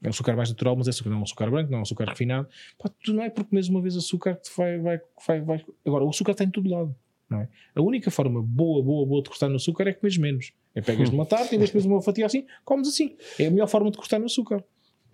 É 0.02 0.08
um 0.08 0.10
açúcar 0.10 0.36
mais 0.36 0.50
natural, 0.50 0.76
mas 0.76 0.88
é 0.88 0.90
açúcar, 0.90 1.10
não 1.10 1.18
é 1.18 1.20
um 1.22 1.24
açúcar 1.24 1.50
branco, 1.50 1.72
não 1.72 1.78
é 1.78 1.80
um 1.80 1.84
açúcar 1.84 2.06
refinado. 2.10 2.50
Pá, 2.78 2.90
tu 3.02 3.14
não 3.14 3.24
é 3.24 3.30
porque 3.30 3.50
comes 3.52 3.70
uma 3.70 3.82
vez 3.82 3.96
açúcar 3.96 4.36
que 4.36 4.50
vai, 4.58 4.78
vai, 4.80 5.00
vai, 5.26 5.42
vai. 5.42 5.66
Agora, 5.86 6.04
o 6.04 6.10
açúcar 6.10 6.34
está 6.34 6.44
em 6.44 6.50
todo 6.52 6.70
lado. 6.70 6.94
É? 7.32 7.48
A 7.74 7.82
única 7.82 8.12
forma 8.12 8.44
boa, 8.44 8.84
boa, 8.84 9.08
boa 9.08 9.24
de 9.24 9.30
cortar 9.30 9.48
no 9.50 9.56
açúcar 9.56 9.88
é 9.88 9.94
comeres 9.94 10.18
menos. 10.18 10.52
É 10.76 10.82
pegas 10.82 11.10
numa 11.10 11.26
tarde 11.26 11.56
e 11.56 11.58
depois 11.58 11.84
uma 11.86 12.00
fatia 12.02 12.26
assim, 12.28 12.46
comes 12.66 12.88
assim. 12.88 13.16
É 13.40 13.48
a 13.48 13.50
melhor 13.50 13.68
forma 13.68 13.90
de 13.90 13.98
cortar 13.98 14.20
no 14.20 14.26
açúcar. 14.26 14.64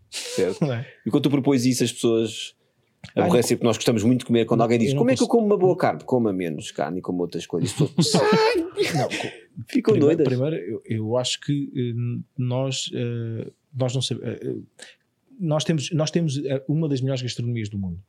Certo. 0.09 0.65
É? 0.73 0.85
E 1.05 1.11
quando 1.11 1.23
tu 1.23 1.29
propões 1.29 1.65
isso, 1.65 1.83
as 1.83 1.93
pessoas 1.93 2.55
aborrecem 3.15 3.57
porque 3.57 3.65
nós 3.67 3.77
gostamos 3.77 4.03
muito 4.03 4.19
de 4.19 4.25
comer. 4.25 4.45
Quando 4.45 4.61
alguém 4.61 4.79
diz, 4.79 4.93
como 4.93 5.09
é 5.09 5.15
que 5.15 5.23
eu 5.23 5.27
como 5.27 5.45
uma 5.45 5.57
boa 5.57 5.75
carne? 5.75 6.03
Coma 6.03 6.31
menos 6.33 6.71
carne 6.71 6.99
e 6.99 7.01
como 7.01 7.21
outras 7.21 7.45
coisas. 7.45 7.73
Não, 7.79 9.09
ficam 9.67 9.93
primeiro, 9.93 9.99
doidas. 9.99 10.27
primeiro, 10.27 10.55
eu, 10.55 10.81
eu 10.85 11.17
acho 11.17 11.39
que 11.41 11.71
eh, 11.75 12.21
nós, 12.37 12.89
eh, 12.93 13.51
nós 13.73 13.93
não 13.93 14.01
sabemos. 14.01 14.29
eh, 14.29 14.39
eh, 14.41 14.55
nós 15.39 15.63
temos, 15.63 15.91
nós 15.91 16.11
temos 16.11 16.39
uma 16.67 16.87
das 16.89 17.01
melhores 17.01 17.21
gastronomias 17.21 17.69
do 17.69 17.77
mundo. 17.77 18.01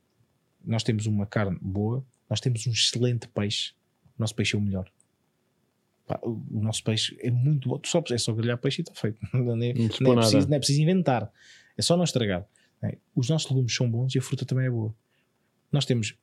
Nós 0.65 0.83
temos 0.83 1.05
uma 1.07 1.25
carne 1.25 1.57
boa, 1.61 2.05
nós 2.29 2.39
temos 2.39 2.65
um 2.67 2.71
excelente 2.71 3.27
peixe. 3.27 3.73
O 4.17 4.21
nosso 4.21 4.35
peixe 4.35 4.55
é 4.55 4.59
o 4.59 4.61
melhor. 4.61 4.89
O, 6.23 6.61
nosso 6.61 6.83
peixe 6.83 7.17
é 7.21 7.31
muito 7.31 7.69
bom. 7.69 7.79
Tu 7.79 7.87
sabes, 7.87 8.11
é 8.11 8.17
só 8.17 8.33
grelhar 8.33 8.57
peixe 8.57 8.81
e 8.81 8.83
está 8.83 8.93
feito. 8.93 9.17
Não, 9.33 9.53
é, 9.61 9.73
Não 10.01 10.11
é 10.13 10.15
preciso, 10.17 10.49
não 10.49 10.55
é 10.55 10.59
preciso 10.59 10.81
inventar. 10.81 11.31
É 11.77 11.81
só 11.81 11.95
não 11.95 12.03
estragar. 12.03 12.45
É? 12.83 12.97
Os 13.15 13.29
nossos 13.29 13.49
legumes 13.49 13.73
são 13.75 13.89
bons 13.89 14.15
e 14.15 14.19
a 14.19 14.21
fruta 14.21 14.45
também 14.45 14.65
é 14.65 14.69
boa. 14.69 14.93
Nós 15.71 15.85
temos, 15.85 16.15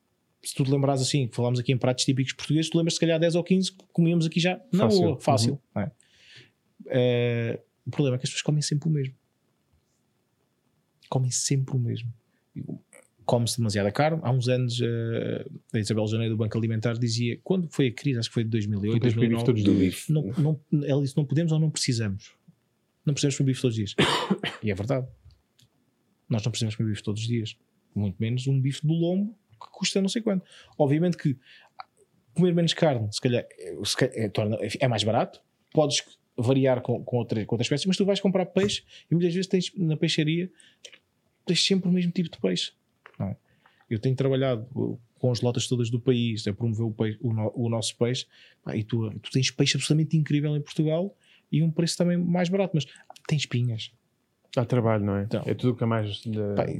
se 0.42 0.54
tu 0.54 0.64
te 0.64 0.70
lembrares 0.70 1.00
assim, 1.02 1.28
falámos 1.32 1.59
aqui 1.61 1.72
em 1.72 1.78
pratos 1.78 2.04
típicos 2.04 2.32
portugueses, 2.32 2.70
tu 2.70 2.76
lembras 2.78 2.94
se 2.94 3.00
calhar 3.00 3.18
10 3.18 3.34
ou 3.34 3.44
15 3.44 3.72
que 3.72 3.84
comíamos 3.92 4.26
aqui 4.26 4.40
já 4.40 4.61
na 4.72 4.84
Fácil. 4.84 5.00
boa, 5.02 5.20
fácil. 5.20 5.61
Uhum. 5.74 5.82
é? 6.86 7.61
O 7.86 7.90
problema 7.90 8.16
é 8.16 8.18
que 8.18 8.24
as 8.24 8.30
pessoas 8.30 8.42
comem 8.42 8.61
sempre 8.62 8.88
o 8.88 8.92
mesmo. 8.92 9.14
Comem 11.09 11.30
sempre 11.30 11.74
o 11.74 11.78
mesmo. 11.78 12.12
Come-se 13.24 13.56
demasiada 13.59 13.90
carne. 13.90 14.20
Há 14.22 14.30
uns 14.30 14.48
anos, 14.48 14.80
eh, 14.80 15.44
a 15.72 15.78
Isabel 15.78 16.06
Janeiro 16.06 16.34
do 16.34 16.38
Banco 16.38 16.56
Alimentar 16.56 16.94
dizia, 16.98 17.38
quando 17.42 17.68
foi 17.70 17.88
a 17.88 17.92
crise, 17.92 18.18
acho 18.18 18.28
que 18.28 18.34
foi 18.34 18.44
de 18.44 18.50
2008, 18.50 19.00
Tens 19.00 19.14
bebido 19.14 19.36
2009, 19.36 19.44
todos 19.44 19.61
os 19.61 19.66
Do 19.66 19.74
bife. 19.74 20.12
não, 20.12 20.61
não, 20.70 20.84
ela 20.84 21.02
disse: 21.02 21.16
não 21.16 21.24
podemos 21.24 21.52
ou 21.52 21.59
não 21.59 21.70
precisamos. 21.70 22.32
Não 23.04 23.14
precisamos 23.14 23.36
comer 23.36 23.50
bife 23.52 23.62
todos 23.62 23.76
os 23.78 23.84
dias. 23.84 23.94
E 24.62 24.70
é 24.70 24.74
verdade. 24.74 25.06
Nós 26.29 26.43
não 26.45 26.51
precisamos 26.51 26.76
comer 26.76 26.91
bife 26.91 27.03
todos 27.03 27.22
os 27.22 27.26
dias. 27.29 27.57
Muito 27.95 28.16
menos 28.18 28.47
um 28.47 28.61
bife 28.61 28.87
do 28.87 28.93
lombo 28.93 29.37
que 29.53 29.70
custa 29.72 30.01
não 30.01 30.09
sei 30.09 30.22
quanto. 30.22 30.45
Obviamente 30.76 31.16
que 31.16 31.37
comer 32.35 32.55
menos 32.55 32.72
carne, 32.74 33.09
se 33.12 33.20
calhar, 33.20 33.45
se 33.85 33.97
calhar 33.97 34.14
é, 34.61 34.68
é 34.81 34.89
mais 34.89 35.03
barato. 35.03 35.41
Podes 35.72 36.03
variar 36.37 36.81
com, 36.83 37.03
com, 37.03 37.16
outra, 37.16 37.45
com 37.45 37.55
outras 37.57 37.66
espécies, 37.66 37.87
mas 37.87 37.97
tu 37.97 38.05
vais 38.05 38.20
comprar 38.20 38.47
peixe 38.47 38.85
e 39.11 39.14
muitas 39.14 39.35
vezes 39.35 39.49
tens 39.49 39.72
na 39.76 39.97
peixaria 39.97 40.51
tens 41.45 41.64
sempre 41.64 41.89
o 41.89 41.93
mesmo 41.93 42.12
tipo 42.12 42.31
de 42.31 42.39
peixe. 42.39 42.72
é? 43.20 43.35
Eu 43.91 43.99
tenho 43.99 44.14
trabalhado 44.14 44.66
com 45.18 45.33
as 45.33 45.41
lotas 45.41 45.66
todas 45.66 45.91
do 45.91 45.99
país 45.99 46.47
a 46.47 46.53
promover 46.53 46.87
o, 46.87 46.93
peixe- 46.93 47.18
o 47.22 47.33
no- 47.33 47.53
o 47.57 47.68
nosso 47.68 47.97
peixe 47.97 48.26
e 48.74 48.85
tu, 48.85 49.11
tu 49.20 49.31
tens 49.33 49.51
peixe 49.51 49.76
absolutamente 49.76 50.16
incrível 50.16 50.55
em 50.57 50.61
Portugal 50.61 51.16
e 51.51 51.62
um 51.62 51.70
preço 51.70 51.97
também 51.97 52.16
mais 52.18 52.49
barato, 52.51 52.72
mas 52.74 52.85
tem 53.26 53.37
espinhas. 53.39 53.91
Dá 54.57 54.64
trabalho, 54.64 55.05
não 55.05 55.16
é? 55.16 55.24
Então. 55.24 55.42
é 55.46 55.53
tudo 55.55 55.76
que 55.76 55.84
é 55.84 55.86
mais. 55.86 56.16
de- 56.22 56.38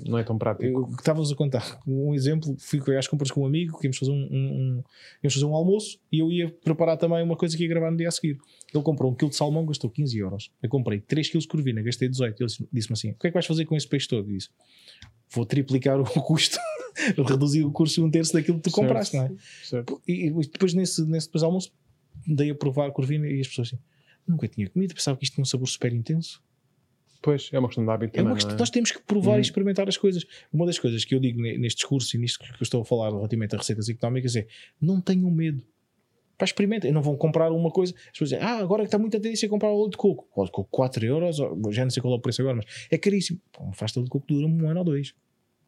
não 0.09 0.17
é 0.19 0.25
tão 0.25 0.39
prático. 0.39 0.65
Eu 0.65 0.87
que 0.87 0.95
estávamos 1.01 1.31
a 1.31 1.35
contar 1.37 1.79
um 1.87 2.15
exemplo, 2.15 2.57
fui 2.59 2.81
às 2.97 3.07
compras 3.07 3.31
com 3.31 3.43
um 3.43 3.47
amigo, 3.47 3.79
que 3.79 3.87
íamos 3.87 3.99
fazer 3.99 4.11
um, 4.11 4.15
um- 4.15 4.53
um- 4.79 4.85
íamos 5.23 5.35
fazer 5.35 5.45
um 5.45 5.55
almoço 5.55 5.99
e 6.11 6.19
eu 6.19 6.33
ia 6.33 6.49
preparar 6.65 6.97
também 6.97 7.23
uma 7.23 7.37
coisa 7.37 7.55
que 7.57 7.63
ia 7.63 7.69
gravar 7.69 7.91
no 7.91 7.97
dia 7.99 8.09
a 8.09 8.11
seguir. 8.11 8.39
Ele 8.73 8.83
comprou 8.83 9.13
um 9.13 9.15
quilo 9.15 9.31
de 9.31 9.37
salmão, 9.37 9.67
gastou 9.67 9.91
15 9.91 10.19
euros. 10.19 10.51
Eu 10.63 10.69
comprei 10.71 10.99
3 10.99 11.29
quilos 11.29 11.45
de 11.45 11.49
corvina, 11.49 11.83
gastei 11.83 12.09
18. 12.09 12.41
Ele 12.41 12.47
disse- 12.47 12.69
disse-me 12.73 12.93
assim: 12.95 13.11
o 13.11 13.15
que 13.15 13.27
é 13.27 13.31
que 13.31 13.35
vais 13.35 13.47
fazer 13.47 13.67
com 13.67 13.77
esse 13.77 13.87
peixe 13.87 14.09
todo? 14.09 14.27
Eu 14.29 14.35
disse: 14.35 14.49
vou 15.31 15.45
triplicar 15.45 16.01
o 16.01 16.05
custo, 16.23 16.59
reduzir 17.29 17.65
o 17.65 17.71
custo 17.71 18.03
um 18.03 18.11
terço 18.11 18.33
daquilo 18.33 18.57
que 18.57 18.65
tu 18.65 18.71
Certo. 18.71 18.81
compraste, 18.87 19.17
não 19.17 19.25
é? 19.25 19.33
Certo. 19.63 20.01
E, 20.09 20.27
e 20.29 20.31
depois 20.31 20.73
nesse, 20.73 21.05
nesse 21.05 21.27
depois 21.27 21.43
almoço 21.43 21.71
dei 22.27 22.51
a 22.51 22.55
provar 22.55 22.89
a 22.89 22.91
corvina 22.91 23.27
e 23.29 23.41
as 23.41 23.47
pessoas 23.49 23.69
assim, 23.69 23.79
nunca 24.27 24.49
tinha 24.49 24.69
comido, 24.71 24.95
pensava 24.95 25.17
que 25.19 25.25
isto 25.25 25.35
tinha 25.35 25.43
um 25.43 25.47
sabor 25.47 25.69
super 25.69 25.93
intenso. 25.93 26.43
Pois, 27.21 27.51
é 27.53 27.59
uma 27.59 27.69
questão 27.69 27.85
de 27.85 27.91
hábito 27.91 28.17
É 28.17 28.21
uma 28.23 28.31
também. 28.31 28.35
questão, 28.37 28.55
é? 28.55 28.59
nós 28.59 28.71
temos 28.71 28.93
que 28.93 29.03
provar 29.03 29.33
Uhum. 29.33 29.39
e 29.39 29.43
experimentar 29.43 29.89
as 29.89 29.97
coisas. 29.97 30.25
Uma 30.53 30.67
das 30.67 30.79
coisas 30.79 31.05
que 31.05 31.15
eu 31.15 31.21
digo 31.21 31.41
ne- 31.43 31.59
neste 31.59 31.79
discurso 31.79 32.17
e 32.17 32.21
nisto 32.21 32.39
que 32.39 32.45
eu 32.51 32.57
estou 32.63 32.81
a 32.83 32.85
falar 32.85 33.11
relativamente 33.11 33.55
a 33.55 33.59
receitas 33.59 33.89
económicas 33.89 34.37
é 34.37 34.47
não 34.81 35.01
tenham 35.01 35.31
medo. 35.31 35.63
Para 36.37 36.45
experimentem, 36.45 36.93
não 36.93 37.03
vão 37.03 37.17
comprar 37.17 37.51
uma 37.51 37.71
coisa. 37.73 37.93
As 37.97 38.13
pessoas 38.13 38.31
dizem, 38.31 38.45
ah, 38.45 38.59
agora 38.59 38.83
que 38.85 38.87
está 38.87 38.97
muita 38.99 39.19
tendência 39.19 39.47
a 39.47 39.49
comprar 39.51 39.71
óleo 39.73 39.91
de 39.91 39.97
coco. 39.97 40.29
Óleo 40.37 40.47
de 40.47 40.53
coco 40.53 40.69
4 40.71 41.05
euros, 41.05 41.37
já 41.71 41.83
não 41.85 41.91
sei 41.91 42.01
qual 42.01 42.15
é 42.15 42.17
o 42.17 42.21
preço 42.21 42.41
agora, 42.43 42.57
mas 42.59 42.87
é 42.89 42.97
caríssimo. 42.97 43.41
Pô, 43.53 43.65
Um 43.65 43.73
faz 43.73 43.91
de 43.93 44.05
coco 44.09 44.25
dura 44.29 44.47
um 44.47 44.69
ano 44.69 44.79
ou 44.79 44.85
dois. 44.85 45.13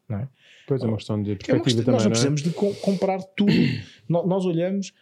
Não 0.07 0.19
é? 0.19 0.29
Pois 0.67 0.81
é 0.81 0.85
uma 0.87 0.95
questão 0.95 1.21
de 1.21 1.31
É 1.31 1.33
uma 1.33 1.37
perspectiva 1.37 1.63
questão- 1.63 1.83
também. 1.83 1.93
nós 1.95 2.03
não 2.05 2.07
é? 2.07 2.11
precisamos 2.11 2.41
de 2.41 2.49
co- 2.51 2.73
comprar 2.75 3.21
tudo. 3.35 3.51
No- 4.07 4.25
nós 4.25 4.45
olhamos, 4.45 4.93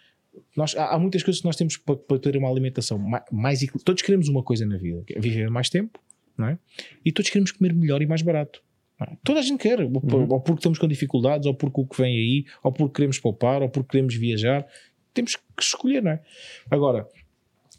nós, 0.57 0.75
há, 0.75 0.95
há 0.95 0.99
muitas 0.99 1.21
coisas 1.21 1.39
que 1.41 1.45
nós 1.47 1.55
temos 1.55 1.77
para, 1.77 1.95
para 1.95 2.17
ter 2.19 2.35
uma 2.37 2.49
alimentação 2.49 2.97
ma- 2.97 3.23
mais, 3.31 3.61
equil- 3.61 3.79
Todos 3.83 4.01
queremos 4.01 4.27
uma 4.27 4.41
coisa 4.43 4.65
na 4.65 4.77
vida, 4.77 5.03
é 5.11 5.19
viver 5.19 5.49
mais 5.51 5.69
tempo, 5.69 5.99
não 6.39 6.47
é? 6.47 6.57
E 7.05 7.11
todos 7.11 7.29
queremos 7.29 7.51
comer 7.51 7.73
melhor 7.73 8.01
e 8.01 8.05
mais 8.07 8.21
barato. 8.21 8.63
é? 9.01 9.15
Toda 9.23 9.39
a 9.39 9.43
gente 9.43 9.61
quer, 9.61 9.79
ou, 9.81 9.89
por- 10.01 10.13
Uhum. 10.21 10.27
ou 10.29 10.39
porque 10.41 10.59
estamos 10.59 10.77
com 10.79 10.87
dificuldades, 10.87 11.45
ou 11.45 11.53
porque 11.53 11.79
o 11.81 11.85
que 11.85 12.01
vem 12.01 12.15
aí, 12.17 12.45
ou 12.63 12.71
porque 12.71 12.95
queremos 12.95 13.19
poupar, 13.19 13.61
ou 13.61 13.69
porque 13.69 13.89
queremos 13.91 14.15
viajar. 14.15 14.65
Temos 15.13 15.35
que 15.35 15.41
escolher, 15.61 16.01
não 16.03 16.11
é? 16.11 16.21
Agora, 16.69 17.07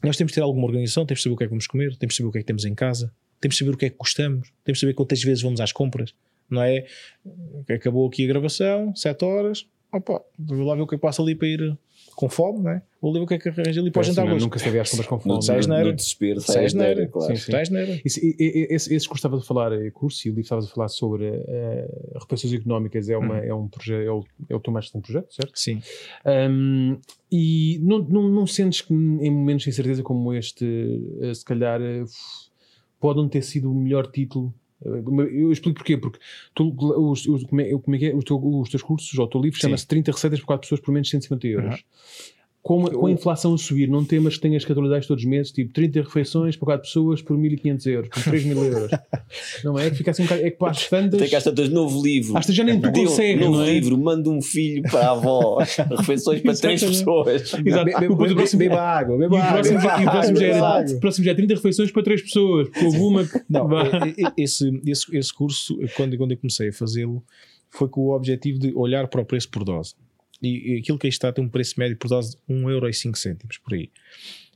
nós 0.02 0.16
temos 0.16 0.32
de 0.32 0.36
ter 0.36 0.40
alguma 0.42 0.66
organização, 0.66 1.04
temos 1.04 1.20
de 1.20 1.24
saber 1.24 1.34
o 1.34 1.36
que 1.38 1.44
é 1.44 1.46
que 1.46 1.50
vamos 1.50 1.66
comer, 1.66 1.96
temos 1.96 2.14
de 2.14 2.16
saber 2.18 2.28
o 2.28 2.32
que 2.32 2.38
é 2.38 2.40
que 2.40 2.46
temos 2.46 2.64
em 2.64 2.74
casa, 2.74 3.12
temos 3.40 3.54
de 3.54 3.58
saber 3.58 3.74
o 3.74 3.76
que 3.76 3.84
é 3.86 3.90
que 3.90 3.96
gostamos, 3.96 4.50
temos 4.64 4.78
de 4.78 4.80
saber 4.80 4.94
quantas 4.94 5.22
vezes 5.22 5.42
vamos 5.42 5.60
às 5.60 5.72
compras, 5.72 6.14
não 6.48 6.62
é? 6.62 6.86
Acabou 7.68 8.06
aqui 8.08 8.24
a 8.24 8.28
gravação, 8.28 8.94
7 8.96 9.24
horas, 9.24 9.66
opa, 9.92 10.22
vou 10.38 10.64
lá 10.64 10.74
ver 10.74 10.82
o 10.82 10.86
que 10.86 10.94
é 10.94 10.98
que 10.98 11.02
passa 11.02 11.22
ali 11.22 11.34
para 11.34 11.48
ir 11.48 11.78
com 12.20 12.28
fome, 12.28 12.60
não 12.62 12.70
é? 12.70 12.82
Vou 13.00 13.10
ler 13.12 13.20
o 13.20 13.26
que 13.26 13.32
é 13.32 13.38
que 13.38 13.48
arranja 13.48 13.80
ali 13.80 13.90
para 13.90 14.00
o 14.00 14.02
jantar 14.02 14.26
não, 14.26 14.34
hoje. 14.34 14.44
Nunca 14.44 14.58
sabia 14.58 14.82
as 14.82 14.90
compras 14.90 15.06
com 15.08 15.18
fome. 15.18 15.42
Sais 15.42 15.66
na 15.66 15.76
no 15.76 15.80
era. 15.80 15.92
desespero, 15.94 16.38
Sais 16.42 16.52
sais 16.54 16.74
na 16.74 16.82
na 16.82 16.88
era. 16.90 17.00
era, 17.00 17.08
claro. 17.10 17.32
Estás 17.32 17.70
neira. 17.70 17.98
Esse, 18.04 18.36
esse, 18.38 18.94
esse 18.94 19.08
curso 19.08 19.20
estavas 19.20 19.40
a 19.42 19.46
falar, 19.46 19.72
eh, 19.72 19.90
curso 19.90 20.28
e 20.28 20.30
o 20.30 20.32
livro 20.32 20.42
estavas 20.42 20.66
a 20.66 20.68
falar 20.68 20.88
sobre 20.88 21.24
eh, 21.28 21.88
refeições 22.20 22.52
económicas, 22.52 23.08
é, 23.08 23.16
uma, 23.16 23.36
Uhum. 23.36 23.44
é 23.44 23.54
um 23.54 23.68
projeto, 23.68 24.06
é 24.06 24.10
o, 24.12 24.24
é 24.50 24.54
o 24.54 24.60
teu 24.60 24.70
mais 24.70 24.84
recente 24.84 25.02
projeto, 25.02 25.32
certo? 25.34 25.52
Sim. 25.58 25.80
Um, 26.26 26.98
e 27.32 27.80
não, 27.82 28.00
não, 28.00 28.28
não 28.28 28.46
sentes 28.46 28.82
que 28.82 28.92
em 28.92 29.30
momentos 29.30 29.64
de 29.64 29.70
incerteza 29.70 30.02
como 30.02 30.34
este, 30.34 31.00
eh, 31.22 31.32
se 31.32 31.44
calhar, 31.44 31.80
pode 33.00 33.18
não 33.18 33.28
ter 33.30 33.40
sido 33.42 33.72
o 33.72 33.74
melhor 33.74 34.06
título? 34.10 34.52
Eu 34.82 35.52
explico 35.52 35.76
porquê, 35.78 35.96
porque 35.96 36.18
tu, 36.54 36.74
os, 36.78 37.26
os, 37.26 37.44
como 37.44 37.60
é, 37.60 37.70
como 37.70 37.96
é 37.96 38.04
é? 38.04 38.14
Os, 38.14 38.24
teu- 38.24 38.40
os 38.42 38.68
teus 38.70 38.82
cursos, 38.82 39.18
ou 39.18 39.26
o 39.26 39.28
teu 39.28 39.40
livro, 39.40 39.58
chama-se 39.60 39.86
30 39.86 40.12
receitas 40.12 40.40
por 40.40 40.46
4 40.46 40.60
pessoas 40.62 40.80
por 40.80 40.92
menos 40.92 41.08
de 41.08 41.12
150 41.12 41.46
euros. 41.46 41.84
Com, 42.62 42.86
a, 42.86 42.90
com 42.90 43.06
a 43.06 43.10
inflação 43.10 43.54
a 43.54 43.58
subir, 43.58 43.88
não 43.88 44.04
temas 44.04 44.34
que 44.36 44.42
tenhas 44.42 44.64
que 44.66 44.70
atualizar 44.70 45.00
todos 45.06 45.24
os 45.24 45.28
meses, 45.28 45.50
tipo 45.50 45.72
30 45.72 46.02
refeições 46.02 46.56
para 46.56 46.66
4 46.66 46.82
pessoas 46.86 47.22
por 47.22 47.38
1500 47.38 47.86
euros, 47.86 48.08
por 48.10 48.22
3 48.22 48.44
mil 48.44 48.62
euros. 48.64 48.90
não 49.64 49.78
é? 49.78 49.88
Que 49.88 49.96
fica 49.96 50.10
assim 50.10 50.22
um 50.22 50.26
bocado. 50.26 50.46
É 50.46 50.50
que 50.50 50.58
para 50.58 50.70
as 50.70 50.86
tantas. 50.88 51.20
Tem 51.20 51.28
que 51.30 51.36
às 51.36 51.44
tantas, 51.44 51.68
novo 51.70 52.02
livro. 52.04 52.36
Às 52.36 52.44
tantas 52.44 52.56
já 52.56 52.62
nem 52.64 52.78
tu 52.78 52.92
consegues, 52.92 53.46
novo 53.46 53.62
é? 53.62 53.72
livro, 53.72 53.96
manda 53.96 54.28
um 54.28 54.42
filho 54.42 54.82
para 54.82 55.06
a 55.06 55.10
avó. 55.12 55.58
Refeições 55.98 56.42
para 56.42 56.54
três 56.54 56.82
Exatamente. 56.82 56.98
pessoas. 56.98 57.42
Exato. 57.66 57.84
Bebe- 57.84 58.08
Depois 58.08 58.32
o 58.32 58.34
próximo- 58.34 58.58
beba 58.58 58.80
água, 58.80 59.14
E 59.16 59.18
beba 59.20 59.34
o 59.36 59.38
água. 59.38 59.52
próximo, 59.54 59.78
beba 59.80 59.88
e 60.02 60.06
o 60.06 60.10
próximo 60.10 60.36
já 60.36 60.46
água, 60.46 60.80
é, 60.80 60.84
beba 60.84 60.96
o 60.96 61.00
próximo 61.00 61.24
já 61.24 61.30
é 61.30 61.34
30 61.34 61.54
refeições 61.54 61.90
para 61.90 62.02
3 62.02 62.22
pessoas, 62.22 62.68
porque 62.68 62.84
houve 62.84 62.98
uma 62.98 63.24
que. 63.24 63.40
Não, 63.48 63.68
esse, 64.36 64.80
esse, 64.86 65.16
esse 65.16 65.32
curso, 65.34 65.78
quando, 65.96 66.16
quando 66.18 66.32
eu 66.32 66.36
comecei 66.36 66.68
a 66.68 66.72
fazê-lo, 66.72 67.22
foi 67.70 67.88
com 67.88 68.02
o 68.02 68.14
objetivo 68.14 68.58
de 68.58 68.72
olhar 68.74 69.08
para 69.08 69.22
o 69.22 69.24
preço 69.24 69.48
por 69.48 69.64
dose. 69.64 69.94
E, 70.42 70.78
aquilo 70.78 70.98
que 70.98 71.06
aí 71.06 71.10
está 71.10 71.32
tem 71.32 71.44
um 71.44 71.48
preço 71.48 71.78
médio 71.78 71.96
por 71.96 72.08
dose 72.08 72.36
de 72.36 72.54
1,05€ 72.54 73.60
por 73.62 73.74
aí. 73.74 73.90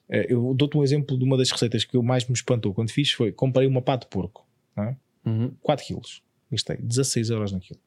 Eh, 0.09 0.26
Eu 0.30 0.55
dou-te 0.55 0.76
um 0.76 0.82
exemplo 0.82 1.18
de 1.18 1.24
uma 1.24 1.37
das 1.37 1.51
receitas 1.51 1.85
que 1.85 1.97
eu 1.97 2.03
mais 2.03 2.26
me 2.26 2.35
espantou 2.35 2.72
quando 2.72 2.91
fiz 2.91 3.12
foi 3.12 3.32
comprei 3.32 3.66
uma 3.66 3.82
pá 3.82 3.97
de 3.97 4.07
porco, 4.07 4.47
não 4.76 4.85
é? 4.85 4.97
Uhum. 5.26 5.51
4 5.62 5.87
quilos. 5.87 6.22
Gastei 6.51 6.76
16 6.76 7.30
euros 7.30 7.53
naquilo. 7.53 7.80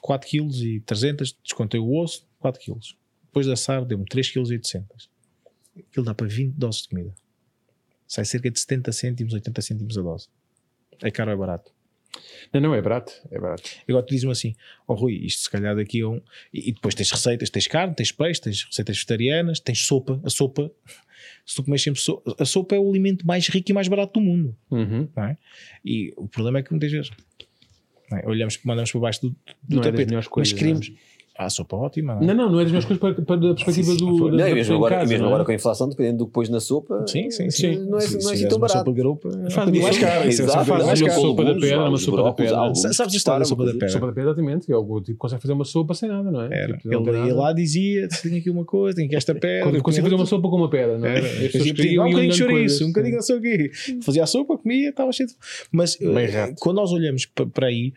4 0.00 0.28
quilos 0.28 0.62
e 0.62 0.80
300, 0.80 1.36
descontei 1.42 1.80
o 1.80 1.96
osso, 1.96 2.26
4 2.38 2.60
quilos. 2.60 2.96
Depois 3.24 3.46
de 3.46 3.52
assar, 3.52 3.84
deu-me 3.84 4.04
3 4.04 4.30
quilos 4.30 4.50
e 4.50 4.54
800. 4.54 5.10
Aquilo 5.78 6.06
dá 6.06 6.14
para 6.14 6.26
20 6.26 6.54
doses 6.54 6.82
de 6.82 6.88
comida. 6.88 7.14
Sai 8.06 8.24
cerca 8.24 8.50
de 8.50 8.58
70 8.58 8.92
cêntimos, 8.92 9.34
80 9.34 9.62
cêntimos 9.62 9.98
a 9.98 10.02
dose. 10.02 10.28
É 11.02 11.10
caro 11.10 11.30
ou 11.30 11.36
é 11.36 11.38
barato? 11.38 11.72
Não, 12.52 12.60
não, 12.60 12.74
é 12.74 12.80
barato. 12.80 13.12
É 13.30 13.38
barato. 13.38 13.70
Agora 13.88 14.04
tu 14.04 14.10
dizes-me 14.10 14.32
assim, 14.32 14.54
ó 14.86 14.94
Rui, 14.94 15.14
isto 15.14 15.42
se 15.42 15.50
calhar 15.50 15.74
daqui 15.74 16.00
a 16.00 16.08
um. 16.08 16.20
E, 16.52 16.70
e 16.70 16.72
depois 16.72 16.94
tens 16.94 17.10
receitas, 17.10 17.50
tens 17.50 17.66
carne, 17.66 17.94
tens 17.94 18.12
peixe, 18.12 18.40
tens 18.40 18.64
receitas 18.64 18.96
vegetarianas, 18.96 19.60
tens 19.60 19.86
sopa. 19.86 20.20
A 20.24 20.30
sopa, 20.30 20.70
se 21.44 21.56
tu 21.56 21.64
comes 21.64 21.82
sempre 21.82 22.00
sopa, 22.00 22.34
a 22.38 22.44
sopa 22.44 22.74
é 22.74 22.78
o 22.78 22.88
alimento 22.88 23.26
mais 23.26 23.48
rico 23.48 23.70
e 23.70 23.74
mais 23.74 23.88
barato 23.88 24.14
do 24.14 24.20
mundo. 24.20 24.56
Uhum. 24.70 25.08
não 25.14 25.24
é? 25.24 25.36
E 25.84 26.12
o 26.16 26.28
problema 26.28 26.58
é 26.58 26.62
que 26.62 26.70
muitas 26.70 26.90
vezes 26.90 27.10
não 28.10 28.18
é? 28.18 28.26
olhamos, 28.26 28.58
mandamos 28.64 28.90
para 28.92 29.00
baixo 29.00 29.22
do, 29.22 29.30
do 29.62 29.76
Não 29.76 29.82
é 29.82 29.90
tapete, 29.90 30.14
mas 30.14 30.28
coisas, 30.28 30.52
queremos. 30.52 30.92
Ah, 31.38 31.50
sopa 31.50 31.76
ótima, 31.76 32.14
não 32.14 32.22
é? 32.22 32.26
Não, 32.26 32.34
não, 32.34 32.52
não 32.52 32.60
é 32.60 32.62
das 32.62 32.72
minhas 32.72 32.84
coisas 32.86 32.98
para, 33.00 33.14
para 33.22 33.36
a 33.36 33.54
perspectiva 33.54 33.92
Sim, 33.92 33.98
sim, 33.98 34.06
do. 34.06 34.24
da- 34.30 34.30
Não, 34.30 34.48
da 34.48 34.54
mesmo 34.54 34.74
agora, 34.76 34.94
casa, 34.96 35.08
mesmo 35.10 35.18
não 35.24 35.26
é? 35.26 35.32
agora 35.34 35.44
com 35.44 35.50
a 35.50 35.54
inflação, 35.54 35.88
dependendo 35.88 36.18
do 36.18 36.26
que 36.26 36.32
pões 36.32 36.48
na 36.48 36.60
sopa, 36.60 37.04
Sim, 37.06 37.30
sim, 37.30 37.50
sim. 37.50 37.76
não 37.76 37.82
é, 37.82 37.86
não 37.88 37.98
é 37.98 38.32
assim 38.34 38.48
tão 38.48 38.58
barato. 38.58 38.78
sopa 38.78 38.92
de 38.94 39.00
é 39.02 39.06
um 39.06 39.16
Faz 39.16 39.54
bocadinho 39.54 39.82
mais 39.82 39.98
caro. 39.98 40.24
É 40.24 40.28
Exato, 40.28 40.50
sopa 40.52 40.64
faz 40.64 41.00
uma 41.02 41.10
sopa 41.10 41.44
da 41.44 41.54
pedra, 41.54 41.88
uma 41.88 41.98
sopa 41.98 42.22
da 42.22 42.32
pedra. 42.32 42.74
Sabes 42.74 43.14
a 43.14 43.16
história 43.16 43.38
da 43.40 43.44
sopa 43.44 43.64
da 43.66 43.72
pedra? 43.72 43.88
Sopa 43.90 44.06
da 44.06 44.12
pedra, 44.12 44.30
exatamente. 44.30 44.72
É 44.72 44.76
o 44.76 45.00
tipo, 45.02 45.18
consegue 45.18 45.42
fazer 45.42 45.52
uma 45.52 45.64
sopa 45.66 45.92
sem 45.94 46.08
nada, 46.08 46.30
não 46.30 46.40
é? 46.42 46.66
Tipo, 46.68 47.10
Ele 47.10 47.26
ia 47.26 47.34
lá 47.34 47.52
dizia: 47.52 48.08
tenho 48.22 48.38
aqui 48.38 48.48
uma 48.48 48.64
coisa, 48.64 48.96
tenho 48.96 49.06
aqui 49.06 49.16
esta 49.16 49.34
pedra. 49.34 49.80
Consigo 49.82 50.04
fazer 50.04 50.14
uma 50.16 50.26
sopa 50.26 50.48
com 50.48 50.56
uma 50.56 50.70
pedra, 50.70 50.96
não 50.98 51.06
é? 51.06 51.18
Um 51.20 52.08
bocadinho 52.10 52.30
de 52.30 52.38
chouriço, 52.38 52.84
um 52.84 52.88
bocadinho 52.88 53.10
de 53.12 53.16
não 53.16 53.22
sei 53.22 53.36
o 53.36 53.40
quê. 53.42 53.70
Fazia 54.02 54.22
a 54.22 54.26
sopa, 54.26 54.56
comia, 54.56 54.88
estava 54.88 55.12
cheio 55.12 55.28
de... 55.28 55.34
Mas 55.70 55.98
eh, 56.00 56.54
quando 56.60 56.76
nós 56.76 56.92
olhamos 56.92 57.26
pa- 57.26 57.46
para 57.46 57.66
aí, 57.66 57.92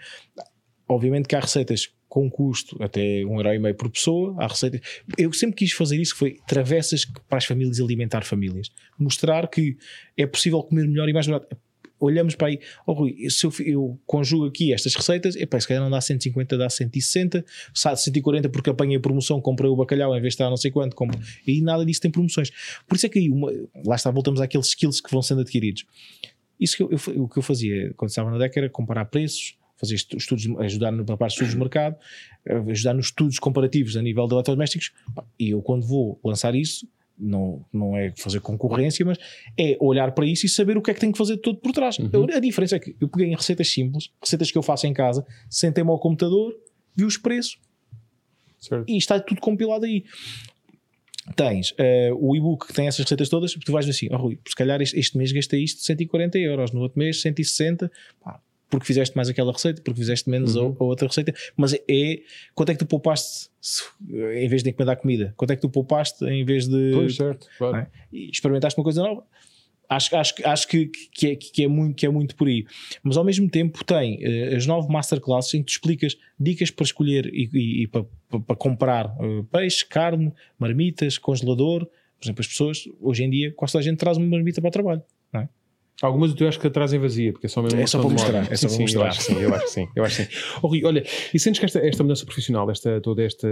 obviamente 0.87 1.27
que 1.27 1.35
há 1.35 1.39
receitas 1.39 1.89
com 2.09 2.29
custo 2.29 2.75
até 2.83 3.23
um 3.23 3.37
euro 3.37 3.53
e 3.53 3.59
meio 3.59 3.75
por 3.75 3.89
pessoa, 3.89 4.35
há 4.39 4.47
receitas... 4.47 4.81
Eu 5.17 5.31
sempre 5.31 5.55
quis 5.57 5.71
fazer 5.71 5.95
isso, 6.01 6.13
que 6.13 6.19
foi 6.19 6.37
travessas 6.47 7.05
para 7.05 7.37
as 7.37 7.45
famílias 7.45 7.79
alimentar 7.79 8.23
famílias. 8.25 8.71
Mostrar 8.97 9.47
que 9.47 9.77
é 10.17 10.25
possível 10.25 10.61
comer 10.63 10.87
melhor 10.87 11.07
e 11.07 11.13
mais 11.13 11.27
barato. 11.27 11.55
Olhamos 12.01 12.33
para 12.33 12.47
aí, 12.47 12.59
oh 12.87 12.93
Rui, 12.93 13.29
se 13.29 13.45
eu, 13.45 13.53
eu 13.65 13.99
conjugo 14.05 14.45
aqui 14.45 14.73
estas 14.73 14.95
receitas, 14.95 15.35
epá, 15.35 15.59
se 15.59 15.67
calhar 15.67 15.83
não 15.83 15.91
dá 15.91 15.99
150, 15.99 16.57
dá 16.57 16.69
160, 16.69 17.43
sai 17.73 17.93
de 17.93 18.01
140 18.01 18.47
porque 18.49 18.69
apanhei 18.69 18.95
a 18.95 18.99
promoção, 19.01 19.41
comprei 19.41 19.69
o 19.69 19.75
bacalhau 19.75 20.15
em 20.15 20.21
vez 20.21 20.31
de 20.31 20.35
estar 20.35 20.49
não 20.49 20.55
sei 20.57 20.71
quanto, 20.71 20.95
compro. 20.95 21.19
e 21.45 21.61
nada 21.61 21.85
disso 21.85 21.99
tem 22.01 22.09
promoções. 22.09 22.51
Por 22.87 22.95
isso 22.95 23.05
é 23.05 23.09
que 23.09 23.19
aí, 23.19 23.29
uma- 23.29 23.51
lá 23.85 23.95
está, 23.95 24.09
voltamos 24.11 24.39
àqueles 24.39 24.67
skills 24.67 25.01
que 25.01 25.11
vão 25.11 25.21
sendo 25.21 25.41
adquiridos. 25.41 25.85
Isso 26.57 26.77
que 26.77 26.83
eu, 26.83 26.89
eu- 26.89 27.23
o 27.23 27.27
que 27.29 27.37
eu 27.37 27.43
fazia 27.43 27.93
quando 27.97 28.09
estava 28.09 28.31
na 28.31 28.37
década 28.37 28.61
era 28.61 28.69
comparar 28.69 29.03
preços, 29.05 29.57
fazer 29.79 29.95
estu- 29.95 30.17
estudos, 30.17 30.45
ajudar 30.59 30.91
na 30.91 31.03
parte 31.05 31.19
de 31.31 31.33
estudos 31.35 31.53
de 31.53 31.57
mercado, 31.59 31.95
eh, 32.45 32.57
ajudar 32.71 32.93
nos 32.93 33.07
estudos 33.07 33.39
comparativos 33.39 33.95
a 33.95 34.01
nível 34.01 34.27
de 34.27 34.33
eletrodomésticos. 34.33 34.91
E 35.39 35.49
eu, 35.51 35.61
quando 35.61 35.85
vou 35.85 36.19
lançar 36.23 36.53
isso, 36.55 36.87
não, 37.17 37.65
não 37.73 37.97
é 37.97 38.11
fazer 38.15 38.39
concorrência, 38.39 39.05
mas 39.05 39.17
é 39.57 39.77
olhar 39.81 40.11
para 40.13 40.25
isso 40.25 40.45
e 40.45 40.49
saber 40.49 40.77
o 40.77 40.81
que 40.81 40.89
é 40.91 40.93
que 40.93 40.99
tenho 40.99 41.11
que 41.11 41.17
fazer 41.17 41.37
todo 41.37 41.57
por 41.59 41.71
trás. 41.73 41.97
Eu- 41.99 42.23
a 42.33 42.39
diferença 42.39 42.75
é 42.75 42.79
que 42.79 42.95
eu 42.99 43.07
peguei 43.09 43.27
em 43.27 43.35
receitas 43.35 43.67
simples, 43.69 44.09
receitas 44.21 44.51
que 44.51 44.57
eu 44.57 44.61
faço 44.63 44.87
em 44.87 44.93
casa, 44.93 45.25
sentei-me 45.49 45.89
ao 45.89 45.99
computador, 45.99 46.53
vi 46.95 47.03
os 47.03 47.17
preços 47.17 47.57
Certo. 48.59 48.89
e 48.89 48.97
está 48.97 49.19
tudo 49.19 49.39
compilado 49.41 49.85
aí. 49.85 50.03
Tens 51.35 51.73
eh, 51.77 52.09
o 52.17 52.35
e-book 52.35 52.67
que 52.67 52.73
tem 52.73 52.87
essas 52.87 53.01
receitas 53.01 53.29
todas, 53.29 53.53
tu 53.53 53.71
vais 53.71 53.85
ver 53.85 53.91
assim, 53.91 54.07
oh, 54.11 54.17
Rui, 54.17 54.39
se 54.47 54.55
calhar 54.55 54.81
este, 54.81 54.97
este 54.97 55.15
mês 55.17 55.31
gastei 55.31 55.63
isto 55.63 55.81
140 55.83 56.39
euros, 56.39 56.71
no 56.71 56.79
outro 56.81 56.97
mês 56.97 57.21
160, 57.21 57.91
pá, 58.23 58.41
porque 58.69 58.85
fizeste 58.85 59.15
mais 59.15 59.27
aquela 59.29 59.51
receita, 59.51 59.81
porque 59.81 59.99
fizeste 59.99 60.29
menos 60.29 60.55
Uhum. 60.55 60.75
a, 60.79 60.83
a 60.83 60.87
outra 60.87 61.07
receita, 61.07 61.33
mas 61.57 61.73
é, 61.73 61.81
é 61.89 62.19
quanto 62.53 62.69
é 62.69 62.73
que 62.73 62.79
tu 62.79 62.85
poupaste 62.85 63.49
se- 63.59 63.83
em 64.35 64.47
vez 64.47 64.61
de 64.63 64.69
encomendar 64.69 64.97
comida? 64.97 65.33
Quanto 65.35 65.51
é 65.51 65.55
que 65.55 65.61
tu 65.61 65.69
poupaste 65.69 66.23
em 66.25 66.43
vez 66.45 66.67
de 66.67 66.91
Pois, 66.93 67.15
certo. 67.15 67.47
Claro. 67.57 67.77
é? 67.77 67.87
experimentaste 68.13 68.79
uma 68.79 68.83
coisa 68.83 69.01
nova. 69.01 69.23
Acho, 69.91 70.15
acho, 70.17 70.33
acho 70.45 70.67
que, 70.67 70.85
que, 71.11 71.27
é, 71.31 71.35
que, 71.35 71.63
é 71.63 71.67
muito, 71.67 71.95
que 71.95 72.05
é 72.05 72.09
muito 72.09 72.35
por 72.35 72.47
aí. 72.47 72.63
Mas 73.01 73.17
ao 73.17 73.23
mesmo 73.23 73.49
tempo 73.49 73.83
tem 73.83 74.19
eh, 74.23 74.55
as 74.55 74.67
nove 74.67 74.87
masterclasses 74.87 75.51
em 75.55 75.59
que 75.63 75.65
tu 75.65 75.69
explicas 75.71 76.15
dicas 76.39 76.69
para 76.69 76.83
escolher 76.83 77.25
e, 77.33 77.49
e- 77.51 77.83
e 77.83 77.87
para, 77.87 78.05
para- 78.29 78.39
para 78.39 78.55
comprar 78.55 79.05
eh, 79.19 79.43
peixe, 79.51 79.83
carne, 79.83 80.31
marmitas, 80.59 81.17
congelador. 81.17 81.87
Por 82.19 82.25
exemplo, 82.25 82.41
as 82.41 82.47
pessoas, 82.47 82.83
hoje 83.01 83.23
em 83.23 83.31
dia, 83.31 83.51
quase 83.53 83.71
toda 83.71 83.81
a 83.81 83.85
gente 83.85 83.97
traz 83.97 84.15
uma 84.17 84.27
marmita 84.27 84.61
para 84.61 84.67
o 84.67 84.71
trabalho. 84.71 85.01
Não 85.33 85.41
é? 85.41 85.49
Algumas 86.01 86.33
eu 86.39 86.47
acho 86.47 86.59
que 86.59 86.67
a 86.67 86.69
trazem 86.69 86.99
vazia, 86.99 87.31
porque 87.33 87.47
é 87.47 87.49
só 87.49 87.61
mesmo 87.61 87.77
É 87.77 87.81
uma 87.81 87.87
só 87.87 87.99
para 87.99 88.09
mostrar, 88.09 88.51
é 88.51 88.55
só 88.55 88.67
Sim, 88.67 88.67
para 88.67 88.69
sim, 88.69 88.81
mostrar. 88.81 89.01
Eu 89.01 89.07
acho 89.07 89.19
que 89.19 89.23
sim, 89.25 89.41
eu 89.41 89.53
acho 89.53 89.65
que 89.65 89.71
sim. 89.71 89.87
Eu 89.95 90.03
acho 90.05 90.15
que 90.17 90.23
sim. 90.23 90.57
Oh, 90.61 90.67
Rui, 90.67 90.85
olha, 90.85 91.03
e 91.33 91.39
sentes 91.39 91.59
que 91.59 91.65
esta, 91.65 91.79
esta 91.79 92.03
mudança 92.03 92.25
profissional, 92.25 92.69
esta, 92.71 93.01
toda 93.01 93.23
esta, 93.23 93.47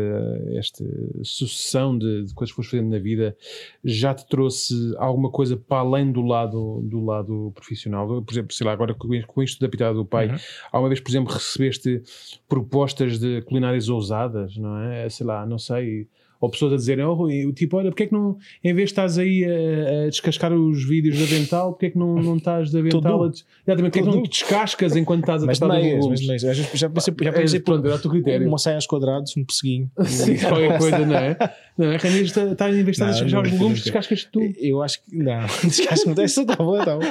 esta 0.53 0.83
sucessão 1.23 1.97
de, 1.97 2.25
de 2.25 2.33
coisas 2.33 2.51
que 2.51 2.55
foste 2.55 2.71
fazendo 2.71 2.89
na 2.89 2.99
vida, 2.99 3.35
já 3.83 4.13
te 4.13 4.25
trouxe 4.27 4.73
alguma 4.97 5.29
coisa 5.29 5.57
para 5.57 5.79
além 5.79 6.11
do 6.11 6.21
lado, 6.21 6.81
do 6.83 7.03
lado 7.03 7.51
profissional? 7.53 8.21
Por 8.21 8.31
exemplo, 8.33 8.53
sei 8.53 8.65
lá, 8.65 8.73
agora 8.73 8.93
com 8.93 9.07
com 9.27 9.43
isto 9.43 9.59
da 9.59 9.67
pitada 9.67 9.93
do 9.93 10.05
pai, 10.05 10.27
Uhum. 10.27 10.35
alguma 10.71 10.89
vez, 10.89 10.99
por 10.99 11.09
exemplo, 11.09 11.33
recebeste 11.33 12.01
propostas 12.47 13.19
de 13.19 13.41
culinárias 13.41 13.89
ousadas, 13.89 14.55
não 14.57 14.77
é? 14.81 15.09
Sei 15.09 15.25
lá, 15.25 15.45
não 15.45 15.57
sei. 15.57 16.07
Ou 16.39 16.49
pessoas 16.49 16.73
a 16.73 16.75
dizerem, 16.75 17.03
oh 17.05 17.13
Rui, 17.13 17.51
tipo, 17.53 17.77
olha, 17.77 17.89
porque 17.89 18.03
é 18.03 18.07
que 18.07 18.13
não, 18.13 18.37
em 18.63 18.73
vez 18.73 18.89
de 18.89 18.91
estás 18.93 19.17
aí 19.17 19.43
a, 19.45 20.05
a 20.05 20.09
descascar 20.09 20.53
os 20.53 20.83
vídeos 20.87 21.17
da 21.19 21.25
Vental, 21.25 21.71
porque 21.73 21.87
é 21.87 21.89
que 21.89 21.97
não, 21.97 22.15
não 22.21 22.37
estás 22.37 22.71
da 22.71 22.81
Vental 22.81 23.23
a, 23.23 23.27
des- 23.29 23.45
Exatamente, 23.65 23.91
porque 23.93 23.99
é 23.99 24.01
que 24.03 24.07
não 24.17 24.23
te 24.23 24.29
descascas 24.29 24.95
enquanto 24.95 25.21
estás 25.21 25.43
a 25.43 25.45
Mas 25.47 25.57
de 25.57 25.59
tratar 25.59 25.75
dos 25.75 25.83
meias, 25.83 25.95
mas 25.97 26.19
legumes? 26.19 26.19
de 26.21 26.27
meias. 26.27 26.41
Já 26.73 26.89
pensei, 26.89 27.13
já 27.21 27.29
É, 27.29 27.31
pensei 27.33 27.59
por 27.59 27.81
pronto, 27.81 27.95
o 27.95 27.99
teu 27.99 28.11
critério. 28.11 28.47
uma 28.47 28.57
saia 28.57 28.75
aos 28.75 28.85
quadrados, 28.85 29.35
um 29.35 29.43
pesseguinho. 29.43 29.89
Sim, 30.05 30.37
qualquer 30.47 30.77
coisa, 30.77 30.99
não 30.99 31.15
é? 31.17 31.37
Não 31.77 31.91
é? 31.91 31.97
Ranias 31.97 32.27
está, 32.27 32.43
está 32.51 32.69
em 32.69 32.83
vez 32.83 32.97
de 32.97 33.03
descascar 33.05 33.25
os 33.43 33.51
legumes, 33.51 33.81
descascas 33.83 34.23
tu. 34.25 34.39
Eu 34.59 34.81
acho 34.83 35.03
que 35.03 35.15
não, 35.17 35.41
descasco-me 35.63 36.15
dessa, 36.15 36.41
está 36.41 36.55
bom, 36.55 36.77
está 36.79 36.95
bom. 36.95 37.01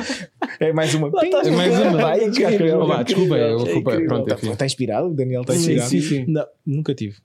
É 0.60 0.72
mais 0.72 0.94
uma. 0.94 1.08
estás 1.22 1.48
É 1.48 1.50
mais 1.50 1.78
uma. 1.80 1.98
Vai. 1.98 2.20
Oh, 2.26 2.30
desculpa, 3.04 3.34
eu- 3.36 3.60
É 3.60 3.64
desculpa, 3.64 3.90
pronto, 4.02 4.32
Está, 4.32 4.48
enfim. 4.52 4.64
inspirado, 4.66 5.08
o 5.08 5.14
Daniel 5.14 5.42
está 5.42 5.52
Sim, 5.54 5.58
inspirado. 5.60 5.90
sim, 5.90 6.00
sim. 6.00 6.24
Não, 6.28 6.46
nunca 6.66 6.94
tive. 6.94 7.16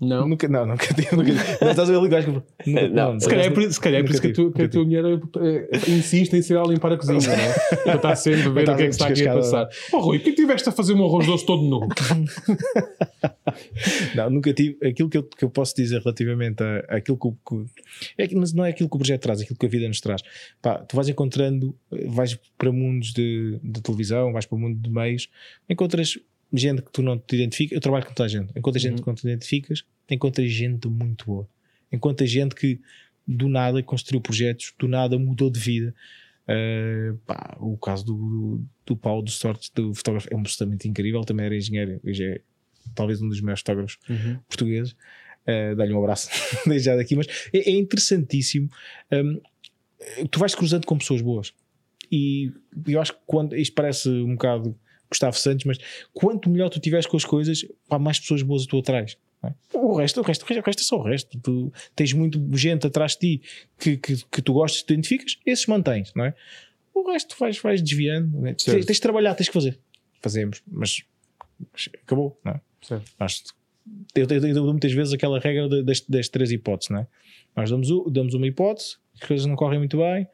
Não? 0.00 0.26
Nunca, 0.26 0.48
não, 0.48 0.64
nunca 0.64 0.86
tive. 0.94 1.14
Nunca. 1.14 1.32
Mas 1.60 1.70
estás 1.70 1.90
a 1.90 2.00
ver 2.00 2.14
acho 2.14 2.26
que. 2.26 2.32
Nunca, 2.70 2.88
Não, 2.88 3.20
Se 3.20 3.28
calhar 3.28 3.46
é 3.46 3.50
por, 3.50 3.70
se 3.72 3.80
calhar 3.80 4.00
é 4.00 4.02
por 4.02 4.10
isso 4.12 4.22
que 4.22 4.28
a, 4.28 4.32
tua, 4.32 4.52
que 4.52 4.62
a 4.62 4.68
tua 4.68 4.84
mulher 4.84 5.04
eh, 5.04 5.68
insiste 5.88 6.32
em 6.34 6.42
ser 6.42 6.56
a 6.56 6.62
limpar 6.64 6.92
a 6.92 6.96
cozinha, 6.96 7.20
não 7.20 7.34
é? 7.34 7.76
Para 7.84 7.94
estar 7.96 8.16
sempre 8.16 8.42
a 8.46 8.50
ver 8.50 8.70
o 8.70 8.76
que 8.76 8.82
é 8.82 8.86
que 8.86 8.90
está 8.92 9.08
aqui 9.08 9.28
a 9.28 9.34
passar. 9.34 9.68
Oh 9.92 9.98
Rui, 9.98 10.18
por 10.18 10.24
que 10.24 10.32
tiveste 10.32 10.68
a 10.68 10.72
fazer 10.72 10.94
um 10.94 11.04
arroz 11.04 11.26
doce 11.26 11.44
todo 11.44 11.62
nu? 11.62 11.86
Não, 14.14 14.30
nunca 14.30 14.52
tive. 14.52 14.76
Aquilo 14.86 15.08
que 15.08 15.18
eu, 15.18 15.22
que 15.22 15.44
eu 15.44 15.50
posso 15.50 15.74
dizer 15.76 16.00
relativamente 16.00 16.62
a, 16.62 16.96
àquilo 16.96 17.16
que, 17.18 17.26
o- 17.28 17.36
que- 17.46 17.66
é 18.22 18.28
mas 18.34 18.52
não 18.52 18.64
é 18.64 18.70
aquilo 18.70 18.88
que 18.88 18.96
o 18.96 18.98
projeto 18.98 19.22
traz, 19.22 19.40
é 19.40 19.44
aquilo 19.44 19.58
que 19.58 19.66
a 19.66 19.68
vida 19.68 19.86
nos 19.88 20.00
traz. 20.00 20.22
Pá, 20.62 20.78
tu 20.78 20.96
vais 20.96 21.08
encontrando, 21.08 21.74
eh, 21.92 22.06
vais 22.08 22.38
para 22.56 22.72
mundos 22.72 23.12
de, 23.12 23.58
de 23.62 23.80
televisão, 23.82 24.32
vais 24.32 24.46
para 24.46 24.56
o 24.56 24.60
mundo 24.60 24.78
de 24.80 24.90
meios, 24.90 25.28
encontras 25.68 26.18
gente 26.52 26.82
que 26.82 26.90
tu 26.90 27.02
não 27.02 27.18
te 27.18 27.36
identificas. 27.36 27.76
Eu 27.76 27.80
trabalho 27.80 28.06
com 28.06 28.12
toda 28.12 28.26
a 28.26 28.28
gente, 28.28 28.50
encontras 28.56 28.82
gente 28.82 29.00
que 29.00 29.06
não 29.06 29.14
te 29.14 29.26
identificas, 29.26 29.84
encontras 30.08 30.50
gente 30.50 30.88
muito 30.88 31.26
boa, 31.26 31.48
encontras 31.92 32.30
gente 32.30 32.54
que 32.54 32.80
do 33.26 33.48
nada 33.48 33.82
construiu 33.82 34.20
projetos, 34.20 34.74
do 34.78 34.88
nada 34.88 35.18
mudou 35.18 35.50
de 35.50 35.60
vida. 35.60 35.94
Uh, 36.48 37.16
pá, 37.26 37.56
o 37.60 37.76
caso 37.76 38.04
do, 38.04 38.64
do 38.84 38.96
Paulo 38.96 39.22
dos 39.22 39.34
Sortes, 39.34 39.70
do 39.70 39.94
fotógrafo, 39.94 40.28
é 40.30 40.36
um 40.36 40.40
absolutamente 40.40 40.88
incrível. 40.88 41.20
Também 41.22 41.46
era 41.46 41.56
engenheiro, 41.56 42.00
hoje 42.04 42.24
é 42.24 42.40
talvez 42.94 43.22
um 43.22 43.28
dos 43.28 43.40
maiores 43.40 43.60
fotógrafos 43.60 43.98
portugueses. 44.48 44.92
Uh, 45.46 45.76
Dá-lhe 45.76 45.92
um 45.92 45.98
abraço 45.98 46.28
desde 46.66 46.86
já 46.86 46.96
daqui, 46.96 47.14
mas 47.14 47.26
é, 47.52 47.70
é 47.70 47.70
interessantíssimo. 47.70 48.68
Um, 49.12 49.40
tu 50.28 50.40
vais 50.40 50.54
cruzando 50.54 50.86
com 50.86 50.98
pessoas 50.98 51.22
boas, 51.22 51.54
e 52.10 52.52
eu 52.88 53.00
acho 53.00 53.12
que 53.12 53.20
quando 53.26 53.54
isto 53.54 53.74
parece 53.74 54.08
um 54.08 54.32
bocado 54.32 54.76
Gustavo 55.10 55.36
Santos, 55.36 55.64
mas 55.64 55.78
quanto 56.12 56.48
melhor 56.48 56.68
tu 56.68 56.78
tiveres 56.78 57.06
com 57.06 57.16
as 57.16 57.24
coisas, 57.24 57.66
pá, 57.88 57.98
mais 57.98 58.18
pessoas 58.18 58.42
boas 58.42 58.64
tu 58.66 58.78
atrás. 58.78 59.16
é? 59.42 59.52
O, 59.74 59.96
resto, 59.96 60.20
o, 60.20 60.22
resto, 60.22 60.42
o 60.44 60.62
resto 60.62 60.80
é 60.80 60.84
só 60.84 60.96
o 60.96 61.02
resto. 61.02 61.38
Tu 61.40 61.72
tens 61.96 62.12
muito 62.12 62.40
gente 62.56 62.86
atrás 62.86 63.12
de 63.12 63.18
ti 63.18 63.42
que, 63.78 63.96
que, 63.96 64.16
que 64.30 64.42
tu 64.42 64.52
gostas, 64.52 64.82
te 64.82 64.92
identificas, 64.92 65.38
esses 65.44 65.66
mantens, 65.66 66.12
não 66.14 66.24
é? 66.24 66.34
O 66.94 67.10
resto 67.10 67.36
vais, 67.38 67.58
vais 67.58 67.82
desviando. 67.82 68.46
É? 68.46 68.54
Tens, 68.54 68.86
tens 68.86 68.96
de 68.96 69.00
trabalhar, 69.00 69.34
tens 69.34 69.48
que 69.48 69.54
fazer. 69.54 69.78
Fazemos, 70.20 70.62
mas 70.66 71.02
acabou, 72.02 72.38
não 72.44 72.52
é? 72.52 72.60
Certo. 72.82 73.10
Nós, 73.18 73.42
eu, 74.14 74.26
eu, 74.28 74.46
eu, 74.46 74.54
dou 74.54 74.66
muitas 74.70 74.92
vezes 74.92 75.12
aquela 75.12 75.38
regra 75.38 75.68
de, 75.68 75.82
das, 75.82 76.00
das 76.02 76.28
três 76.28 76.50
hipóteses, 76.50 76.90
não 76.90 77.00
é? 77.00 77.06
Nós 77.56 77.70
damos, 77.70 77.88
damos 78.12 78.34
uma 78.34 78.46
hipótese, 78.46 78.96
as 79.20 79.26
coisas 79.26 79.46
não 79.46 79.56
correm 79.56 79.78
muito 79.78 79.96
bem, 79.96 80.28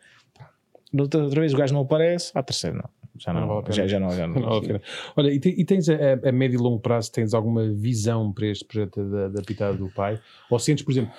outra, 0.99 1.23
outra 1.23 1.41
vez 1.41 1.53
o 1.55 1.57
gajo 1.57 1.75
não 1.75 1.83
aparece, 1.83 2.31
à 2.35 2.43
terceira 2.43 2.77
não. 2.77 2.91
Já 3.19 3.33
não, 3.33 3.41
Não 3.43 3.49
vale 3.49 3.61
a 3.61 3.63
pena. 3.63 3.75
já, 3.75 3.87
já 3.87 4.01
não, 4.01 4.11
já 4.11 4.27
não. 4.27 4.35
Não 4.41 4.43
vale 4.49 4.59
a 4.59 4.69
pena. 4.69 4.83
Olha, 5.17 5.31
e, 5.33 5.41
te- 5.41 5.55
e 5.59 5.65
tens 5.65 5.89
a, 5.89 5.95
a- 6.25 6.33
médio 6.33 6.59
e 6.59 6.63
longo 6.63 6.81
prazo, 6.81 7.11
tens 7.13 7.35
alguma 7.35 7.69
visão 7.73 8.33
para 8.33 8.47
este 8.47 8.65
projeto 8.65 9.03
da, 9.11 9.29
da 9.29 9.43
pitada 9.43 9.77
do 9.77 9.89
pai? 9.89 10.21
Ou 10.51 10.59
sentes, 10.59 10.85
por 10.85 10.91
exemplo, 10.93 11.13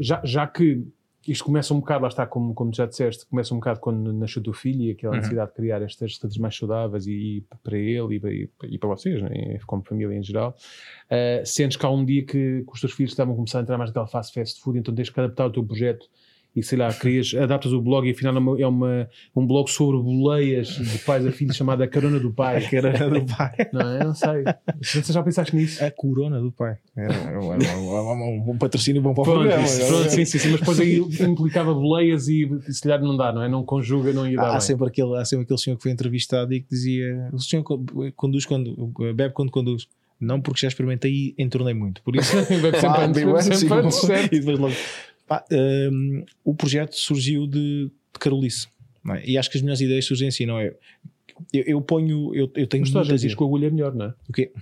já, 0.00 0.20
já 0.24 0.46
que 0.46 0.86
isto 1.26 1.42
começa 1.42 1.72
um 1.72 1.80
bocado, 1.80 2.02
lá 2.02 2.08
está, 2.08 2.26
como, 2.26 2.52
como 2.52 2.70
já 2.74 2.84
disseste, 2.84 3.24
começa 3.24 3.54
um 3.54 3.56
bocado 3.56 3.80
quando 3.80 4.12
nasceu 4.12 4.40
o 4.40 4.42
teu 4.44 4.52
filho 4.52 4.82
e 4.82 4.90
aquela 4.90 5.12
Uhum. 5.12 5.16
necessidade 5.16 5.50
de 5.52 5.56
criar 5.56 5.80
estas 5.80 6.12
receitas 6.12 6.36
mais 6.36 6.54
saudáveis 6.54 7.06
e, 7.06 7.12
e 7.38 7.44
para 7.62 7.78
ele 7.78 8.16
e, 8.16 8.20
para- 8.20 8.32
e, 8.34 8.50
e 8.64 8.78
para 8.78 8.88
vocês, 8.90 9.22
né? 9.22 9.58
como 9.66 9.82
família 9.82 10.14
em 10.14 10.22
geral. 10.22 10.54
Ah, 11.10 11.42
sentes 11.44 11.78
que 11.78 11.86
há 11.86 11.88
um 11.90 12.04
dia 12.04 12.22
que, 12.26 12.62
que 12.66 12.72
os 12.72 12.78
teus 12.80 12.92
filhos 12.92 13.12
estavam 13.12 13.32
a 13.32 13.36
começar 13.36 13.60
a 13.60 13.62
entrar 13.62 13.78
mais 13.78 13.88
naquela 13.90 14.06
fase 14.06 14.32
fast 14.34 14.60
food, 14.60 14.78
então 14.78 14.94
tens 14.94 15.08
que 15.08 15.18
adaptar 15.18 15.46
o 15.46 15.50
teu 15.50 15.64
projeto 15.64 16.06
e 16.56 16.62
sei 16.62 16.78
lá, 16.78 16.92
crias, 16.92 17.34
adaptas 17.34 17.72
o 17.72 17.80
blog 17.82 18.06
e 18.06 18.12
afinal 18.12 18.34
é, 18.34 18.38
uma, 18.38 18.60
é 18.60 18.66
uma- 18.66 19.08
um 19.34 19.46
blog 19.46 19.68
sobre 19.68 20.00
boleias 20.00 20.68
de 20.68 20.98
pais 20.98 21.26
a 21.26 21.32
filhos 21.32 21.56
chamado 21.56 21.82
A 21.82 21.88
Carona 21.88 22.20
do 22.20 22.32
Pai. 22.32 22.60
Que 22.68 22.76
era 22.76 22.92
do 23.10 23.24
pai. 23.26 23.52
Não, 23.72 23.80
eu 23.98 24.04
não 24.06 24.14
sei. 24.14 24.44
Você 24.80 25.12
já 25.12 25.22
pensaste 25.22 25.54
nisso? 25.56 25.84
A 25.84 25.90
corona 25.90 26.40
do 26.40 26.52
pai. 26.52 26.76
Era, 26.96 27.12
era 27.14 27.40
um, 27.40 28.50
um- 28.52 28.58
patrocínio 28.58 29.02
bom 29.02 29.12
para 29.14 29.22
o 29.22 29.24
Pronto, 29.24 29.38
programa. 29.40 29.64
isso, 29.64 29.86
pronto, 29.86 30.10
sim, 30.10 30.24
sim, 30.24 30.38
sim, 30.38 30.50
mas 30.50 30.60
depois 30.60 30.78
aí 30.80 30.98
implicava 31.28 31.74
boleias 31.74 32.28
e 32.28 32.48
se 32.70 32.80
calhar 32.82 33.00
não 33.02 33.16
dá, 33.16 33.32
não 33.32 33.42
é? 33.42 33.48
Não 33.48 33.64
conjuga, 33.64 34.12
não 34.12 34.26
ia 34.28 34.36
dar. 34.36 34.48
Há, 34.48 34.52
bem. 34.52 34.60
sempre 34.60 34.86
aquele, 34.86 35.16
há 35.16 35.24
sempre 35.24 35.44
aquele 35.44 35.58
senhor 35.58 35.76
que 35.76 35.82
foi 35.82 35.90
entrevistado 35.92 36.52
e 36.54 36.60
que 36.60 36.68
dizia: 36.70 37.28
o 37.32 37.38
senhor 37.40 37.62
co- 37.64 37.84
conduz 38.14 38.46
quando 38.46 38.92
bebe 39.14 39.34
quando 39.34 39.50
conduz. 39.50 39.88
Não, 40.20 40.40
porque 40.40 40.60
já 40.60 40.68
experimentei 40.68 41.10
e 41.12 41.34
entornei 41.36 41.74
muito. 41.74 42.00
Por 42.02 42.14
isso, 42.14 42.32
Bebe 42.62 42.80
sempre 42.80 43.02
antes, 43.02 43.24
bebe 43.24 43.42
sempre 43.42 43.68
e 43.68 43.80
antes, 43.80 43.96
certo? 43.98 44.32
E 44.32 44.38
depois 44.38 44.58
logo. 44.58 44.74
Pá, 45.26 45.44
hum, 45.50 46.24
o 46.44 46.54
projeto 46.54 46.94
surgiu 46.96 47.46
de, 47.46 47.86
de 47.86 48.18
Carolice. 48.20 48.66
não 49.02 49.14
é? 49.14 49.22
E 49.24 49.38
acho 49.38 49.50
que 49.50 49.56
as 49.58 49.62
melhores 49.62 49.80
ideias 49.80 50.04
surgem 50.04 50.28
assim, 50.28 50.46
não 50.46 50.58
é? 50.58 50.74
Eu, 51.52 51.64
eu 51.66 51.80
ponho, 51.80 52.34
eu, 52.34 52.50
eu 52.54 52.66
tenho 52.66 52.82
Mas 52.82 52.90
muitas 52.90 53.08
vezes 53.08 53.34
com 53.34 53.44
a 53.44 53.46
agulha 53.46 53.66
é 53.66 53.70
melhor, 53.70 53.94
não 53.94 54.06
é? 54.06 54.14
O 54.28 54.32
quê? 54.32 54.52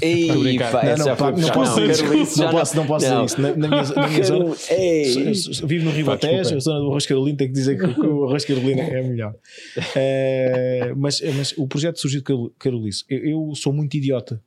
Ei, 0.00 0.28
Não, 0.28 1.06
não, 1.06 1.16
pá, 1.16 1.32
não 1.32 1.50
posso 1.50 1.80
dizer 1.80 2.14
isso. 2.16 2.38
Não 2.40 2.50
posso, 2.52 2.76
não 2.76 2.86
posso 2.86 3.06
dizer 3.06 3.24
isso. 3.24 3.40
Na, 3.40 3.48
na 3.56 3.68
minha, 3.68 3.82
na 3.82 4.08
minha 4.08 4.22
zona, 4.22 4.54
Ei. 4.70 5.32
Vivo 5.66 5.84
no 5.86 5.90
Ribatejo, 5.90 6.54
a 6.54 6.60
zona 6.60 6.78
do 6.78 6.86
Arroz 6.86 7.06
Carolina, 7.06 7.38
tenho 7.38 7.50
que 7.50 7.54
dizer 7.58 7.76
que, 7.76 7.92
que 7.94 8.00
o 8.06 8.24
Arroz 8.26 8.44
Carolina 8.44 8.82
é 8.82 9.02
melhor. 9.02 9.34
Eh, 9.96 10.92
mas, 10.96 11.20
mas 11.36 11.54
o 11.56 11.66
projeto 11.66 11.98
surgiu 11.98 12.20
de 12.20 12.24
Carol- 12.24 12.52
Carolice. 12.58 13.04
Eu, 13.08 13.48
eu 13.48 13.54
sou 13.56 13.72
muito 13.72 13.96
idiota. 13.96 14.40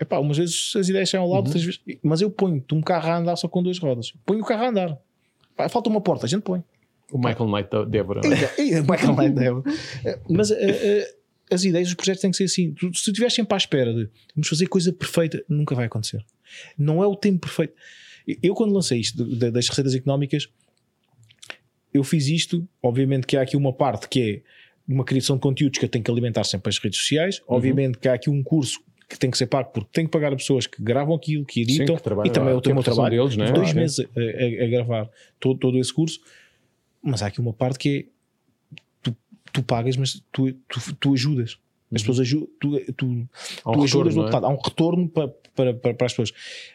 Epá, 0.00 0.18
umas 0.18 0.36
vezes 0.36 0.72
as 0.76 0.88
ideias 0.88 1.08
saem 1.10 1.22
ao 1.22 1.28
lado, 1.30 1.46
outras 1.46 1.62
vezes, 1.62 1.80
mas 2.02 2.20
eu 2.20 2.30
ponho-te 2.30 2.74
um 2.74 2.80
carro 2.82 3.08
a 3.10 3.16
andar 3.18 3.36
só 3.36 3.46
com 3.48 3.62
duas 3.62 3.78
rodas. 3.78 4.12
Ponho 4.26 4.40
o 4.40 4.44
carro 4.44 4.64
a 4.64 4.68
andar. 4.68 4.98
Pá, 5.56 5.68
falta 5.68 5.88
uma 5.88 6.00
porta, 6.00 6.26
a 6.26 6.28
gente 6.28 6.42
põe. 6.42 6.62
O 7.12 7.18
Michael 7.18 7.48
Knight 7.48 7.70
da 7.70 7.84
Débora. 7.84 8.20
é? 8.26 8.60
Ei, 8.60 8.80
Michael 8.80 9.14
Knight 9.14 9.34
deve. 9.34 9.62
Eh, 10.04 10.18
Mas 10.28 10.50
eh, 10.50 10.56
eh, 10.60 11.14
as 11.50 11.62
ideias, 11.64 11.88
os 11.88 11.94
projetos 11.94 12.20
têm 12.22 12.30
que 12.32 12.36
ser 12.36 12.44
assim. 12.44 12.74
Se 12.76 13.04
tu 13.04 13.10
estiveres 13.10 13.34
sempre 13.34 13.54
à 13.54 13.56
espera 13.56 13.94
de 13.94 14.08
vamos 14.34 14.48
fazer 14.48 14.66
coisa 14.66 14.92
perfeita, 14.92 15.44
nunca 15.48 15.74
vai 15.76 15.86
acontecer. 15.86 16.24
Não 16.76 17.02
é 17.02 17.06
o 17.06 17.14
tempo 17.14 17.40
perfeito. 17.46 17.74
Eu, 18.42 18.54
quando 18.54 18.72
lancei 18.72 18.98
isto 18.98 19.22
de- 19.24 19.36
de- 19.36 19.50
das 19.52 19.68
receitas 19.68 19.94
económicas, 19.94 20.48
eu 21.92 22.02
fiz 22.02 22.26
isto. 22.26 22.66
Obviamente 22.82 23.26
que 23.26 23.36
há 23.36 23.42
aqui 23.42 23.56
uma 23.56 23.72
parte 23.72 24.08
que 24.08 24.42
é 24.88 24.92
uma 24.92 25.04
criação 25.04 25.36
de 25.36 25.42
conteúdos 25.42 25.78
que 25.78 25.84
eu 25.84 25.88
tenho 25.88 26.02
que 26.04 26.10
alimentar 26.10 26.42
sempre 26.44 26.68
as 26.68 26.78
redes 26.78 26.98
sociais. 26.98 27.38
Uhum. 27.40 27.56
Obviamente 27.56 27.98
que 27.98 28.08
há 28.08 28.14
aqui 28.14 28.28
um 28.30 28.42
curso 28.42 28.80
que 29.14 29.18
tem 29.20 29.30
que 29.30 29.38
ser 29.38 29.46
pago 29.46 29.70
porque 29.72 29.88
tenho 29.92 30.08
que 30.08 30.12
pagar 30.12 30.32
a 30.32 30.36
pessoas 30.36 30.66
que 30.66 30.82
gravam 30.82 31.14
aquilo, 31.14 31.44
que 31.44 31.64
Sim, 31.64 31.72
editam 31.72 31.96
que 31.96 32.02
trabalham 32.02 32.30
e 32.30 32.32
também 32.34 32.50
é 32.52 32.54
o 32.56 32.60
que 32.60 32.70
é 32.70 32.74
profissão 32.74 32.94
trabalho. 32.96 33.22
deles, 33.22 33.36
não 33.36 33.44
é? 33.46 33.52
Dois 33.52 33.68
Sim. 33.70 33.74
meses 33.76 34.00
a, 34.00 34.02
a- 34.04 34.64
a 34.64 34.68
gravar 34.68 35.10
todo, 35.40 35.58
todo 35.58 35.78
esse 35.78 35.92
curso. 35.94 36.20
Mas 37.02 37.22
há 37.22 37.28
aqui 37.28 37.40
uma 37.40 37.52
parte 37.52 37.78
que 37.78 37.88
é 37.98 38.04
tu, 39.02 39.16
tu 39.52 39.62
pagas, 39.62 39.96
mas 39.96 40.22
tu, 40.32 40.52
tu, 40.68 40.94
tu 40.98 41.12
ajudas. 41.14 41.58
As 41.92 42.02
pessoas 42.02 42.20
ajudam, 42.20 42.48
tu, 42.58 42.92
tu, 42.94 43.06
um 43.06 43.26
tu 43.72 43.84
ajudas 43.84 44.14
do 44.14 44.26
é? 44.26 44.30
Há 44.32 44.48
um 44.48 44.56
retorno 44.56 45.08
para, 45.08 45.28
para, 45.54 45.74
para, 45.74 45.94
para 45.94 46.06
as 46.06 46.12
pessoas. 46.12 46.32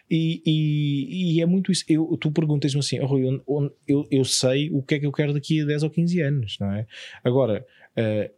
E, 0.10 0.42
e, 0.46 1.34
e 1.36 1.42
é 1.42 1.46
muito 1.46 1.72
isso. 1.74 1.84
Eu, 1.90 2.16
tu 2.18 2.32
perguntas-me 2.32 2.80
assim, 2.80 3.00
oh, 3.02 3.06
Rui, 3.06 3.42
onde- 3.46 3.74
eu, 3.86 4.08
eu 4.10 4.24
sei 4.24 4.70
o 4.72 4.82
que 4.82 4.96
é 4.96 5.00
que 5.00 5.06
eu 5.06 5.12
quero 5.12 5.34
daqui 5.34 5.62
a 5.62 5.66
10 5.66 5.84
ou 5.84 5.90
15 5.90 6.22
anos, 6.22 6.58
não 6.60 6.72
é? 6.72 6.88
Agora, 7.22 7.66
eh, 7.98 8.32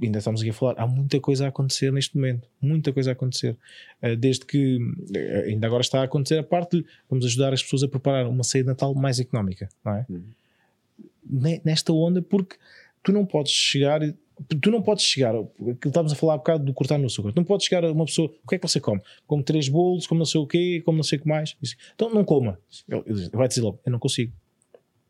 ainda 0.00 0.18
estamos 0.18 0.40
aqui 0.40 0.50
a 0.50 0.52
falar, 0.52 0.74
há 0.78 0.86
muita 0.86 1.18
coisa 1.20 1.46
a 1.46 1.48
acontecer 1.48 1.92
neste 1.92 2.14
momento, 2.16 2.46
muita 2.60 2.92
coisa 2.92 3.10
a 3.10 3.12
acontecer. 3.12 3.56
Eh, 4.02 4.14
desde 4.16 4.44
que 4.46 4.78
eh, 5.14 5.44
ainda 5.48 5.66
agora 5.66 5.80
está 5.82 6.00
a 6.00 6.04
acontecer 6.04 6.38
a 6.38 6.42
parte 6.42 6.78
de 6.78 6.86
vamos 7.08 7.24
ajudar 7.24 7.52
as 7.52 7.62
pessoas 7.62 7.82
a 7.82 7.88
preparar 7.88 8.26
uma 8.28 8.44
ceia 8.44 8.62
de 8.62 8.68
Natal 8.68 8.94
mais 8.94 9.18
económica, 9.18 9.68
não 9.84 9.94
é? 9.94 10.06
Ne- 11.28 11.60
Nesta 11.64 11.92
onda, 11.92 12.22
porque 12.22 12.56
tu 13.02 13.12
não 13.12 13.24
podes 13.26 13.52
chegar. 13.52 14.00
Tu 14.60 14.70
não 14.70 14.80
podes 14.80 15.04
chegar, 15.04 15.34
estávamos 15.84 16.12
a 16.12 16.16
falar 16.16 16.32
há 16.34 16.38
bocado 16.38 16.64
do 16.64 16.72
cortar 16.72 16.96
no 16.96 17.04
açúcar. 17.06 17.30
Tu 17.30 17.36
não 17.36 17.44
podes 17.44 17.66
chegar 17.66 17.84
a 17.84 17.92
uma 17.92 18.06
pessoa, 18.06 18.32
o 18.42 18.48
que 18.48 18.54
é 18.54 18.58
que 18.58 18.66
você 18.66 18.80
come? 18.80 19.02
Come 19.26 19.42
três 19.42 19.68
bolos, 19.68 20.06
come 20.06 20.18
não 20.18 20.24
sei 20.24 20.40
o 20.40 20.46
quê, 20.46 20.80
come 20.82 20.96
não 20.96 21.02
sei 21.04 21.18
o 21.18 21.22
que 21.22 21.28
mais. 21.28 21.54
Então 21.94 22.08
não 22.14 22.24
coma. 22.24 22.58
Ele, 22.88 23.28
vai 23.34 23.48
dizer 23.48 23.60
logo, 23.60 23.78
eu 23.84 23.92
não 23.92 23.98
consigo 23.98 24.32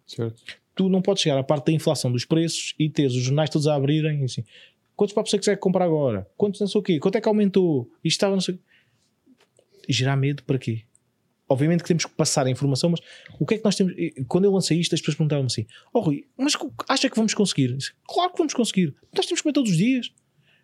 Certo. 0.04 0.42
tu 0.74 0.88
não 0.88 1.00
podes 1.00 1.22
chegar 1.22 1.38
à 1.38 1.44
parte 1.44 1.66
da 1.66 1.72
inflação 1.72 2.10
dos 2.10 2.24
preços 2.24 2.74
e 2.76 2.90
teres 2.90 3.12
os 3.14 3.22
jornais 3.22 3.48
todos 3.48 3.68
a 3.68 3.76
abrirem 3.76 4.22
e 4.22 4.24
assim, 4.24 4.42
quantos 5.01 5.14
papos 5.14 5.30
você 5.30 5.38
quiser 5.38 5.57
comprar 5.57 5.86
agora? 5.86 6.28
Quantos 6.36 6.61
não 6.61 6.66
sei 6.66 6.78
o 6.78 6.84
quê? 6.84 6.98
Quanto 6.98 7.16
é 7.16 7.22
que 7.22 7.26
aumentou? 7.26 7.90
Isto 8.05 8.16
estava 8.16 8.34
não 8.34 8.40
sei... 8.42 8.59
E 9.88 9.94
gerar 9.94 10.14
medo 10.14 10.42
para 10.44 10.59
quê? 10.59 10.82
Obviamente 11.48 11.82
que 11.82 11.88
temos 11.88 12.05
que 12.05 12.12
passar 12.12 12.46
a 12.46 12.51
informação, 12.51 12.90
mas 12.90 13.01
o 13.38 13.46
que 13.46 13.55
é 13.55 13.59
que 13.59 13.64
nós 13.64 13.74
temos? 13.74 13.94
Quando 14.28 14.44
eu 14.44 14.53
lancei 14.53 14.78
isto, 14.78 14.94
as 14.94 15.01
pessoas 15.01 15.16
perguntavam 15.16 15.46
assim: 15.46 15.66
Oh 15.94 16.01
Rui, 16.01 16.26
mas 16.36 16.53
acha 16.86 17.09
que 17.09 17.16
vamos 17.16 17.32
conseguir? 17.32 17.74
Disse, 17.74 17.92
claro 18.07 18.30
que 18.30 18.36
vamos 18.36 18.53
conseguir. 18.53 18.94
Nós 19.16 19.24
temos 19.24 19.40
que 19.40 19.44
comer 19.44 19.55
todos 19.55 19.70
os 19.70 19.78
dias. 19.78 20.12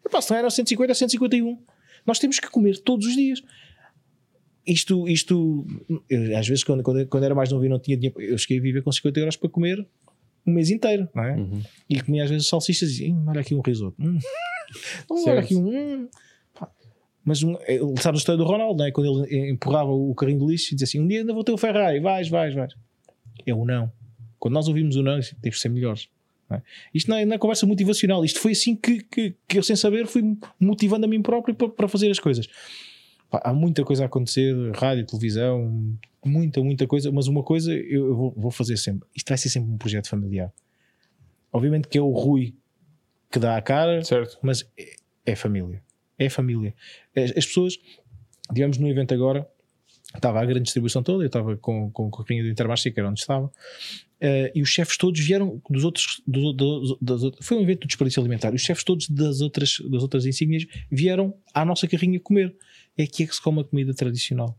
Epá, 0.05 0.21
se 0.21 0.31
não 0.31 0.37
era 0.37 0.51
150, 0.51 0.93
é 0.93 0.95
151. 0.95 1.59
Nós 2.05 2.19
temos 2.19 2.39
que 2.39 2.51
comer 2.51 2.79
todos 2.81 3.07
os 3.07 3.17
dias. 3.17 3.43
Isto, 4.67 5.09
isto 5.09 5.67
eu, 6.11 6.39
às 6.39 6.47
vezes, 6.47 6.63
quando, 6.63 6.83
quando, 6.83 7.07
quando 7.07 7.25
era 7.25 7.35
mais 7.35 7.51
novo 7.51 7.65
e 7.65 7.71
não 7.71 7.79
tinha 7.79 7.97
dinheiro, 7.97 8.21
eu 8.21 8.37
cheguei 8.37 8.59
a 8.59 8.63
viver 8.63 8.83
com 8.83 8.93
50 8.93 9.19
euros 9.19 9.37
para 9.37 9.49
comer 9.49 9.89
um 10.47 10.53
mês 10.53 10.71
inteiro, 10.71 11.09
não 11.15 11.25
é? 11.25 11.37
Uhum. 11.37 11.63
E 11.89 12.01
comia 12.01 12.25
às 12.25 12.31
vezes 12.31 12.49
salsichas 12.49 12.89
e 12.89 12.93
dizia, 12.93 13.13
"Hum, 13.13 13.25
olha 13.29 13.41
aqui 13.41 13.55
um 13.55 13.61
risoto. 13.61 13.97
Hum. 14.01 14.19
olha 15.11 15.23
Certo. 15.23 15.39
aqui 15.45 15.57
um. 15.57 15.69
hum." 15.69 16.09
Mas 17.25 17.43
um, 17.43 17.57
eh, 17.63 17.81
sabe 18.01 18.17
a 18.17 18.19
história 18.19 18.39
do 18.39 18.45
Ronaldo, 18.45 18.79
não 18.79 18.87
é? 18.87 18.93
Quando 18.93 19.27
ele 19.27 19.51
empurrava 19.51 19.91
o 19.91 20.15
carrinho 20.15 20.39
de 20.39 20.53
lixo 20.53 20.73
e 20.73 20.77
dizia 20.77 20.85
assim: 20.85 21.01
um 21.01 21.09
dia 21.09 21.21
ainda 21.21 21.35
vou 21.35 21.43
ter 21.43 21.51
o 21.51 21.59
Ferrari, 21.59 21.99
vais, 21.99 22.29
vais, 22.29 22.55
vais. 22.55 22.73
É 23.45 23.53
o 23.53 23.65
não. 23.65 23.91
Quando 24.39 24.55
nós 24.55 24.69
ouvimos 24.69 24.95
o 24.95 25.03
não, 25.03 25.19
temos 25.19 25.57
que 25.57 25.59
ser 25.59 25.69
melhores. 25.71 26.09
não 26.49 26.57
é? 26.57 26.63
Isto 26.95 27.11
não 27.11 27.17
é, 27.17 27.25
não 27.25 27.35
é 27.35 27.39
conversa 27.39 27.67
motivacional. 27.67 28.25
Isto 28.25 28.39
foi 28.39 28.53
assim 28.53 28.77
que, 28.77 29.03
que, 29.03 29.35
que 29.49 29.59
eu, 29.59 29.63
sem 29.65 29.75
saber, 29.75 30.07
fui 30.07 30.23
motivando 30.61 31.05
a 31.05 31.09
mim 31.09 31.21
próprio 31.21 31.53
para, 31.53 31.69
para 31.69 31.89
fazer 31.89 32.11
as 32.13 32.21
coisas. 32.21 32.47
Pá, 33.37 33.43
há 33.45 33.53
muita 33.53 33.85
coisa 33.85 34.05
a 34.05 34.07
acontecer, 34.07 34.55
rádio, 34.75 35.05
televisão, 35.05 35.99
muita, 36.25 36.63
muita 36.63 36.87
coisa, 36.87 37.13
mas 37.13 37.27
uma 37.27 37.43
coisa 37.43 37.73
eu, 37.73 38.07
eu 38.07 38.17
vou, 38.17 38.35
vou 38.37 38.51
fazer 38.51 38.77
sempre. 38.79 39.07
Isto 39.15 39.29
vai 39.29 39.39
ser 39.39 39.51
sempre 39.51 39.71
um 39.71 39.77
projeto 39.77 40.09
familiar. 40.09 40.51
Obviamente 41.53 41.89
que 41.89 41.99
é 41.99 42.01
o 42.01 42.11
Rui 42.11 42.55
que 43.31 43.39
dá 43.39 43.57
a 43.57 43.63
cara, 43.63 44.03
Certo. 44.03 44.39
mas 44.41 44.67
é, 44.79 44.97
é 45.27 45.37
família. 45.37 45.83
É 46.19 46.31
família. 46.31 46.75
As, 47.15 47.37
as 47.37 47.47
pessoas, 47.47 47.79
digamos, 48.51 48.79
no 48.79 48.89
evento 48.89 49.13
agora, 49.13 49.47
estava 50.15 50.41
a 50.41 50.45
grande 50.47 50.63
distribuição 50.63 51.03
toda, 51.03 51.25
eu 51.25 51.27
estava 51.27 51.57
com, 51.59 51.91
com, 51.91 52.11
com 52.11 52.23
a 52.23 52.25
carrinha 52.25 52.43
do 52.43 52.49
Intermarché, 52.49 52.91
que 52.91 52.99
era 52.99 53.11
onde 53.11 53.21
estava, 53.21 53.53
eh, 54.19 54.51
e 54.55 54.63
os 54.63 54.71
chefes 54.71 54.97
todos 54.97 55.21
vieram 55.21 55.61
dos 55.69 55.85
outros. 55.85 56.23
Foi 57.43 57.59
um 57.59 57.63
evento 57.63 57.83
de 57.83 57.89
desperdício 57.89 58.21
alimentar. 58.21 58.55
Os 58.55 58.63
chefes 58.63 58.83
todos 58.83 59.09
das 59.11 59.43
outras, 59.43 59.77
das 59.91 60.03
outras 60.03 60.25
insígnias 60.25 60.67
vieram 60.91 61.35
à 61.53 61.65
nossa 61.65 61.87
carrinha 61.87 62.19
comer. 62.19 62.57
É 62.97 63.03
aqui 63.05 63.25
é 63.25 63.27
que 63.27 63.35
se 63.35 63.41
come 63.43 63.61
a 63.61 63.65
comida 63.65 63.93
tradicional. 63.95 64.59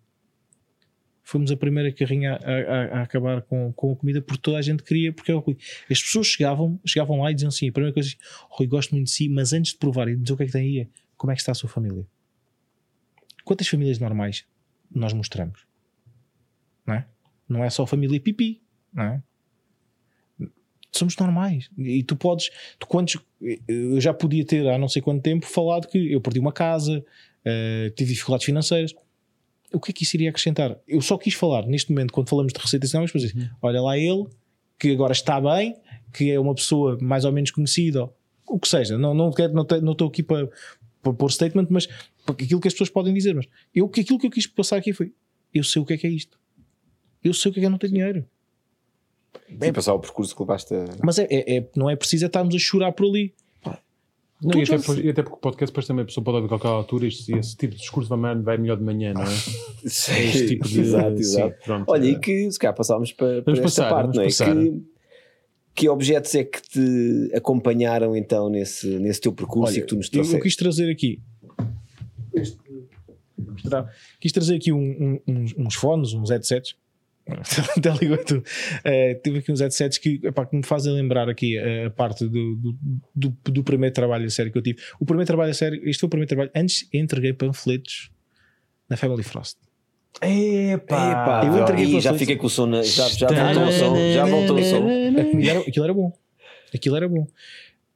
Fomos 1.23 1.51
a 1.51 1.57
primeira 1.57 1.91
carrinha 1.91 2.35
a, 2.35 2.51
a- 2.51 2.99
a 2.99 3.01
acabar 3.01 3.41
com, 3.41 3.73
com 3.73 3.91
a 3.91 3.95
comida 3.95 4.21
porque 4.21 4.41
toda 4.41 4.57
a 4.57 4.61
gente 4.61 4.81
queria, 4.83 5.11
porque 5.11 5.29
era 5.31 5.37
o 5.37 5.41
Rui. 5.41 5.57
As 5.91 6.01
pessoas 6.01 6.27
chegavam, 6.27 6.79
chegavam 6.85 7.19
lá 7.21 7.31
e 7.31 7.33
diziam 7.33 7.49
assim: 7.49 7.67
a 7.67 7.71
primeira 7.71 7.93
coisa, 7.93 8.09
Rui, 8.49 8.67
gosto 8.67 8.91
muito 8.91 9.05
de 9.07 9.11
si, 9.11 9.27
mas 9.27 9.51
antes 9.51 9.73
de 9.73 9.77
provar 9.77 10.07
e 10.07 10.15
dizer 10.15 10.33
o 10.33 10.37
que 10.37 10.43
é 10.43 10.45
que 10.45 10.51
tem 10.53 10.61
aí, 10.61 10.79
é 10.81 10.87
como 11.17 11.31
é 11.31 11.35
que 11.35 11.41
está 11.41 11.51
a 11.51 11.55
sua 11.55 11.67
família? 11.69 12.07
Quantas 13.43 13.67
famílias 13.67 13.99
normais 13.99 14.45
nós 14.89 15.11
mostramos? 15.11 15.65
Não 16.85 16.93
é? 16.93 17.07
Não 17.49 17.63
é 17.63 17.69
só 17.69 17.85
família 17.85 18.19
pipi, 18.21 18.61
não 18.93 19.03
é? 19.03 19.23
Somos 20.91 21.15
normais. 21.17 21.69
E 21.77 22.01
tu 22.03 22.15
podes, 22.15 22.49
tu 22.79 22.87
quantos, 22.87 23.17
eu 23.67 23.99
já 23.99 24.13
podia 24.13 24.45
ter 24.45 24.67
há 24.67 24.77
não 24.77 24.87
sei 24.87 25.01
quanto 25.01 25.21
tempo 25.21 25.45
falado 25.45 25.87
que 25.87 26.11
eu 26.11 26.21
perdi 26.21 26.39
uma 26.39 26.51
casa, 26.53 27.05
eh, 27.47 27.89
tive 27.95 28.11
dificuldades 28.13 28.45
financeiras. 28.45 28.93
o 29.73 29.79
que 29.79 29.91
é 29.91 29.93
que 29.93 30.03
isso 30.03 30.15
iria 30.17 30.29
acrescentar? 30.29 30.77
Eu 30.87 31.01
só 31.01 31.17
quis 31.17 31.33
falar 31.33 31.65
neste 31.65 31.91
momento, 31.91 32.11
quando 32.13 32.29
falamos 32.29 32.51
de 32.53 32.59
receitas 32.59 32.89
económicas, 32.89 33.21
para 33.21 33.31
dizer, 33.31 33.51
olha 33.61 33.81
lá 33.81 33.97
ele, 33.97 34.25
que 34.79 34.91
agora 34.91 35.11
está 35.13 35.39
bem, 35.41 35.75
que 36.13 36.31
é 36.31 36.39
uma 36.39 36.53
pessoa 36.55 36.97
mais 37.01 37.25
ou 37.25 37.31
menos 37.31 37.51
conhecida, 37.51 38.09
o 38.47 38.59
que 38.59 38.67
seja, 38.67 38.97
não, 38.97 39.13
não, 39.13 39.31
quero, 39.31 39.53
não, 39.53 39.65
te- 39.65 39.81
não 39.81 39.91
estou 39.93 40.07
aqui 40.07 40.23
para, 40.23 40.47
para 41.01 41.13
pôr 41.13 41.29
statement, 41.31 41.67
mas 41.69 41.87
aquilo 42.27 42.61
que 42.61 42.67
as 42.67 42.73
pessoas 42.73 42.89
podem 42.89 43.13
dizer, 43.13 43.33
mas 43.35 43.45
eu, 43.75 43.85
aquilo 43.87 44.17
que 44.19 44.27
eu 44.27 44.31
quis 44.31 44.47
passar 44.47 44.77
aqui 44.77 44.93
foi, 44.93 45.11
eu 45.53 45.63
sei 45.63 45.81
o 45.81 45.85
que 45.85 45.93
é 45.93 45.97
que 45.97 46.07
é 46.07 46.09
isto. 46.09 46.39
Eu 47.23 47.33
sei 47.33 47.49
o 47.49 47.53
que 47.53 47.59
é 47.59 47.61
que 47.61 47.65
é 47.65 47.69
não 47.69 47.77
ter 47.77 47.89
dinheiro. 47.89 48.25
Bem, 49.49 49.71
passar 49.73 49.93
o 49.93 49.99
percurso 49.99 50.35
que 50.35 50.41
levaste 50.41 50.73
a... 50.73 50.85
Mas 51.03 51.19
é, 51.19 51.27
é- 51.29 51.57
é- 51.57 51.69
não 51.75 51.89
é 51.89 51.95
preciso 51.95 52.23
é 52.25 52.27
estarmos 52.27 52.53
a 52.55 52.57
chorar 52.59 52.91
por 52.93 53.05
ali. 53.07 53.33
Não, 54.41 54.51
e, 54.59 54.61
até, 54.61 54.65
já- 54.65 54.77
depois- 54.77 54.99
e 54.99 55.09
até 55.09 55.23
porque 55.23 55.35
o 55.35 55.39
podcast 55.39 55.71
depois 55.71 55.87
também 55.87 56.03
a 56.03 56.05
pessoa 56.05 56.23
pode 56.23 56.35
ouvir 56.37 56.45
a 56.45 56.49
qualquer 56.49 56.67
altura 56.67 57.07
este, 57.07 57.33
esse 57.35 57.57
tipo 57.57 57.73
de 57.73 57.79
discurso 57.81 58.07
vai, 58.15 58.35
vai 58.35 58.57
melhor 58.57 58.77
de 58.77 58.83
manhã, 58.83 59.13
não 59.13 59.23
é? 59.23 59.25
Este 59.83 60.47
tipo 60.47 60.67
de. 60.67 60.79
exato, 60.81 61.15
sim, 61.15 61.21
exato. 61.21 61.55
pronto. 61.65 61.85
Olha, 61.89 62.05
É. 62.05 62.09
e 62.11 62.19
que 62.19 62.51
se 62.51 62.59
calhar 62.59 62.75
passámos 62.75 63.11
para, 63.13 63.41
para 63.41 63.53
esta 63.53 63.63
passar, 63.63 63.89
parte, 63.89 64.15
não 64.15 64.21
é? 64.21 64.25
passar. 64.25 64.55
Que, 64.55 64.83
que 65.73 65.89
objetos 65.89 66.33
é 66.35 66.43
que 66.43 66.61
te 66.61 67.31
acompanharam 67.35 68.15
então 68.15 68.49
nesse, 68.49 68.87
nesse 68.99 69.21
teu 69.21 69.31
percurso 69.33 69.77
e 69.77 69.81
que 69.81 69.87
tu 69.87 69.95
nos 69.95 70.05
eu, 70.07 70.11
trouxeste? 70.11 70.37
eu 70.37 70.43
quis 70.43 70.55
trazer 70.55 70.91
aqui. 70.91 71.19
este- 72.35 72.57
quis 74.19 74.31
trazer 74.31 74.55
aqui 74.55 74.71
um- 74.71 75.19
um- 75.27 75.33
uns, 75.33 75.55
uns 75.57 75.75
fones, 75.75 76.13
uns 76.13 76.29
headsets. 76.29 76.75
Até 77.77 77.91
ligou 78.01 78.17
tudo. 78.23 78.43
Eh, 78.83 79.15
tive 79.23 79.39
aqui 79.39 79.51
uns 79.51 79.59
headsets 79.59 79.97
que, 79.97 80.19
epá, 80.23 80.45
que 80.45 80.55
me 80.55 80.63
fazem 80.65 80.93
lembrar 80.93 81.27
aqui 81.29 81.57
a, 81.57 81.87
a 81.87 81.89
parte 81.89 82.25
do, 82.27 82.55
do, 82.55 82.77
do- 83.15 83.51
do 83.51 83.63
primeiro 83.63 83.93
trabalho 83.93 84.25
a 84.25 84.29
sério 84.29 84.51
que 84.51 84.57
eu 84.57 84.61
tive. 84.61 84.79
O 84.99 85.05
primeiro 85.05 85.27
trabalho 85.27 85.51
a 85.51 85.53
sério, 85.53 85.79
este 85.87 85.99
foi 85.99 86.07
o 86.07 86.09
primeiro 86.09 86.29
trabalho. 86.29 86.51
Antes 86.55 86.87
entreguei 86.93 87.33
panfletos 87.33 88.09
na 88.89 88.95
Family 88.97 89.23
Frost. 89.23 89.57
Epá! 90.21 91.11
Epá, 91.11 91.41
eu 91.45 91.61
entreguei 91.61 91.91
para 91.91 91.99
já 91.99 92.13
fiquei 92.19 92.35
com 92.37 92.47
o 92.47 92.49
som, 92.49 92.65
na- 92.65 92.81
já, 92.81 93.07
já 93.09 93.27
voltou 93.53 93.63
o 93.67 93.71
som, 93.71 93.95
já 94.13 94.25
voltou 94.25 94.57
o 94.57 94.63
som. 94.63 94.87
Aquilo 95.19 95.43
era, 95.49 95.59
aquilo 95.59 95.85
era 95.85 95.93
bom. 95.93 96.11
Aquilo 96.73 96.95
era 96.95 97.07
bom. 97.09 97.27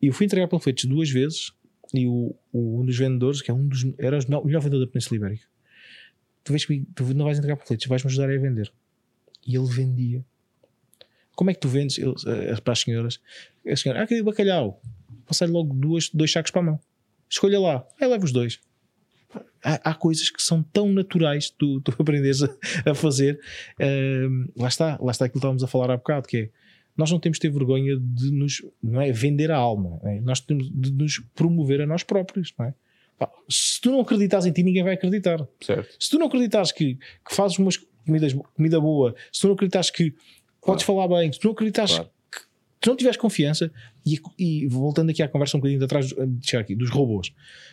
E 0.01 0.07
eu 0.07 0.13
fui 0.13 0.25
entregar 0.25 0.47
panfletos 0.47 0.85
duas 0.85 1.09
vezes 1.09 1.51
e 1.93 2.05
o, 2.07 2.35
o- 2.51 2.81
um 2.81 2.85
dos 2.85 2.97
vendedores, 2.97 3.41
que 3.41 3.49
é 3.51 3.53
um 3.53 3.67
dos 3.67 3.85
era 3.97 4.17
o 4.39 4.45
melhor 4.45 4.59
vendedor 4.61 4.85
da 4.85 4.91
Península 4.91 5.17
Ibérica, 5.17 5.45
tu, 6.43 6.51
vês 6.53 6.63
que 6.65 6.83
tu 6.95 7.03
não 7.13 7.25
vais 7.25 7.37
entregar 7.37 7.57
panfletos, 7.57 7.85
vais-me 7.87 8.09
ajudar 8.09 8.29
a 8.29 8.37
vender. 8.37 8.71
E 9.45 9.55
ele 9.55 9.67
vendia. 9.67 10.25
Como 11.35 11.49
é 11.49 11.53
que 11.53 11.59
tu 11.59 11.67
vendes 11.67 11.97
Ele, 11.97 12.13
eh, 12.27 12.55
para 12.61 12.73
as 12.73 12.79
senhoras? 12.79 13.19
A 13.67 13.75
senhora, 13.75 14.03
ah, 14.03 14.07
queria 14.07 14.23
bacalhau. 14.23 14.81
Passar-lhe 15.25 15.51
logo 15.51 15.73
duas, 15.73 16.09
dois 16.09 16.31
sacos 16.31 16.51
para 16.51 16.61
a 16.61 16.65
mão. 16.65 16.79
Escolha 17.29 17.59
lá. 17.59 17.85
Aí 17.99 18.07
leva 18.07 18.23
os 18.23 18.31
dois. 18.31 18.59
Há, 19.63 19.91
há 19.91 19.93
coisas 19.93 20.29
que 20.29 20.41
são 20.41 20.61
tão 20.61 20.91
naturais 20.91 21.49
tu, 21.49 21.79
tu 21.81 21.95
aprendes 21.97 22.43
a, 22.43 22.49
a 22.85 22.93
fazer. 22.93 23.39
Ahm, 23.79 24.47
lá 24.55 24.67
está, 24.67 24.97
lá 25.01 25.11
está 25.11 25.25
aquilo 25.25 25.33
que 25.33 25.37
estávamos 25.39 25.63
a 25.63 25.67
falar 25.67 25.91
há 25.91 25.97
bocado, 25.97 26.27
que 26.27 26.37
é 26.37 26.49
nós 26.95 27.09
não 27.09 27.19
temos 27.19 27.37
de 27.37 27.41
ter 27.41 27.49
vergonha 27.49 27.97
de 27.97 28.31
nos 28.31 28.61
não 28.83 29.01
é, 29.01 29.11
vender 29.11 29.49
a 29.49 29.55
alma, 29.55 29.99
é? 30.03 30.19
nós 30.19 30.41
temos 30.41 30.69
de 30.69 30.91
nos 30.91 31.19
promover 31.33 31.81
a 31.81 31.87
nós 31.87 32.03
próprios. 32.03 32.53
Não 32.59 32.65
é? 32.65 32.73
Se 33.49 33.79
tu 33.79 33.91
não 33.91 34.01
acreditas 34.01 34.45
em 34.45 34.51
ti, 34.51 34.63
ninguém 34.63 34.83
vai 34.83 34.95
acreditar. 34.95 35.47
Certo. 35.61 35.95
Se 35.99 36.09
tu 36.09 36.19
não 36.19 36.27
acreditas 36.27 36.71
que, 36.71 36.95
que 36.95 37.35
fazes 37.35 37.57
umas 37.59 37.77
comidas, 38.05 38.33
comida 38.55 38.79
boa, 38.79 39.15
se 39.31 39.41
tu 39.41 39.47
não 39.47 39.53
acreditas 39.53 39.89
que 39.91 40.13
podes 40.65 40.83
falar 40.83 41.07
bem, 41.07 41.31
se 41.31 41.39
tu 41.39 41.45
não 41.45 41.53
acreditas 41.53 41.91
Claro. 41.91 42.09
que 42.31 42.39
se 42.83 42.89
não 42.89 42.95
tiveres 42.95 43.17
confiança, 43.17 43.71
e, 44.05 44.19
e 44.39 44.67
voltando 44.67 45.09
aqui 45.11 45.21
à 45.21 45.27
conversa 45.27 45.55
um 45.57 45.59
bocadinho 45.59 45.79
de 45.79 45.85
atrás, 45.85 46.07
de 46.07 46.47
chegar 46.49 46.61
aqui, 46.61 46.75
dos 46.75 46.89
robôs, 46.89 47.31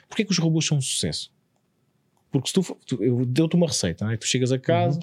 porquê 0.08 0.24
que 0.24 0.30
os 0.32 0.38
robôs 0.38 0.66
são 0.66 0.78
um 0.78 0.80
sucesso? 0.82 1.32
Porque 2.30 2.48
se 2.48 2.54
tu, 2.54 2.76
tu- 2.86 3.02
eu 3.02 3.24
deu-te 3.24 3.56
uma 3.56 3.66
receita, 3.66 4.04
não 4.04 4.12
é? 4.12 4.16
tu 4.18 4.26
chegas 4.26 4.52
a 4.52 4.58
casa, 4.58 5.00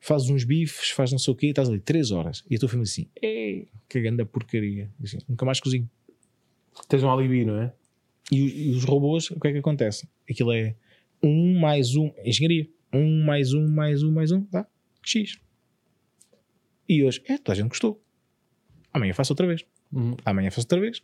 fazes 0.00 0.30
uns 0.30 0.44
bifes, 0.44 0.90
fazes 0.90 1.12
não 1.12 1.18
sei 1.18 1.32
o 1.32 1.36
quê, 1.36 1.48
estás 1.48 1.68
ali 1.68 1.78
3 1.80 2.10
horas, 2.10 2.42
e 2.48 2.56
a 2.56 2.58
tua 2.58 2.68
família 2.68 2.90
assim, 2.90 3.06
Ei, 3.20 3.68
que 3.88 4.00
grande 4.00 4.24
porcaria, 4.24 4.90
Assim, 5.02 5.18
nunca 5.28 5.44
mais 5.44 5.60
cozinho. 5.60 5.88
Tens 6.88 7.02
um 7.02 7.10
alibi, 7.10 7.44
não 7.44 7.60
é? 7.60 7.72
E, 8.30 8.68
e 8.68 8.70
os 8.70 8.84
robôs, 8.84 9.30
o 9.30 9.38
que 9.40 9.48
é 9.48 9.52
que 9.52 9.58
acontece? 9.58 10.08
Aquilo 10.30 10.52
é 10.52 10.74
um 11.22 11.58
mais 11.58 11.96
um, 11.96 12.10
engenharia, 12.24 12.66
um 12.92 13.22
mais 13.24 13.52
um 13.52 13.66
mais 13.68 14.02
um 14.02 14.10
mais 14.12 14.30
um, 14.32 14.46
dá 14.50 14.66
X. 15.02 15.38
E 16.88 17.04
hoje, 17.04 17.22
é, 17.26 17.36
toda 17.36 17.52
a 17.52 17.54
gente 17.54 17.68
gostou. 17.68 18.02
Amanhã 18.92 19.12
faço 19.12 19.32
outra 19.32 19.46
vez. 19.46 19.64
Uhum. 19.92 20.16
Amanhã 20.24 20.50
faço 20.50 20.64
outra 20.66 20.80
vez. 20.80 21.02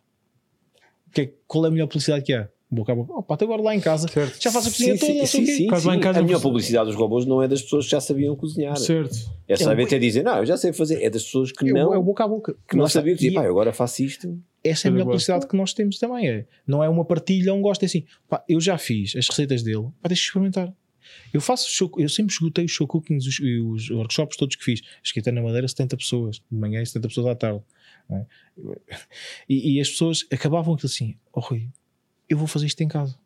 Que 1.12 1.20
é- 1.22 1.32
qual 1.47 1.64
é 1.64 1.68
a 1.68 1.70
melhor 1.70 1.87
publicidade 1.87 2.24
que 2.24 2.32
há? 2.32 2.49
Boca 2.70 2.91
a 2.93 2.95
boca. 2.97 3.12
Opa, 3.12 3.35
até 3.35 3.45
agora 3.45 3.62
lá 3.62 3.74
em 3.74 3.80
casa. 3.80 4.09
Certo. 4.09 4.43
Já 4.43 4.51
faço 4.51 4.68
a 4.68 4.70
cozinha 4.72 4.97
Sim, 4.97 5.07
toda, 5.14 5.26
sim, 5.26 5.47
sim, 5.47 5.68
sim, 5.68 5.87
lá 5.87 5.95
em 5.95 6.01
casa 6.01 6.18
A 6.18 6.22
melhor 6.22 6.39
você- 6.39 6.43
publicidade 6.43 6.87
dos 6.87 6.97
robôs 6.97 7.24
não 7.26 7.41
é 7.43 7.47
das 7.47 7.62
pessoas 7.62 7.85
que 7.85 7.91
já 7.93 8.01
sabiam 8.01 8.35
cozinhar. 8.35 8.76
Certo. 8.76 9.14
É 9.47 9.55
só 9.57 9.72
É 9.72 9.82
até 9.85 9.99
dizer, 9.99 10.24
não, 10.24 10.39
eu 10.39 10.47
já 10.47 10.57
sei 10.57 10.72
fazer. 10.72 11.01
É 11.03 11.09
das 11.11 11.22
pessoas 11.22 11.53
que 11.53 11.68
É 11.68 11.72
o- 11.72 11.74
não, 11.74 11.95
é 11.95 11.99
o 11.99 12.03
boca 12.03 12.24
a 12.24 12.28
boca. 12.28 12.57
que 12.68 12.76
não 12.76 12.89
sabiam 12.89 13.14
dizer, 13.14 13.28
E 13.30 13.35
pá, 13.35 13.45
eu 13.45 13.51
agora 13.51 13.72
faço 13.72 14.03
isto. 14.03 14.41
essa 14.64 14.89
é 14.89 14.89
a 14.89 14.93
melhor 14.93 15.05
publicidade 15.05 15.47
que 15.47 15.57
nós 15.57 15.72
temos 15.72 15.99
também. 15.99 16.28
É. 16.28 16.47
Não 16.66 16.82
é 16.82 16.89
uma 16.89 17.05
partilha, 17.05 17.55
um 17.55 17.61
gosto. 17.62 17.82
É 17.82 17.87
assim, 17.87 18.05
pá, 18.28 18.43
eu 18.49 18.61
já 18.61 18.76
fiz 18.76 19.14
as 19.14 19.28
receitas 19.28 19.62
dele, 19.62 19.85
pá, 20.03 20.09
deixa 20.09 20.22
eu 20.22 20.26
experimentar. 20.28 20.74
Eu 21.32 21.40
faço 21.40 21.68
show, 21.70 21.90
eu 21.98 22.09
sempre 22.09 22.32
esgotei 22.32 22.64
os 22.64 22.70
show 22.70 22.86
cookings, 22.86 23.26
os, 23.26 23.38
e 23.40 23.59
os 23.61 23.90
workshops 23.90 24.36
todos 24.36 24.57
que 24.57 24.64
fiz. 24.64 24.80
Escrita 25.02 25.30
na 25.32 25.42
Madeira, 25.42 25.66
70 25.68 25.96
pessoas, 25.96 26.36
de 26.36 26.57
manhã 26.59 26.80
e 26.82 26.86
70 26.86 27.09
pessoas 27.09 27.26
à 27.28 27.34
tarde. 27.34 27.62
não 28.09 28.18
é? 28.18 28.26
E, 29.48 29.76
e 29.76 29.80
as 29.80 29.88
pessoas 29.90 30.26
acabavam 30.32 30.74
aquilo 30.74 30.86
assim: 30.88 31.16
Oh 31.32 31.40
Rui, 31.40 31.68
eu 32.28 32.38
vou 32.38 32.46
fazer 32.46 32.66
isto 32.66 32.80
em 32.82 32.88
casa. 32.88 33.18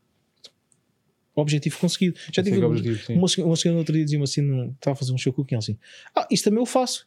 Objetivo 1.35 1.79
conseguido. 1.79 2.19
Já 2.33 2.43
é 2.43 2.45
tive 2.45 2.61
é 2.61 2.65
objetivo, 2.67 3.05
sim. 3.05 3.15
uma, 3.15 3.29
senhora- 3.29 3.51
uma 3.51 3.57
senhora 3.57 3.75
no 3.75 3.79
outro 3.81 3.95
dia 3.95 4.05
dizia-me 4.05 4.25
assim: 4.25 4.41
não, 4.41 4.71
estava 4.71 4.95
a 4.95 4.97
fazer 4.97 5.13
um 5.13 5.19
show 5.19 5.33
cooking 5.33 5.55
assim: 5.55 5.79
Ah, 6.15 6.27
isto 6.31 6.45
também 6.45 6.59
eu 6.61 6.67
faço. 6.67 7.05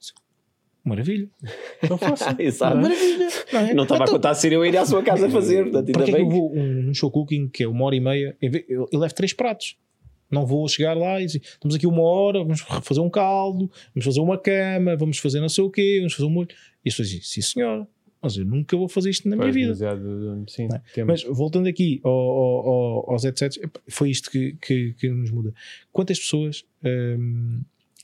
Maravilha. 0.84 1.30
Não 1.88 1.95
faço. 1.97 2.24
Exato. 2.39 2.76
Maravilha. 2.78 3.28
Não, 3.53 3.59
é? 3.59 3.74
Não 3.76 3.84
estava 3.84 4.01
a 4.01 4.05
Então, 4.05 4.15
contar 4.15 4.34
ser 4.34 4.51
eu 4.51 4.65
ir 4.65 4.76
à 4.76 4.84
sua 4.84 5.03
casa 5.03 5.30
fazer, 5.30 5.63
portanto, 5.65 5.91
para 5.91 6.05
ainda 6.05 6.05
que 6.05 6.11
é 6.11 6.15
que 6.15 6.22
eu 6.22 6.28
bem. 6.30 6.39
vou 6.39 6.55
um, 6.57 6.89
um 6.89 6.93
show 6.95 7.11
cooking 7.11 7.49
que 7.49 7.61
é 7.63 7.67
uma 7.67 7.86
hora 7.86 7.95
e 7.95 7.99
meia? 7.99 8.36
vez- 8.41 8.65
Eu, 8.67 8.88
eu 8.91 8.99
levo 8.99 9.13
três 9.13 9.32
pratos. 9.32 9.78
Não 10.32 10.46
vou 10.46 10.68
chegar 10.68 10.96
lá 10.96 11.22
e 11.22 11.26
dizer, 11.26 11.42
estamos 11.44 11.76
aqui 11.76 11.86
uma 11.86 12.02
hora, 12.02 12.40
vamos 12.40 12.62
fazer 12.82 13.02
um 13.02 13.10
caldo, 13.10 13.70
vamos 13.94 14.06
fazer 14.06 14.20
uma 14.22 14.38
cama, 14.38 14.96
vamos 14.96 15.18
fazer 15.18 15.40
não 15.42 15.50
sei 15.50 15.64
o 15.64 15.70
quê, 15.70 15.98
vamos 16.00 16.14
fazer 16.14 16.26
um 16.28 16.32
molho. 16.32 16.50
E 16.84 16.90
as 16.90 16.94
pessoas 16.96 17.10
dizem, 17.10 17.24
sim 17.24 17.42
senhora, 17.42 17.88
mas 18.22 18.38
eu 18.38 18.46
nunca 18.46 18.78
vou 18.78 18.88
fazer 18.88 19.10
isto 19.10 19.28
na 19.28 19.36
minha 19.36 19.46
Pois, 19.46 19.56
vida. 19.56 19.74
demasiado, 19.74 20.46
sim, 20.48 20.68
é? 20.96 21.04
Mas 21.04 21.24
voltando 21.24 21.68
aqui 21.68 22.00
ao, 22.04 22.12
ao, 22.12 22.68
ao, 22.68 23.12
aos 23.12 23.24
headsets, 23.24 23.58
epá, 23.58 23.80
foi 23.88 24.10
isto 24.12 24.30
que, 24.32 24.54
que, 24.62 24.94
que 24.94 25.10
nos 25.10 25.32
muda. 25.32 25.54
Quantas 25.92 26.20
pessoas. 26.20 26.64
hum, 26.84 27.62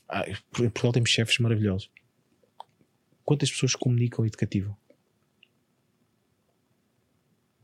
ah, 0.08 0.24
em 0.28 0.34
Portugal 0.70 0.92
temos 0.92 1.10
chefes 1.10 1.38
maravilhosos. 1.38 1.90
Quantas 3.24 3.50
pessoas 3.50 3.74
comunicam 3.74 4.24
e 4.24 4.30
te 4.30 4.38
cativam? 4.38 4.74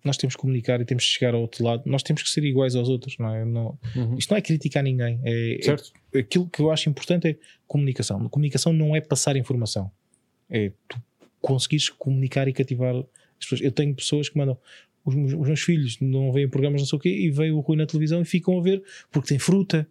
Nós 0.05 0.17
temos 0.19 0.37
que 0.37 0.41
comunicar 0.43 0.81
e 0.81 0.85
temos 0.85 1.05
que 1.05 1.11
chegar 1.11 1.35
ao 1.35 1.41
outro 1.41 1.65
lado. 1.65 1.83
Nós 1.87 2.03
temos 2.03 2.23
que 2.23 2.29
ser 2.29 2.45
iguais 2.45 2.77
aos 2.77 2.89
outros, 2.91 3.17
não 3.19 3.35
é? 3.35 3.45
Não- 3.45 3.79
Uhum. 3.97 4.19
isto 4.19 4.31
não 4.31 4.37
é 4.37 4.43
criticar 4.43 4.83
ninguém. 4.83 5.19
É, 5.25 5.59
Certo. 5.63 5.93
é- 6.13 6.19
aquilo 6.19 6.49
que 6.49 6.61
eu 6.61 6.71
acho 6.71 6.89
importante 6.91 7.27
é 7.29 7.37
comunicação. 7.67 8.29
Comunicação 8.29 8.73
não 8.73 8.95
é 8.95 9.01
passar 9.01 9.35
informação. 9.37 9.91
É 10.51 10.71
tu 10.89 11.01
conseguires 11.41 11.89
comunicar 11.89 12.47
e 12.49 12.53
cativar 12.53 12.95
as 12.95 13.05
pessoas. 13.41 13.61
Eu 13.63 13.73
tenho 13.73 13.95
pessoas 13.95 14.29
que 14.29 14.37
mandam. 14.37 14.59
Os, 15.07 15.15
meus- 15.15 15.33
os 15.33 15.47
meus 15.47 15.61
filhos 15.61 15.99
não 16.01 16.33
veem 16.33 16.49
programas 16.49 16.81
não 16.83 16.87
sei 16.87 16.97
o 16.97 17.01
quê 17.01 17.09
e 17.09 17.31
veem 17.31 17.53
o 17.53 17.61
Rui 17.61 17.77
na 17.77 17.87
televisão 17.87 18.21
e 18.21 18.25
ficam 18.25 18.59
a 18.59 18.63
ver 18.63 18.83
porque 19.11 19.29
tem 19.29 19.39
fruta, 19.39 19.87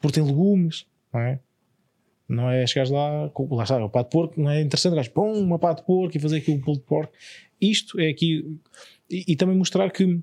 porque 0.00 0.14
tem 0.20 0.24
legumes, 0.26 0.86
não 1.12 1.20
é? 1.20 1.40
Não 2.30 2.50
é 2.50 2.66
chegares 2.66 2.90
lá, 2.90 3.28
com- 3.34 3.54
lá 3.54 3.62
está, 3.64 3.84
o 3.84 3.88
pato 3.90 4.08
de 4.10 4.12
porco, 4.12 4.40
não 4.40 4.50
é 4.50 4.60
interessante, 4.62 4.94
gajo, 4.94 5.10
pum, 5.10 5.32
uma 5.32 5.58
pato 5.58 5.82
de 5.82 5.86
porco 5.86 6.16
e 6.16 6.20
fazer 6.20 6.38
aqui 6.38 6.50
o 6.52 6.60
pulo 6.60 6.76
de 6.78 6.84
porco. 6.84 7.12
Isto 7.60 7.98
é 8.00 8.08
aqui, 8.08 8.56
e, 9.10 9.24
e 9.28 9.36
também 9.36 9.56
mostrar 9.56 9.90
que 9.90 10.20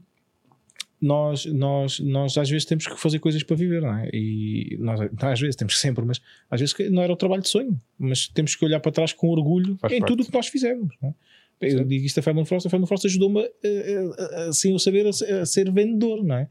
nós, 1.00 1.46
nós, 1.46 2.00
nós 2.00 2.38
às 2.38 2.50
vezes 2.50 2.66
temos 2.66 2.88
que 2.88 3.00
fazer 3.00 3.20
coisas 3.20 3.44
para 3.44 3.56
viver, 3.56 3.82
não 3.82 3.96
é? 4.00 4.10
E 4.12 4.76
nós, 4.80 5.00
às 5.22 5.40
vezes 5.40 5.56
temos 5.56 5.80
sempre, 5.80 6.04
mas 6.04 6.20
às 6.50 6.60
vezes 6.60 6.76
não 6.90 7.04
era 7.04 7.14
o 7.14 7.16
trabalho 7.16 7.42
de 7.44 7.50
sonho, 7.50 7.80
mas 8.00 8.28
temos 8.28 8.56
que 8.56 8.66
olhar 8.66 8.80
para 8.80 8.92
trás 8.92 9.14
com 9.14 9.28
orgulho 9.30 9.78
Faz 9.80 9.94
em 9.94 10.00
parte. 10.00 10.10
tudo 10.10 10.24
o 10.24 10.26
que 10.26 10.34
nós 10.34 10.48
fizemos. 10.48 10.96
Não 11.02 11.10
é? 11.10 11.14
Eu 11.62 11.84
digo 11.84 12.06
isto 12.06 12.20
a 12.20 12.24
Family 12.24 12.46
Frost, 12.46 12.68
a 12.68 12.70
Family 12.70 12.88
Frost 12.88 13.06
ajudou-me 13.06 13.42
a, 13.42 13.44
a, 13.44 14.46
a, 14.46 14.50
a, 14.50 14.54
sem 14.54 14.72
eu 14.72 14.80
saber 14.80 15.06
a, 15.08 15.42
a 15.42 15.46
ser 15.46 15.72
vendedor, 15.72 16.24
não 16.24 16.36
é? 16.36 16.48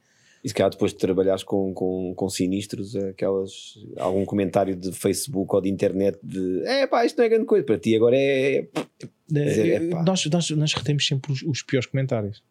E 0.46 0.48
se 0.48 0.54
calhar 0.54 0.70
depois 0.70 0.92
de 0.92 0.98
trabalhares 0.98 1.42
com, 1.42 1.74
com, 1.74 2.14
com 2.14 2.28
sinistros, 2.28 2.94
aquelas, 2.94 3.74
algum 3.96 4.24
comentário 4.24 4.76
de 4.76 4.92
Facebook 4.92 5.52
ou 5.52 5.60
de 5.60 5.68
internet 5.68 6.16
de 6.22 6.62
é 6.64 6.86
pá, 6.86 7.04
isto 7.04 7.18
não 7.18 7.24
é 7.24 7.28
grande 7.28 7.46
coisa, 7.46 7.66
para 7.66 7.76
ti 7.76 7.96
agora 7.96 8.16
é. 8.16 8.68
dizer, 9.28 9.66
Eh, 9.82 9.84
epá. 9.88 10.04
nós, 10.04 10.24
nós, 10.26 10.50
nós 10.50 10.72
retemos 10.72 11.04
sempre 11.04 11.32
os, 11.32 11.42
os 11.42 11.62
piores 11.62 11.86
comentários. 11.86 12.44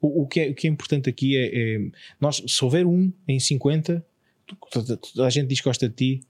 O, 0.00 0.22
o, 0.22 0.26
que 0.28 0.38
é, 0.40 0.48
o 0.50 0.54
que 0.54 0.68
é 0.68 0.70
importante 0.70 1.10
aqui 1.10 1.36
é, 1.36 1.74
é 1.76 1.90
nós, 2.20 2.40
se 2.46 2.64
houver 2.64 2.86
um 2.86 3.12
em 3.26 3.40
50, 3.40 4.06
tu- 4.46 4.56
toda, 4.70 5.00
a 5.26 5.30
gente 5.30 5.48
diz 5.48 5.58
que 5.60 5.64
gosta 5.64 5.88
de 5.88 5.94
ti, 5.96 6.20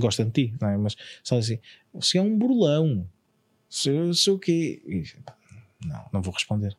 gosta 0.00 0.24
de 0.24 0.30
ti, 0.30 0.54
não 0.58 0.68
é? 0.70 0.76
Mas 0.78 0.96
só 1.22 1.36
assim, 1.36 1.58
se 2.00 2.16
é 2.16 2.22
um 2.22 2.36
burlão, 2.38 3.06
se 3.68 3.90
eu 3.90 4.14
sei 4.14 4.32
o 4.32 4.38
quê, 4.38 4.80
E, 4.86 5.02
não, 5.86 6.04
não 6.14 6.22
vou 6.22 6.32
responder. 6.32 6.74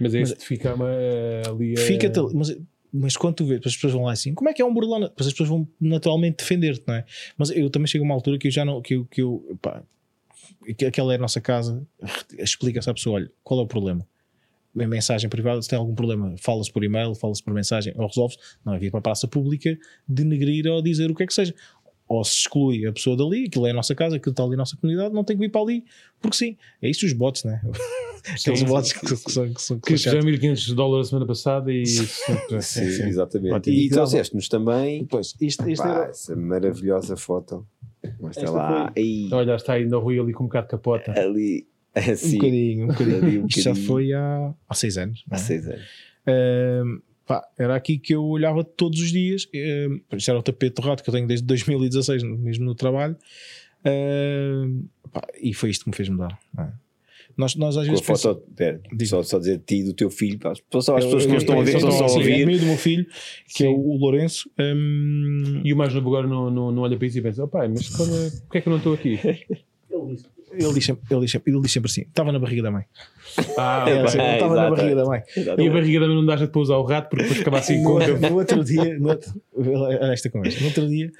Mas 0.00 0.14
é 0.14 0.20
Mas- 0.20 0.30
isso 0.30 0.38
que 0.40 0.46
fica 0.46 0.74
uma, 0.74 0.88
ali. 1.48 1.74
a- 1.76 1.80
ali, 1.80 2.34
mas 2.34 2.56
mas 2.96 3.16
quando 3.16 3.34
tu 3.34 3.44
vês, 3.44 3.60
as 3.64 3.74
pessoas 3.74 3.92
vão 3.92 4.04
lá 4.04 4.12
assim, 4.12 4.32
como 4.34 4.48
é 4.48 4.54
que 4.54 4.62
é 4.62 4.64
um 4.64 4.72
burlão? 4.72 5.02
As 5.18 5.26
pessoas 5.32 5.48
vão 5.48 5.66
naturalmente 5.80 6.36
defender-te, 6.38 6.84
não 6.86 6.94
é? 6.94 7.04
Mas 7.36 7.50
eu 7.50 7.68
também 7.68 7.88
chego 7.88 8.04
a 8.04 8.06
uma 8.06 8.14
altura 8.14 8.38
que 8.38 8.46
eu 8.46 8.52
já 8.52 8.64
não, 8.64 8.80
que 8.80 8.94
eu, 8.94 9.04
que 9.06 9.20
eu 9.20 9.58
pá, 9.60 9.82
que 10.78 10.84
aquela 10.86 11.12
é 11.12 11.16
a 11.16 11.18
nossa 11.18 11.40
casa, 11.40 11.84
explica-se 12.38 12.88
à 12.88 12.94
pessoa, 12.94 13.16
olha, 13.16 13.30
qual 13.42 13.58
é 13.58 13.62
o 13.64 13.66
problema? 13.66 14.06
Em 14.76 14.86
mensagem 14.86 15.28
privada, 15.28 15.60
se 15.60 15.68
tem 15.68 15.76
algum 15.78 15.94
problema, 15.94 16.34
fala-se 16.38 16.72
por 16.72 16.82
e-mail, 16.84 17.14
fala-se 17.16 17.42
por 17.42 17.52
mensagem, 17.52 17.92
ou 17.96 18.06
resolve-se, 18.06 18.38
não 18.64 18.74
é 18.74 18.78
vir 18.78 18.90
para 18.92 18.98
a 18.98 19.02
praça 19.02 19.26
pública 19.26 19.76
denegrir 20.06 20.66
ou 20.68 20.80
dizer 20.80 21.10
o 21.10 21.14
que 21.16 21.22
é 21.24 21.26
que 21.26 21.34
seja. 21.34 21.52
Ou 22.08 22.22
se 22.24 22.38
exclui 22.40 22.86
a 22.86 22.92
pessoa 22.92 23.16
dali, 23.16 23.46
aquilo 23.46 23.66
é 23.66 23.70
a 23.70 23.74
nossa 23.74 23.94
casa, 23.94 24.16
aquilo 24.16 24.32
está 24.32 24.42
ali 24.42 24.54
a 24.54 24.58
nossa 24.58 24.76
comunidade, 24.76 25.14
não 25.14 25.24
tem 25.24 25.36
que 25.36 25.42
vir 25.42 25.50
para 25.50 25.62
ali, 25.62 25.84
porque 26.20 26.36
sim. 26.36 26.56
É 26.82 26.88
isso 26.88 27.06
os 27.06 27.12
bots, 27.12 27.44
né? 27.44 27.60
Aqueles 28.26 28.60
Sim, 28.60 28.64
bots 28.66 28.88
sim, 28.88 28.98
que, 29.00 29.06
que 29.22 29.30
são. 29.32 29.52
Que 29.52 29.60
são 29.62 29.78
Que 29.78 29.82
que 29.92 29.98
são 29.98 30.12
já 30.12 30.18
chatos. 30.18 30.24
1500 30.24 30.72
dólares 30.72 31.06
a 31.06 31.10
semana 31.10 31.26
passada 31.26 31.70
e. 31.70 31.84
Sim, 31.84 32.02
Sim, 32.62 33.02
exatamente. 33.04 33.52
Ótimo. 33.52 33.76
E 33.76 33.84
E 33.86 33.88
trouxeste-nos 33.90 34.48
também 34.48 35.04
Pois, 35.04 35.34
isto, 35.38 35.68
isto 35.68 35.82
pá, 35.82 35.90
era- 35.90 36.08
essa 36.08 36.34
maravilhosa 36.34 37.16
foto. 37.18 37.66
Mostra 38.18 38.44
Esta 38.44 38.56
lá. 38.56 38.92
Ei, 38.96 39.28
Olha, 39.30 39.54
está 39.56 39.74
ainda 39.74 39.98
o 39.98 40.00
Rui 40.00 40.18
ali 40.18 40.32
com 40.32 40.44
um 40.44 40.46
bocado 40.46 40.66
de 40.66 40.70
capota. 40.70 41.12
ali. 41.20 41.66
um 41.94 42.00
Assim, 42.12 42.38
bocadinho, 42.38 42.84
um 42.84 42.88
bocadinho. 42.88 43.42
um 43.44 43.46
Isto 43.46 43.60
já 43.60 43.74
foi 43.74 44.12
há, 44.14 44.54
há 44.70 44.74
seis 44.74 44.96
anos. 44.96 45.22
Há 45.30 45.34
é? 45.34 45.38
seis 45.38 45.66
anos. 45.68 45.82
Ahm, 46.26 47.02
pá, 47.26 47.46
era 47.58 47.74
aqui 47.74 47.98
que 47.98 48.14
eu 48.14 48.24
olhava 48.24 48.62
todos 48.64 49.00
os 49.00 49.10
dias. 49.12 49.46
ahm, 49.54 50.00
isto 50.16 50.30
era 50.30 50.38
o 50.38 50.42
tapete 50.42 50.80
do 50.80 50.86
rato 50.86 51.02
que 51.02 51.08
eu 51.10 51.14
tenho 51.14 51.26
desde 51.26 51.46
2016, 51.46 52.22
mesmo 52.22 52.64
no 52.64 52.74
trabalho. 52.74 53.16
Ahm, 53.84 54.84
pá, 55.12 55.22
e 55.40 55.52
foi 55.54 55.70
isto 55.70 55.84
que 55.84 55.90
me 55.90 55.96
fez 55.96 56.08
mudar. 56.08 56.38
é? 56.58 56.68
Nós, 57.36 57.56
nós 57.56 57.76
às 57.76 57.86
Com 57.86 57.92
a 57.92 57.96
vezes 57.96 58.22
foto, 58.22 58.42
pera, 58.54 58.80
Diz. 58.92 59.08
só, 59.08 59.22
só 59.22 59.38
dizer 59.38 59.58
ti 59.66 59.76
e 59.78 59.84
do 59.84 59.92
teu 59.92 60.08
filho, 60.08 60.38
pá, 60.38 60.52
só 60.80 60.96
as 60.96 61.04
pessoas 61.04 61.24
que 61.24 61.28
Eu- 61.28 61.32
não 61.32 61.38
estão 61.38 61.60
a 61.60 61.64
ver, 61.64 61.74
estão 61.76 61.90
só 61.90 62.04
a 62.04 62.08
sim, 62.08 62.14
é 62.16 62.18
ouvir. 62.18 62.42
amigo 62.44 62.60
do 62.60 62.66
meu 62.66 62.76
filho, 62.76 63.06
que 63.54 63.64
é 63.64 63.66
Sim. 63.68 63.74
o, 63.74 63.78
o 63.92 63.96
Lourenço. 63.96 64.48
ahm, 64.58 65.62
E 65.64 65.72
o 65.72 65.76
mais 65.76 65.92
novo 65.92 66.06
agora 66.08 66.28
não, 66.28 66.50
não, 66.50 66.70
não 66.70 66.82
olha 66.82 66.96
para 66.96 67.06
isso 67.06 67.18
e 67.18 67.22
pensa: 67.22 67.42
oh, 67.42 67.48
pai, 67.48 67.66
mas 67.68 67.88
como 67.88 68.14
é- 68.14 68.30
porquê 68.30 68.58
é 68.58 68.60
que 68.60 68.68
eu 68.68 68.70
não 68.70 68.78
estou 68.78 68.94
aqui? 68.94 69.18
ele, 69.24 69.38
diz 70.72 70.84
sempre, 70.84 71.04
ele, 71.10 71.20
diz 71.20 71.30
sempre, 71.30 71.52
ele 71.52 71.60
diz 71.60 71.72
sempre 71.72 71.90
assim: 71.90 72.02
estava 72.02 72.32
na 72.32 72.38
barriga 72.38 72.62
da 72.62 72.70
mãe. 72.70 72.84
Ah, 73.58 73.84
Ele 73.88 73.98
ok. 74.00 74.10
sempre, 74.10 74.32
estava 74.34 74.54
na 74.54 74.70
barriga 74.70 74.96
da 74.96 75.04
mãe. 75.04 75.22
E 75.36 75.68
a 75.68 75.72
barriga 75.72 76.00
também 76.00 76.16
não 76.16 76.26
dá 76.26 76.36
jeito 76.36 76.50
para 76.50 76.60
usar 76.60 76.76
o 76.76 76.84
rato 76.84 77.08
porque 77.08 77.24
depois 77.24 77.40
acaba 77.40 77.58
assim 77.58 77.82
com. 77.82 77.98
no, 77.98 78.18
no 78.30 78.36
outro 78.36 78.64
dia, 78.64 78.98
no 78.98 79.08
outro, 79.10 79.32
olha 79.56 80.12
esta 80.12 80.30
conversa, 80.30 80.60
no 80.60 80.66
outro 80.66 80.88
dia 80.88 81.10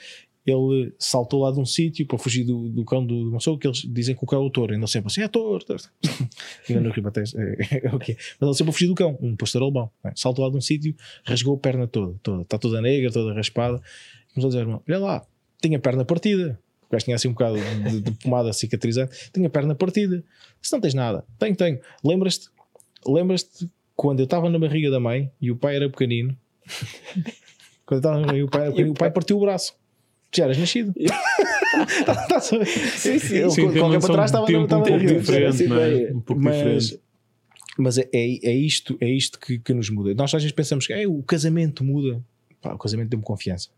ele 0.46 0.92
saltou 0.98 1.42
lá 1.42 1.50
de 1.50 1.58
um 1.58 1.64
sítio 1.64 2.06
para 2.06 2.18
fugir 2.18 2.44
do, 2.44 2.68
do 2.68 2.84
cão 2.84 3.04
do 3.04 3.30
Mansou, 3.30 3.56
que 3.56 3.66
eles 3.66 3.78
dizem 3.78 4.14
que 4.14 4.22
o 4.22 4.26
cão 4.26 4.42
é 4.42 4.46
o 4.46 4.50
touro, 4.50 4.74
ainda 4.74 4.86
sempre 4.86 5.06
assim, 5.06 5.22
é 5.22 5.28
touro. 5.28 5.64
Ainda 6.68 6.80
não 6.82 6.90
é, 6.90 7.80
é 7.88 7.94
o 7.94 7.98
quê? 7.98 8.16
Mas 8.38 8.48
ele 8.48 8.54
sempre 8.54 8.70
a 8.70 8.72
fugir 8.72 8.86
do 8.88 8.94
cão, 8.94 9.18
um 9.22 9.34
pastor 9.36 9.62
alemão. 9.62 9.90
né? 10.02 10.12
Saltou 10.14 10.44
lá 10.44 10.50
de 10.50 10.56
um 10.58 10.60
sítio, 10.60 10.94
rasgou 11.24 11.54
a 11.56 11.58
perna 11.58 11.86
toda, 11.86 12.14
toda, 12.22 12.42
está 12.42 12.58
toda 12.58 12.82
negra, 12.82 13.10
toda 13.10 13.32
raspada. 13.32 13.80
Começou 14.34 14.48
a 14.48 14.50
dizer, 14.50 14.58
irmão, 14.60 14.82
olha 14.86 14.98
lá, 14.98 15.26
tinha 15.62 15.78
a 15.78 15.80
perna 15.80 16.04
partida. 16.04 16.58
O 16.88 16.92
gajo 16.92 17.04
tinha 17.04 17.16
assim 17.16 17.28
um 17.28 17.32
bocado 17.32 17.56
de, 17.56 18.00
de 18.00 18.10
pomada 18.12 18.52
cicatrizante, 18.52 19.30
tinha 19.32 19.46
a 19.46 19.50
perna 19.50 19.74
partida. 19.74 20.22
Se 20.60 20.72
não 20.72 20.80
tens 20.80 20.94
nada, 20.94 21.24
tenho, 21.38 21.56
tenho. 21.56 21.80
Lembras-te, 22.04 22.48
lembras-te 23.06 23.68
quando 23.96 24.20
eu 24.20 24.24
estava 24.24 24.48
na 24.48 24.58
barriga 24.58 24.90
da 24.90 25.00
mãe 25.00 25.30
e 25.40 25.50
o 25.50 25.56
pai 25.56 25.76
era 25.76 25.88
pequenino, 25.88 26.36
quando 27.86 27.92
eu 27.92 27.98
estava 27.98 28.20
na 28.20 28.26
barriga, 28.26 28.46
o 28.46 28.50
pai, 28.50 28.60
era 28.62 28.70
pequenino, 28.70 28.94
o 28.94 28.98
pai 28.98 29.10
partiu 29.10 29.36
o 29.36 29.40
braço. 29.40 29.74
Já 30.34 30.44
eras 30.44 30.58
nascido. 30.58 30.92
A 31.74 32.56
ver? 32.56 32.66
Sim, 32.66 33.18
sim. 33.18 33.36
Eu, 33.36 33.50
Sim, 33.50 33.72
qualquer 33.72 34.00
para 34.00 34.12
trás 34.12 34.30
estava 34.30 34.46
um 34.46 34.66
pouco 34.66 34.98
diferente, 34.98 35.66
não 35.66 35.80
é? 35.80 36.12
Um 36.12 36.20
pouco 36.20 36.42
mas, 36.42 36.56
diferente. 36.56 37.02
mas 37.78 37.98
é, 37.98 38.08
é, 38.12 38.50
é 38.50 38.54
isto, 38.54 38.96
é 39.00 39.08
isto 39.08 39.38
que, 39.38 39.58
que 39.58 39.74
nos 39.74 39.90
muda. 39.90 40.14
Nós 40.14 40.34
às 40.34 40.42
vezes 40.42 40.52
pensamos 40.52 40.86
que 40.86 40.92
é, 40.92 41.06
o 41.06 41.22
casamento 41.22 41.84
muda. 41.84 42.22
Pá, 42.60 42.74
o 42.74 42.78
casamento 42.78 43.10
deu-me 43.10 43.24
confiança. 43.24 43.70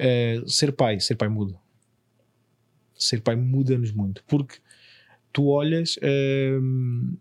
Eh, 0.00 0.40
ser 0.46 0.72
pai, 0.72 1.00
ser 1.00 1.16
pai 1.16 1.28
muda. 1.28 1.54
Ser 2.94 3.20
pai 3.20 3.36
muda-nos 3.36 3.92
muito. 3.92 4.22
Porque 4.26 4.56
tu 5.32 5.46
olhas 5.48 5.98
ehm, 6.02 7.14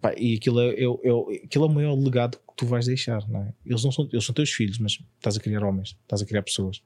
pá, 0.00 0.14
e 0.16 0.34
aquilo 0.36 0.60
é, 0.60 0.68
é, 0.74 0.84
é- 0.84 1.44
aquilo 1.44 1.64
é 1.64 1.68
o 1.68 1.72
maior 1.72 1.94
legado 1.98 2.36
que 2.38 2.54
tu 2.56 2.66
vais 2.66 2.86
deixar. 2.86 3.26
Não 3.28 3.42
é? 3.42 3.52
eles, 3.66 3.82
não 3.84 3.90
são, 3.92 4.08
eles 4.12 4.24
são 4.24 4.34
teus 4.34 4.50
filhos, 4.50 4.78
mas 4.78 4.98
estás 5.16 5.36
a 5.36 5.40
criar 5.40 5.62
homens, 5.64 5.96
estás 6.02 6.22
a 6.22 6.26
criar 6.26 6.42
pessoas. 6.42 6.82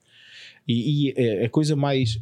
E, 0.67 1.09
e 1.09 1.15
é 1.17 1.45
a 1.45 1.49
coisa 1.51 1.75
mais. 1.77 2.21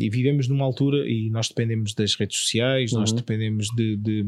E 0.00 0.08
vivemos 0.08 0.46
numa 0.46 0.64
altura 0.64 1.08
e 1.08 1.28
nós 1.30 1.48
dependemos 1.48 1.92
das 1.92 2.14
redes 2.14 2.38
sociais, 2.38 2.92
nós 2.92 3.10
Uhum. 3.10 3.16
dependemos 3.16 3.68
de, 3.74 3.96
de- 3.96 4.26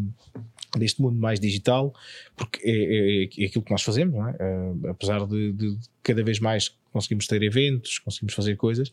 deste 0.78 1.00
mundo 1.02 1.18
mais 1.18 1.38
digital, 1.40 1.92
porque 2.36 2.60
é, 2.62 2.70
é- 2.70 3.24
é 3.24 3.46
aquilo 3.46 3.64
que 3.64 3.70
nós 3.70 3.82
fazemos, 3.82 4.14
não 4.14 4.28
é? 4.28 4.36
Eh, 4.38 4.90
apesar 4.90 5.26
de, 5.26 5.52
de 5.52 5.78
cada 6.02 6.22
vez 6.22 6.38
mais 6.40 6.68
conseguimos 6.92 7.26
ter 7.26 7.42
eventos, 7.42 7.98
conseguimos 7.98 8.34
fazer 8.34 8.56
coisas. 8.56 8.92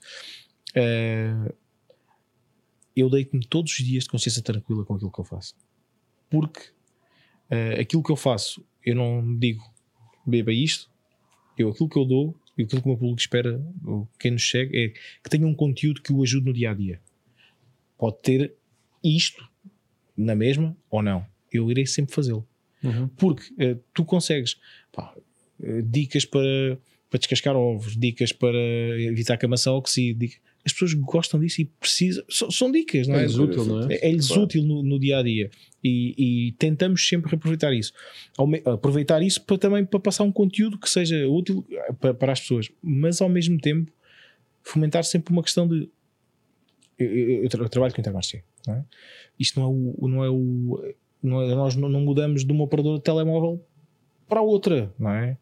eh, 0.76 1.54
eu 2.96 3.10
deito-me 3.10 3.46
todos 3.46 3.72
os 3.74 3.86
dias 3.86 4.06
de 4.06 4.10
consciência 4.10 4.42
tranquila 4.42 4.84
com 4.84 4.96
aquilo 4.96 5.12
que 5.12 5.20
eu 5.20 5.24
faço. 5.24 5.54
Porque 6.30 6.62
eh, 7.50 7.80
aquilo 7.80 8.02
que 8.04 8.12
eu 8.12 8.16
faço, 8.16 8.66
eu 8.84 8.96
não 8.96 9.38
digo 9.38 9.64
beba 10.26 10.52
isto, 10.52 10.90
eu 11.58 11.70
aquilo 11.70 11.88
que 11.90 11.98
eu 12.00 12.06
dou 12.06 12.36
e 12.58 12.64
aquilo 12.64 12.82
que 12.82 12.88
o 12.88 12.92
meu 12.92 12.98
público 12.98 13.20
espera, 13.22 13.64
quem 14.20 14.32
nos 14.32 14.50
segue, 14.50 14.76
é 14.78 14.90
que 14.90 15.30
tenha 15.30 15.46
um 15.46 15.54
conteúdo 15.54 16.02
que 16.02 16.12
o 16.12 16.24
ajude 16.24 16.46
no 16.48 16.54
dia 16.54 16.72
a 16.72 16.74
dia. 16.74 17.00
Pode 17.98 18.18
ter 18.22 18.54
isto 19.04 19.48
na 20.16 20.36
mesma 20.36 20.76
ou 20.90 21.04
não. 21.04 21.24
Eu 21.58 21.70
irei 21.72 21.86
sempre 21.86 22.14
fazê-lo. 22.14 22.48
Uhum. 22.84 23.08
Porque 23.10 23.44
eh, 23.58 23.78
tu 23.94 24.06
consegues 24.06 24.58
pá, 24.92 25.14
eh, 25.64 25.82
dicas 25.84 26.26
para, 26.26 26.78
para 27.10 27.18
descascar 27.20 27.56
ovos, 27.56 27.98
dicas 27.98 28.32
para 28.32 28.58
evitar 29.02 29.38
que 29.38 29.46
a 29.46 29.50
maçã 29.50 29.72
oxide. 29.72 30.18
dica- 30.28 30.40
As 30.66 30.74
pessoas 30.74 30.94
gostam 30.94 31.40
disso 31.40 31.62
e 31.62 31.66
precisam. 31.66 32.24
São, 32.30 32.52
são 32.52 32.72
dicas, 32.72 33.08
não 33.08 33.16
é? 33.16 33.24
É 33.24 33.28
útil, 33.28 33.66
não 33.66 33.90
é? 33.90 33.96
É- 33.96 34.10
É-lhes 34.10 34.28
Claro. 34.28 34.44
útil 34.44 34.64
no, 34.64 34.84
no 34.84 35.00
dia 35.00 35.18
a 35.20 35.24
dia 35.24 35.50
e, 35.84 36.48
e 36.48 36.52
tentamos 36.54 37.08
sempre 37.08 37.34
aproveitar 37.36 37.74
isso. 37.74 37.94
Me- 38.48 38.62
Aproveitar 38.66 39.22
isso 39.24 39.42
para 39.44 39.58
também 39.58 39.86
para 39.86 40.00
passar 40.00 40.24
um 40.24 40.32
conteúdo 40.32 40.78
que 40.78 40.90
seja 40.90 41.28
útil 41.28 41.66
eh, 41.72 41.94
para, 41.94 42.14
para 42.14 42.32
as 42.34 42.42
pessoas, 42.42 42.70
mas 42.84 43.22
ao 43.22 43.30
mesmo 43.30 43.58
tempo 43.60 43.92
fomentar 44.62 45.04
sempre 45.06 45.32
uma 45.34 45.42
questão 45.42 45.68
de. 45.68 45.90
Eu, 47.00 47.08
eu- 47.16 47.44
eu 47.44 47.50
tra- 47.50 47.64
eu 47.64 47.70
trabalho 47.70 47.94
com 47.94 48.02
intermarché, 48.02 48.44
não 48.68 48.74
é? 48.76 48.86
Isto 49.40 49.60
não 49.60 49.68
é 49.68 49.70
o. 50.04 50.08
Não 50.08 50.24
é 50.26 50.30
o 50.30 50.94
nós 51.28 51.76
não, 51.76 51.90
mudamos 52.02 52.44
de 52.46 52.52
uma 52.52 52.64
operadora 52.64 52.98
de 52.98 53.04
telemóvel 53.04 53.64
para 54.28 54.42
outra, 54.42 54.94
não 55.00 55.10
é? 55.12 55.38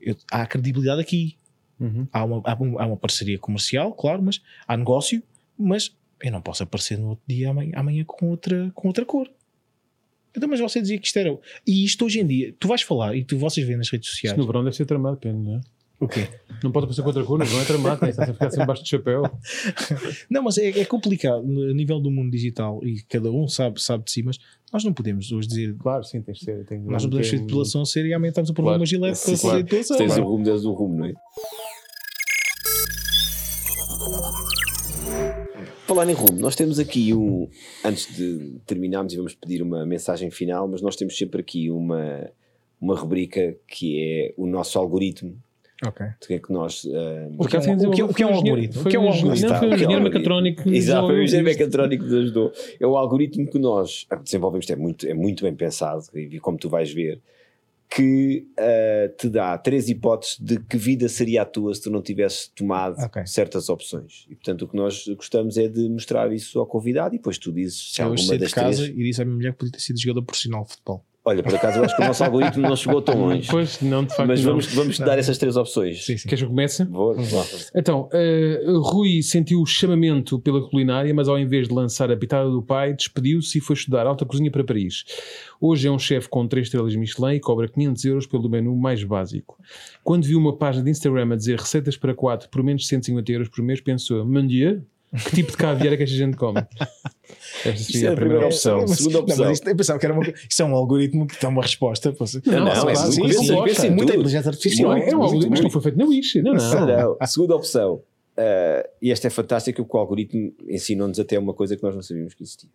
Eu- 0.00 0.16
há 0.30 0.46
credibilidade 0.46 1.00
aqui, 1.00 1.36
Uhum. 1.80 2.06
há 2.12 2.24
uma, 2.24 2.42
há 2.44 2.52
há 2.52 2.86
uma 2.86 2.96
parceria 2.96 3.38
comercial, 3.38 3.92
claro, 3.92 4.22
mas 4.22 4.40
há 4.66 4.76
negócio, 4.76 5.22
mas 5.58 5.94
eu 6.22 6.32
não 6.32 6.40
posso 6.40 6.62
aparecer 6.62 6.98
no 6.98 7.10
outro 7.10 7.24
dia 7.28 7.50
amanhã, 7.50 7.72
amanhã 7.76 8.04
com, 8.04 8.30
outra, 8.30 8.70
com 8.74 8.88
outra 8.88 9.04
cor. 9.04 9.30
Então, 10.36 10.48
mas 10.48 10.60
você 10.60 10.80
dizia 10.80 10.98
que 10.98 11.06
isto 11.06 11.16
era. 11.18 11.36
E 11.66 11.84
isto 11.84 12.04
hoje 12.04 12.20
em 12.20 12.26
dia, 12.26 12.54
tu 12.58 12.68
vais 12.68 12.82
falar 12.82 13.16
e 13.16 13.24
tu, 13.24 13.38
vocês 13.38 13.66
veem 13.66 13.78
nas 13.78 13.88
redes 13.90 14.08
sociais. 14.10 14.36
no 14.36 14.46
verão 14.46 14.62
deve 14.62 14.76
ser 14.76 14.84
tramado, 14.86 15.16
pena, 15.16 15.38
não 15.38 15.56
é? 15.56 15.60
O 16.00 16.06
quê? 16.06 16.28
Não 16.62 16.70
pode 16.70 16.86
passar 16.86 17.02
com 17.02 17.08
outra 17.08 17.24
cor, 17.24 17.44
verão 17.44 17.60
é 17.60 17.64
tramado, 17.64 18.00
tem 18.00 18.12
que 18.12 18.26
ficar 18.32 18.50
sempre 18.50 18.66
baixo 18.66 18.82
de 18.84 18.88
chapéu. 18.88 19.22
Não, 20.30 20.42
mas 20.42 20.56
é, 20.58 20.68
é 20.68 20.84
complicado 20.84 21.40
a 21.40 21.74
nível 21.74 21.98
do 22.00 22.10
mundo 22.10 22.30
digital 22.30 22.80
e 22.84 23.02
cada 23.02 23.30
um 23.30 23.48
sabe, 23.48 23.82
sabe 23.82 24.04
de 24.04 24.12
si, 24.12 24.22
mas 24.22 24.38
nós 24.72 24.84
não 24.84 24.92
podemos 24.92 25.32
hoje 25.32 25.48
dizer. 25.48 25.74
Claro, 25.76 26.04
sim, 26.04 26.20
tem 26.20 26.34
que 26.34 26.44
ser. 26.44 26.64
Tem, 26.66 26.78
Nós 26.80 27.02
não 27.02 27.10
podemos 27.10 27.28
fazer 27.30 27.42
depilação 27.42 27.84
séria 27.84 28.08
e 28.10 28.14
amanhã 28.14 28.28
estamos 28.28 28.50
a 28.50 28.54
pôr 28.54 28.62
Claro. 28.62 28.78
uma 28.78 28.86
gilete 28.86 29.20
para 29.24 29.38
claro. 29.38 29.62
depilação. 29.62 29.96
Se 29.96 30.02
tens 30.04 30.16
não 30.16 30.22
é? 30.22 30.26
rumo, 30.26 30.44
tens 30.44 30.64
um 30.64 30.72
rumo, 30.72 30.96
não 30.98 31.06
é? 31.06 31.14
Falar 35.86 36.08
em 36.08 36.12
rumo, 36.12 36.38
nós 36.38 36.54
temos 36.54 36.78
aqui 36.78 37.14
um. 37.14 37.48
Antes 37.82 38.14
de 38.14 38.60
terminarmos 38.66 39.14
e 39.14 39.16
vamos 39.16 39.34
pedir 39.34 39.62
uma 39.62 39.86
mensagem 39.86 40.30
final, 40.30 40.68
mas 40.68 40.82
nós 40.82 40.96
temos 40.96 41.16
sempre 41.16 41.40
aqui 41.40 41.70
uma, 41.70 42.30
uma 42.78 42.94
rubrica 42.94 43.56
que 43.66 43.98
é 43.98 44.34
o 44.36 44.46
nosso 44.46 44.78
algoritmo. 44.78 45.36
Ok. 45.86 46.06
De 46.20 46.26
que 46.26 46.34
é 46.34 46.38
que 46.40 46.52
nós. 46.52 46.84
ah, 46.86 47.28
O 47.38 47.46
que 47.46 47.56
é 47.56 47.60
um- 47.60 47.88
o 47.88 47.90
que 47.92 48.00
é- 48.00 48.04
o 48.04 48.14
que 48.14 48.22
é 48.22 48.26
um 48.26 48.34
algoritmo? 48.34 48.82
O 48.82 48.84
que 48.84 48.96
é 48.96 48.98
um 48.98 49.08
algoritmo? 49.08 49.30
Não, 49.30 49.38
foi 49.38 49.46
um 49.48 49.54
O 49.54 49.58
que 49.58 49.64
é 49.64 49.68
um 49.68 49.74
engenheiro 49.74 49.94
algoritmo? 49.94 50.02
mecatrónico 50.02 50.68
Exato, 50.70 51.06
foi 51.06 51.16
o 51.18 51.22
engenheiro 51.22 51.44
mecatrónico 51.48 52.04
que 52.04 52.10
nos 52.10 52.20
ajudou. 52.24 52.52
É 52.80 52.86
o 52.86 52.96
algoritmo 52.96 53.46
que 53.48 53.58
nós 53.58 54.06
desenvolvemos, 54.24 54.68
é 54.70 54.76
muito, 54.76 55.06
é 55.06 55.14
muito 55.14 55.44
bem 55.44 55.54
pensado, 55.54 56.02
e 56.14 56.40
como 56.40 56.58
tu 56.58 56.68
vais 56.68 56.92
ver, 56.92 57.20
que 57.90 58.46
ah, 58.58 59.08
te 59.16 59.28
dá 59.30 59.56
três 59.56 59.88
hipóteses 59.88 60.36
de 60.38 60.58
que 60.58 60.76
vida 60.76 61.08
seria 61.08 61.42
a 61.42 61.44
tua 61.44 61.74
se 61.74 61.82
tu 61.82 61.90
não 61.90 62.02
tivesses 62.02 62.48
tomado 62.48 62.98
Ok. 63.02 63.24
certas 63.26 63.68
opções. 63.70 64.26
E 64.28 64.34
portanto 64.34 64.62
o 64.62 64.68
que 64.68 64.76
nós 64.76 65.06
gostamos 65.16 65.56
é 65.56 65.68
de 65.68 65.88
mostrar 65.88 66.30
isso 66.32 66.58
ao 66.58 66.66
convidado 66.66 67.14
e 67.14 67.18
depois 67.18 67.38
tu 67.38 67.50
dizes 67.52 67.94
se 67.94 68.02
Eu 68.02 68.08
alguma 68.08 68.32
de 68.32 68.38
das 68.38 68.52
casa 68.52 68.82
três. 68.82 68.98
e 68.98 69.02
disse 69.04 69.22
à 69.22 69.24
minha 69.24 69.36
mulher 69.36 69.52
que 69.52 69.58
podia 69.58 69.72
ter 69.72 69.80
sido 69.80 69.98
jogador 70.00 70.22
profissional 70.22 70.64
de 70.64 70.70
futebol. 70.72 71.02
Olha, 71.28 71.42
por 71.42 71.54
acaso 71.54 71.78
eu 71.78 71.84
acho 71.84 71.94
que 71.94 72.00
o 72.00 72.06
nosso 72.06 72.24
algoritmo 72.24 72.62
não 72.66 72.74
chegou 72.74 73.02
tão 73.02 73.20
longe. 73.20 73.46
Pois, 73.50 73.82
não, 73.82 74.02
de 74.02 74.16
facto. 74.16 74.28
Mas 74.28 74.42
não. 74.42 74.52
vamos, 74.52 74.74
vamos 74.74 74.98
dar 74.98 75.18
essas 75.18 75.36
três 75.36 75.58
opções. 75.58 76.02
Sim, 76.06 76.16
sim. 76.16 76.26
Queres 76.26 76.40
que 76.40 76.46
eu 76.46 76.48
comece? 76.48 76.84
Vou, 76.84 77.14
vá. 77.14 77.44
Então, 77.74 78.08
eh, 78.14 78.64
Rui 78.66 79.22
sentiu 79.22 79.60
o 79.60 79.66
chamamento 79.66 80.38
pela 80.38 80.66
culinária, 80.66 81.12
mas 81.12 81.28
ao 81.28 81.38
invés 81.38 81.68
de 81.68 81.74
lançar 81.74 82.10
a 82.10 82.16
pitada 82.16 82.48
do 82.48 82.62
pai, 82.62 82.94
despediu-se 82.94 83.58
e 83.58 83.60
foi 83.60 83.76
estudar 83.76 84.06
alta 84.06 84.24
cozinha 84.24 84.50
para 84.50 84.64
Paris. 84.64 85.04
Hoje 85.60 85.86
é 85.86 85.90
um 85.90 85.98
chefe 85.98 86.30
com 86.30 86.48
3 86.48 86.66
estrelas 86.66 86.96
Michelin 86.96 87.34
e 87.34 87.40
cobra 87.40 87.68
500 87.68 88.04
euros 88.06 88.26
pelo 88.26 88.48
menu 88.48 88.74
mais 88.74 89.04
básico. 89.04 89.58
Quando 90.02 90.24
viu 90.24 90.38
uma 90.38 90.56
página 90.56 90.82
de 90.82 90.90
Instagram 90.90 91.34
a 91.34 91.36
dizer 91.36 91.58
receitas 91.58 91.98
para 91.98 92.14
4 92.14 92.48
por 92.48 92.62
menos 92.62 92.82
de 92.82 92.88
150 92.88 93.32
euros 93.32 93.48
por 93.50 93.62
mês, 93.62 93.82
pensou, 93.82 94.24
mon 94.24 94.46
Dieu, 94.46 94.82
que 95.16 95.36
tipo 95.36 95.50
de 95.52 95.56
caviar 95.56 95.94
é 95.94 95.96
que 95.96 96.02
esta 96.02 96.14
gente 96.16 96.36
come? 96.36 96.60
Esta 97.64 97.76
seria 97.76 98.08
é 98.08 98.12
a 98.12 98.14
primeira 98.14 98.16
primeira 98.16 98.46
opção. 98.46 98.80
opção. 98.80 98.96
Segunda 98.96 99.14
Não, 99.18 99.24
opção. 99.24 99.50
isto, 99.52 99.68
eu 99.68 99.76
pensava 99.76 99.98
que 99.98 100.06
era 100.06 100.14
uma, 100.14 100.22
isto 100.28 100.62
é 100.62 100.64
um 100.64 100.74
algoritmo 100.74 101.26
que 101.26 101.40
dá 101.40 101.48
uma 101.48 101.62
resposta. 101.62 102.12
pô. 102.12 102.24
Não, 102.46 102.60
não, 102.60 102.72
claro, 102.72 102.90
é 102.90 102.94
sim, 102.94 103.22
pensa 103.64 103.86
em 103.86 103.90
muita 103.90 104.12
inteligência 104.14 104.50
Não, 104.50 104.50
artificial. 104.50 104.96
é 104.96 105.16
um 105.16 105.22
algoritmo, 105.22 105.50
mas 105.50 105.60
não 105.60 105.70
foi 105.70 105.82
feito 105.82 105.98
na 105.98 106.04
Wish. 106.04 106.42
Não, 106.42 106.54
não. 106.54 106.86
Não. 106.86 107.16
A 107.18 107.26
segunda 107.26 107.56
opção, 107.56 108.02
eh, 108.36 108.90
e 109.02 109.10
esta 109.10 109.26
é 109.26 109.30
fantástica, 109.30 109.82
porque 109.82 109.96
o 109.96 110.00
algoritmo 110.00 110.52
ensinou-nos 110.68 111.18
até 111.18 111.38
uma 111.38 111.54
coisa 111.54 111.76
que 111.76 111.82
nós 111.82 111.94
não 111.94 112.02
sabíamos 112.02 112.34
que 112.34 112.42
existia. 112.42 112.70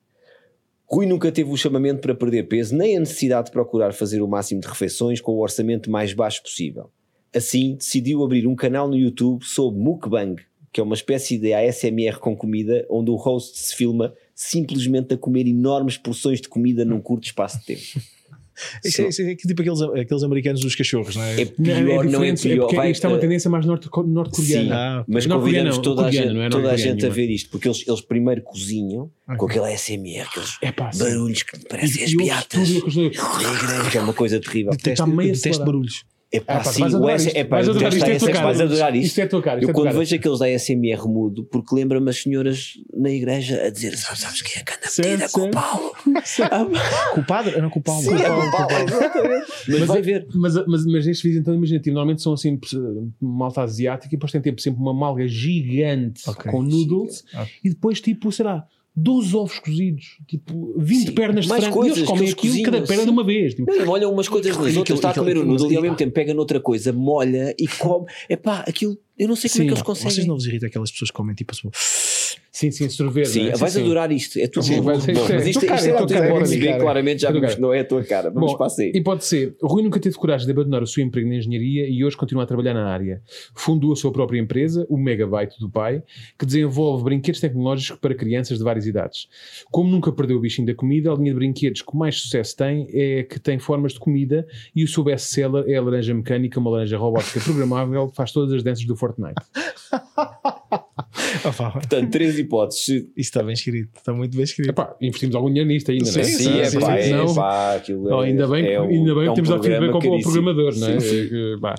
Rui 0.86 1.06
nunca 1.06 1.32
teve 1.32 1.50
o 1.50 1.58
chamamento 1.58 2.02
para 2.02 2.14
perder 2.14 2.44
peso, 2.44 2.76
nem 2.76 2.98
a 2.98 3.00
necessidade 3.00 3.46
de 3.46 3.52
procurar 3.52 3.94
fazer 3.94 4.22
o 4.22 4.28
máximo 4.28 4.62
de 4.62 4.68
refeições 4.68 5.22
com 5.22 5.32
o 5.32 5.42
orçamento 5.42 5.90
mais 5.90 6.14
baixo 6.14 6.42
possível. 6.44 6.92
Assim, 7.34 7.76
decidiu 7.76 8.24
abrir 8.24 8.46
um 8.46 8.56
canal 8.56 8.88
no 8.88 8.96
YouTube 8.96 9.44
sobre 9.44 9.80
mukbang, 9.80 10.36
que 10.74 10.82
é 10.82 10.84
uma 10.84 10.96
espécie 10.96 11.38
de 11.38 11.54
ASMR 11.54 12.18
com 12.20 12.36
comida, 12.36 12.86
onde 12.90 13.12
o 13.12 13.16
host 13.16 13.58
se 13.60 13.76
filma 13.76 14.14
simplesmente 14.36 15.14
a 15.14 15.18
comer 15.18 15.48
enormes 15.48 15.96
porções 15.98 16.42
de 16.42 16.50
comida 16.50 16.84
num 16.84 17.00
curto 17.00 17.26
espaço 17.26 17.60
de 17.60 17.66
tempo. 17.68 17.82
Isso 18.86 19.02
é, 19.02 19.08
isso 19.08 19.22
é 19.24 19.36
tipo 19.36 19.62
aqueles, 19.64 19.82
aqueles 19.82 20.22
americanos 20.22 20.62
dos 20.62 20.76
cachorros, 20.76 21.16
não 21.16 21.24
é? 21.24 21.42
É 21.42 21.46
pior, 21.46 22.06
não, 22.06 22.24
é 22.24 22.32
diferente, 22.32 22.42
pior. 22.44 22.60
porque 22.66 22.76
Vai, 22.76 22.92
isto 22.92 23.04
é 23.04 23.08
uma 23.10 23.18
eh, 23.18 23.20
tendência 23.20 23.50
mais 23.50 23.66
norte- 23.66 23.90
norte-coreana. 24.06 24.76
Ah, 24.76 25.04
mas 25.08 25.26
Não, 25.26 25.40
convidamos 25.40 25.80
toda, 25.80 26.02
a 26.04 26.06
coreano, 26.06 26.28
gente, 26.28 26.36
não 26.38 26.44
é 26.44 26.50
toda 26.52 26.72
a 26.72 26.78
gente 26.78 27.04
a 27.04 27.10
ver 27.10 27.32
isto, 27.32 27.50
porque 27.50 27.68
eles, 27.68 27.84
eles 27.88 28.02
primeiro 28.02 28.44
cozinham 28.44 29.10
com 29.40 29.48
aquele 29.48 29.74
ASMR, 29.74 30.20
aqueles 30.22 30.58
É 30.62 30.72
pá, 30.72 30.92
barulhos 30.96 31.42
que 31.42 31.58
parecem 31.68 32.04
as 32.04 32.12
E 32.12 32.16
ouves 32.16 32.28
piatas. 32.32 32.68
tudo 32.70 32.78
o 32.78 32.82
que 32.92 33.00
as 33.18 33.18
pessoas- 33.18 33.92
Que 33.92 33.98
é 33.98 34.02
uma 34.02 34.14
coisa 34.14 34.40
terrível. 34.40 34.72
detesto, 34.72 34.92
Está 35.04 35.08
meio 35.08 35.30
eu 35.32 35.34
detesto 35.36 35.66
barulhos. 35.66 36.06
É 36.34 36.40
Ah, 36.48 36.58
pá, 36.58 36.64
sim, 36.64 36.82
vais 36.82 36.94
o 36.96 37.08
AS 37.08 37.26
isto. 37.28 37.38
é 37.38 37.44
pá, 37.44 37.56
Vais 37.58 37.70
adorar 37.70 37.94
isto, 37.94 38.04
é 38.10 38.16
a 38.16 38.18
tua 38.18 38.28
ASMR, 38.30 38.34
cara. 38.34 38.46
vais 38.46 38.62
adorar 38.62 38.96
isto. 38.96 39.06
Isto 39.08 39.20
é 39.20 39.24
a 39.24 39.28
tua 39.30 39.42
cara, 39.44 39.60
isto 39.60 39.66
Eu 39.66 39.70
é 39.70 39.72
a 39.72 39.74
quando 39.76 39.86
cara. 39.88 40.00
vejo 40.00 40.16
aqueles 40.16 40.40
da 40.40 40.46
ASMR 40.48 41.08
mudo, 41.08 41.44
porque 41.46 41.76
lembra-me 41.76 42.10
as 42.10 42.18
senhoras 42.22 42.74
na 42.92 43.10
igreja 43.12 43.62
a 43.66 43.70
dizer: 43.70 43.96
sabes, 43.98 44.22
sabes 44.22 44.42
quem 44.42 44.60
é 44.62 44.66
que 44.66 44.74
anda 44.74 44.88
Certo, 44.88 45.10
metida 45.10 45.30
com 45.30 45.42
o. 45.48 45.52
Paulo? 45.52 45.92
Culpado? 47.14 47.50
Eu 47.50 47.62
não 47.62 47.70
culpado. 47.70 48.02
Sim, 48.02 48.16
é 48.16 48.30
com 48.30 48.40
o 48.40 48.52
Paulo. 48.52 48.68
Mas 49.68 49.80
vai 49.88 50.02
ver. 50.02 50.28
Mas, 50.34 50.56
mas, 50.68 50.86
mas 50.86 51.08
estes 51.08 51.22
vídeos, 51.22 51.42
então, 51.42 51.54
imagina, 51.54 51.80
tipo, 51.80 51.94
normalmente 51.94 52.22
são 52.22 52.34
assim, 52.34 52.60
malta 53.22 53.62
asiática, 53.62 54.14
e 54.14 54.18
depois 54.18 54.32
tem 54.32 54.42
tipo, 54.42 54.62
sempre 54.62 54.82
uma 54.82 54.94
malga 54.94 55.28
gigante 55.28 56.24
com 56.50 56.62
noodles, 56.62 57.24
e 57.64 57.70
depois, 57.70 58.02
tipo, 58.02 58.32
sei 58.32 58.46
lá, 58.46 58.66
12 58.96 59.36
ovos 59.36 59.58
cozidos, 59.60 60.06
tipo, 60.28 60.76
20 60.78 61.06
Sim, 61.08 61.12
pernas 61.14 61.46
de 61.46 61.50
mais 61.50 61.64
frango, 61.64 61.78
e 61.78 61.80
coisas 61.82 61.98
eles 61.98 62.10
comem 62.10 62.30
aquilo, 62.30 62.64
cada 62.64 62.78
cozinham, 62.78 62.86
perna 62.88 63.04
de 63.06 63.10
uma 63.10 63.24
vez. 63.24 63.56
Tipo, 63.56 63.72
Não, 63.76 63.86
molham 63.88 64.12
umas 64.14 64.30
coisas 64.30 64.56
nas 64.56 64.78
outras, 64.78 65.00
está 65.00 65.10
a 65.10 65.14
comer 65.16 65.36
o 65.38 65.40
aquilo- 65.40 65.46
noodle 65.48 65.72
e 65.72 65.76
ao 65.76 65.82
mesmo 65.82 65.98
tempo 65.98 66.12
pega 66.14 66.34
noutra 66.34 66.60
coisa, 66.60 66.94
molha 66.94 67.56
e 67.58 67.68
come. 67.68 68.06
É 68.30 68.36
pá, 68.36 68.64
aquilo, 68.68 68.96
eu 69.18 69.28
não 69.28 69.36
sei 69.36 69.50
como 69.50 69.58
Sim. 69.58 69.64
é 69.64 69.66
que 69.66 69.74
eles 69.74 69.84
Vocês 69.84 70.04
conseguem. 70.04 70.28
não 70.28 70.36
vos 70.36 70.46
irritam 70.46 70.68
aquelas 70.68 70.92
pessoas 70.92 71.10
que 71.10 71.18
comem 71.18 71.34
tipo 71.36 71.52
assim. 71.54 71.70
Sim, 72.54 72.72
sim, 72.72 72.88
sorvete. 72.88 73.28
Sim, 73.28 73.44
não 73.46 73.50
é? 73.50 73.56
vais 73.58 73.74
sim. 73.74 73.82
adorar 73.82 74.12
isto. 74.12 74.38
É 74.40 74.48
tudo 74.48 74.64
Sim, 74.64 74.78
bom. 74.78 74.84
vai- 74.84 74.94
Bom, 74.94 75.00
isto 75.00 75.10
é- 75.10 75.14
Mas 75.36 75.48
isto, 75.48 75.60
tua 75.60 75.66
isto 75.66 75.66
cara, 75.68 75.82
é 75.82 75.90
tua 75.90 75.98
tudo 76.08 76.14
cara, 76.14 76.30
bom 76.30 76.44
tua 76.44 76.60
cara. 76.60 76.80
claramente, 76.80 77.22
já 77.24 77.32
vimos 77.32 77.56
que 77.56 77.62
não 77.62 77.74
é 77.74 77.80
a 77.80 77.86
tua 77.86 78.04
cara. 78.04 78.30
Vamos 78.30 78.52
Bom, 78.52 78.58
para 78.58 78.68
a 78.68 78.70
C. 78.70 78.92
E 78.94 79.02
pode 79.02 79.26
ser, 79.26 79.56
Rui 79.62 79.82
nunca 79.84 80.00
teve 80.00 80.16
coragem 80.16 80.46
de 80.46 80.52
abandonar 80.52 80.82
o 80.84 80.88
seu 80.88 81.04
emprego 81.04 81.28
na 81.28 81.36
engenharia 81.36 81.88
e 81.90 82.06
hoje 82.06 82.16
continua 82.16 82.44
a 82.44 82.46
trabalhar 82.46 82.74
na 82.76 82.88
área. 82.88 83.22
Fundou 83.56 83.92
a 83.92 83.96
sua 83.96 84.12
própria 84.12 84.40
empresa, 84.40 84.86
o 84.90 84.98
Megabyte 84.98 85.60
do 85.60 85.70
pai, 85.70 86.04
que 86.38 86.46
desenvolve 86.46 87.04
brinquedos 87.04 87.42
tecnológicos 87.42 88.00
para 88.00 88.14
crianças 88.16 88.60
de 88.60 88.64
várias 88.64 88.86
idades. 88.86 89.28
Como 89.72 89.90
nunca 89.90 90.12
perdeu 90.12 90.38
o 90.38 90.40
bichinho 90.40 90.68
da 90.68 90.76
comida, 90.76 91.12
a 91.12 91.16
linha 91.16 91.32
de 91.32 91.36
brinquedos 91.38 91.82
que 91.82 91.98
mais 91.98 92.20
sucesso 92.22 92.56
tem 92.56 92.88
é 92.94 93.24
que 93.24 93.40
tem 93.40 93.58
formas 93.60 93.94
de 93.94 94.00
comida 94.00 94.46
e 94.76 94.84
o 94.84 94.88
seu 94.88 95.04
best-seller 95.04 95.66
é 95.68 95.76
a 95.76 95.82
laranja 95.82 96.14
mecânica, 96.14 96.60
uma 96.60 96.70
laranja 96.70 96.98
robótica 96.98 97.40
programável 97.42 98.10
que 98.10 98.16
faz 98.16 98.32
todas 98.32 98.54
as 98.54 98.62
danças 98.64 98.86
do 98.86 98.96
Fortnite. 98.96 99.34
Portanto, 101.74 102.10
três 102.12 102.38
hipóteses. 102.40 102.84
Se- 102.86 102.98
Isso 102.98 103.12
está 103.18 103.44
bem 103.44 103.54
escrito, 103.54 103.90
está 103.98 104.14
muito 104.14 104.36
bem 104.36 104.44
escrito. 104.44 104.70
Epá, 104.70 104.96
investimos 105.02 105.36
algum 105.36 105.48
dinheiro 105.50 105.68
nisto 105.70 105.92
ainda, 105.92 106.12
não 106.12 106.20
é? 106.20 106.24
Sim, 106.24 106.34
Sim, 106.44 106.60
é 106.60 106.66
sim, 106.66 106.80
pá, 106.80 107.02
sim, 107.02 107.10
é 107.10 107.16
não. 107.16 107.36
pá, 107.36 107.76
aquilo 107.76 108.10
Não, 108.10 108.24
é- 108.24 108.28
ainda 108.28 108.48
bem, 108.48 108.64
que- 108.64 108.70
é 108.72 108.82
um- 108.82 108.88
ainda 108.90 109.14
bem 109.14 109.22
é 109.22 109.26
que 109.26 109.30
um 109.32 109.34
temos 109.36 109.50
dado 109.50 109.64
feedback 109.64 109.94
ao, 109.94 110.22
programador, 110.22 110.76
não 110.78 110.88
é? 110.88 111.00
Sim, 111.00 111.08
sim. 111.08 111.16
Eh, 111.36 111.54
eh, 111.54 111.58
bah, 111.60 111.76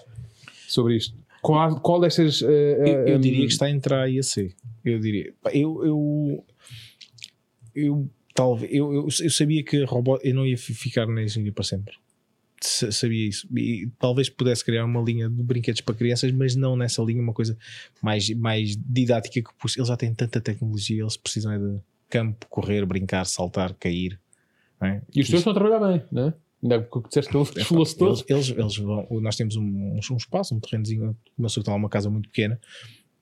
sobre 0.68 0.96
isto. 0.96 1.16
Qual, 1.42 1.80
qual 1.80 2.00
destas. 2.00 2.42
eh, 2.42 2.46
Eu, 3.06 3.08
eu 3.14 3.18
diria 3.18 3.46
que 3.46 3.52
está 3.52 3.66
A 3.66 4.08
e 4.08 4.18
a 4.18 4.22
C. 4.22 4.52
Eu 4.84 4.98
diria. 4.98 5.32
Pá, 5.42 5.50
Eu. 5.52 5.84
Eu. 5.84 6.44
Eu, 7.74 8.08
talvez, 8.34 8.72
eu, 8.72 8.92
eu, 8.94 9.08
eu 9.22 9.30
sabia 9.30 9.62
que 9.64 9.82
robô, 9.84 10.18
eu 10.22 10.32
não 10.34 10.46
ia 10.46 10.56
fi- 10.56 10.74
ficar 10.74 11.06
na 11.06 11.22
engenharia 11.22 11.52
para 11.52 11.64
sempre. 11.64 11.94
Sa- 12.66 12.90
Sabia 12.92 13.28
isso. 13.28 13.46
E 13.56 13.88
talvez 13.98 14.28
pudesse 14.28 14.64
criar 14.64 14.84
uma 14.84 15.00
linha 15.02 15.28
de 15.28 15.42
brinquedos 15.42 15.80
para 15.80 15.94
crianças, 15.94 16.30
mas 16.32 16.56
não 16.56 16.76
nessa 16.76 17.02
linha, 17.02 17.20
uma 17.22 17.32
coisa 17.32 17.56
mais, 18.02 18.28
mais 18.30 18.76
didática 18.76 19.40
que 19.42 19.78
eles 19.78 19.88
já 19.88 19.96
têm 19.96 20.14
tanta 20.14 20.40
tecnologia, 20.40 21.02
eles 21.02 21.16
precisam 21.16 21.52
é 21.52 21.58
de 21.58 21.78
campo, 22.08 22.46
correr, 22.48 22.84
brincar, 22.86 23.24
saltar, 23.26 23.74
cair. 23.74 24.18
é? 24.80 25.00
E 25.14 25.20
os 25.20 25.28
teus 25.28 25.40
estão 25.40 25.52
a 25.52 25.54
trabalhar 25.54 25.80
bem, 25.80 26.02
não 26.10 26.28
é? 26.28 26.34
Ainda 26.62 26.82
que 26.82 26.96
o 26.98 27.02
que 27.02 27.08
disseste, 27.08 27.36
ele 27.36 27.44
todo. 27.98 28.24
Eles, 28.26 28.48
eles, 28.50 28.76
vão, 28.78 29.06
nós 29.20 29.36
temos 29.36 29.56
um, 29.56 29.62
um, 29.62 30.00
um 30.12 30.16
espaço, 30.16 30.54
um 30.54 30.60
terrenozinho, 30.60 31.14
começou 31.36 31.60
a 31.60 31.62
estar 31.62 31.74
uma 31.74 31.88
casa 31.90 32.08
muito 32.08 32.28
pequena. 32.30 32.58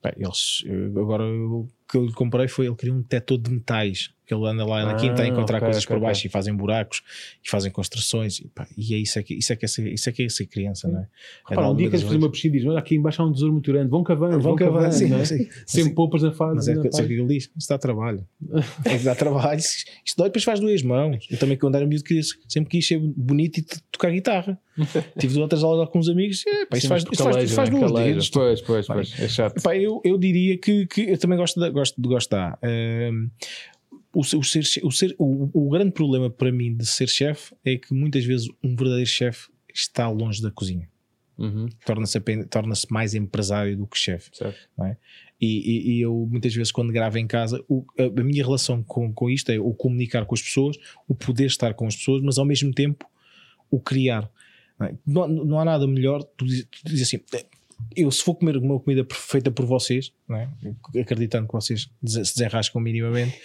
Pá, 0.01 0.13
eles, 0.17 0.65
agora 0.97 1.25
o 1.25 1.69
que 1.89 1.97
eu 1.97 2.07
lhe 2.07 2.13
comprei 2.13 2.47
foi 2.49 2.67
ele 2.67 2.75
queria 2.77 2.95
um 2.95 3.03
tetor 3.03 3.39
de 3.39 3.51
metais. 3.51 4.11
Que 4.33 4.39
ele 4.39 4.47
anda 4.49 4.65
lá 4.65 4.85
na 4.85 4.93
Ah, 4.93 4.95
quinta 4.95 5.23
a 5.23 5.27
encontrar 5.27 5.59
ok, 5.59 5.67
coisas 5.67 5.85
ok, 5.85 5.95
por 5.97 6.03
baixo 6.03 6.21
ok. 6.21 6.29
e 6.29 6.33
fazem 6.33 6.55
buracos 6.55 7.03
e 7.45 7.51
fazem 7.51 7.71
construções. 7.71 8.39
E, 8.39 8.49
pá, 8.49 8.67
e 8.79 8.95
é 8.95 8.99
isso, 8.99 9.19
é 9.19 9.23
que, 9.23 9.35
isso, 9.35 9.53
é 9.53 9.57
que 9.57 9.65
é 9.67 9.69
ser, 9.69 9.93
isso 9.93 10.09
é 10.09 10.13
que 10.13 10.23
é 10.23 10.29
ser 10.29 10.47
criança, 10.47 10.89
não 10.89 11.01
é? 11.01 11.03
É 11.03 11.07
Repara, 11.51 11.69
um 11.69 11.77
dia 11.77 11.91
que 11.91 11.99
fazem 11.99 12.17
uma 12.19 12.31
pesquisa 12.31 12.55
e 12.55 12.59
dizem: 12.59 12.71
olha, 12.71 12.79
aqui 12.79 12.95
embaixo 12.97 13.21
há 13.21 13.27
um 13.27 13.33
tesouro 13.33 13.53
muito 13.53 13.71
grande, 13.71 13.91
vão 13.91 14.03
cavando, 14.03 14.41
vão, 14.41 14.57
cavando, 14.57 14.93
sim, 14.95 15.13
é? 15.15 15.25
sim. 15.25 15.49
Sempre 15.67 15.95
poupas 15.95 16.23
na 16.23 16.33
fase. 16.33 16.55
Mas 16.57 16.69
é, 16.69 16.75
na 16.75 16.83
que- 16.83 16.89
o 16.89 16.93
fase. 16.93 17.07
que 17.09 17.13
ele 17.15 17.27
diz? 17.27 17.51
Isso 17.57 17.69
dá 17.69 17.79
trabalho. 17.79 18.27
É 18.87 18.97
que 18.99 19.05
dá 19.05 19.15
trabalho. 19.15 19.59
Isto 19.61 20.17
dói, 20.17 20.29
depois 20.29 20.45
faz 20.45 20.61
duas 20.61 20.83
mãos. 20.83 21.27
Eu 21.31 21.39
também, 21.39 21.57
quando 21.59 21.75
era 21.75 21.87
miúdo, 21.87 22.05
queria, 22.05 22.23
sempre 22.49 22.71
quis 22.71 22.87
ser 22.87 22.99
bonito 22.99 23.59
e 23.59 23.63
tocar 23.91 24.11
guitarra. 24.11 24.59
Tive 25.19 25.39
outras 25.41 25.63
aulas 25.63 25.89
com 25.91 25.99
uns 25.99 26.09
amigos. 26.09 26.43
É, 26.47 26.67
pá, 26.67 26.77
isto 26.79 26.89
faz, 26.89 27.03
isto 27.11 27.23
faz, 27.23 27.37
isto 27.45 27.55
faz 27.55 27.71
não 27.71 27.77
é? 27.77 27.81
duas 27.89 28.05
dedos. 28.05 28.31
Pois, 28.31 28.61
pois, 28.63 28.87
pois. 28.87 29.21
É 29.21 29.29
chato. 29.29 29.61
Eu, 29.75 30.01
eu 30.05 30.17
diria 30.19 30.57
que, 30.59 30.87
que 30.87 31.03
eu 31.11 31.19
também 31.19 31.37
gosto 31.39 31.61
de, 31.61 31.71
gosto 31.71 32.01
de 32.01 32.09
gostar. 32.09 32.59
O, 34.15 34.21
o, 34.21 34.25
ser, 34.45 34.63
o, 34.83 34.91
ser, 34.93 35.15
o, 35.19 35.49
o 35.67 35.71
grande 35.71 35.93
problema 35.93 36.29
para 36.29 36.53
mim 36.53 36.75
de 36.77 36.85
ser 36.87 37.09
chefe 37.09 37.55
é 37.65 37.77
que 37.77 37.95
muitas 37.95 38.25
vezes 38.25 38.47
um 38.63 38.75
verdadeiro 38.77 39.09
chefe 39.09 39.49
está 39.75 40.09
longe 40.09 40.43
da 40.43 40.51
cozinha. 40.51 40.89
Uhum, 41.39 41.67
Torna-se 41.87 42.21
torna-se 42.51 42.87
mais 42.93 43.15
empresário 43.15 43.77
do 43.77 43.87
que 43.87 43.97
chefe. 43.99 44.31
certo. 44.35 44.59
E, 45.41 45.47
e- 45.47 45.91
e 45.97 46.01
eu 46.03 46.29
muitas 46.31 46.55
vezes 46.55 46.71
quando 46.71 46.93
gravo 46.93 47.19
em 47.19 47.27
casa, 47.27 47.65
o- 47.69 47.85
a, 47.99 48.21
a 48.21 48.25
minha 48.25 48.45
relação 48.45 48.83
com, 48.83 49.13
com 49.13 49.29
isto 49.31 49.51
é 49.51 49.59
o 49.59 49.73
comunicar 49.73 50.25
com 50.27 50.35
as 50.35 50.43
pessoas, 50.43 50.77
o 51.09 51.15
poder 51.15 51.47
estar 51.47 51.73
com 51.75 51.87
as 51.87 51.97
pessoas, 51.97 52.23
mas 52.23 52.39
ao 52.39 52.45
mesmo 52.45 52.73
tempo 52.73 53.07
o 53.71 53.81
criar. 53.81 54.31
Não, 54.79 54.87
é? 54.87 54.95
Não 55.07 55.23
há- 55.25 55.29
não 55.29 55.61
há 55.61 55.65
nada 55.65 55.87
melhor 55.87 56.23
tu 56.23 56.45
diz, 56.45 56.65
tu 56.71 56.85
dizes 56.85 57.09
assim. 57.09 57.21
Eu, 57.97 58.11
se 58.13 58.23
for 58.23 58.35
comer 58.37 58.57
uma 58.59 58.79
comida 58.79 59.05
feita 59.13 59.51
por 59.51 59.65
vocês, 59.67 60.13
é? 60.31 60.49
acreditando 61.01 61.49
que 61.49 61.53
vocês 61.55 61.91
se 62.05 62.19
desenrascam 62.21 62.81
minimamente, 62.81 63.37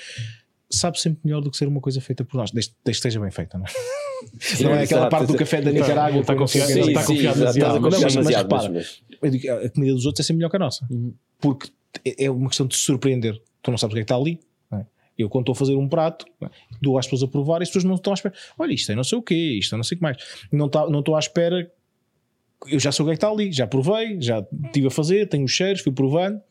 sabe 0.70 1.00
sempre 1.00 1.20
melhor 1.24 1.42
do 1.42 1.50
que 1.52 1.58
ser 1.58 1.68
uma 1.68 1.80
coisa 1.82 2.02
feita 2.02 2.24
por 2.26 2.38
nós, 2.38 2.52
desde, 2.52 2.72
desde 2.84 3.02
que 3.02 3.08
esteja 3.08 3.20
bem 3.20 3.32
feita, 3.32 3.58
não 3.58 3.66
é? 3.66 3.70
não 4.64 4.72
é 4.72 4.84
aquela 4.84 5.02
exato. 5.02 5.10
parte 5.12 5.28
do 5.28 5.38
café 5.38 5.62
da 5.62 5.72
Nicarágua. 5.72 6.22
está 6.22 6.36
confiado, 6.36 6.70
está 6.72 7.04
confiado 7.06 7.40
demasiado. 7.40 7.80
Não, 7.80 7.90
mas- 8.02 8.16
mas 8.16 8.28
repara, 8.36 8.70
mas- 8.70 9.02
Eu 9.22 9.30
digo, 9.30 9.52
a 9.52 9.70
comida 9.70 9.94
dos 9.94 10.06
outros 10.06 10.24
é 10.24 10.28
sempre 10.28 10.38
melhor 10.40 10.50
que 10.50 10.56
a 10.56 10.60
nossa. 10.60 10.86
Uhum. 10.90 11.14
Porque 11.40 11.70
é 12.06 12.26
é 12.26 12.32
uma 12.32 12.48
questão 12.50 12.68
de 12.68 12.76
se 12.76 12.82
surpreender. 12.82 13.42
Tu 13.62 13.72
não 13.72 13.78
sabes 13.78 13.94
o 13.94 13.96
que 13.96 14.02
é 14.02 14.04
que 14.04 14.12
está 14.12 14.16
ali. 14.16 14.40
é? 14.72 14.86
Eu, 15.18 15.30
quando 15.30 15.44
estou 15.44 15.54
a 15.54 15.56
fazer 15.56 15.76
um 15.76 15.88
prato, 15.88 16.26
é? 16.44 16.50
dou 16.82 16.98
às 16.98 17.06
pessoas 17.06 17.24
a 17.24 17.28
provar 17.28 17.60
e 17.60 17.64
as 17.64 17.70
pessoas 17.70 17.84
não 17.86 17.96
estão 17.96 18.12
à 18.12 18.16
espera. 18.16 18.36
Olha, 18.60 18.74
isto 18.74 18.92
é 18.92 18.96
não 18.96 19.04
sei 19.04 19.18
o 19.18 19.22
quê, 19.22 19.58
isto 19.60 19.74
é 19.74 19.78
não 19.78 19.84
sei 19.84 19.96
o 19.96 20.00
que 20.00 20.04
mais. 20.04 20.18
Não, 20.52 20.70
tá, 20.70 20.88
não 20.90 21.00
estou 21.00 21.16
à 21.16 21.20
espera. 21.20 21.72
Eu 22.68 22.80
já 22.80 22.92
sei 22.92 23.04
o 23.04 23.06
que 23.08 23.12
é 23.12 23.16
que 23.16 23.18
está 23.18 23.30
ali, 23.30 23.52
já 23.52 23.66
provei, 23.68 24.20
já 24.22 24.46
estive 24.66 24.88
a 24.88 24.92
fazer, 24.92 25.28
tenho 25.30 25.46
os 25.46 25.52
cheiros, 25.52 25.82
fui 25.82 25.92
provando. 25.92 26.42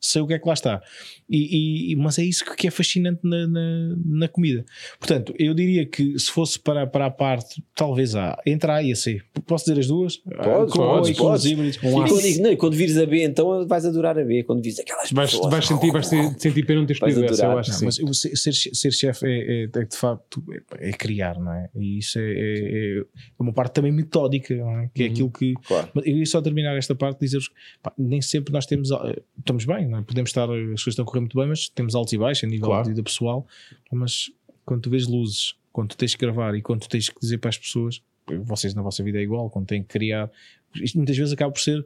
Sei 0.00 0.22
o 0.22 0.26
que 0.26 0.34
é 0.34 0.38
que 0.38 0.46
lá 0.46 0.54
está. 0.54 0.82
E, 1.28 1.92
e- 1.92 1.96
mas 1.96 2.18
é 2.18 2.24
isso 2.24 2.44
que 2.56 2.66
é 2.66 2.70
fascinante 2.70 3.20
na, 3.22 3.46
na, 3.46 3.96
na 4.04 4.28
comida. 4.28 4.64
Portanto, 4.98 5.34
eu 5.38 5.52
diria 5.54 5.84
que 5.86 6.18
se 6.18 6.30
fosse 6.30 6.58
para, 6.58 6.86
para 6.86 7.06
a 7.06 7.10
parte, 7.10 7.62
talvez 7.74 8.14
A, 8.16 8.36
entre 8.46 8.70
A 8.70 8.82
e 8.82 8.92
a 8.92 8.96
C. 8.96 9.20
Posso 9.46 9.66
dizer 9.66 9.78
as 9.80 9.86
duas? 9.86 10.16
Podes, 10.16 10.72
Com- 10.72 10.78
podes, 10.78 11.10
e 11.10 11.14
com 11.14 11.22
podes. 11.24 11.44
híbridos. 11.44 11.76
E 11.76 11.80
quando, 11.80 12.20
digo, 12.22 12.42
não, 12.42 12.56
quando 12.56 12.74
vires 12.74 12.96
a 12.98 13.06
B, 13.06 13.22
então 13.24 13.66
vais 13.66 13.84
adorar 13.84 14.18
a 14.18 14.24
B. 14.24 14.42
Quando 14.44 14.62
vires 14.62 14.78
aquelas 14.80 15.10
Vais, 15.12 15.30
pessoas. 15.30 15.50
vais 15.50 15.66
sentir, 15.66 15.92
vais 15.92 16.08
ter- 16.08 16.40
sentir 16.40 16.64
pena 16.66 16.80
não 16.80 16.86
teres 16.86 17.00
Vais 17.00 17.12
escolhido 17.12 17.34
essa, 17.34 17.44
eu 17.46 17.58
acho 17.58 17.70
que 17.78 17.84
Não, 17.84 17.90
sim. 17.92 18.04
mas 18.04 18.20
ser, 18.40 18.52
ser, 18.74 18.90
chefe 18.92 19.26
é, 19.26 19.64
é, 19.64 19.64
é 19.64 19.84
de 19.84 19.96
facto 19.96 20.42
é, 20.78 20.88
é 20.88 20.92
criar, 20.92 21.38
não 21.38 21.52
é? 21.52 21.68
E 21.76 21.98
isso 21.98 22.18
é, 22.18 22.22
é, 22.32 22.98
é 23.00 23.04
uma 23.38 23.52
parte 23.52 23.74
também 23.74 23.92
metódica, 23.92 24.54
não 24.54 24.80
é? 24.80 24.90
que 24.94 25.02
é 25.02 25.06
Uhum. 25.06 25.12
aquilo 25.12 25.30
que. 25.30 25.54
Claro. 25.66 25.88
Mas 25.94 26.06
eu 26.06 26.16
ia 26.16 26.26
só 26.26 26.40
terminar 26.42 26.76
esta 26.76 26.94
parte 26.94 27.18
de 27.20 27.26
dizer-vos: 27.26 27.50
pá, 27.82 27.92
nem 27.98 28.20
sempre 28.22 28.52
nós 28.52 28.66
temos. 28.66 28.90
ah, 28.92 29.14
Estamos 29.38 29.64
bem, 29.64 29.88
não 29.90 29.98
é? 29.98 30.02
podemos 30.02 30.30
estar. 30.30 30.44
As 30.44 30.48
coisas 30.48 30.86
estão 30.88 31.02
a 31.04 31.06
correr 31.06 31.20
muito 31.20 31.36
bem, 31.38 31.48
mas 31.48 31.68
temos 31.68 31.94
altos 31.94 32.12
e 32.12 32.18
baixos 32.18 32.44
a 32.44 32.46
nível 32.46 32.66
Claro. 32.68 32.84
de 32.84 32.90
vida 32.90 33.02
pessoal. 33.02 33.46
Mas 33.92 34.30
quando 34.64 34.82
tu 34.82 34.90
vês 34.90 35.06
luzes, 35.06 35.54
quando 35.72 35.88
tu 35.90 35.96
tens 35.96 36.14
que 36.14 36.20
gravar 36.20 36.54
e 36.54 36.62
quando 36.62 36.80
tu 36.80 36.88
tens 36.88 37.08
que 37.08 37.20
dizer 37.20 37.38
para 37.38 37.50
as 37.50 37.58
pessoas, 37.58 38.02
vocês 38.44 38.74
na 38.74 38.82
vossa 38.82 39.02
vida 39.02 39.18
é 39.18 39.22
igual, 39.22 39.50
quando 39.50 39.66
têm 39.66 39.82
que 39.82 39.88
criar. 39.88 40.30
Isto 40.76 40.96
muitas 40.98 41.16
vezes 41.16 41.32
acaba 41.32 41.52
por 41.52 41.60
ser. 41.60 41.84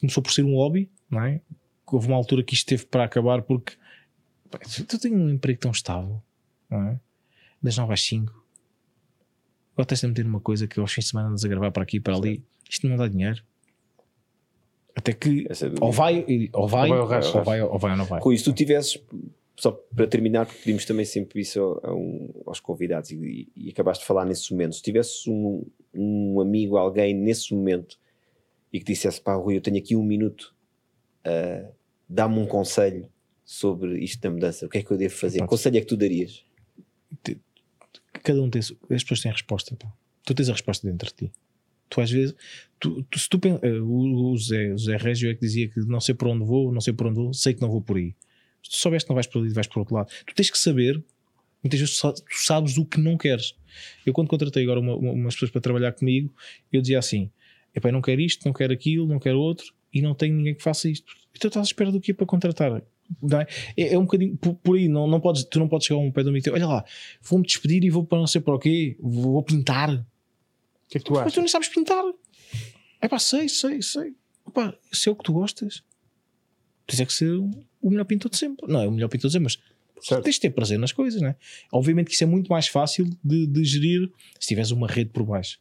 Começou 0.00 0.22
por 0.22 0.32
ser 0.32 0.44
um 0.44 0.54
hobby, 0.54 0.88
não 1.10 1.22
é? 1.24 1.40
Houve 1.86 2.06
uma 2.08 2.16
altura 2.16 2.42
que 2.42 2.54
isto 2.54 2.66
teve 2.66 2.86
para 2.86 3.04
acabar 3.04 3.42
porque 3.42 3.74
Tu 4.86 4.98
tens 4.98 5.12
um 5.12 5.30
emprego 5.30 5.58
tão 5.60 5.70
estável, 5.70 6.22
não 6.70 6.82
é? 6.88 7.00
Das 7.62 7.76
9 7.76 7.92
às 7.94 8.02
5. 8.02 8.32
Agora 9.72 9.86
tens 9.86 10.00
de 10.00 10.06
meter 10.06 10.26
uma 10.26 10.40
coisa 10.40 10.66
que 10.66 10.78
aos 10.78 10.92
fins 10.92 11.04
de 11.04 11.10
semana 11.10 11.28
andas 11.28 11.44
a 11.44 11.48
gravar 11.48 11.70
para 11.70 11.82
aqui 11.82 11.96
e 11.96 12.00
para 12.00 12.14
ali. 12.14 12.44
Isto 12.68 12.86
não 12.88 12.96
dá 12.96 13.08
dinheiro. 13.08 13.42
Até 14.94 15.12
que 15.12 15.46
é 15.48 15.52
ou 15.80 15.90
vai, 15.92 16.24
ou 16.52 16.68
vai, 16.68 16.90
Ou 16.90 17.06
vai 17.06 17.20
ou 17.24 17.44
vai, 17.44 17.62
ou 17.62 17.78
vai 17.78 17.90
ou 17.92 17.96
não 17.96 18.04
vai. 18.04 18.20
Rui, 18.20 18.36
se 18.36 18.44
tu 18.44 18.52
tivesses, 18.52 19.02
só 19.56 19.72
para 19.72 20.06
terminar, 20.06 20.44
porque 20.46 20.60
pedimos 20.60 20.84
também 20.84 21.04
sempre 21.04 21.40
isso 21.40 21.80
a- 21.82 21.94
um- 21.94 22.30
aos 22.46 22.60
convidados 22.60 23.10
e, 23.10 23.48
e 23.56 23.70
acabaste 23.70 24.02
de 24.02 24.06
falar 24.08 24.24
nesse 24.26 24.50
momento, 24.52 24.74
se 24.74 24.82
tivesses 24.82 25.26
um, 25.26 25.64
um 25.94 26.40
amigo, 26.40 26.76
alguém 26.76 27.14
nesse 27.14 27.54
momento 27.54 27.98
e 28.72 28.78
que 28.80 28.84
dissesse, 28.86 29.20
pá 29.20 29.34
Rui, 29.34 29.56
eu 29.56 29.60
tenho 29.60 29.78
aqui 29.78 29.96
um 29.96 30.02
minuto, 30.02 30.54
ah, 31.24 31.68
dá-me 32.08 32.38
um 32.38 32.46
conselho 32.46 33.08
sobre 33.44 33.98
isto 33.98 34.20
da 34.20 34.30
mudança, 34.30 34.66
o 34.66 34.68
que 34.68 34.78
é 34.78 34.82
que 34.82 34.90
eu 34.90 34.96
devo 34.98 35.14
fazer? 35.14 35.40
Que 35.40 35.46
conselho 35.46 35.76
é 35.78 35.80
que 35.80 35.86
tu 35.86 35.96
darias? 35.96 36.44
Cada 38.22 38.40
um 38.42 38.48
tem. 38.50 38.60
As 38.60 38.76
pessoas 39.02 39.20
têm 39.20 39.30
a 39.30 39.34
resposta. 39.34 39.74
pá. 39.76 39.92
Tu 40.24 40.34
tens 40.34 40.48
a 40.48 40.52
resposta 40.52 40.86
dentro 40.88 41.08
de 41.08 41.14
ti. 41.14 41.32
Tu 41.92 42.00
às 42.00 42.10
vezes. 42.10 42.34
Tu, 42.80 43.02
tu- 43.10 43.18
se 43.18 43.28
tu, 43.28 43.38
eh, 43.62 43.80
o, 43.80 44.36
Zé, 44.38 44.72
o 44.72 44.78
Zé 44.78 44.96
Régio 44.96 45.30
é 45.30 45.34
que 45.34 45.40
dizia 45.40 45.68
que 45.68 45.78
não 45.80 46.00
sei 46.00 46.14
por 46.14 46.28
onde 46.28 46.44
vou, 46.44 46.72
não 46.72 46.80
sei 46.80 46.92
por 46.92 47.06
onde 47.06 47.16
vou, 47.16 47.32
sei 47.34 47.52
que 47.54 47.60
não 47.60 47.70
vou 47.70 47.80
por 47.82 47.96
aí. 47.98 48.14
Se 48.62 48.70
tu 48.70 48.76
soubeste 48.76 49.06
que 49.06 49.10
não 49.10 49.14
vais 49.14 49.26
por 49.26 49.40
ali, 49.40 49.50
vais 49.52 49.66
por 49.66 49.80
outro 49.80 49.94
lado. 49.94 50.08
Tu 50.26 50.34
tens 50.34 50.50
que 50.50 50.58
saber. 50.58 51.02
Muitas 51.62 51.78
vezes 51.78 51.94
tu 51.96 52.00
sa- 52.00 52.12
tu 52.12 52.22
sabes 52.46 52.78
o 52.78 52.84
que 52.84 52.98
não 52.98 53.16
queres. 53.18 53.54
Eu, 54.06 54.12
quando 54.12 54.28
contratei 54.28 54.62
agora 54.64 54.80
uma- 54.80 54.96
uma- 54.96 55.12
umas 55.12 55.34
pessoas 55.34 55.50
para 55.50 55.60
trabalhar 55.60 55.92
comigo, 55.92 56.32
eu 56.72 56.80
dizia 56.80 56.98
assim: 56.98 57.30
eu 57.74 57.92
não 57.92 58.00
quero 58.00 58.20
isto, 58.20 58.44
não 58.46 58.52
quero 58.52 58.72
aquilo, 58.72 59.06
não 59.06 59.18
quero 59.18 59.38
outro, 59.38 59.66
e 59.92 60.00
não 60.02 60.14
tenho 60.14 60.34
ninguém 60.34 60.54
que 60.54 60.62
faça 60.62 60.88
isto. 60.88 61.12
Então 61.36 61.48
estás 61.48 61.66
à 61.66 61.68
espera 61.68 61.92
do 61.92 62.00
que 62.00 62.12
para 62.14 62.26
contratar? 62.26 62.72
É? 62.78 63.46
É, 63.76 63.94
é 63.94 63.98
um 63.98 64.02
bocadinho 64.04 64.36
por, 64.38 64.54
por 64.54 64.76
aí, 64.76 64.88
não, 64.88 65.06
não 65.06 65.20
podes, 65.20 65.44
tu 65.44 65.58
não 65.58 65.68
podes 65.68 65.86
chegar 65.86 66.00
a 66.00 66.02
um 66.02 66.10
pé 66.10 66.22
do 66.22 66.30
amigo 66.30 66.44
teu, 66.44 66.54
olha 66.54 66.66
lá, 66.66 66.84
vou-me 67.22 67.44
despedir 67.44 67.84
e 67.84 67.90
vou 67.90 68.04
para 68.04 68.18
não 68.18 68.26
sei 68.26 68.40
para 68.40 68.54
o 68.54 68.58
quê, 68.58 68.96
vou 69.00 69.42
pintar. 69.42 70.04
Que 70.92 70.98
é 70.98 71.00
que 71.00 71.04
tu 71.06 71.12
Mas 71.14 71.20
tu 71.22 71.26
achas? 71.28 71.36
nem 71.38 71.48
sabes 71.48 71.68
pintar. 71.68 72.04
É 73.00 73.08
pá, 73.08 73.18
sei, 73.18 73.48
sei, 73.48 73.80
sei. 73.80 74.14
Opa, 74.44 74.76
se 74.92 75.08
é 75.08 75.12
o 75.12 75.16
que 75.16 75.24
tu 75.24 75.32
gostas, 75.32 75.82
tens 76.86 77.00
é 77.00 77.06
que 77.06 77.12
ser 77.14 77.30
o 77.80 77.90
melhor 77.90 78.04
pintor 78.04 78.30
de 78.30 78.36
sempre. 78.36 78.70
Não 78.70 78.80
é 78.80 78.86
o 78.86 78.90
melhor 78.92 79.08
pintor 79.08 79.28
de 79.28 79.32
sempre, 79.32 79.44
mas 79.44 79.58
Certo. 80.06 80.22
tens 80.24 80.34
de 80.34 80.40
ter 80.42 80.50
prazer 80.50 80.78
nas 80.78 80.92
coisas, 80.92 81.22
né? 81.22 81.34
Obviamente 81.72 82.08
que 82.08 82.14
isso 82.14 82.24
é 82.24 82.26
muito 82.26 82.48
mais 82.50 82.66
fácil 82.68 83.08
de, 83.24 83.46
de 83.46 83.64
gerir 83.64 84.10
se 84.38 84.48
tiveres 84.48 84.70
uma 84.70 84.86
rede 84.86 85.10
por 85.10 85.24
baixo. 85.24 85.58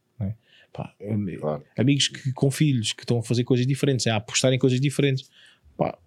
Pá, 0.73 0.93
am- 1.01 1.37
Claro. 1.37 1.63
Amigos 1.77 2.07
que, 2.07 2.31
com 2.33 2.49
filhos 2.51 2.91
que 2.93 3.03
estão 3.03 3.19
a 3.19 3.23
fazer 3.23 3.43
coisas 3.43 3.67
diferentes, 3.67 4.07
a 4.07 4.15
apostar 4.17 4.51
em 4.53 4.59
coisas 4.59 4.79
diferentes. 4.81 5.29
Pá, 5.77 5.97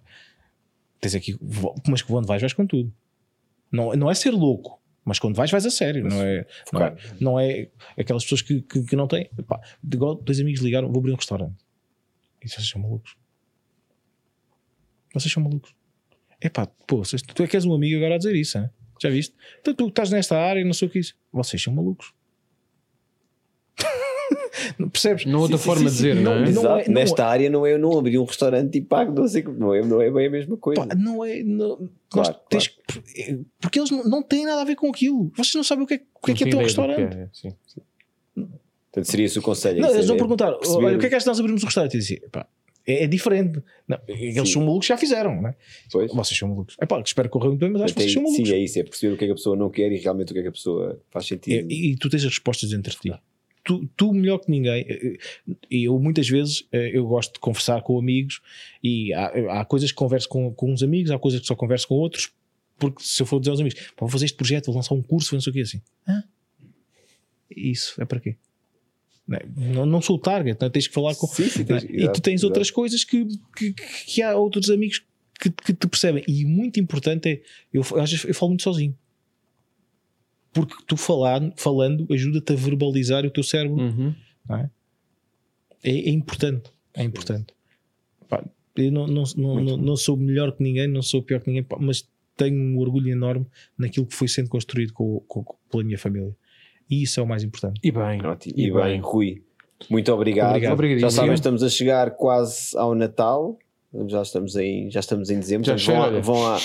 tens 1.00 1.14
aqui, 1.14 1.36
mas 1.88 2.02
que 2.02 2.12
onde 2.12 2.26
vais, 2.26 2.40
vais 2.40 2.52
com 2.52 2.66
tudo. 2.66 2.92
Não, 3.70 3.92
não 3.94 4.10
é 4.10 4.14
ser 4.14 4.30
louco, 4.30 4.80
mas 5.04 5.18
quando 5.18 5.34
vais, 5.36 5.50
vais 5.50 5.66
a 5.66 5.70
sério. 5.70 6.04
Não 6.08 6.22
é, 6.22 6.46
não 6.72 6.80
é, 6.82 6.96
não 7.20 7.40
é 7.40 7.68
aquelas 7.98 8.22
pessoas 8.24 8.42
que, 8.42 8.62
que, 8.62 8.82
que 8.84 8.96
não 8.96 9.06
têm. 9.06 9.28
Pá, 9.46 9.60
igual, 9.92 10.14
dois 10.14 10.40
amigos 10.40 10.60
ligaram, 10.62 10.88
vou 10.88 10.98
abrir 11.00 11.12
um 11.12 11.16
restaurante. 11.16 11.56
E 12.44 12.48
vocês 12.48 12.68
são 12.68 12.80
malucos. 12.80 13.16
Vocês 15.12 15.32
são 15.32 15.42
malucos. 15.42 15.74
Epá, 16.40 16.66
pô, 16.86 16.98
vocês, 17.04 17.22
tu 17.22 17.42
é 17.42 17.46
que 17.46 17.56
és 17.56 17.64
um 17.64 17.74
amigo 17.74 17.96
agora 17.98 18.14
a 18.16 18.18
dizer 18.18 18.34
isso, 18.34 18.58
hein? 18.58 18.68
já 19.02 19.10
viste? 19.10 19.34
Então 19.60 19.74
tu 19.74 19.88
estás 19.88 20.10
nesta 20.10 20.36
área 20.38 20.60
e 20.60 20.64
não 20.64 20.72
sei 20.72 20.88
o 20.88 20.90
que 20.90 20.98
isso. 20.98 21.14
Vocês 21.32 21.62
são 21.62 21.72
malucos. 21.74 22.12
Não 24.78 24.88
Percebes? 24.88 25.26
Não 25.26 25.40
outra 25.40 25.58
Sim, 25.58 25.64
forma 25.64 25.80
sim, 25.80 25.86
de 25.88 25.92
dizer, 25.92 26.16
sim, 26.16 26.22
não 26.22 26.32
é? 26.32 26.40
não- 26.40 26.46
Exato. 26.48 26.86
não 26.88 26.94
Nesta 26.94 27.26
área 27.26 27.50
não 27.50 27.66
é 27.66 27.74
eu 27.74 27.78
não 27.78 27.98
abri 27.98 28.18
um 28.18 28.24
restaurante 28.24 28.78
e 28.78 28.80
pago, 28.80 29.12
não 29.12 29.26
sei 29.28 29.42
como, 29.42 29.58
não 29.58 29.74
é, 29.74 29.82
não 29.84 30.00
é 30.00 30.10
bem 30.10 30.26
a 30.26 30.30
mesma 30.30 30.56
coisa. 30.56 30.86
Pá, 30.86 30.94
não 30.94 31.24
é. 31.24 31.42
Não, 31.42 31.90
Claro, 32.08 32.30
nós 32.30 32.40
tens 32.48 32.68
que- 32.68 32.80
porque 33.60 33.78
eles 33.78 33.90
não, 33.90 34.04
não 34.04 34.22
têm 34.22 34.44
nada 34.44 34.62
a 34.62 34.64
ver 34.64 34.76
com 34.76 34.88
aquilo. 34.90 35.30
Vocês 35.36 35.54
não 35.54 35.64
sabem 35.64 35.84
o 35.84 35.86
que 35.86 35.94
é, 35.94 36.00
o 36.14 36.26
que, 36.26 36.32
é, 36.32 36.34
que 36.34 36.44
é 36.44 36.46
Não 36.46 36.58
do 36.58 36.64
restaurante. 36.64 37.16
é, 37.16 37.28
sim, 37.32 37.50
sim. 37.66 37.80
Portanto, 38.34 39.10
seria 39.10 39.26
esse 39.26 39.38
o 39.38 39.42
conselho. 39.42 39.80
Não, 39.80 39.88
isso 39.88 39.96
eles 39.96 40.04
é 40.06 40.08
vão 40.08 40.16
perguntar: 40.16 40.52
perceber- 40.52 40.84
olha, 40.84 40.96
o 40.96 41.00
que 41.00 41.06
é 41.06 41.08
que 41.10 41.26
nós 41.26 41.38
abrirmos 41.40 41.62
um 41.62 41.66
restaurante? 41.66 41.94
E 41.94 41.98
dizia, 41.98 42.22
pá, 42.30 42.46
é, 42.86 43.04
é 43.04 43.06
diferente. 43.06 43.60
Não, 43.88 43.98
eles 44.06 44.34
Sim. 44.36 44.46
são 44.46 44.62
malucos, 44.64 44.86
já 44.86 44.96
fizeram, 44.96 45.40
não 45.42 45.48
é? 45.48 45.54
Pois. 45.90 46.12
Vocês 46.12 46.38
são 46.38 46.48
malucos. 46.48 46.76
É 46.80 46.86
pá, 46.86 47.00
espero 47.04 47.28
que 47.28 47.32
corra 47.32 47.46
muito 47.48 47.60
bem, 47.60 47.70
mas 47.70 47.82
acho 47.82 47.94
que 47.94 48.00
vocês 48.00 48.12
são 48.12 48.22
é- 48.22 48.24
malucos. 48.24 48.48
sim, 48.48 48.54
é 48.54 48.58
isso, 48.58 48.78
é 48.78 48.82
perceber 48.84 49.14
o 49.14 49.16
que 49.18 49.24
é 49.24 49.26
que 49.28 49.32
a 49.32 49.36
pessoa 49.36 49.56
não 49.56 49.68
quer 49.70 49.90
e 49.90 49.96
realmente 49.96 50.30
o 50.30 50.32
que 50.34 50.38
é 50.38 50.42
que 50.42 50.48
a 50.48 50.52
pessoa 50.52 51.00
faz 51.10 51.24
É, 51.24 51.28
sentido. 51.28 51.70
e, 51.72 51.92
e 51.92 51.96
tu 51.96 52.08
tens 52.08 52.20
as 52.24 52.30
respostas 52.30 52.70
dentro 52.70 52.92
de 52.92 52.98
ti. 52.98 53.12
Tu, 53.64 53.88
tu 53.96 54.12
melhor 54.12 54.38
que 54.40 54.50
ninguém, 54.50 54.84
eh, 54.86 55.16
e 55.70 55.84
eu 55.84 55.98
muitas 55.98 56.28
vezes 56.28 56.68
eh, 56.70 56.90
eu 56.92 57.06
gosto 57.06 57.32
de 57.32 57.40
conversar 57.40 57.80
com 57.80 57.98
amigos 57.98 58.42
e 58.82 59.10
há, 59.14 59.60
há 59.60 59.64
coisas 59.64 59.90
que 59.90 59.96
converso 59.96 60.28
com, 60.28 60.52
com 60.52 60.70
uns 60.70 60.82
amigos, 60.82 61.10
há 61.10 61.18
coisas 61.18 61.40
que 61.40 61.46
só 61.46 61.56
converso 61.56 61.88
com 61.88 61.94
outros, 61.94 62.30
porque 62.78 63.02
se 63.02 63.22
eu 63.22 63.26
for 63.26 63.38
dizer 63.40 63.50
aos 63.50 63.60
amigos, 63.60 63.80
"Pá, 63.90 64.00
vou 64.00 64.08
fazer 64.08 64.26
este 64.26 64.36
projeto, 64.36 64.66
vou 64.66 64.76
lançar 64.76 64.94
um 64.94 65.02
curso, 65.02 65.30
vou 65.30 65.36
não 65.36 65.40
sei 65.42 65.50
o 65.50 65.54
quê 65.54 65.60
assim. 65.60 65.82
Hã? 66.08 66.22
Isso 67.50 68.00
é 68.00 68.04
para 68.04 68.20
quê? 68.20 68.36
Não, 69.26 69.36
é? 69.38 69.46
não, 69.56 69.86
não 69.86 70.02
sou 70.02 70.16
o 70.16 70.18
target, 70.18 70.60
não 70.60 70.66
é? 70.66 70.70
tens 70.70 70.86
que 70.86 70.94
falar 70.94 71.14
com. 71.14 71.26
Sim, 71.26 71.48
sim, 71.48 71.62
é? 71.62 71.64
tens- 71.64 71.84
e 71.84 72.12
tu 72.12 72.20
tens 72.20 72.34
exato. 72.34 72.46
outras 72.46 72.70
coisas 72.70 73.04
que, 73.04 73.26
que, 73.56 73.72
que 73.72 74.22
há 74.22 74.36
outros 74.36 74.68
amigos 74.70 75.02
que, 75.40 75.50
que 75.50 75.72
te 75.72 75.86
percebem. 75.86 76.22
E 76.28 76.44
muito 76.44 76.78
importante 76.78 77.28
é, 77.28 77.42
eu, 77.72 77.82
às 77.82 78.10
vezes 78.10 78.24
eu 78.24 78.34
falo 78.34 78.50
muito 78.50 78.62
sozinho. 78.62 78.96
Porque 80.52 80.74
tu 80.86 80.96
falar, 80.96 81.40
falando 81.56 82.06
ajuda-te 82.12 82.52
a 82.52 82.56
verbalizar 82.56 83.24
o 83.24 83.30
teu 83.30 83.42
cérebro. 83.42 83.78
Uhum. 83.80 84.14
é? 84.50 84.70
É, 85.82 85.90
é 85.90 86.10
importante. 86.10 86.70
É 86.94 87.02
importante. 87.02 87.52
Pá, 88.28 88.44
eu 88.76 88.92
não, 88.92 89.06
não, 89.06 89.24
não, 89.36 89.60
não, 89.60 89.76
não 89.76 89.96
sou 89.96 90.16
melhor 90.16 90.52
que 90.52 90.62
ninguém, 90.62 90.86
não 90.86 91.02
sou 91.02 91.22
pior 91.22 91.40
que 91.40 91.48
ninguém, 91.48 91.62
pá, 91.62 91.76
mas 91.80 92.08
tenho 92.36 92.56
um 92.56 92.78
orgulho 92.78 93.10
enorme 93.10 93.46
naquilo 93.78 94.06
que 94.06 94.14
foi 94.14 94.28
sendo 94.28 94.48
construído 94.48 94.92
com, 94.92 95.20
com- 95.26 95.44
pela 95.70 95.82
minha 95.84 95.98
família. 95.98 96.34
E 96.90 97.02
isso 97.02 97.18
é 97.18 97.22
o 97.22 97.26
mais 97.26 97.42
importante. 97.42 97.80
E 97.82 97.90
bem. 97.90 98.24
Ótimo. 98.24 98.54
E 98.56 98.66
E, 98.66 98.72
bem, 98.72 98.82
bem. 98.82 99.00
Rui, 99.00 99.42
muito 99.88 100.12
obrigado. 100.12 100.50
Obrigado. 100.72 100.98
Já 100.98 101.10
sabem, 101.10 101.34
estamos 101.34 101.62
a 101.62 101.68
chegar 101.68 102.10
quase 102.12 102.76
ao 102.76 102.94
Natal. 102.94 103.58
Já 104.08 104.22
estamos 104.22 104.56
em, 104.56 104.90
já 104.90 105.00
estamos 105.00 105.30
em 105.30 105.38
dezembro. 105.38 105.76
Já 105.78 105.92
vão, 105.92 106.02
à, 106.02 106.20
vão, 106.20 106.46
à, 106.46 106.58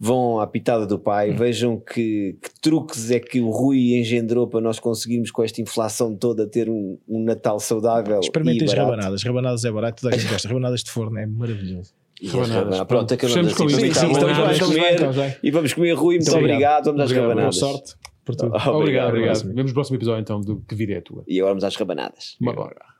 vão 0.00 0.40
à 0.40 0.46
pitada 0.46 0.86
do 0.86 0.98
pai. 0.98 1.30
Hum. 1.30 1.36
Vejam 1.36 1.78
que, 1.78 2.36
que 2.42 2.60
truques 2.60 3.10
é 3.10 3.20
que 3.20 3.40
o 3.40 3.50
Rui 3.50 3.94
engendrou 3.94 4.48
para 4.48 4.60
nós 4.60 4.80
conseguirmos, 4.80 5.30
com 5.30 5.44
esta 5.44 5.60
inflação 5.60 6.16
toda, 6.16 6.46
ter 6.46 6.68
um, 6.70 6.98
um 7.06 7.22
Natal 7.22 7.60
saudável. 7.60 8.18
Experimentem 8.20 8.64
as 8.66 8.72
rabanadas. 8.72 9.22
Rabanadas 9.22 9.64
é 9.64 9.70
barato, 9.70 10.02
toda 10.02 10.14
a 10.14 10.18
gente 10.18 10.30
gosta. 10.30 10.48
Rabanadas 10.48 10.82
de 10.82 10.90
forno 10.90 11.18
é 11.18 11.26
maravilhoso. 11.26 11.92
E 12.22 12.26
as 12.26 12.32
Rabanadas. 12.32 12.56
rabanadas. 12.56 12.86
Pronto, 12.86 13.14
acabamos 13.14 13.46
assim. 13.52 13.68
Sim, 13.68 13.76
sim, 13.94 14.12
vamos 14.12 14.52
estamos 14.52 14.60
comer. 15.16 15.38
E 15.42 15.50
vamos 15.50 15.72
comer, 15.74 15.92
Rui. 15.94 16.16
Muito 16.16 16.36
obrigado. 16.36 16.84
Vamos 16.84 17.00
às 17.00 17.10
Obrigado. 17.10 17.24
Boa 17.24 17.34
rabanadas. 17.34 17.56
sorte 17.58 17.94
por 18.24 18.36
tudo. 18.36 18.46
Obrigado, 18.54 18.76
Obrigado, 18.76 19.08
obrigado. 19.08 19.42
Vemos 19.54 19.70
no 19.72 19.74
próximo 19.74 19.96
episódio 19.96 20.20
então 20.22 20.40
do 20.40 20.60
Que 20.60 20.74
Vida 20.76 20.92
é 20.92 20.98
a 20.98 21.02
Tua. 21.02 21.24
E 21.26 21.38
agora 21.40 21.52
vamos 21.54 21.64
às 21.64 21.74
rabanadas. 21.74 22.36
Uma 22.40 22.52
hora. 22.60 22.92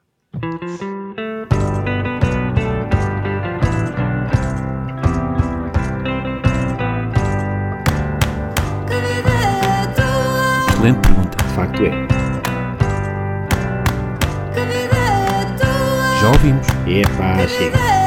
Excelente 10.68 11.00
pergunta. 11.00 11.36
De 11.36 11.54
facto 11.54 11.82
é. 11.82 11.92
Já 16.20 16.28
ouvimos. 16.28 16.66
Epá, 16.86 17.46
chega. 17.48 18.01